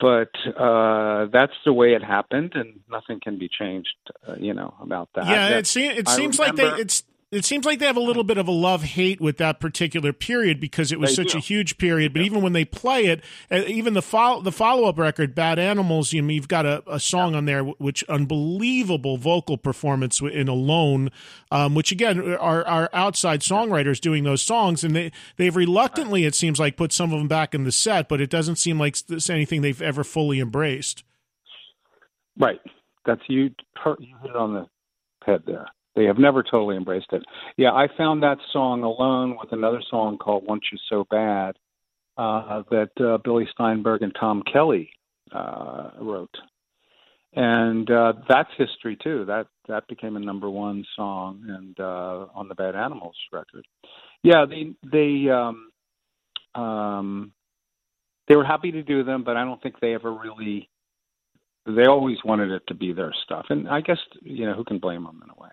but 0.00 0.30
uh 0.56 1.26
that's 1.32 1.52
the 1.64 1.72
way 1.72 1.94
it 1.94 2.02
happened 2.02 2.52
and 2.54 2.80
nothing 2.90 3.20
can 3.20 3.38
be 3.38 3.48
changed 3.48 3.96
uh, 4.26 4.34
you 4.38 4.54
know 4.54 4.74
about 4.80 5.08
that. 5.14 5.26
Yeah 5.26 5.48
that, 5.50 5.58
it, 5.58 5.66
se- 5.66 5.96
it 5.96 6.08
seems 6.08 6.38
like 6.38 6.56
they 6.56 6.68
it's 6.68 7.04
it 7.34 7.44
seems 7.44 7.64
like 7.64 7.78
they 7.78 7.86
have 7.86 7.96
a 7.96 8.00
little 8.00 8.24
bit 8.24 8.38
of 8.38 8.46
a 8.46 8.52
love 8.52 8.82
hate 8.82 9.20
with 9.20 9.38
that 9.38 9.60
particular 9.60 10.12
period 10.12 10.60
because 10.60 10.92
it 10.92 11.00
was 11.00 11.10
They 11.10 11.24
such 11.24 11.32
do. 11.32 11.38
a 11.38 11.40
huge 11.40 11.78
period. 11.78 12.12
But 12.12 12.22
even 12.22 12.42
when 12.42 12.52
they 12.52 12.64
play 12.64 13.06
it, 13.06 13.22
uh, 13.50 13.62
even 13.66 13.94
the 13.94 14.02
follow 14.02 14.40
the 14.40 14.52
follow 14.52 14.88
up 14.88 14.98
record, 14.98 15.34
"Bad 15.34 15.58
Animals," 15.58 16.12
you 16.12 16.22
know, 16.22 16.28
you've 16.28 16.48
got 16.48 16.66
a, 16.66 16.82
a 16.86 17.00
song 17.00 17.34
on 17.34 17.44
there 17.44 17.62
which 17.64 18.04
unbelievable 18.04 19.16
vocal 19.16 19.58
performance 19.58 20.20
in 20.20 20.48
"Alone," 20.48 21.10
um, 21.50 21.74
which 21.74 21.92
again 21.92 22.20
are 22.36 22.64
are 22.66 22.90
outside 22.92 23.40
songwriters 23.40 24.00
doing 24.00 24.24
those 24.24 24.42
songs, 24.42 24.84
and 24.84 24.94
they 24.94 25.12
they've 25.36 25.56
reluctantly 25.56 26.24
it 26.24 26.34
seems 26.34 26.60
like 26.60 26.76
put 26.76 26.92
some 26.92 27.12
of 27.12 27.18
them 27.18 27.28
back 27.28 27.54
in 27.54 27.64
the 27.64 27.72
set, 27.72 28.08
but 28.08 28.20
it 28.20 28.30
doesn't 28.30 28.56
seem 28.56 28.78
like 28.78 28.96
it's 29.08 29.30
anything 29.30 29.62
they've 29.62 29.82
ever 29.82 30.04
fully 30.04 30.40
embraced. 30.40 31.04
right 32.38 32.60
that's 33.04 33.22
you 33.28 33.50
you 33.98 34.16
hit 34.22 34.30
it 34.30 34.36
on 34.36 34.54
the 34.54 34.66
head 35.24 35.42
there 35.46 35.66
they 35.96 36.04
have 36.04 36.18
never 36.18 36.42
totally 36.42 36.76
embraced 36.76 37.12
it. 37.12 37.22
Yeah 37.56 37.72
i 37.72 37.86
found 37.96 38.22
that 38.22 38.38
song 38.52 38.82
alone 38.82 39.36
with 39.40 39.52
another 39.52 39.82
song 39.90 40.18
called 40.18 40.44
want 40.46 40.64
you 40.72 40.78
so 40.88 41.04
bad 41.10 41.56
uh 42.16 42.62
that 42.70 42.90
uh, 43.00 43.18
billy 43.24 43.46
steinberg 43.52 44.02
and 44.02 44.14
tom 44.18 44.42
kelly 44.52 44.90
uh 45.32 45.90
wrote. 46.00 46.34
And 47.36 47.90
uh 47.90 48.12
that's 48.28 48.50
history 48.56 48.96
too. 49.02 49.24
That 49.24 49.46
that 49.68 49.88
became 49.88 50.16
a 50.16 50.20
number 50.20 50.48
one 50.48 50.84
song 50.94 51.42
and 51.48 51.78
uh 51.80 52.26
on 52.34 52.48
the 52.48 52.54
bad 52.54 52.76
animals 52.76 53.16
record. 53.32 53.66
Yeah 54.22 54.46
they 54.48 54.74
they 54.90 55.28
um 55.30 55.70
um 56.54 57.32
they 58.28 58.36
were 58.36 58.44
happy 58.44 58.70
to 58.72 58.82
do 58.82 59.02
them 59.04 59.24
but 59.24 59.36
i 59.36 59.44
don't 59.44 59.60
think 59.62 59.80
they 59.80 59.94
ever 59.94 60.12
really 60.12 60.68
they 61.66 61.86
always 61.86 62.18
wanted 62.24 62.50
it 62.50 62.62
to 62.68 62.74
be 62.74 62.92
their 62.92 63.12
stuff. 63.24 63.46
And 63.50 63.68
i 63.68 63.80
guess 63.80 63.98
you 64.22 64.46
know 64.46 64.54
who 64.54 64.64
can 64.64 64.78
blame 64.78 65.04
them 65.04 65.20
in 65.24 65.30
a 65.30 65.42
way 65.42 65.50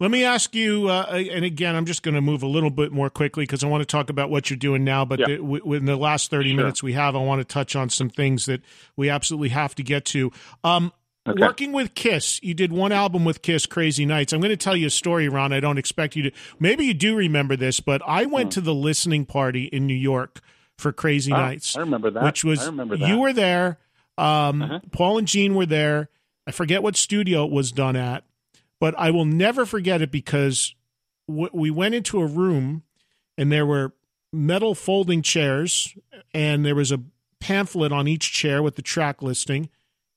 Let 0.00 0.10
me 0.10 0.24
ask 0.24 0.54
you, 0.54 0.88
uh, 0.88 1.06
and 1.10 1.44
again, 1.44 1.76
I'm 1.76 1.86
just 1.86 2.02
going 2.02 2.14
to 2.16 2.20
move 2.20 2.42
a 2.42 2.46
little 2.48 2.70
bit 2.70 2.92
more 2.92 3.10
quickly 3.10 3.44
because 3.44 3.62
I 3.62 3.68
want 3.68 3.82
to 3.82 3.86
talk 3.86 4.10
about 4.10 4.28
what 4.30 4.50
you're 4.50 4.56
doing 4.56 4.84
now. 4.84 5.04
But 5.04 5.20
Yeah. 5.20 5.26
the, 5.28 5.36
w- 5.36 5.62
within 5.64 5.86
the 5.86 5.96
last 5.96 6.30
30 6.30 6.50
Sure. 6.50 6.56
minutes 6.56 6.82
we 6.82 6.92
have, 6.94 7.14
I 7.14 7.20
want 7.20 7.40
to 7.40 7.44
touch 7.44 7.76
on 7.76 7.88
some 7.90 8.10
things 8.10 8.46
that 8.46 8.62
we 8.96 9.08
absolutely 9.08 9.50
have 9.50 9.74
to 9.76 9.82
get 9.82 10.04
to. 10.06 10.30
Um, 10.64 10.92
Okay. 11.26 11.40
Working 11.40 11.72
with 11.72 11.94
Kiss, 11.94 12.38
you 12.42 12.52
did 12.52 12.70
one 12.70 12.92
album 12.92 13.24
with 13.24 13.40
Kiss, 13.40 13.64
Crazy 13.64 14.04
Nights. 14.04 14.34
I'm 14.34 14.40
going 14.40 14.50
to 14.50 14.58
tell 14.58 14.76
you 14.76 14.88
a 14.88 14.90
story, 14.90 15.26
Ron. 15.26 15.54
I 15.54 15.60
don't 15.60 15.78
expect 15.78 16.16
you 16.16 16.24
to. 16.24 16.30
Maybe 16.60 16.84
you 16.84 16.92
do 16.92 17.16
remember 17.16 17.56
this, 17.56 17.80
but 17.80 18.02
I 18.06 18.26
went 18.26 18.52
to 18.52 18.60
the 18.60 18.74
listening 18.74 19.24
party 19.24 19.64
in 19.64 19.86
New 19.86 19.94
York 19.96 20.40
for 20.76 20.92
Crazy 20.92 21.30
Hmm. 21.30 21.36
Ah, 21.38 21.46
Nights, 21.46 21.76
i 21.76 21.80
remember 21.80 22.10
that 22.10 22.24
which 22.24 22.44
was 22.44 22.60
i 22.60 22.66
remember 22.66 22.98
that 22.98 23.08
you 23.08 23.20
were 23.20 23.32
there. 23.32 23.78
Um, 24.18 24.60
Uh-huh. 24.60 24.80
Paul 24.92 25.16
and 25.16 25.26
Gene 25.26 25.54
were 25.54 25.64
there. 25.64 26.10
I 26.46 26.50
forget 26.50 26.82
what 26.82 26.94
studio 26.94 27.46
it 27.46 27.50
was 27.50 27.72
done 27.72 27.96
at, 27.96 28.24
but 28.80 28.94
I 28.98 29.10
will 29.10 29.24
never 29.24 29.66
forget 29.66 30.02
it 30.02 30.10
because 30.10 30.74
w- 31.28 31.50
we 31.52 31.70
went 31.70 31.94
into 31.94 32.20
a 32.20 32.26
room 32.26 32.82
and 33.36 33.50
there 33.50 33.66
were 33.66 33.92
metal 34.32 34.74
folding 34.74 35.22
chairs 35.22 35.96
and 36.32 36.64
there 36.64 36.74
was 36.74 36.92
a 36.92 37.00
pamphlet 37.40 37.92
on 37.92 38.08
each 38.08 38.32
chair 38.32 38.62
with 38.62 38.76
the 38.76 38.82
track 38.82 39.22
listing. 39.22 39.68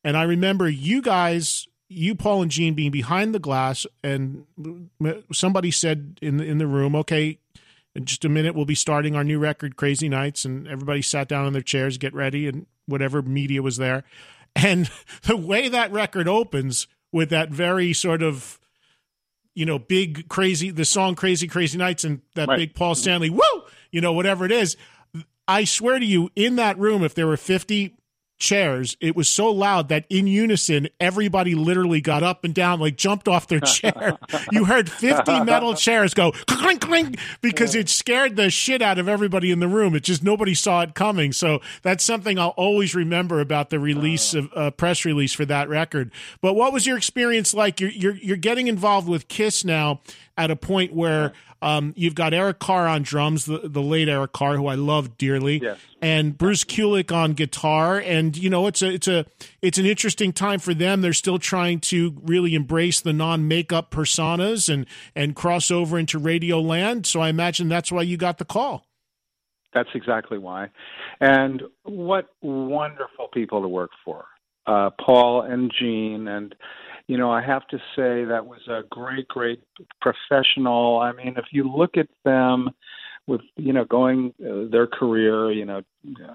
And 0.03 0.15
I 0.15 0.23
remember 0.23 0.69
you 0.69 1.01
guys, 1.01 1.67
you 1.89 2.15
Paul 2.15 2.41
and 2.41 2.51
Gene 2.51 2.73
being 2.73 2.91
behind 2.91 3.35
the 3.35 3.39
glass, 3.39 3.85
and 4.03 4.45
somebody 5.33 5.71
said 5.71 6.19
in 6.21 6.37
the, 6.37 6.45
in 6.45 6.57
the 6.57 6.67
room, 6.67 6.95
"Okay, 6.95 7.39
in 7.95 8.05
just 8.05 8.23
a 8.23 8.29
minute 8.29 8.55
we'll 8.55 8.65
be 8.65 8.75
starting 8.75 9.15
our 9.15 9.23
new 9.23 9.39
record, 9.39 9.75
Crazy 9.75 10.07
Nights," 10.07 10.45
and 10.45 10.67
everybody 10.67 11.01
sat 11.01 11.27
down 11.27 11.45
in 11.45 11.53
their 11.53 11.61
chairs, 11.61 11.97
get 11.97 12.13
ready, 12.13 12.47
and 12.47 12.65
whatever 12.85 13.21
media 13.21 13.61
was 13.61 13.77
there. 13.77 14.03
And 14.55 14.89
the 15.23 15.37
way 15.37 15.67
that 15.67 15.91
record 15.91 16.27
opens 16.27 16.87
with 17.17 17.29
that 17.31 17.49
very 17.49 17.91
sort 17.91 18.21
of 18.23 18.59
you 19.55 19.65
know, 19.65 19.79
big 19.79 20.29
crazy 20.29 20.69
the 20.69 20.85
song 20.85 21.15
Crazy 21.15 21.47
Crazy 21.47 21.79
Nights 21.79 22.03
and 22.03 22.21
that 22.35 22.47
Right. 22.47 22.57
big 22.59 22.75
Paul 22.75 22.93
Stanley, 22.93 23.31
woo, 23.31 23.41
you 23.91 24.01
know, 24.01 24.13
whatever 24.13 24.45
it 24.45 24.51
is. 24.51 24.77
I 25.47 25.63
swear 25.63 25.97
to 25.97 26.05
you, 26.05 26.29
in 26.35 26.57
that 26.57 26.77
room, 26.77 27.03
if 27.03 27.15
there 27.15 27.25
were 27.25 27.37
50 27.37 27.95
chairs, 28.37 28.97
it 28.99 29.15
was 29.15 29.27
so 29.29 29.51
loud 29.51 29.89
that 29.89 30.05
in 30.09 30.27
unison, 30.27 30.87
everybody 30.99 31.55
literally 31.55 32.01
got 32.01 32.23
up 32.23 32.43
and 32.43 32.53
down, 32.53 32.79
like 32.79 32.95
jumped 32.95 33.27
off 33.27 33.47
their 33.47 33.59
chair. 33.61 34.17
you 34.51 34.65
heard 34.65 34.89
50 34.89 35.43
metal 35.43 35.73
chairs 35.73 36.13
go 36.13 36.31
clink, 36.47 36.81
clink, 36.81 37.19
because 37.41 37.75
it 37.75 37.89
scared 37.89 38.35
the 38.35 38.49
shit 38.49 38.81
out 38.81 38.99
of 38.99 39.07
everybody 39.07 39.51
in 39.51 39.59
the 39.59 39.67
room. 39.67 39.95
It 39.95 40.03
just 40.03 40.23
nobody 40.23 40.53
saw 40.53 40.81
it 40.81 40.95
coming. 40.95 41.31
So 41.31 41.59
that's 41.81 42.03
something 42.03 42.37
I'll 42.39 42.49
always 42.49 42.95
remember 42.95 43.39
about 43.39 43.69
the 43.69 43.79
release 43.79 44.33
of 44.33 44.49
uh, 44.55 44.71
press 44.71 45.05
release 45.05 45.33
for 45.33 45.45
that 45.45 45.69
record. 45.69 46.11
But 46.41 46.53
what 46.55 46.73
was 46.73 46.85
your 46.85 46.97
experience 46.97 47.53
like? 47.53 47.79
You're, 47.79 47.91
you're, 47.91 48.15
you're 48.15 48.37
getting 48.37 48.67
involved 48.67 49.07
with 49.07 49.27
Kiss 49.27 49.65
now 49.65 50.01
at 50.37 50.51
a 50.51 50.55
point 50.55 50.93
where 50.93 51.33
um, 51.61 51.93
you've 51.97 52.13
got 52.13 52.33
Eric 52.33 52.59
Carr 52.59 52.87
on 52.87 53.01
drums, 53.01 53.45
the, 53.45 53.61
the 53.63 53.81
late 53.81 54.07
Eric 54.07 54.31
Carr, 54.33 54.55
who 54.55 54.67
I 54.67 54.75
love 54.75 55.17
dearly, 55.17 55.59
Yes. 55.61 55.79
and 56.01 56.37
Bruce 56.37 56.63
Kulick 56.63 57.11
on 57.11 57.33
guitar. 57.33 57.97
And 57.97 58.37
you 58.37 58.49
know, 58.49 58.67
it's 58.67 58.81
a 58.83 58.93
it's 58.93 59.07
a 59.07 59.25
it's 59.61 59.77
an 59.79 59.85
interesting 59.87 60.31
time 60.31 60.59
for 60.59 60.73
them. 60.75 61.01
They're 61.01 61.13
still 61.13 61.39
trying 61.39 61.79
to 61.81 62.15
really 62.23 62.53
embrace 62.53 63.01
the 63.01 63.13
non 63.13 63.47
makeup 63.47 63.89
personas 63.89 64.71
and 64.71 64.85
and 65.15 65.35
cross 65.35 65.71
over 65.71 65.97
into 65.97 66.19
radio 66.19 66.59
land. 66.61 67.07
So 67.07 67.21
I 67.21 67.29
imagine 67.29 67.67
that's 67.67 67.91
why 67.91 68.03
you 68.03 68.17
got 68.17 68.37
the 68.37 68.45
call. 68.45 68.85
That's 69.73 69.89
exactly 69.95 70.37
why. 70.37 70.69
And 71.19 71.63
what 71.83 72.29
wonderful 72.41 73.27
people 73.33 73.61
to 73.63 73.67
work 73.67 73.91
for. 74.05 74.25
Uh, 74.65 74.89
Paul 75.03 75.41
and 75.41 75.71
Gene. 75.77 76.27
And, 76.27 76.53
you 77.07 77.17
know, 77.17 77.31
I 77.31 77.41
have 77.41 77.65
to 77.67 77.77
say 77.95 78.25
that 78.25 78.45
was 78.45 78.59
a 78.67 78.81
great, 78.89 79.27
great 79.27 79.61
professional. 80.01 80.99
I 80.99 81.13
mean, 81.13 81.35
if 81.37 81.45
you 81.51 81.63
look 81.63 81.97
at 81.97 82.09
them 82.25 82.69
with, 83.27 83.41
you 83.55 83.73
know, 83.73 83.85
going 83.85 84.33
uh, 84.41 84.69
their 84.69 84.87
career, 84.87 85.51
you 85.51 85.65
know, 85.65 85.81
uh, 86.05 86.33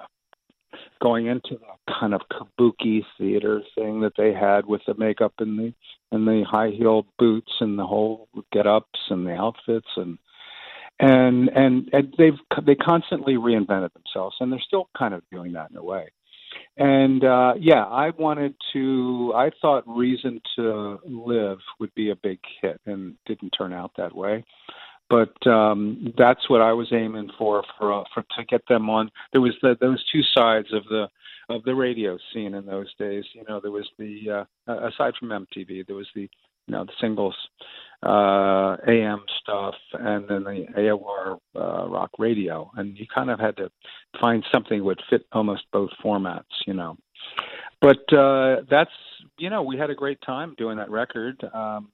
going 1.03 1.27
into 1.27 1.51
the 1.51 1.93
kind 2.01 2.15
of 2.15 2.23
kabuki 2.31 3.05
theater 3.19 3.61
thing 3.75 4.01
that 4.01 4.15
they 4.17 4.33
had 4.33 4.65
with 4.65 4.81
the 4.87 4.95
makeup 4.95 5.35
and 5.39 5.59
the 5.59 5.75
and 6.11 6.27
the 6.27 6.45
high 6.49 6.71
heeled 6.71 7.07
boots 7.19 7.53
and 7.61 7.79
the 7.79 7.87
whole 7.87 8.29
get 8.53 8.67
ups 8.67 9.01
and 9.11 9.27
the 9.27 9.35
outfits 9.35 9.89
and 9.97 10.19
and 10.99 11.49
and, 11.51 11.91
and 11.93 12.15
they've 12.17 12.39
they 12.65 12.75
constantly 12.75 13.35
reinvented 13.35 13.91
themselves 13.93 14.37
and 14.41 14.51
they're 14.51 14.63
still 14.67 14.89
kind 14.97 15.13
of 15.13 15.23
doing 15.31 15.53
that 15.53 15.71
in 15.71 15.77
a 15.77 15.85
way 15.85 16.09
and 16.77 17.25
uh 17.25 17.53
yeah 17.59 17.85
i 17.85 18.11
wanted 18.19 18.55
to 18.73 19.33
i 19.37 19.51
thought 19.61 19.85
reason 19.87 20.41
to 20.57 20.99
live 21.05 21.59
would 21.79 21.95
be 21.95 22.11
a 22.11 22.17
big 22.17 22.39
hit 22.61 22.81
and 22.87 23.15
didn't 23.27 23.51
turn 23.51 23.73
out 23.73 23.91
that 23.97 24.15
way 24.15 24.45
but 25.13 25.47
um, 25.47 26.15
that's 26.17 26.49
what 26.49 26.63
I 26.63 26.73
was 26.73 26.89
aiming 26.91 27.29
for 27.37 27.63
for 27.79 27.93
uh, 27.93 28.05
for 28.15 28.23
to 28.23 28.45
get 28.47 28.63
them 28.67 28.89
on. 28.89 29.11
There 29.33 29.43
was 29.43 29.53
the, 29.61 29.77
those 29.79 30.03
two 30.11 30.23
sides 30.35 30.69
of 30.73 30.85
the 30.85 31.07
of 31.51 31.63
the 31.65 31.75
radio 31.75 32.17
scene 32.33 32.55
in 32.55 32.65
those 32.65 32.93
days. 32.99 33.25
You 33.35 33.45
know, 33.47 33.61
there 33.61 33.71
was 33.71 33.89
the 33.99 34.47
uh, 34.67 34.73
aside 34.89 35.13
from 35.19 35.29
MTV, 35.29 35.87
there 35.87 35.97
was 35.97 36.09
the 36.15 36.31
you 36.67 36.73
know 36.73 36.85
the 36.85 36.93
singles 37.01 37.37
uh, 38.03 38.77
AM 38.89 39.23
stuff 39.41 39.75
and 39.93 40.29
then 40.29 40.43
the 40.45 40.67
AOR 40.77 41.39
uh, 41.55 41.89
rock 41.89 42.11
radio, 42.19 42.71
and 42.77 42.99
you 42.99 43.07
kind 43.13 43.31
of 43.31 43.39
had 43.39 43.57
to 43.59 43.71
find 44.21 44.45
something 44.51 44.79
that 44.79 44.85
would 44.85 45.03
fit 45.09 45.25
almost 45.33 45.63
both 45.73 45.91
formats. 46.05 46.43
You 46.67 46.75
know, 46.75 46.97
but 47.81 48.13
uh, 48.13 48.63
that's 48.69 48.91
you 49.39 49.51
know 49.51 49.63
we 49.63 49.77
had 49.77 49.91
a 49.91 49.95
great 49.95 50.21
time 50.23 50.55
doing 50.59 50.79
that 50.79 50.91
record. 50.91 51.43
Um, 51.55 51.89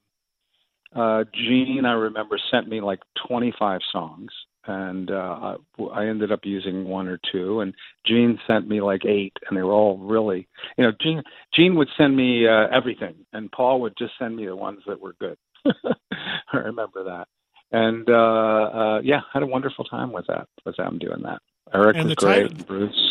uh, 0.97 1.25
Gene, 1.35 1.85
I 1.85 1.93
remember, 1.93 2.39
sent 2.51 2.67
me 2.67 2.81
like 2.81 3.01
25 3.27 3.81
songs, 3.93 4.31
and 4.67 5.11
uh, 5.11 5.57
I 5.93 6.07
ended 6.07 6.33
up 6.33 6.41
using 6.45 6.85
one 6.85 7.09
or 7.09 7.19
two. 7.33 7.61
And 7.61 7.75
Gene 8.07 8.39
sent 8.47 8.69
me 8.69 8.81
like 8.81 9.05
eight, 9.05 9.33
and 9.49 9.57
they 9.57 9.63
were 9.63 9.73
all 9.73 9.99
really, 9.99 10.49
you 10.77 10.85
know, 10.85 10.93
Gene 11.01 11.23
Gene 11.55 11.77
would 11.77 11.89
send 11.97 12.17
me 12.17 12.47
uh, 12.47 12.67
everything, 12.73 13.15
and 13.33 13.51
Paul 13.53 13.81
would 13.83 13.95
just 13.99 14.13
send 14.19 14.37
me 14.37 14.47
the 14.47 14.57
ones 14.57 14.81
that 14.87 15.01
were 15.01 15.15
good. 15.21 15.39
I 16.53 16.57
remember 16.57 17.05
that, 17.05 17.29
and 17.73 18.09
uh, 18.09 18.13
uh, 18.13 19.01
yeah, 19.03 19.21
had 19.33 19.43
a 19.43 19.47
wonderful 19.47 19.85
time 19.85 20.13
with 20.13 20.27
that. 20.29 20.49
With 20.65 20.77
them 20.77 20.99
doing 20.99 21.23
that. 21.23 21.41
Eric 21.75 21.97
and 21.97 22.09
was 22.09 22.15
great. 22.17 22.51
title- 22.51 22.65
Bruce. 22.67 23.08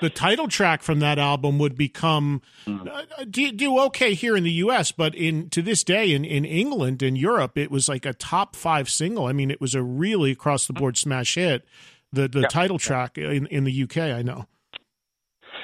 The 0.00 0.10
title 0.10 0.48
track 0.48 0.82
from 0.82 1.00
that 1.00 1.18
album 1.18 1.58
would 1.58 1.76
become 1.76 2.42
Hmm. 2.64 2.88
uh, 2.90 3.02
do, 3.30 3.52
do 3.52 3.78
okay 3.80 4.14
here 4.14 4.36
in 4.36 4.44
the 4.44 4.52
U.S., 4.52 4.92
but 4.92 5.14
in 5.14 5.48
to 5.50 5.62
this 5.62 5.84
day 5.84 6.12
in, 6.12 6.24
in 6.24 6.44
England 6.44 7.02
and 7.02 7.16
Europe, 7.16 7.56
it 7.56 7.70
was 7.70 7.88
like 7.88 8.04
a 8.04 8.12
top 8.12 8.56
five 8.56 8.88
single. 8.90 9.26
I 9.26 9.32
mean, 9.32 9.50
it 9.50 9.60
was 9.60 9.74
a 9.74 9.82
really 9.82 10.32
across 10.32 10.66
the 10.66 10.72
board 10.72 10.96
smash 10.96 11.34
hit. 11.34 11.64
The 12.12 12.28
the 12.28 12.40
Yeah. 12.42 12.48
title 12.48 12.78
track 12.78 13.18
in 13.18 13.46
in 13.46 13.64
the 13.64 13.72
U.K. 13.72 14.12
I 14.12 14.22
know. 14.22 14.46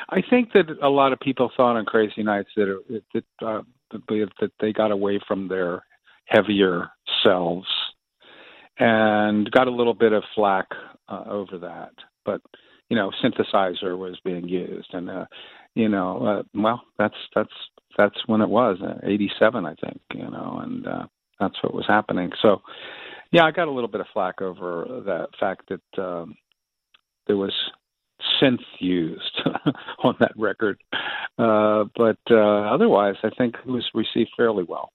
I 0.09 0.23
think 0.29 0.53
that 0.53 0.67
a 0.83 0.89
lot 0.89 1.13
of 1.13 1.21
people 1.21 1.51
thought 1.57 1.77
on 1.77 1.85
Crazy 1.85 2.23
Nights 2.23 2.51
that 2.57 2.81
it, 2.89 3.05
that 3.15 3.25
uh, 3.47 3.63
that 3.91 4.51
they 4.61 4.73
got 4.73 4.91
away 4.91 5.21
from 5.27 5.49
their 5.49 5.85
heavier 6.27 6.89
selves 7.23 7.67
and 8.79 9.51
got 9.51 9.69
a 9.69 9.71
little 9.71 9.95
bit 9.95 10.13
of 10.13 10.23
flack 10.35 10.67
uh, 11.09 11.25
over 11.27 11.59
that. 11.59 11.93
But 12.25 12.41
you 12.93 12.97
know, 12.97 13.11
synthesizer 13.25 13.97
was 13.97 14.21
being 14.23 14.47
used, 14.47 14.93
and 14.93 15.09
uh, 15.09 15.25
you 15.75 15.89
know, 15.89 16.27
uh, 16.27 16.43
well, 16.53 16.83
that's 16.99 17.15
that's 17.35 17.49
that's 17.97 18.19
when 18.27 18.43
it 18.43 18.51
was 18.51 18.77
uh, 18.85 18.99
'87, 19.03 19.65
I 19.65 19.75
think. 19.77 19.99
You 20.13 20.31
know, 20.31 20.61
and 20.63 20.87
uh, 20.87 21.07
that's 21.41 21.55
what 21.63 21.73
was 21.73 21.87
happening. 21.89 22.33
So, 22.43 22.61
yeah, 23.31 23.45
I 23.45 23.51
got 23.51 23.69
a 23.69 23.71
little 23.71 23.89
bit 23.89 24.03
of 24.03 24.09
flack 24.13 24.43
over 24.43 24.85
the 25.07 25.27
fact 25.41 25.71
that 25.71 26.03
um, 26.03 26.35
there 27.27 27.39
was 27.39 27.55
synth 28.43 28.61
used 28.79 29.41
on 30.05 30.15
that 30.21 30.33
record. 30.37 30.79
Uh, 31.39 31.85
but 31.97 32.19
uh, 32.31 32.75
otherwise, 32.75 33.17
I 33.23 33.31
think 33.39 33.55
it 33.65 33.71
was 33.71 33.89
received 33.95 34.33
fairly 34.37 34.65
well. 34.69 34.93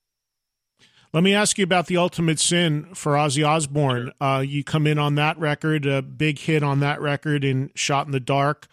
Let 1.13 1.23
me 1.23 1.33
ask 1.33 1.57
you 1.57 1.63
about 1.63 1.87
the 1.87 1.97
Ultimate 1.97 2.39
Sin 2.39 2.93
for 2.93 3.13
Ozzy 3.13 3.47
Osbourne. 3.47 4.11
Uh, 4.19 4.43
you 4.45 4.63
come 4.63 4.85
in 4.85 4.99
on 4.99 5.15
that 5.15 5.37
record, 5.39 5.85
a 5.85 6.01
big 6.01 6.37
hit 6.39 6.63
on 6.63 6.79
that 6.81 7.01
record 7.01 7.43
in 7.43 7.71
Shot 7.75 8.05
in 8.05 8.11
the 8.11 8.19
Dark, 8.19 8.67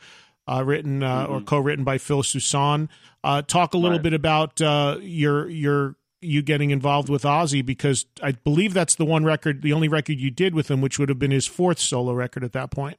uh, 0.47 0.63
written 0.65 1.03
uh, 1.03 1.27
or 1.27 1.41
co-written 1.41 1.85
by 1.85 1.97
Phil 1.99 2.23
Soussan. 2.23 2.89
Uh, 3.23 3.41
talk 3.43 3.73
a 3.73 3.79
little 3.79 3.99
Mm-hmm. 3.99 3.99
Right. 3.99 4.03
bit 4.03 4.13
about 4.15 4.61
uh, 4.61 4.99
your 5.01 5.49
your 5.49 5.97
you 6.21 6.43
getting 6.43 6.71
involved 6.71 7.09
with 7.09 7.23
Ozzy 7.23 7.65
because 7.65 8.07
I 8.23 8.33
believe 8.33 8.75
that's 8.75 8.95
the 8.95 9.05
one 9.05 9.25
record, 9.25 9.63
the 9.63 9.73
only 9.75 9.89
record 9.89 10.19
you 10.19 10.31
did 10.31 10.55
with 10.55 10.71
him, 10.71 10.81
which 10.81 10.99
would 10.99 11.09
have 11.11 11.19
been 11.19 11.31
his 11.31 11.47
fourth 11.47 11.79
solo 11.79 12.13
record 12.15 12.43
at 12.45 12.53
that 12.53 12.71
point. 12.71 12.97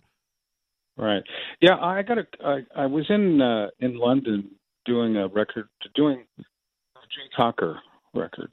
Right. 0.97 1.23
Yeah, 1.59 1.75
I 1.75 2.03
got 2.03 2.19
a. 2.19 2.25
I, 2.43 2.83
I 2.83 2.85
was 2.85 3.05
in 3.09 3.41
uh, 3.41 3.67
in 3.79 3.97
London 3.97 4.51
doing 4.85 5.17
a 5.17 5.27
record, 5.27 5.67
doing 5.93 6.23
a 6.39 6.41
Joe 6.41 7.27
Cocker 7.35 7.79
record, 8.13 8.49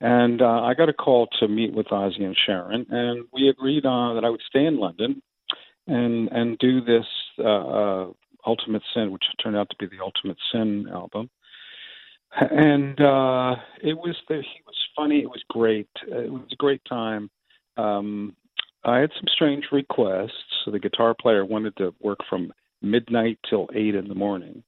and 0.00 0.42
uh, 0.42 0.62
I 0.62 0.74
got 0.74 0.88
a 0.88 0.92
call 0.92 1.28
to 1.40 1.48
meet 1.48 1.72
with 1.72 1.86
Ozzy 1.86 2.24
and 2.24 2.36
Sharon, 2.46 2.86
and 2.90 3.26
we 3.32 3.48
agreed 3.48 3.86
on 3.86 4.14
that 4.14 4.24
I 4.24 4.30
would 4.30 4.42
stay 4.48 4.64
in 4.66 4.78
London 4.78 5.22
and 5.86 6.28
and 6.32 6.58
do 6.58 6.80
this 6.80 7.06
uh, 7.38 7.42
uh, 7.42 8.06
Ultimate 8.46 8.82
Sin, 8.94 9.10
which 9.10 9.24
turned 9.42 9.56
out 9.56 9.70
to 9.70 9.76
be 9.78 9.86
the 9.86 10.02
Ultimate 10.02 10.38
Sin 10.52 10.86
album. 10.92 11.30
And 12.38 13.00
uh, 13.00 13.56
it 13.82 13.96
was 13.96 14.16
the, 14.28 14.36
he 14.36 14.62
was 14.66 14.76
funny. 14.94 15.20
It 15.20 15.30
was 15.30 15.42
great. 15.48 15.88
It 16.06 16.30
was 16.30 16.42
a 16.52 16.56
great 16.56 16.82
time. 16.84 17.30
Um, 17.76 18.36
I 18.84 18.98
had 18.98 19.10
some 19.16 19.26
strange 19.28 19.64
requests. 19.72 20.32
So 20.64 20.70
the 20.70 20.78
guitar 20.78 21.14
player 21.14 21.44
wanted 21.44 21.76
to 21.76 21.94
work 22.00 22.18
from 22.28 22.52
midnight 22.82 23.38
till 23.48 23.68
eight 23.74 23.94
in 23.94 24.08
the 24.08 24.14
morning, 24.14 24.62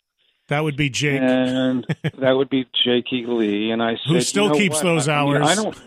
That 0.49 0.65
would 0.65 0.77
be 0.77 0.91
Jake. 0.91 1.21
and 1.21 1.87
that 2.21 2.33
would 2.33 2.51
be 2.51 2.67
Jakey 2.85 3.25
Lee. 3.27 3.71
And 3.71 3.83
I 3.83 3.93
said, 3.93 4.15
Who 4.15 4.21
still 4.21 4.45
you 4.45 4.49
know 4.51 4.55
keeps 4.57 4.77
what? 4.77 4.83
those 4.85 5.09
I, 5.09 5.25
mean, 5.25 5.37
hours. 5.37 5.47
I 5.47 5.55
don't. 5.55 5.79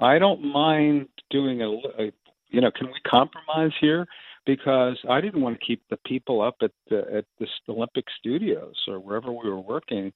I 0.00 0.18
don't 0.18 0.44
mind 0.44 1.08
doing 1.30 1.62
a, 1.62 1.70
a. 2.02 2.12
You 2.48 2.60
know, 2.62 2.70
can 2.70 2.86
we 2.86 2.94
compromise 3.06 3.72
here? 3.80 4.06
Because 4.46 4.96
I 5.10 5.20
didn't 5.20 5.42
want 5.42 5.60
to 5.60 5.66
keep 5.66 5.82
the 5.90 5.98
people 6.06 6.40
up 6.40 6.56
at 6.62 6.70
the 6.88 7.00
at 7.18 7.24
the 7.38 7.46
Olympic 7.68 8.06
Studios 8.18 8.76
or 8.88 8.98
wherever 8.98 9.30
we 9.30 9.48
were 9.50 9.60
working. 9.60 10.12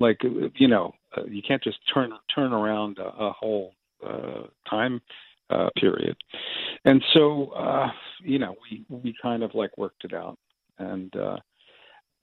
Like 0.00 0.20
you 0.56 0.68
know, 0.68 0.92
uh, 1.16 1.24
you 1.24 1.42
can't 1.46 1.62
just 1.62 1.78
turn 1.94 2.12
turn 2.34 2.52
around 2.52 2.98
a, 2.98 3.06
a 3.06 3.32
whole 3.32 3.74
uh, 4.04 4.42
time 4.68 5.00
uh, 5.50 5.68
period. 5.76 6.16
And 6.84 7.02
so, 7.12 7.50
uh, 7.50 7.88
you 8.22 8.38
know, 8.38 8.56
we 8.70 8.84
we 8.88 9.14
kind 9.20 9.42
of 9.42 9.54
like 9.54 9.76
worked 9.78 10.04
it 10.04 10.12
out, 10.12 10.38
and 10.78 11.14
uh, 11.16 11.36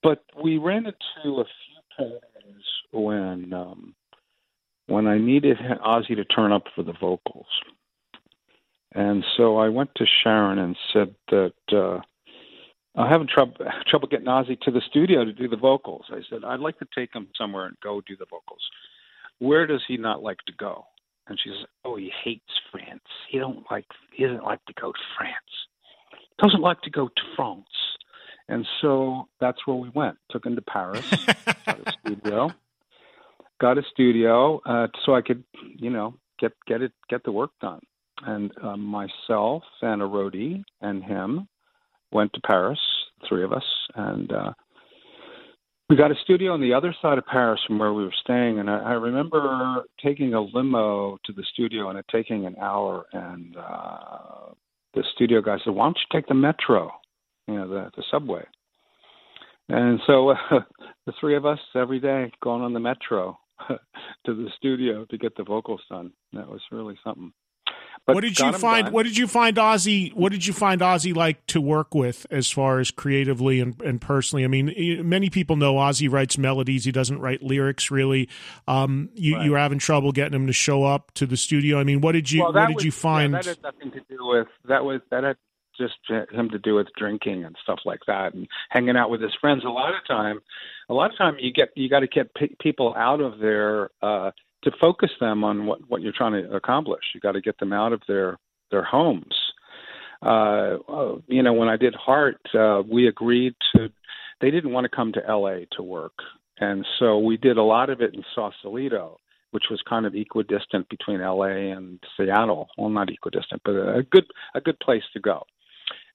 but 0.04 0.24
we 0.44 0.58
ran 0.58 0.86
into 0.86 1.40
a 1.40 1.46
few 1.46 1.98
times 1.98 2.64
when 2.92 3.54
um, 3.54 3.96
when 4.88 5.08
I 5.08 5.18
needed 5.18 5.58
Ozzy 5.86 6.16
to 6.16 6.26
turn 6.26 6.52
up 6.52 6.64
for 6.76 6.84
the 6.84 6.94
vocals, 7.00 7.48
and 8.94 9.24
so 9.38 9.58
I 9.58 9.70
went 9.70 9.90
to 9.96 10.06
Sharon 10.24 10.60
and 10.60 10.76
said 10.92 11.16
that. 11.30 11.54
Uh, 11.72 12.00
I'm 12.96 13.10
having 13.10 13.28
trouble 13.28 13.56
trouble 13.88 14.08
getting 14.08 14.28
Ozzy 14.28 14.60
to 14.62 14.72
the 14.72 14.82
studio 14.90 15.26
to 15.26 15.34
do 15.34 15.48
the 15.48 15.58
vocals. 15.58 16.06
I 16.10 16.20
said 16.30 16.44
I'd 16.46 16.60
like 16.60 16.78
to 16.80 16.88
take 16.96 17.14
him 17.14 17.28
somewhere 17.38 17.66
and 17.66 17.76
go 17.82 18.02
do 18.02 18.16
the 18.16 18.26
vocals. 18.30 18.62
Where 19.40 19.66
does 19.66 19.82
he 19.88 19.98
not 19.98 20.22
like 20.22 20.38
to 20.46 20.54
go? 20.54 20.86
And 21.28 21.40
she 21.42 21.50
says, 21.50 21.66
"Oh, 21.86 21.96
he 21.96 22.12
hates 22.24 22.52
France. 22.72 23.02
He 23.30 23.40
don't 23.40 23.66
like. 23.72 23.86
He 24.12 24.26
doesn't 24.26 24.44
like 24.44 24.64
to 24.66 24.74
go 24.74 24.92
to 24.92 25.00
France. 25.18 25.34
Doesn't 26.38 26.62
like 26.62 26.82
to 26.82 26.90
go 26.90 27.08
to 27.08 27.22
France." 27.36 27.66
And 28.50 28.68
so 28.82 29.28
that's 29.40 29.66
where 29.66 29.76
we 29.76 29.90
went. 29.90 30.18
Took 30.30 30.46
him 30.46 30.56
to 30.56 30.62
Paris, 30.62 31.06
got 31.66 31.80
a 31.88 31.94
studio, 32.02 32.52
got 33.62 33.78
a 33.78 33.84
studio, 33.92 34.62
uh, 34.66 34.88
so 35.06 35.16
I 35.16 35.22
could, 35.22 35.44
you 35.78 35.90
know, 35.90 36.16
get 36.40 36.54
get 36.68 36.82
it 36.82 36.92
get 37.10 37.24
the 37.24 37.32
work 37.32 37.52
done. 37.62 37.82
And 38.26 38.52
uh, 38.62 38.78
myself 38.78 39.64
and 39.82 40.02
a 40.02 40.06
roadie 40.06 40.64
and 40.82 41.04
him 41.04 41.48
went 42.12 42.34
to 42.34 42.42
Paris, 42.42 42.80
three 43.28 43.44
of 43.44 43.54
us, 43.54 43.66
and 43.96 44.32
uh, 44.32 44.54
we 45.90 45.98
got 45.98 46.12
a 46.12 46.16
studio 46.24 46.54
on 46.54 46.62
the 46.62 46.74
other 46.74 46.96
side 47.02 47.18
of 47.18 47.26
Paris 47.26 47.60
from 47.68 47.78
where 47.78 47.94
we 47.94 48.04
were 48.04 48.14
staying. 48.24 48.60
And 48.60 48.70
I, 48.70 48.80
I 48.80 48.92
remember 48.94 49.84
taking 50.04 50.34
a 50.34 50.42
limo 50.42 51.18
to 51.26 51.34
the 51.34 51.44
studio 51.54 51.90
and 51.90 52.00
it 52.00 52.06
taking 52.12 52.46
an 52.46 52.56
hour. 52.60 53.06
And 53.14 53.56
uh, 53.58 54.54
the 54.94 55.04
studio 55.14 55.42
guy 55.42 55.58
said, 55.64 55.74
"Why 55.74 55.86
don't 55.86 55.98
you 55.98 56.18
take 56.20 56.28
the 56.28 56.34
metro? 56.34 56.92
You 57.48 57.56
know, 57.56 57.68
the 57.68 57.92
the 57.96 58.04
subway." 58.12 58.46
And 59.70 60.00
so 60.06 60.30
uh, 60.30 60.36
the 61.06 61.14
three 61.20 61.36
of 61.36 61.46
us 61.46 61.60
every 61.76 62.00
day 62.00 62.32
going 62.42 62.62
on 62.62 62.74
the 62.74 62.80
metro 62.80 63.40
to 63.68 63.78
the 64.26 64.50
studio 64.58 65.06
to 65.06 65.18
get 65.18 65.36
the 65.36 65.44
vocals 65.44 65.82
done. 65.90 66.12
That 66.34 66.48
was 66.48 66.62
really 66.72 66.98
something. 67.04 67.34
But 68.06 68.16
what 68.16 68.22
did 68.22 68.38
you 68.38 68.52
find? 68.52 68.86
done. 68.86 68.94
What 68.94 69.04
did 69.04 69.18
you 69.18 69.28
find 69.28 69.56
Ozzy? 69.56 70.14
What 70.14 70.34
did 70.34 70.46
you 70.46 70.52
find 70.52 70.82
Ozzy 70.82 71.16
like 71.16 71.46
to 71.48 71.62
work 71.62 71.96
with, 71.96 72.26
as 72.30 72.52
far 72.52 72.80
as 72.80 72.92
creatively 72.92 73.62
and, 73.62 73.80
and 73.82 74.02
personally? 74.02 74.44
I 74.44 74.48
mean, 74.48 75.08
many 75.08 75.30
people 75.30 75.56
know 75.56 75.76
Ozzy 75.76 76.12
writes 76.12 76.38
melodies; 76.38 76.84
he 76.84 76.92
doesn't 76.92 77.20
write 77.20 77.42
lyrics 77.42 77.92
really. 77.92 78.28
Um, 78.68 79.10
you 79.14 79.36
Right. 79.36 79.46
you 79.46 79.52
were 79.52 79.58
having 79.58 79.80
trouble 79.80 80.12
getting 80.12 80.34
him 80.34 80.48
to 80.48 80.54
show 80.54 80.84
up 80.84 81.14
to 81.14 81.26
the 81.26 81.38
studio. 81.38 81.80
I 81.80 81.86
mean, 81.86 82.02
what 82.02 82.12
did 82.12 82.30
you 82.30 82.42
well, 82.42 82.54
what 82.54 82.68
did 82.68 82.76
was, 82.76 82.86
you 82.86 82.92
find? 82.92 83.32
Yeah, 83.34 83.42
that 83.42 83.46
had 83.46 83.64
nothing 83.64 83.92
to 83.92 84.02
do 84.10 84.18
with 84.20 84.48
that. 84.66 84.84
Was 84.84 85.00
that 85.10 85.24
had 85.24 85.38
just 85.78 85.96
him 86.32 86.50
to 86.50 86.60
do 86.60 86.76
with 86.76 86.88
drinking 86.98 87.44
and 87.44 87.56
stuff 87.64 87.80
like 87.86 88.02
that, 88.08 88.34
and 88.34 88.48
hanging 88.70 88.98
out 88.98 89.10
with 89.10 89.22
his 89.22 89.34
friends. 89.40 89.64
A 89.66 89.70
lot 89.70 89.94
of 89.94 90.06
time, 90.08 90.40
a 90.90 90.94
lot 90.94 91.12
of 91.12 91.18
time, 91.18 91.36
you 91.40 91.52
get 91.52 91.70
you 91.76 91.90
got 91.90 92.02
to 92.02 92.08
get 92.08 92.34
pe- 92.34 92.56
people 92.60 92.94
out 92.98 93.22
of 93.22 93.40
there 93.40 93.90
uh, 94.02 94.32
to 94.64 94.72
focus 94.80 95.12
them 95.20 95.44
on 95.44 95.66
what 95.66 95.80
what 95.88 96.02
you're 96.02 96.14
trying 96.16 96.34
to 96.34 96.56
accomplish. 96.56 97.04
You 97.14 97.22
got 97.22 97.34
to 97.34 97.42
get 97.42 97.58
them 97.60 97.74
out 97.74 97.94
of 97.94 98.02
their 98.08 98.38
their 98.72 98.84
homes. 98.84 99.36
Uh, 100.22 100.78
uh, 100.88 101.16
you 101.28 101.44
know, 101.44 101.54
when 101.54 101.68
I 101.68 101.78
did 101.78 101.96
Heart, 101.96 102.42
uh, 102.54 102.82
we 102.90 103.08
agreed 103.08 103.56
to. 103.76 103.90
They 104.42 104.52
didn't 104.52 104.72
want 104.72 104.86
to 104.86 104.96
come 104.96 105.14
to 105.14 105.26
L.A. 105.26 105.68
to 105.78 105.84
work, 105.84 106.18
and 106.60 106.86
so 107.00 107.20
we 107.20 107.38
did 107.38 107.58
a 107.58 107.64
lot 107.64 107.90
of 107.90 108.02
it 108.02 108.14
in 108.14 108.24
Sausalito 108.36 109.20
which 109.54 109.66
was 109.70 109.82
kind 109.88 110.08
of 110.08 110.16
equidistant 110.16 110.90
between 110.90 111.22
LA 111.22 111.72
and 111.76 112.00
Seattle. 112.18 112.68
Well, 112.76 112.90
not 112.90 113.12
equidistant, 113.12 113.62
but 113.64 113.74
a 113.74 114.04
good 114.12 114.26
a 114.56 114.62
good 114.62 114.80
place 114.80 115.04
to 115.14 115.20
go. 115.20 115.46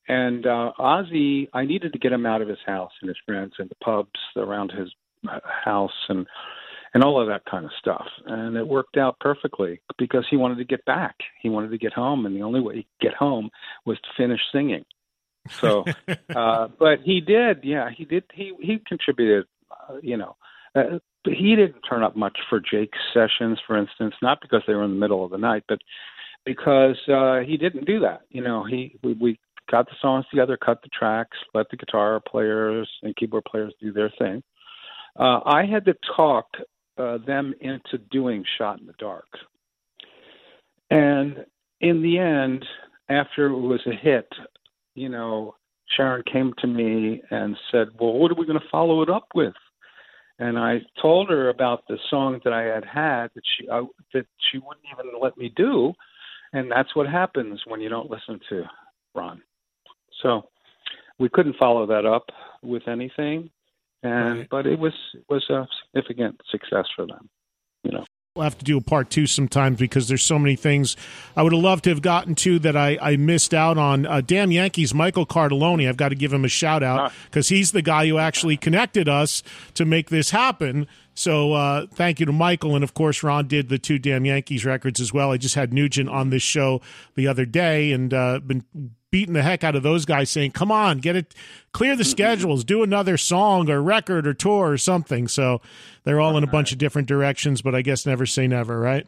And 0.08 0.46
uh, 0.46 0.72
Ozzy, 0.78 1.48
I 1.52 1.64
needed 1.64 1.92
to 1.92 1.98
get 1.98 2.12
him 2.12 2.26
out 2.26 2.40
of 2.42 2.48
his 2.48 2.58
house 2.66 2.92
and 3.00 3.08
his 3.08 3.18
friends 3.26 3.52
and 3.58 3.68
the 3.68 3.74
pubs 3.76 4.18
around 4.36 4.72
his 4.72 4.88
uh, 5.30 5.40
house 5.64 6.06
and 6.08 6.26
and 6.94 7.04
all 7.04 7.20
of 7.20 7.28
that 7.28 7.44
kind 7.44 7.66
of 7.66 7.70
stuff. 7.78 8.06
And 8.26 8.56
it 8.56 8.66
worked 8.66 8.96
out 8.96 9.20
perfectly 9.20 9.82
because 9.98 10.24
he 10.30 10.36
wanted 10.36 10.56
to 10.56 10.64
get 10.64 10.84
back. 10.86 11.16
He 11.42 11.50
wanted 11.50 11.70
to 11.70 11.78
get 11.78 11.92
home, 11.92 12.24
and 12.24 12.34
the 12.34 12.42
only 12.42 12.60
way 12.60 12.76
he 12.76 12.82
could 12.82 13.10
get 13.10 13.14
home 13.14 13.50
was 13.84 13.98
to 14.00 14.08
finish 14.16 14.40
singing. 14.50 14.86
So, 15.50 15.84
uh, 16.34 16.68
but 16.78 17.00
he 17.04 17.20
did. 17.20 17.60
Yeah, 17.62 17.90
he 17.94 18.04
did. 18.04 18.24
He 18.32 18.54
he 18.60 18.78
contributed. 18.86 19.44
Uh, 19.70 19.96
you 20.02 20.16
know, 20.16 20.36
uh, 20.74 20.98
but 21.24 21.34
he 21.34 21.54
didn't 21.54 21.82
turn 21.82 22.02
up 22.02 22.16
much 22.16 22.38
for 22.48 22.60
Jake's 22.60 22.98
sessions, 23.12 23.58
for 23.66 23.76
instance, 23.76 24.14
not 24.22 24.40
because 24.40 24.62
they 24.66 24.74
were 24.74 24.84
in 24.84 24.92
the 24.92 25.00
middle 25.00 25.24
of 25.24 25.30
the 25.30 25.38
night, 25.38 25.64
but 25.68 25.80
because 26.44 26.96
uh, 27.08 27.40
he 27.40 27.58
didn't 27.58 27.84
do 27.84 28.00
that. 28.00 28.22
You 28.30 28.42
know, 28.42 28.64
he 28.64 28.98
we, 29.02 29.12
we 29.14 29.38
got 29.70 29.86
the 29.86 29.96
songs 30.00 30.24
together, 30.30 30.56
cut 30.56 30.82
the 30.82 30.88
tracks, 30.88 31.36
let 31.54 31.68
the 31.70 31.76
guitar 31.76 32.20
players 32.20 32.88
and 33.02 33.16
keyboard 33.16 33.44
players 33.44 33.72
do 33.80 33.92
their 33.92 34.12
thing. 34.18 34.42
Uh, 35.18 35.40
I 35.44 35.64
had 35.70 35.84
to 35.86 35.94
talk 36.16 36.46
uh, 36.98 37.18
them 37.26 37.54
into 37.60 37.98
doing 38.10 38.44
Shot 38.56 38.80
in 38.80 38.86
the 38.86 38.94
Dark. 38.98 39.26
And 40.90 41.44
in 41.80 42.02
the 42.02 42.18
end, 42.18 42.64
after 43.08 43.46
it 43.46 43.58
was 43.58 43.80
a 43.86 43.94
hit, 43.94 44.28
you 44.94 45.08
know, 45.08 45.54
Sharon 45.96 46.22
came 46.30 46.52
to 46.58 46.66
me 46.66 47.22
and 47.30 47.56
said, 47.70 47.88
Well, 47.98 48.14
what 48.14 48.30
are 48.30 48.34
we 48.34 48.46
going 48.46 48.60
to 48.60 48.68
follow 48.70 49.02
it 49.02 49.10
up 49.10 49.28
with? 49.34 49.54
And 50.38 50.58
I 50.58 50.78
told 51.02 51.30
her 51.30 51.48
about 51.48 51.82
the 51.88 51.98
song 52.10 52.40
that 52.44 52.52
I 52.52 52.62
had 52.62 52.84
had 52.84 53.28
that 53.34 53.42
she 53.56 53.68
uh, 53.68 53.82
that 54.14 54.26
she 54.50 54.58
wouldn't 54.58 54.86
even 54.92 55.20
let 55.20 55.36
me 55.36 55.52
do, 55.56 55.92
and 56.52 56.70
that's 56.70 56.94
what 56.94 57.08
happens 57.08 57.60
when 57.66 57.80
you 57.80 57.88
don't 57.88 58.10
listen 58.10 58.38
to 58.50 58.62
Ron. 59.14 59.42
So 60.22 60.48
we 61.18 61.28
couldn't 61.28 61.56
follow 61.56 61.86
that 61.86 62.06
up 62.06 62.30
with 62.62 62.88
anything, 62.88 63.50
and 64.02 64.38
Right. 64.40 64.48
but 64.50 64.66
it 64.66 64.78
was 64.78 64.94
it 65.14 65.24
was 65.28 65.48
a 65.50 65.66
significant 65.94 66.40
success 66.50 66.86
for 66.94 67.06
them. 67.06 67.28
You 67.84 67.92
know. 67.92 68.04
We'll 68.36 68.44
have 68.44 68.58
to 68.58 68.64
do 68.64 68.76
a 68.78 68.80
part 68.80 69.10
two 69.10 69.26
sometimes 69.26 69.78
because 69.80 70.06
there's 70.06 70.22
so 70.22 70.38
many 70.38 70.54
things 70.54 70.96
I 71.36 71.42
would 71.42 71.52
have 71.52 71.60
loved 71.62 71.84
to 71.84 71.90
have 71.90 72.02
gotten 72.02 72.36
to 72.36 72.60
that 72.60 72.76
I, 72.76 72.96
I 73.02 73.16
missed 73.16 73.52
out 73.52 73.78
on. 73.78 74.06
Uh, 74.06 74.20
damn 74.20 74.52
Yankees, 74.52 74.94
Michael 74.94 75.26
Cartellone. 75.26 75.88
I've 75.88 75.96
got 75.96 76.10
to 76.10 76.14
give 76.14 76.32
him 76.32 76.44
a 76.44 76.48
shout 76.48 76.84
out 76.84 77.10
because 77.24 77.48
he's 77.48 77.72
the 77.72 77.82
guy 77.82 78.06
who 78.06 78.18
actually 78.18 78.56
connected 78.56 79.08
us 79.08 79.42
to 79.74 79.84
make 79.84 80.08
this 80.10 80.30
happen. 80.30 80.86
So 81.14 81.52
uh, 81.54 81.86
thank 81.92 82.20
you 82.20 82.26
to 82.26 82.32
Michael, 82.32 82.76
and 82.76 82.84
of 82.84 82.94
course 82.94 83.24
Ron 83.24 83.48
did 83.48 83.70
the 83.70 83.78
two 83.78 83.98
damn 83.98 84.24
Yankees 84.24 84.64
records 84.64 85.00
as 85.00 85.12
well. 85.12 85.32
I 85.32 85.36
just 85.36 85.56
had 85.56 85.72
Nugent 85.72 86.08
on 86.08 86.30
this 86.30 86.42
show 86.44 86.80
the 87.16 87.26
other 87.26 87.44
day 87.44 87.90
and 87.90 88.14
uh, 88.14 88.38
been 88.38 88.62
beating 89.10 89.34
the 89.34 89.42
heck 89.42 89.64
out 89.64 89.74
of 89.74 89.82
those 89.82 90.04
guys, 90.04 90.30
saying, 90.30 90.52
"Come 90.52 90.70
on, 90.70 90.98
get 90.98 91.16
it, 91.16 91.34
clear 91.72 91.96
the 91.96 92.04
schedules, 92.04 92.64
do 92.64 92.82
another 92.82 93.16
song 93.16 93.70
or 93.70 93.82
record 93.82 94.26
or 94.26 94.34
tour 94.34 94.70
or 94.70 94.78
something." 94.78 95.28
So 95.28 95.60
they're 96.04 96.20
all 96.20 96.36
in 96.36 96.44
a 96.44 96.48
bunch 96.48 96.72
of 96.72 96.78
different 96.78 97.08
directions, 97.08 97.62
but 97.62 97.74
I 97.74 97.82
guess 97.82 98.06
never 98.06 98.26
say 98.26 98.46
never, 98.46 98.78
right? 98.80 99.06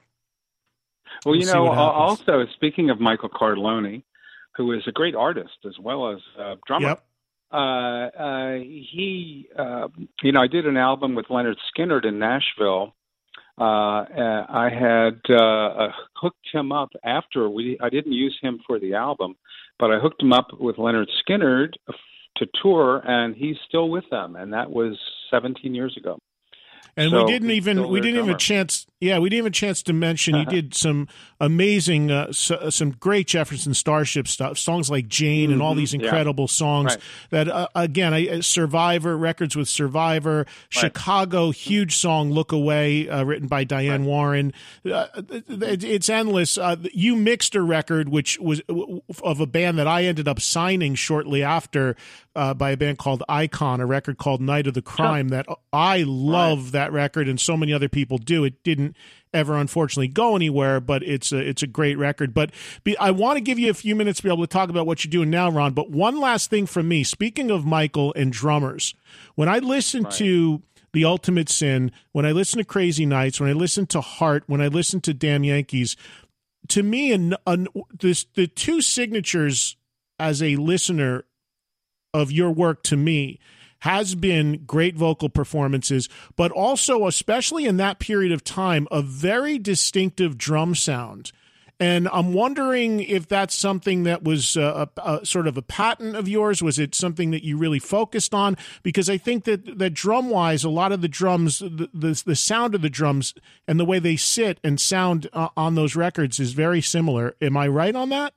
Well, 1.25 1.33
We'll 1.33 1.41
you 1.41 1.47
know, 1.47 1.67
happens. 1.73 2.21
also 2.27 2.47
speaking 2.55 2.91
of 2.91 3.01
Michael 3.01 3.29
Cartellone, 3.29 4.03
who 4.57 4.73
is 4.73 4.83
a 4.87 4.93
great 4.93 5.15
artist 5.15 5.59
as 5.67 5.79
well 5.79 6.13
as 6.13 6.19
a 6.39 6.55
drummer. 6.67 6.89
Yep. 6.89 7.05
Uh, 7.53 7.57
uh, 7.57 8.55
he, 8.55 9.49
uh, 9.59 9.89
you 10.23 10.33
know, 10.33 10.41
I 10.41 10.47
did 10.47 10.67
an 10.67 10.77
album 10.77 11.15
with 11.15 11.27
Lynyrd 11.27 11.57
Skynyrd 11.77 12.07
in 12.07 12.19
Nashville. 12.19 12.95
Uh, 13.59 13.65
uh, 13.65 14.47
I 14.49 14.71
had 14.71 15.21
uh, 15.29 15.35
uh, 15.35 15.93
hooked 16.15 16.47
him 16.53 16.73
up 16.73 16.91
after 17.05 17.51
we. 17.51 17.77
I 17.83 17.91
didn't 17.91 18.13
use 18.13 18.39
him 18.41 18.61
for 18.67 18.79
the 18.79 18.95
album, 18.95 19.35
but 19.81 19.91
I 19.91 19.99
hooked 19.99 20.23
him 20.23 20.33
up 20.33 20.49
with 20.61 20.77
Lynyrd 20.77 21.09
Skynyrd 21.27 21.73
to 22.37 22.47
tour, 22.63 23.03
and 23.05 23.35
he's 23.35 23.57
still 23.67 23.89
with 23.91 24.05
them, 24.11 24.37
and 24.37 24.53
that 24.53 24.71
was 24.71 24.99
17 25.31 25.75
years 25.75 25.97
ago. 25.97 26.19
And 26.97 27.11
So 27.11 27.25
we 27.25 27.33
didn't 27.33 27.51
even 27.51 27.89
we 27.89 28.01
didn't 28.01 28.17
even 28.17 28.27
drummer. 28.27 28.33
have 28.33 28.37
a 28.37 28.39
chance. 28.39 28.87
Yeah, 29.01 29.19
we 29.19 29.31
didn't 29.31 29.39
even 29.39 29.45
have 29.47 29.53
a 29.53 29.55
chance 29.55 29.83
to 29.85 29.93
mention 29.95 30.35
you 30.37 30.45
did 30.47 30.75
some 30.75 31.09
amazing, 31.41 32.11
uh, 32.11 32.27
s- 32.29 32.51
uh, 32.51 32.71
some 32.71 32.91
great 32.91 33.27
Jefferson 33.27 33.73
Starship 33.73 34.29
stuff, 34.29 34.59
songs 34.59 34.91
like 34.91 35.09
Jane 35.09 35.51
and 35.51 35.63
all 35.63 35.73
Mhm, 35.75 35.79
these 35.79 35.95
yeah. 35.95 36.01
incredible 36.03 36.47
songs. 36.49 36.93
Right. 36.95 37.01
That 37.31 37.49
uh, 37.49 37.69
again, 37.75 38.13
I, 38.13 38.29
uh, 38.29 38.43
Survivor 38.43 39.17
records 39.17 39.57
with 39.57 39.69
Survivor, 39.69 40.47
Chicago, 40.69 41.51
huge 41.51 41.97
song 41.97 42.31
"Look 42.31 42.53
Away," 42.53 43.09
uh, 43.09 43.25
written 43.25 43.49
by 43.49 43.65
Diane 43.65 44.05
Warren. 44.05 44.53
Uh, 44.85 45.07
it, 45.31 45.83
it's 45.83 46.11
endless. 46.11 46.59
Uh, 46.59 46.77
you 46.93 47.17
mixed 47.17 47.55
a 47.55 47.63
record 47.63 48.11
which 48.11 48.39
was 48.39 48.61
of 49.25 49.41
a 49.41 49.47
band 49.47 49.79
that 49.79 49.87
I 49.87 50.05
ended 50.05 50.29
up 50.29 50.41
signing 50.41 50.95
shortly 50.95 51.43
after 51.43 51.97
uh, 52.37 52.53
by 52.55 52.71
a 52.73 52.77
band 52.77 52.99
called 52.99 53.23
Icon, 53.31 53.81
a 53.81 53.87
record 53.87 54.19
called 54.19 54.41
Night 54.43 54.67
of 54.67 54.75
the 54.75 54.83
Crime. 54.83 55.29
That 55.31 55.47
I 55.73 56.05
love 56.07 56.73
that 56.73 56.93
record, 56.93 57.29
and 57.29 57.41
so 57.41 57.57
many 57.57 57.73
other 57.73 57.89
people 57.89 58.19
do. 58.19 58.45
It 58.45 58.63
didn't 58.63 58.90
ever 59.33 59.57
unfortunately 59.57 60.09
go 60.09 60.37
anywhere, 60.37 60.81
but 60.81 61.03
it's 61.03 61.33
a 61.33 61.39
it's 61.39 61.63
a 61.63 61.67
great 61.67 61.99
record. 61.99 62.35
But 62.35 62.51
be, 62.85 62.97
I 62.99 63.11
want 63.11 63.37
to 63.37 63.41
give 63.41 63.59
you 63.59 63.71
a 63.71 63.75
few 63.75 63.95
minutes 63.95 64.19
to 64.19 64.23
be 64.25 64.29
able 64.29 64.43
to 64.43 64.53
talk 64.53 64.71
about 64.71 64.87
what 64.87 65.05
you're 65.05 65.11
doing 65.11 65.31
now, 65.31 65.51
Ron. 65.51 65.73
But 65.73 65.91
one 65.91 66.21
last 66.21 66.51
thing 66.51 66.67
from 66.67 66.89
me. 66.89 67.05
Speaking 67.05 67.51
of 67.51 67.65
Michael 67.65 68.13
and 68.15 68.33
drummers, 68.33 68.95
when 69.35 69.49
I 69.49 69.59
listen 69.59 70.05
to 70.05 70.63
the 70.93 71.05
Ultimate 71.05 71.49
Sin, 71.49 71.93
when 72.13 72.27
I 72.27 72.33
listen 72.33 72.59
to 72.59 72.65
Crazy 72.65 73.07
Nights, 73.07 73.41
when 73.41 73.49
I 73.49 73.55
listen 73.55 73.87
to 73.89 74.01
Heart, 74.01 74.45
when 74.47 74.61
I 74.61 74.67
listen 74.67 75.01
to 75.03 75.15
Damn 75.15 75.45
Yankees, 75.45 75.97
to 76.69 76.83
me, 76.83 77.13
an, 77.13 77.35
an, 77.47 77.69
this, 77.99 78.27
the 78.35 78.47
two 78.47 78.81
signatures 78.81 79.77
as 80.19 80.43
a 80.43 80.57
listener 80.57 81.25
of 82.13 82.33
your 82.33 82.51
work 82.51 82.83
to 82.85 82.97
me 82.97 83.39
has 83.81 84.15
been 84.15 84.65
great 84.67 84.97
vocal 84.97 85.29
performances, 85.29 86.09
but 86.37 86.51
also, 86.51 87.07
especially 87.07 87.67
in 87.67 87.77
that 87.79 87.99
period 87.99 88.33
of 88.33 88.45
time, 88.45 88.87
a 88.91 89.03
very 89.03 89.59
distinctive 89.59 90.39
drum 90.39 90.75
sound. 90.75 91.33
And 91.81 92.09
I'm 92.13 92.35
wondering 92.35 93.01
if 93.01 93.27
that's 93.27 93.55
something 93.55 94.03
that 94.03 94.23
was 94.23 94.55
uh, 94.55 94.85
a, 94.99 95.01
a 95.01 95.25
sort 95.25 95.47
of 95.47 95.57
a 95.57 95.63
patent 95.63 96.15
of 96.15 96.29
yours. 96.29 96.63
Was 96.63 96.79
it 96.79 96.95
something 96.95 97.31
that 97.31 97.43
you 97.43 97.57
really 97.57 97.79
focused 97.79 98.35
on? 98.35 98.59
Because 98.83 99.09
I 99.09 99.17
think 99.17 99.45
that 99.45 99.79
that 99.79 99.95
drum 99.95 100.29
wise, 100.29 100.63
a 100.63 100.69
lot 100.69 100.93
of 100.93 101.01
the 101.01 101.09
drums, 101.09 101.61
the, 101.61 101.89
the 101.95 102.23
the 102.27 102.37
sound 102.37 102.75
of 102.75 102.83
the 102.83 102.91
drums 102.91 103.33
and 103.67 103.81
the 103.81 103.87
way 103.87 103.99
they 103.99 104.17
sit 104.17 104.61
and 104.63 104.79
sound 104.79 105.31
uh, 105.33 105.49
on 105.57 105.75
those 105.75 105.97
records 105.97 106.39
is 106.39 106.53
very 106.53 106.83
similar. 106.83 107.35
Am 107.41 107.57
I 107.57 107.67
right 107.67 107.97
on 107.97 108.11
that? 108.11 108.35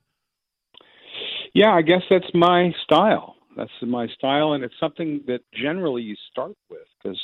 Yeah, 1.53 1.73
I 1.73 1.81
guess 1.81 2.01
that's 2.09 2.33
my 2.33 2.71
style. 2.85 3.32
That's 3.55 3.71
my 3.81 4.07
style, 4.07 4.53
and 4.53 4.63
it's 4.63 4.73
something 4.79 5.21
that 5.27 5.41
generally 5.53 6.01
you 6.01 6.15
start 6.31 6.55
with 6.69 6.87
because 7.01 7.19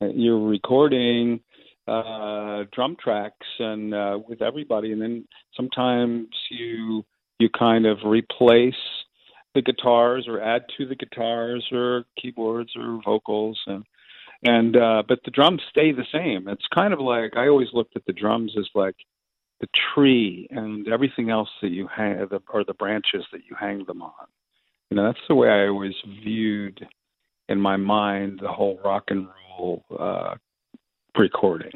you're 0.00 0.40
recording 0.40 1.40
uh, 1.86 2.64
drum 2.72 2.96
tracks 3.02 3.46
and 3.58 3.94
uh, 3.94 4.18
with 4.26 4.42
everybody, 4.42 4.92
and 4.92 5.02
then 5.02 5.26
sometimes 5.56 6.28
you 6.50 7.04
you 7.38 7.48
kind 7.50 7.84
of 7.84 7.98
replace 8.04 8.74
the 9.54 9.62
guitars 9.62 10.26
or 10.28 10.40
add 10.40 10.62
to 10.76 10.86
the 10.86 10.94
guitars 10.94 11.64
or 11.72 12.04
keyboards 12.20 12.72
or 12.76 13.00
vocals 13.04 13.58
and 13.66 13.84
and 14.42 14.76
uh 14.76 15.02
but 15.06 15.20
the 15.24 15.30
drums 15.30 15.60
stay 15.70 15.92
the 15.92 16.04
same. 16.12 16.48
It's 16.48 16.66
kind 16.74 16.92
of 16.92 17.00
like 17.00 17.36
i 17.36 17.48
always 17.48 17.68
looked 17.72 17.96
at 17.96 18.04
the 18.06 18.12
drums 18.12 18.52
as 18.58 18.68
like 18.74 18.96
the 19.60 19.68
tree 19.94 20.48
and 20.50 20.88
everything 20.88 21.30
else 21.30 21.48
that 21.62 21.70
you 21.70 21.88
hang 21.94 22.18
the, 22.30 22.40
or 22.52 22.64
the 22.64 22.74
branches 22.74 23.24
that 23.32 23.42
you 23.48 23.56
hang 23.58 23.84
them 23.84 24.02
on 24.02 24.26
you 24.90 24.96
know 24.96 25.04
that's 25.04 25.18
the 25.28 25.34
way 25.34 25.48
i 25.48 25.66
always 25.68 25.94
viewed 26.22 26.86
in 27.48 27.60
my 27.60 27.76
mind 27.76 28.38
the 28.42 28.48
whole 28.48 28.78
rock 28.84 29.04
and 29.08 29.26
roll 29.58 29.84
uh 29.98 30.34
recording 31.18 31.72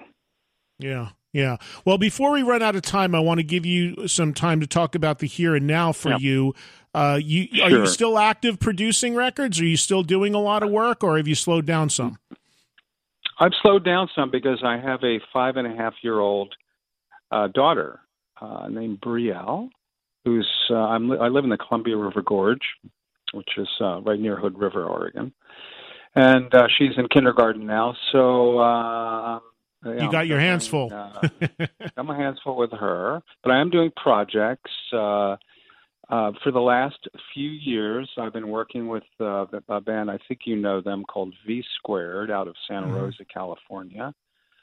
Yeah, 0.78 1.10
yeah. 1.32 1.56
Well, 1.84 1.98
before 1.98 2.30
we 2.32 2.42
run 2.42 2.62
out 2.62 2.74
of 2.76 2.82
time, 2.82 3.14
I 3.14 3.20
want 3.20 3.38
to 3.38 3.44
give 3.44 3.66
you 3.66 4.06
some 4.08 4.32
time 4.32 4.60
to 4.60 4.66
talk 4.66 4.94
about 4.94 5.18
the 5.18 5.26
here 5.26 5.54
and 5.56 5.66
now 5.66 5.92
for 5.92 6.10
Yeah. 6.10 6.18
you. 6.20 6.54
Uh, 6.94 7.18
you 7.22 7.48
are 7.62 7.70
you 7.70 7.86
still 7.86 8.18
active 8.18 8.58
producing 8.58 9.14
records? 9.14 9.60
Are 9.60 9.64
you 9.66 9.76
still 9.76 10.02
doing 10.02 10.34
a 10.34 10.40
lot 10.40 10.62
of 10.62 10.70
work, 10.70 11.04
or 11.04 11.16
have 11.16 11.28
you 11.28 11.34
slowed 11.34 11.66
down 11.66 11.90
some? 11.90 12.18
I've 13.40 13.52
slowed 13.62 13.84
down 13.84 14.08
some 14.16 14.30
because 14.30 14.60
I 14.64 14.78
have 14.78 15.02
a 15.04 15.20
five 15.32 15.56
and 15.56 15.66
a 15.66 15.76
half 15.76 15.94
year 16.02 16.18
old 16.18 16.54
uh, 17.30 17.48
daughter 17.48 18.00
uh, 18.40 18.66
named 18.68 19.00
Brielle, 19.00 19.68
who's 20.24 20.48
uh, 20.70 20.74
I'm, 20.74 21.12
I 21.12 21.28
live 21.28 21.44
in 21.44 21.50
the 21.50 21.58
Columbia 21.58 21.96
River 21.96 22.22
Gorge, 22.22 22.66
which 23.32 23.48
is 23.56 23.68
uh, 23.80 24.00
right 24.02 24.18
near 24.20 24.36
Hood 24.36 24.58
River, 24.58 24.84
Oregon, 24.84 25.32
and 26.14 26.52
uh, 26.54 26.66
she's 26.76 26.92
in 26.96 27.08
kindergarten 27.08 27.66
now. 27.66 27.94
So 28.12 28.58
uh, 28.58 29.40
You 29.84 30.10
got 30.10 30.26
your 30.26 30.40
hands 30.40 30.66
full. 30.66 30.92
uh, 30.92 31.28
got 31.96 32.06
my 32.06 32.16
hands 32.16 32.38
full 32.42 32.56
with 32.56 32.72
her, 32.72 33.22
but 33.42 33.52
I 33.52 33.60
am 33.60 33.70
doing 33.70 33.90
projects. 33.96 34.70
Uh, 34.92 35.36
uh, 36.10 36.32
for 36.42 36.50
the 36.50 36.60
last 36.60 36.96
few 37.34 37.50
years, 37.50 38.08
I've 38.16 38.32
been 38.32 38.48
working 38.48 38.88
with 38.88 39.02
uh, 39.20 39.44
a 39.68 39.80
band. 39.80 40.10
I 40.10 40.18
think 40.26 40.40
you 40.46 40.56
know 40.56 40.80
them 40.80 41.04
called 41.04 41.34
V 41.46 41.62
Squared 41.76 42.30
out 42.30 42.48
of 42.48 42.54
Santa 42.66 42.86
Mhm. 42.86 42.94
Rosa, 43.00 43.24
California. 43.26 44.14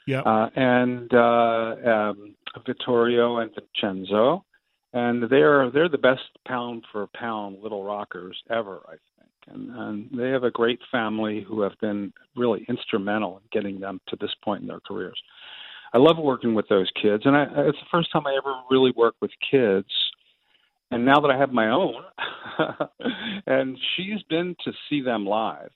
Yeah. 0.08 0.20
Uh, 0.22 0.50
and 0.56 1.12
uh, 1.14 1.76
um, 1.84 2.34
Vittorio 2.66 3.38
and 3.38 3.50
Vincenzo, 3.54 4.44
and 4.96 5.28
they're 5.30 5.70
they're 5.70 5.90
the 5.90 5.98
best 5.98 6.22
pound 6.46 6.84
for 6.90 7.06
pound 7.08 7.58
little 7.62 7.84
rockers 7.84 8.36
ever, 8.50 8.80
I 8.86 8.92
think. 8.92 9.30
And, 9.48 9.70
and 9.76 10.08
they 10.18 10.30
have 10.30 10.42
a 10.42 10.50
great 10.50 10.80
family 10.90 11.44
who 11.46 11.60
have 11.60 11.78
been 11.82 12.14
really 12.34 12.64
instrumental 12.66 13.36
in 13.36 13.42
getting 13.52 13.78
them 13.78 14.00
to 14.08 14.16
this 14.18 14.34
point 14.42 14.62
in 14.62 14.68
their 14.68 14.80
careers. 14.80 15.20
I 15.92 15.98
love 15.98 16.16
working 16.18 16.54
with 16.54 16.66
those 16.68 16.90
kids, 17.00 17.24
and 17.26 17.36
I, 17.36 17.42
it's 17.42 17.78
the 17.78 17.90
first 17.92 18.10
time 18.10 18.26
I 18.26 18.36
ever 18.38 18.54
really 18.70 18.92
worked 18.96 19.20
with 19.20 19.30
kids. 19.50 19.86
And 20.90 21.04
now 21.04 21.20
that 21.20 21.30
I 21.30 21.36
have 21.36 21.52
my 21.52 21.68
own, 21.68 21.96
and 23.46 23.76
she's 23.94 24.22
been 24.30 24.56
to 24.64 24.72
see 24.88 25.02
them 25.02 25.26
live. 25.26 25.70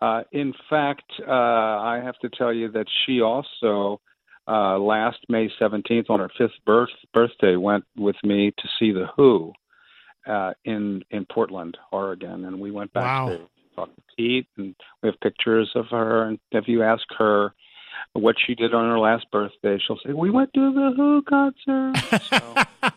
Uh, 0.00 0.22
in 0.32 0.54
fact, 0.70 1.12
uh, 1.20 1.30
I 1.30 2.00
have 2.02 2.18
to 2.20 2.30
tell 2.30 2.52
you 2.52 2.70
that 2.72 2.86
she 3.04 3.20
also 3.20 4.00
uh, 4.48 4.78
last 4.78 5.18
May 5.28 5.50
17th 5.60 6.08
on 6.10 6.20
her 6.20 6.30
fifth 6.38 6.58
birth, 6.64 6.88
birthday 7.12 7.56
went 7.56 7.84
with 7.96 8.16
me 8.24 8.52
to 8.56 8.68
see 8.78 8.92
the 8.92 9.06
Who 9.16 9.52
uh, 10.26 10.52
in 10.64 11.02
in 11.10 11.26
Portland, 11.26 11.76
Oregon, 11.92 12.44
and 12.44 12.58
we 12.60 12.70
went 12.70 12.92
back 12.92 13.04
Wow. 13.04 13.28
to 13.28 13.48
talk 13.76 13.94
to 13.94 14.02
Pete, 14.16 14.46
and 14.56 14.74
we 15.02 15.08
have 15.08 15.20
pictures 15.20 15.70
of 15.74 15.86
her. 15.90 16.24
And 16.24 16.38
if 16.52 16.66
you 16.68 16.82
ask 16.82 17.04
her 17.18 17.52
what 18.14 18.36
she 18.46 18.54
did 18.54 18.74
on 18.74 18.88
her 18.90 18.98
last 18.98 19.26
birthday, 19.30 19.78
she'll 19.78 19.98
say, 20.04 20.12
"We 20.12 20.30
went 20.30 20.52
to 20.54 20.72
the 20.72 20.92
Who 20.96 21.22
concert." 21.22 21.94
So, 22.28 22.90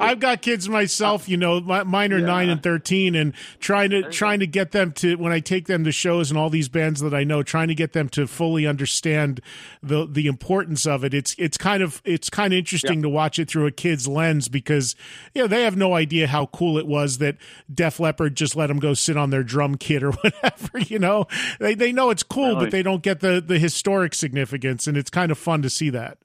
I've 0.00 0.20
got 0.20 0.42
kids 0.42 0.68
myself, 0.68 1.28
you 1.28 1.36
know, 1.36 1.60
my, 1.60 1.82
mine 1.84 2.12
are 2.12 2.18
Yeah. 2.18 2.26
nine 2.26 2.48
and 2.48 2.62
thirteen, 2.62 3.14
and 3.14 3.34
trying 3.60 3.90
to 3.90 4.02
trying 4.10 4.40
to 4.40 4.46
get 4.46 4.72
them 4.72 4.92
to 4.92 5.16
when 5.16 5.32
I 5.32 5.40
take 5.40 5.66
them 5.66 5.84
to 5.84 5.92
shows 5.92 6.30
and 6.30 6.38
all 6.38 6.50
these 6.50 6.68
bands 6.68 7.00
that 7.00 7.14
I 7.14 7.24
know, 7.24 7.42
trying 7.42 7.68
to 7.68 7.74
get 7.74 7.92
them 7.92 8.08
to 8.10 8.26
fully 8.26 8.66
understand 8.66 9.40
the 9.82 10.06
the 10.06 10.26
importance 10.26 10.86
of 10.86 11.04
it. 11.04 11.14
It's 11.14 11.34
it's 11.38 11.56
kind 11.56 11.82
of 11.82 12.00
it's 12.04 12.30
kind 12.30 12.52
of 12.52 12.58
interesting 12.58 13.02
to 13.02 13.08
watch 13.08 13.38
it 13.38 13.48
through 13.48 13.66
a 13.66 13.70
kid's 13.72 14.06
lens 14.08 14.48
because 14.48 14.94
you 15.34 15.42
know 15.42 15.48
they 15.48 15.64
have 15.64 15.76
no 15.76 15.94
idea 15.94 16.26
how 16.26 16.46
cool 16.46 16.78
it 16.78 16.86
was 16.86 17.18
that 17.18 17.36
Def 17.72 17.98
Leppard 18.00 18.34
just 18.36 18.56
let 18.56 18.68
them 18.68 18.78
go 18.78 18.94
sit 18.94 19.16
on 19.16 19.30
their 19.30 19.42
drum 19.42 19.76
kit 19.76 20.02
or 20.02 20.10
whatever. 20.22 20.78
You 20.78 20.98
know, 20.98 21.26
they 21.58 21.74
they 21.74 21.92
know 21.92 22.10
it's 22.10 22.22
cool, 22.22 22.48
Really? 22.54 22.64
but 22.66 22.70
they 22.70 22.82
don't 22.82 23.02
get 23.02 23.20
the 23.20 23.42
the 23.46 23.58
historic 23.58 24.14
significance, 24.14 24.86
and 24.86 24.96
it's 24.96 25.10
kind 25.10 25.30
of 25.32 25.38
fun 25.38 25.62
to 25.62 25.70
see 25.70 25.90
that. 25.90 26.18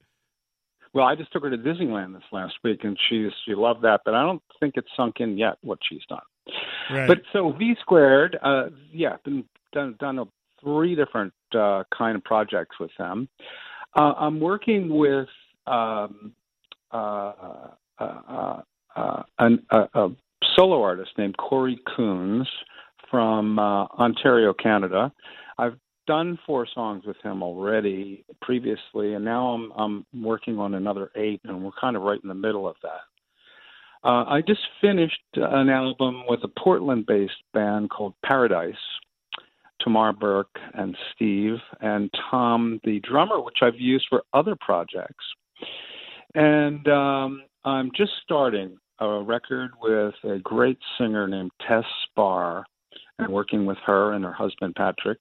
Well, 0.94 1.06
I 1.06 1.16
just 1.16 1.32
took 1.32 1.44
her 1.44 1.50
to 1.50 1.58
Disneyland 1.58 2.14
this 2.14 2.24
last 2.32 2.56
week, 2.64 2.84
and 2.84 2.98
she 3.10 3.30
she 3.46 3.56
loved 3.56 3.84
that. 3.84 4.02
But 4.06 4.14
I 4.14 4.24
don't 4.24 4.42
think 4.60 4.76
it's 4.78 4.88
sunk 4.96 5.16
in 5.20 5.38
yet 5.38 5.58
what 5.62 5.80
she's 5.88 6.06
done. 6.10 6.20
Right. 6.90 7.08
But 7.08 7.20
so 7.34 7.52
V 7.52 7.76
squared, 7.82 8.38
uh, 8.42 8.70
yeah, 8.92 9.18
been 9.24 9.44
done 9.74 9.96
done 10.00 10.20
a, 10.20 10.26
three 10.62 10.96
different 10.96 11.34
uh, 11.58 11.84
kind 11.96 12.16
of 12.16 12.24
projects 12.24 12.78
with 12.80 12.92
them. 12.98 13.28
Uh, 13.96 14.14
I'm 14.18 14.40
working 14.40 14.90
with 14.90 15.28
um, 15.66 16.34
uh, 16.92 16.98
uh, 16.98 17.72
uh, 18.00 18.62
uh, 18.96 19.24
an, 19.40 19.66
a, 19.72 19.78
a 19.94 20.10
solo 20.56 20.82
artist 20.82 21.12
named 21.18 21.38
Corey 21.38 21.80
Coons 21.96 22.48
from 23.10 23.60
uh, 23.60 23.86
Ontario, 23.86 24.54
Canada. 24.54 25.12
I've 25.58 25.78
done 26.08 26.40
four 26.46 26.68
songs 26.74 27.04
with 27.06 27.18
him 27.24 27.44
already 27.44 28.26
previously, 28.42 29.14
and 29.14 29.24
now 29.24 29.50
I'm 29.50 29.72
I'm 30.14 30.24
working 30.24 30.58
on 30.58 30.74
another 30.74 31.12
eight, 31.16 31.42
and 31.44 31.64
we're 31.64 31.72
kind 31.80 31.96
of 31.96 32.02
right 32.02 32.20
in 32.22 32.30
the 32.30 32.34
middle 32.36 32.68
of 32.68 32.76
that. 32.82 34.08
Uh, 34.08 34.24
I 34.26 34.42
just 34.42 34.62
finished 34.82 35.22
an 35.36 35.70
album 35.70 36.24
with 36.28 36.40
a 36.44 36.60
Portland-based 36.60 37.44
band 37.54 37.90
called 37.90 38.14
Paradise. 38.26 38.76
Tamar 39.82 40.12
Burke 40.12 40.58
and 40.74 40.98
Steve 41.14 41.58
and 41.82 42.10
Tom, 42.32 42.80
the 42.84 43.00
drummer, 43.02 43.40
which 43.40 43.58
I've 43.62 43.80
used 43.80 44.08
for 44.10 44.24
other 44.34 44.56
projects. 44.60 45.24
And 46.34 46.88
um, 46.88 47.44
I'm 47.64 47.92
just 47.96 48.12
starting 48.24 48.78
a 49.00 49.22
record 49.22 49.72
with 49.82 50.16
a 50.24 50.40
great 50.40 50.80
singer 50.98 51.28
named 51.28 51.52
Tess 51.68 51.86
Spar, 52.10 52.66
and 53.20 53.30
working 53.30 53.66
with 53.66 53.78
her 53.86 54.14
and 54.14 54.24
her 54.24 54.34
husband 54.34 54.76
Patrick. 54.76 55.20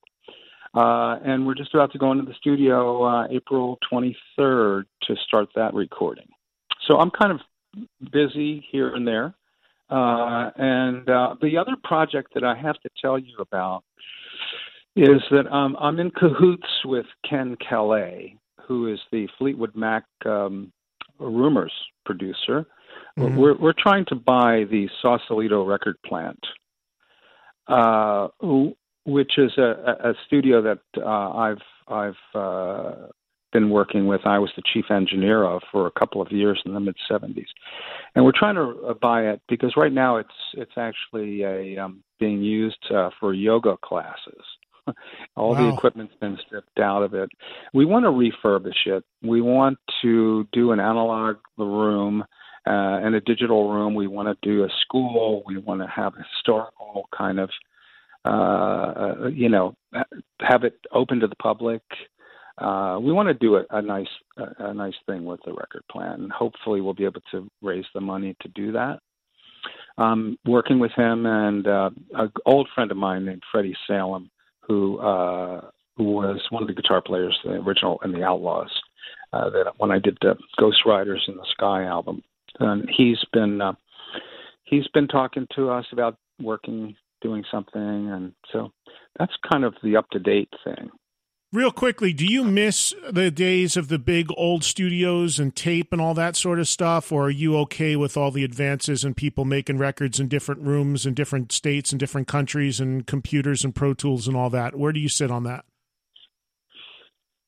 Uh, 0.77 1.19
and 1.25 1.47
we're 1.47 1.55
just 1.55 1.73
about 1.75 1.91
to 1.93 1.99
go 1.99 2.13
into 2.13 2.25
the 2.25 2.35
studio 2.35 3.03
uh, 3.03 3.27
April 3.31 3.79
23rd 3.91 4.85
to 5.03 5.17
start 5.27 5.49
that 5.55 5.73
recording. 5.73 6.29
So 6.87 6.99
I'm 6.99 7.11
kind 7.11 7.33
of 7.33 7.41
busy 8.13 8.65
here 8.71 8.95
and 8.95 9.09
there. 9.09 9.35
Uh, 9.89 10.51
and 10.57 11.09
uh, 11.09 11.35
the 11.41 11.57
other 11.57 11.77
project 11.83 12.35
that 12.35 12.45
I 12.45 12.55
have 12.55 12.79
to 12.81 12.91
tell 13.01 13.19
you 13.19 13.37
about 13.39 13.85
is 14.97 15.23
that 15.31 15.47
um, 15.51 15.77
I'm 15.81 15.99
in 15.99 16.11
cahoots 16.11 16.69
with 16.85 17.07
Ken 17.29 17.57
Caillat, 17.57 18.37
who 18.67 18.93
is 18.93 18.99
the 19.13 19.29
Fleetwood 19.39 19.75
Mac 19.75 20.05
um, 20.27 20.73
Rumors 21.19 21.73
producer. 22.05 22.67
Mhm. 23.19 23.37
We're, 23.37 23.57
we're 23.57 23.75
trying 23.79 24.05
to 24.07 24.15
buy 24.15 24.65
the 24.71 24.89
Sausalito 25.01 25.65
record 25.65 25.97
plant, 26.05 26.39
uh, 27.67 28.29
which 29.07 29.39
is 29.39 29.53
a, 29.59 30.11
a 30.11 30.15
studio 30.27 30.63
that 30.63 30.81
uh, 30.99 31.31
I've 31.31 31.63
I've 31.89 32.35
uh, 32.35 33.07
been 33.53 33.71
working 33.71 34.07
with. 34.07 34.23
I 34.25 34.39
was 34.39 34.51
the 34.57 34.63
chief 34.73 34.87
engineer 34.91 35.45
of 35.45 35.63
for 35.71 35.87
a 35.87 35.91
couple 35.91 36.21
of 36.21 36.33
years 36.33 36.61
in 36.67 36.75
the 36.75 36.81
mid 36.81 36.97
'70s, 37.11 37.47
and 38.15 38.25
we're 38.25 38.33
trying 38.37 38.57
to 38.57 38.89
uh, 38.89 38.95
buy 38.95 39.29
it 39.29 39.41
because 39.49 39.75
right 39.77 39.93
now 39.93 40.17
it's 40.17 40.29
it's 40.55 40.77
actually 40.77 41.43
a 41.43 41.79
um, 41.79 42.03
being 42.19 42.43
used 42.43 42.85
uh, 42.95 43.11
for 43.21 43.33
yoga 43.33 43.77
classes. 43.83 44.45
All 45.37 45.55
the 45.55 45.69
equipment's 45.75 46.15
been 46.21 46.39
stripped 46.47 46.79
out 46.79 47.03
of 47.03 47.15
it. 47.15 47.29
We 47.75 47.85
want 47.85 48.05
to 48.05 48.11
refurbish 48.11 48.87
it. 48.87 49.05
We 49.23 49.41
want 49.41 49.79
to 50.03 50.47
do 50.53 50.71
an 50.71 50.79
analog 50.79 51.37
room 51.59 52.25
uh, 52.67 52.99
and 53.03 53.15
a 53.15 53.21
digital 53.21 53.73
room. 53.73 53.95
We 53.95 54.07
want 54.07 54.29
to 54.29 54.49
do 54.49 54.65
a 54.65 54.69
school. 54.83 55.43
We 55.47 55.59
want 55.59 55.81
to 55.81 55.87
have 55.89 56.15
a 56.15 56.25
historical 56.35 57.09
kind 57.17 57.39
of, 57.39 57.51
uh, 58.27 59.29
you 59.33 59.49
know, 59.49 59.75
have 60.41 60.65
it 60.65 60.79
open 60.93 61.21
to 61.21 61.27
the 61.27 61.37
public. 61.37 61.83
Uh, 62.59 62.99
we 63.01 63.13
want 63.13 63.29
to 63.29 63.35
do 63.35 63.57
a, 63.57 63.65
a 63.71 63.83
nice, 63.83 64.09
a, 64.39 64.71
a 64.71 64.75
nice 64.75 64.95
thing 65.07 65.25
with 65.25 65.41
the 65.45 65.53
record 65.53 65.83
plan. 65.91 66.23
And 66.23 66.33
hopefully, 66.33 66.81
we'll 66.81 66.95
be 66.95 67.05
able 67.05 67.23
to 67.33 67.49
raise 67.63 67.85
the 67.95 68.01
money 68.01 68.35
to 68.41 68.49
do 68.49 68.73
that. 68.73 69.01
Um, 69.99 70.39
working 70.45 70.79
with 70.79 70.93
him 70.93 71.27
and 71.27 71.67
uh, 71.67 71.91
an 72.15 72.33
old 72.45 72.69
friend 72.75 72.91
of 72.91 72.97
mine 72.97 73.25
named 73.25 73.43
Freddie 73.51 73.77
Salem, 73.87 74.31
who 74.67 74.99
uh, 74.99 75.63
who 75.97 76.05
was 76.05 76.41
one 76.51 76.63
of 76.63 76.69
the 76.69 76.75
guitar 76.75 77.01
players, 77.01 77.39
in 77.45 77.53
the 77.53 77.57
original 77.59 77.99
and 78.03 78.15
the 78.15 78.23
Outlaws, 78.23 78.71
uh, 79.33 79.49
that 79.51 79.73
when 79.79 79.91
I 79.91 79.99
did 79.99 80.19
the 80.21 80.37
Ghost 80.59 80.81
Riders 80.85 81.25
in 81.29 81.37
the 81.37 81.47
Sky 81.53 81.85
album, 81.85 82.23
and 82.61 82.89
he's 82.95 83.19
been 83.33 83.61
uh, 83.61 83.73
he's 84.65 84.87
been 84.89 85.09
talking 85.09 85.47
to 85.57 85.71
us 85.71 85.87
about 85.93 86.17
working, 86.41 86.95
doing 87.23 87.45
something, 87.51 88.11
and 88.11 88.33
so 88.53 88.73
that's 89.19 89.33
kind 89.51 89.65
of 89.65 89.75
the 89.83 89.97
up 89.97 90.09
to 90.11 90.19
date 90.19 90.53
thing. 90.65 90.91
Real 91.53 91.71
quickly, 91.71 92.13
do 92.13 92.27
you 92.27 92.43
miss 92.45 92.93
the 93.09 93.31
days 93.31 93.77
of 93.77 93.89
the 93.89 94.01
big 94.01 94.29
old 94.37 94.65
studios 94.65 95.39
and 95.39 95.55
tape 95.55 95.93
and 95.93 96.03
all 96.03 96.13
that 96.13 96.37
sort 96.37 96.59
of 96.59 96.67
stuff, 96.67 97.13
or 97.13 97.27
are 97.27 97.31
you 97.31 97.57
okay 97.59 97.95
with 97.95 98.17
all 98.17 98.31
the 98.31 98.45
advances 98.45 99.05
and 99.05 99.17
people 99.17 99.45
making 99.45 99.79
records 99.79 100.19
in 100.19 100.29
different 100.29 100.61
rooms 100.63 101.07
in 101.07 101.15
different 101.15 101.53
states 101.53 101.93
and 101.93 102.01
different 102.01 102.27
countries 102.27 102.81
and 102.81 103.07
computers 103.07 103.65
and 103.65 103.75
Pro 103.75 103.95
Tools 103.95 104.27
and 104.27 104.37
all 104.37 104.51
that? 104.51 104.77
Where 104.77 104.93
do 104.93 104.99
you 104.99 105.09
sit 105.09 105.31
on 105.31 105.45
that? 105.45 105.65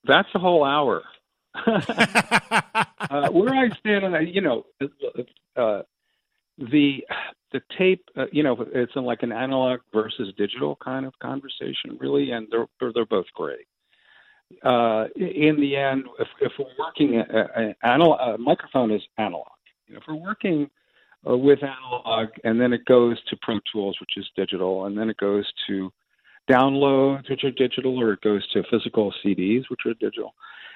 That's 0.05 0.28
a 0.35 0.39
whole 0.39 0.65
hour. 0.65 1.03
uh, 1.66 3.31
where 3.31 3.53
I 3.53 3.69
stand 3.81 4.05
on 4.05 4.12
that, 4.12 4.28
you 4.32 4.40
know, 4.40 4.65
uh, 5.57 5.82
the 6.59 7.05
the 7.52 7.60
tape, 7.78 8.05
uh, 8.16 8.26
you 8.30 8.43
know, 8.43 8.56
it's 8.74 8.94
like 8.94 9.22
an 9.22 9.32
analog 9.32 9.80
versus 9.93 10.35
digital 10.36 10.76
kind 10.85 11.06
of 11.06 11.18
conversation, 11.20 11.97
really, 11.98 12.32
and 12.32 12.47
they're 12.51 12.66
they're, 12.93 13.06
both 13.06 13.26
great. 13.35 13.66
Uh, 14.62 15.06
in 15.16 15.56
the 15.60 15.76
end, 15.76 16.05
if, 16.18 16.28
if 16.40 16.52
we're 16.59 16.66
working, 16.78 17.20
a, 17.20 17.40
a, 17.40 17.74
analog, 17.82 18.18
a 18.20 18.39
microphone 18.39 18.90
is 18.90 19.02
analog. 19.18 19.47
You 19.86 19.94
know, 19.94 20.01
if 20.01 20.05
we're 20.09 20.14
working 20.14 20.68
uh, 21.28 21.36
with 21.36 21.60
analog, 21.62 22.28
and 22.44 22.60
then 22.60 22.72
it 22.72 22.85
goes 22.85 23.16
to 23.28 23.36
Pro 23.43 23.60
Tools, 23.72 23.97
which 24.01 24.16
is 24.16 24.26
digital, 24.36 24.86
and 24.86 24.97
then 24.97 25.09
it 25.10 25.16
goes 25.18 25.47
to 25.68 25.93
downloads, 26.51 27.28
which 27.30 27.44
are 27.44 27.51
digital, 27.51 27.98
or 28.01 28.12
it 28.12 28.20
goes 28.22 28.47
to 28.52 28.62
physical 28.70 29.12
CDs, 29.24 29.64
which 29.68 29.80
are 29.86 29.94
digital. 29.94 30.35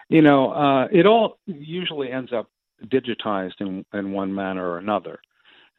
You 0.08 0.22
know, 0.22 0.52
uh, 0.52 0.88
it 0.92 1.06
all 1.06 1.38
usually 1.46 2.10
ends 2.10 2.32
up 2.32 2.50
digitized 2.86 3.60
in, 3.60 3.84
in 3.94 4.12
one 4.12 4.34
manner 4.34 4.68
or 4.68 4.78
another. 4.78 5.18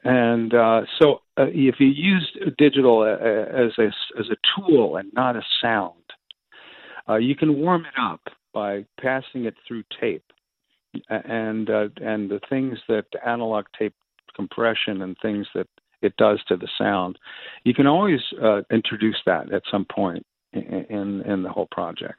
And 0.03 0.53
uh, 0.53 0.81
so, 0.99 1.21
uh, 1.37 1.45
if 1.47 1.75
you 1.79 1.87
use 1.87 2.29
digital 2.57 3.01
uh, 3.01 3.65
as 3.65 3.71
a 3.79 3.87
as 4.19 4.27
a 4.29 4.35
tool 4.55 4.97
and 4.97 5.11
not 5.13 5.35
a 5.35 5.41
sound, 5.61 5.93
uh, 7.07 7.15
you 7.15 7.35
can 7.35 7.59
warm 7.59 7.85
it 7.85 7.93
up 7.99 8.21
by 8.53 8.85
passing 8.99 9.45
it 9.45 9.55
through 9.65 9.83
tape, 9.99 10.25
and 11.09 11.69
uh, 11.69 11.87
and 12.01 12.29
the 12.29 12.41
things 12.49 12.79
that 12.89 13.05
analog 13.25 13.65
tape 13.79 13.95
compression 14.35 15.01
and 15.01 15.15
things 15.21 15.47
that 15.55 15.67
it 16.01 16.17
does 16.17 16.43
to 16.49 16.57
the 16.57 16.67
sound, 16.77 17.17
you 17.63 17.73
can 17.73 17.87
always 17.87 18.19
uh, 18.41 18.61
introduce 18.71 19.21
that 19.25 19.53
at 19.53 19.63
some 19.71 19.85
point 19.85 20.25
in, 20.51 21.21
in 21.21 21.43
the 21.43 21.49
whole 21.49 21.67
project. 21.71 22.15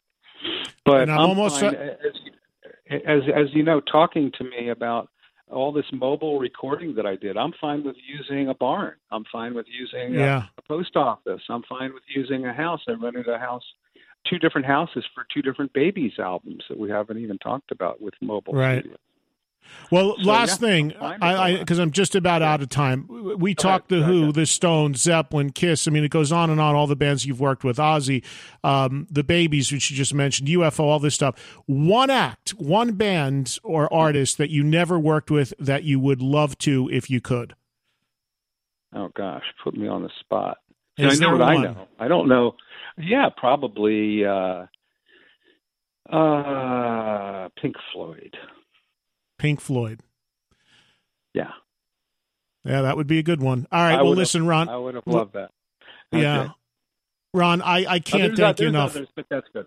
But 0.85 1.03
And 1.03 1.11
I'm 1.13 1.21
I'm 1.21 1.29
almost- 1.31 1.61
fine, 1.61 1.75
as, 1.75 1.99
as 3.07 3.23
as 3.35 3.47
you 3.53 3.63
know, 3.63 3.81
talking 3.81 4.33
to 4.39 4.45
me 4.45 4.71
about 4.71 5.11
all 5.55 5.73
this 5.73 5.87
mobile 5.93 6.39
recording 6.39 6.95
that 6.97 7.07
I 7.07 7.17
did. 7.17 7.37
I'm 7.37 7.53
fine 7.61 7.85
with 7.85 7.97
using 8.07 8.49
a 8.49 8.55
barn. 8.55 8.95
I'm 9.11 9.25
fine 9.31 9.55
with 9.55 9.67
using 9.69 10.13
Yeah. 10.15 10.43
a, 10.43 10.49
a 10.59 10.63
post 10.69 10.97
office. 10.97 11.41
I'm 11.49 11.63
fine 11.69 11.95
with 11.95 12.03
using 12.15 12.45
a 12.47 12.53
house. 12.53 12.81
I 12.89 12.93
rented 12.93 13.29
a 13.29 13.39
house, 13.39 13.65
two 14.29 14.39
different 14.39 14.67
houses 14.67 15.05
for 15.15 15.27
two 15.33 15.43
different 15.43 15.73
babies 15.73 16.13
albums 16.19 16.65
that 16.69 16.79
we 16.79 16.91
haven't 16.91 17.19
even 17.19 17.39
talked 17.39 17.71
about 17.71 18.01
with 18.03 18.15
mobile. 18.21 18.53
Right. 18.53 18.81
studios. 18.81 18.99
Well, 19.91 20.17
So, 20.19 20.23
last 20.23 20.61
yeah, 20.61 20.69
thing, 20.69 20.93
I'm 21.01 21.21
fine 21.21 21.33
with 21.33 21.41
I 21.41 21.57
because 21.59 21.79
I'm 21.79 21.91
just 21.91 22.15
about 22.15 22.43
out 22.43 22.63
of 22.63 22.69
time. 22.69 23.07
We 23.39 23.55
talked 23.55 23.89
the 23.89 24.03
Who, 24.03 24.33
the 24.33 24.47
Stones, 24.47 25.01
Zeppelin, 25.01 25.51
Kiss. 25.51 25.87
I 25.87 25.91
mean, 25.91 26.05
it 26.05 26.11
goes 26.11 26.33
on 26.33 26.51
and 26.51 26.61
on. 26.61 26.75
All 26.75 26.87
the 26.87 26.97
bands 26.97 27.27
you've 27.27 27.41
worked 27.41 27.65
with, 27.65 27.77
Ozzy, 27.77 28.25
um, 28.63 29.07
the 29.11 29.25
Babies, 29.25 29.71
which 29.71 29.91
you 29.91 29.97
just 29.97 30.15
mentioned, 30.15 30.49
UFO, 30.49 30.81
all 30.81 30.99
this 30.99 31.15
stuff. 31.15 31.39
One 31.67 32.11
act, 32.11 32.51
one 32.51 32.93
band 32.93 33.59
or 33.63 33.93
artist 33.93 34.39
that 34.39 34.51
you 34.51 34.65
never 34.65 34.99
worked 34.99 35.31
with 35.31 35.55
that 35.59 35.85
you 35.85 36.01
would 36.01 36.23
love 36.23 36.57
to 36.59 36.89
if 36.91 37.11
you 37.11 37.21
could. 37.21 37.55
Oh 38.95 39.11
gosh, 39.17 39.45
put 39.63 39.77
me 39.77 39.89
on 39.89 40.03
the 40.03 40.11
spot. 40.21 40.59
Is 40.97 41.21
I 41.21 41.25
know 41.25 41.33
what 41.33 41.41
one? 41.41 41.57
I 41.57 41.63
know. 41.63 41.89
I 41.99 42.09
don't 42.09 42.29
know. 42.29 42.55
Yeah, 42.97 43.29
probably 43.37 44.25
uh, 44.25 44.67
uh, 46.11 47.49
Pink 47.61 47.75
Floyd. 47.93 48.37
Pink 49.45 49.61
Floyd. 49.61 50.01
Yeah. 51.35 51.51
Yeah, 52.65 52.81
that 52.81 52.97
would 52.97 53.07
be 53.07 53.19
a 53.19 53.23
good 53.23 53.43
one. 53.43 53.67
All 53.71 53.83
right. 53.83 53.99
I 53.99 54.03
well, 54.03 54.15
listen, 54.15 54.47
Ron. 54.47 54.71
I 54.71 54.79
would 54.79 54.95
have 54.95 55.07
loved 55.07 55.35
that. 55.35 55.51
Yeah. 56.11 56.53
Ron, 57.35 57.61
I, 57.61 57.85
I 57.85 57.97
Oh, 57.97 58.01
can't 58.01 58.35
there's 58.35 58.39
thank 58.39 58.61
you 58.61 58.69
enough. 58.69 58.97
Others, 58.97 59.09
but 59.15 59.27
that's 59.29 59.47
good. 59.53 59.67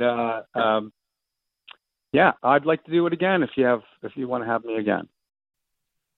Uh, 0.00 0.40
um, 0.58 0.94
yeah, 2.14 2.32
I'd 2.42 2.64
like 2.64 2.82
to 2.84 2.90
do 2.90 3.06
it 3.06 3.12
again 3.12 3.42
if 3.42 3.50
you 3.56 3.66
have 3.66 3.82
if 4.02 4.12
you 4.16 4.28
want 4.28 4.44
to 4.44 4.48
have 4.48 4.64
me 4.64 4.76
again. 4.78 5.06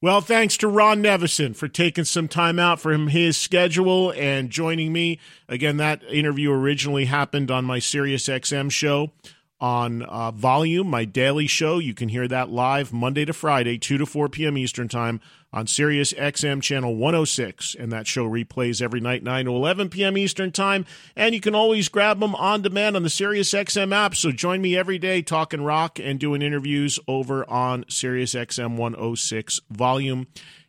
Well, 0.01 0.21
thanks 0.21 0.57
to 0.59 0.69
Ron 0.69 1.03
Nevison 1.03 1.57
for 1.57 1.67
taking 1.67 2.05
some 2.05 2.29
time 2.29 2.61
out 2.61 2.79
from 2.79 3.09
his 3.09 3.37
schedule 3.37 4.13
and 4.13 4.51
joining 4.51 4.93
me. 4.93 5.19
Again, 5.49 5.79
that 5.79 6.05
interview 6.05 6.53
originally 6.53 7.07
happened 7.07 7.51
on 7.51 7.65
my 7.65 7.81
Sirius 7.81 8.29
XM 8.29 8.71
show 8.71 9.11
on 9.61 10.03
uh, 10.03 10.31
Volume, 10.31 10.89
my 10.89 11.05
daily 11.05 11.47
show. 11.47 11.79
You 11.79 11.95
can 11.95 12.09
hear 12.09 12.29
that 12.29 12.51
live 12.51 12.93
Monday 12.93 13.25
to 13.25 13.33
Friday, 13.33 13.79
2 13.79 13.99
to 13.99 14.07
4 14.07 14.29
p.m. 14.29 14.57
Eastern 14.57 14.89
Time 14.89 15.21
on 15.53 15.67
Sirius 15.67 16.13
XM 16.13 16.63
channel 16.63 16.95
106. 16.95 17.75
And 17.75 17.91
that 17.93 18.07
show 18.07 18.29
replays 18.29 18.83
every 18.83 19.01
night, 19.01 19.23
9 19.23 19.47
to 19.47 19.51
11 19.51 19.89
p.m. 19.89 20.17
Eastern 20.19 20.53
Time. 20.53 20.87
And 21.17 21.35
you 21.35 21.41
can 21.41 21.55
always 21.55 21.89
grab 21.89 22.21
them 22.21 22.35
on 22.35 22.63
demand 22.63 22.97
on 22.97 23.03
the 23.03 23.11
Sirius 23.11 23.53
XM 23.53 23.95
app. 23.95 24.15
So 24.15 24.31
join 24.31 24.61
me 24.61 24.77
every 24.77 24.99
day 24.99 25.23
talking 25.23 25.63
rock 25.63 25.99
and 25.99 26.21
doing 26.21 26.43
interviews 26.43 26.99
over 27.09 27.49
on 27.49 27.85
Sirius 27.89 28.35
XM 28.35 28.77
106 28.77 29.61
Volume. 29.71 30.27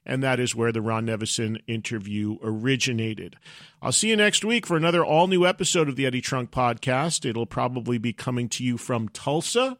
And 0.10 0.23
that 0.23 0.40
is 0.40 0.56
where 0.56 0.72
the 0.72 0.81
Ron 0.81 1.06
Nevison 1.06 1.61
interview 1.68 2.40
originated. 2.41 3.36
I'll 3.80 3.91
see 3.91 4.10
you 4.10 4.15
next 4.15 4.44
week 4.44 4.65
for 4.65 4.76
another 4.76 5.06
all 5.06 5.27
new 5.27 5.45
episode 5.45 5.88
of 5.88 5.98
the 5.98 6.07
Eddie 6.07 6.19
Trunk 6.19 6.49
podcast. 6.49 7.30
It'll 7.30 7.45
probably 7.45 7.99
be 7.99 8.11
coming 8.11 8.49
to 8.49 8.64
you 8.64 8.80
from 8.80 9.10
Tulsa 9.10 9.77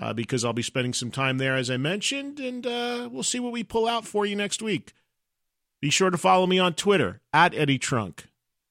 uh, 0.00 0.12
because 0.12 0.44
I'll 0.44 0.52
be 0.52 0.62
spending 0.62 0.92
some 0.92 1.10
time 1.10 1.38
there, 1.38 1.56
as 1.56 1.68
I 1.68 1.78
mentioned, 1.78 2.38
and 2.38 2.64
uh, 2.64 3.08
we'll 3.10 3.24
see 3.24 3.40
what 3.40 3.50
we 3.50 3.64
pull 3.64 3.88
out 3.88 4.06
for 4.06 4.24
you 4.24 4.36
next 4.36 4.62
week. 4.62 4.92
Be 5.80 5.90
sure 5.90 6.10
to 6.10 6.16
follow 6.16 6.46
me 6.46 6.60
on 6.60 6.74
Twitter 6.74 7.20
at 7.32 7.56
Eddie 7.56 7.78
Trunk, 7.78 8.26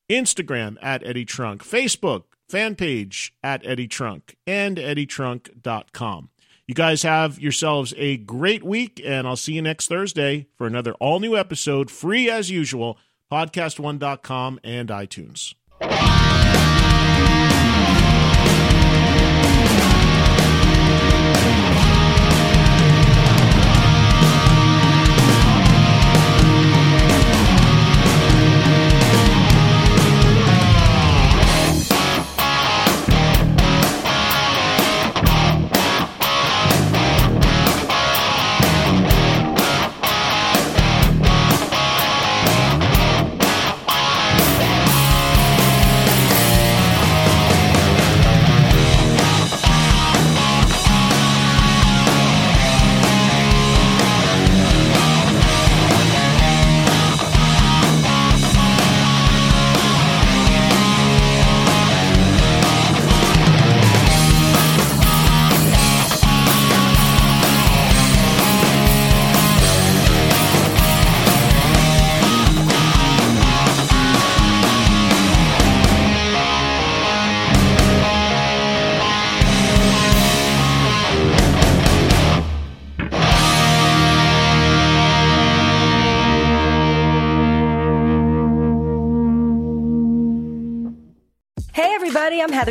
Instagram 0.10 0.78
at 0.82 1.06
Eddie 1.06 1.26
Trunk, 1.26 1.62
Facebook 1.62 2.24
fan 2.48 2.76
page 2.76 3.34
at 3.44 3.66
Eddie 3.66 3.90
Trunk, 3.90 4.38
and 4.48 4.78
EddieTrunk.com. 4.78 6.30
You 6.68 6.76
guys 6.76 7.04
have 7.04 7.40
yourselves 7.40 7.94
a 7.98 8.18
great 8.18 8.64
week, 8.64 9.02
and 9.04 9.28
I'll 9.28 9.36
see 9.36 9.54
you 9.54 9.62
next 9.62 9.88
Thursday 9.88 10.48
for 10.58 10.66
another 10.66 10.94
all 10.94 11.20
new 11.20 11.36
episode, 11.36 11.92
free 11.92 12.30
as 12.30 12.50
usual, 12.50 12.98
podcast1.com 13.32 14.60
and 14.64 14.90
iTunes. 14.90 15.56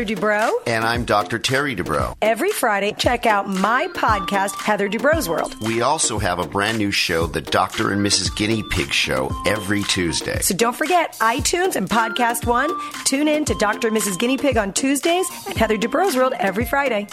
Heather 0.02 0.16
Dubrow. 0.16 0.50
And 0.66 0.84
I'm 0.84 1.04
Dr. 1.04 1.38
Terry 1.38 1.76
Dubrow. 1.76 2.16
Every 2.20 2.50
Friday, 2.50 2.92
check 2.98 3.24
out 3.24 3.48
my 3.48 3.86
podcast, 3.94 4.56
Heather 4.60 4.88
Dubrow's 4.88 5.28
World. 5.28 5.54
We 5.64 5.82
also 5.82 6.18
have 6.18 6.40
a 6.40 6.46
brand 6.46 6.78
new 6.78 6.90
show, 6.90 7.26
The 7.26 7.40
Dr. 7.40 7.92
and 7.92 8.04
Mrs. 8.04 8.34
Guinea 8.34 8.64
Pig 8.70 8.92
Show, 8.92 9.30
every 9.46 9.84
Tuesday. 9.84 10.40
So 10.40 10.56
don't 10.56 10.74
forget 10.74 11.12
iTunes 11.20 11.76
and 11.76 11.88
Podcast 11.88 12.46
One. 12.46 12.70
Tune 13.04 13.28
in 13.28 13.44
to 13.44 13.54
Dr. 13.54 13.88
and 13.88 13.96
Mrs. 13.96 14.18
Guinea 14.18 14.38
Pig 14.38 14.56
on 14.56 14.72
Tuesdays 14.72 15.26
and 15.46 15.56
Heather 15.56 15.78
Dubrow's 15.78 16.16
World 16.16 16.34
every 16.38 16.64
Friday. 16.64 17.06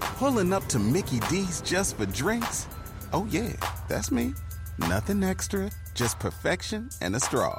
Pulling 0.00 0.52
up 0.52 0.66
to 0.66 0.78
Mickey 0.78 1.20
D's 1.30 1.62
just 1.62 1.96
for 1.96 2.04
drinks? 2.06 2.68
Oh, 3.14 3.26
yeah, 3.30 3.52
that's 3.88 4.10
me. 4.10 4.34
Nothing 4.78 5.24
extra, 5.24 5.70
just 5.94 6.18
perfection 6.18 6.90
and 7.00 7.16
a 7.16 7.20
straw. 7.20 7.58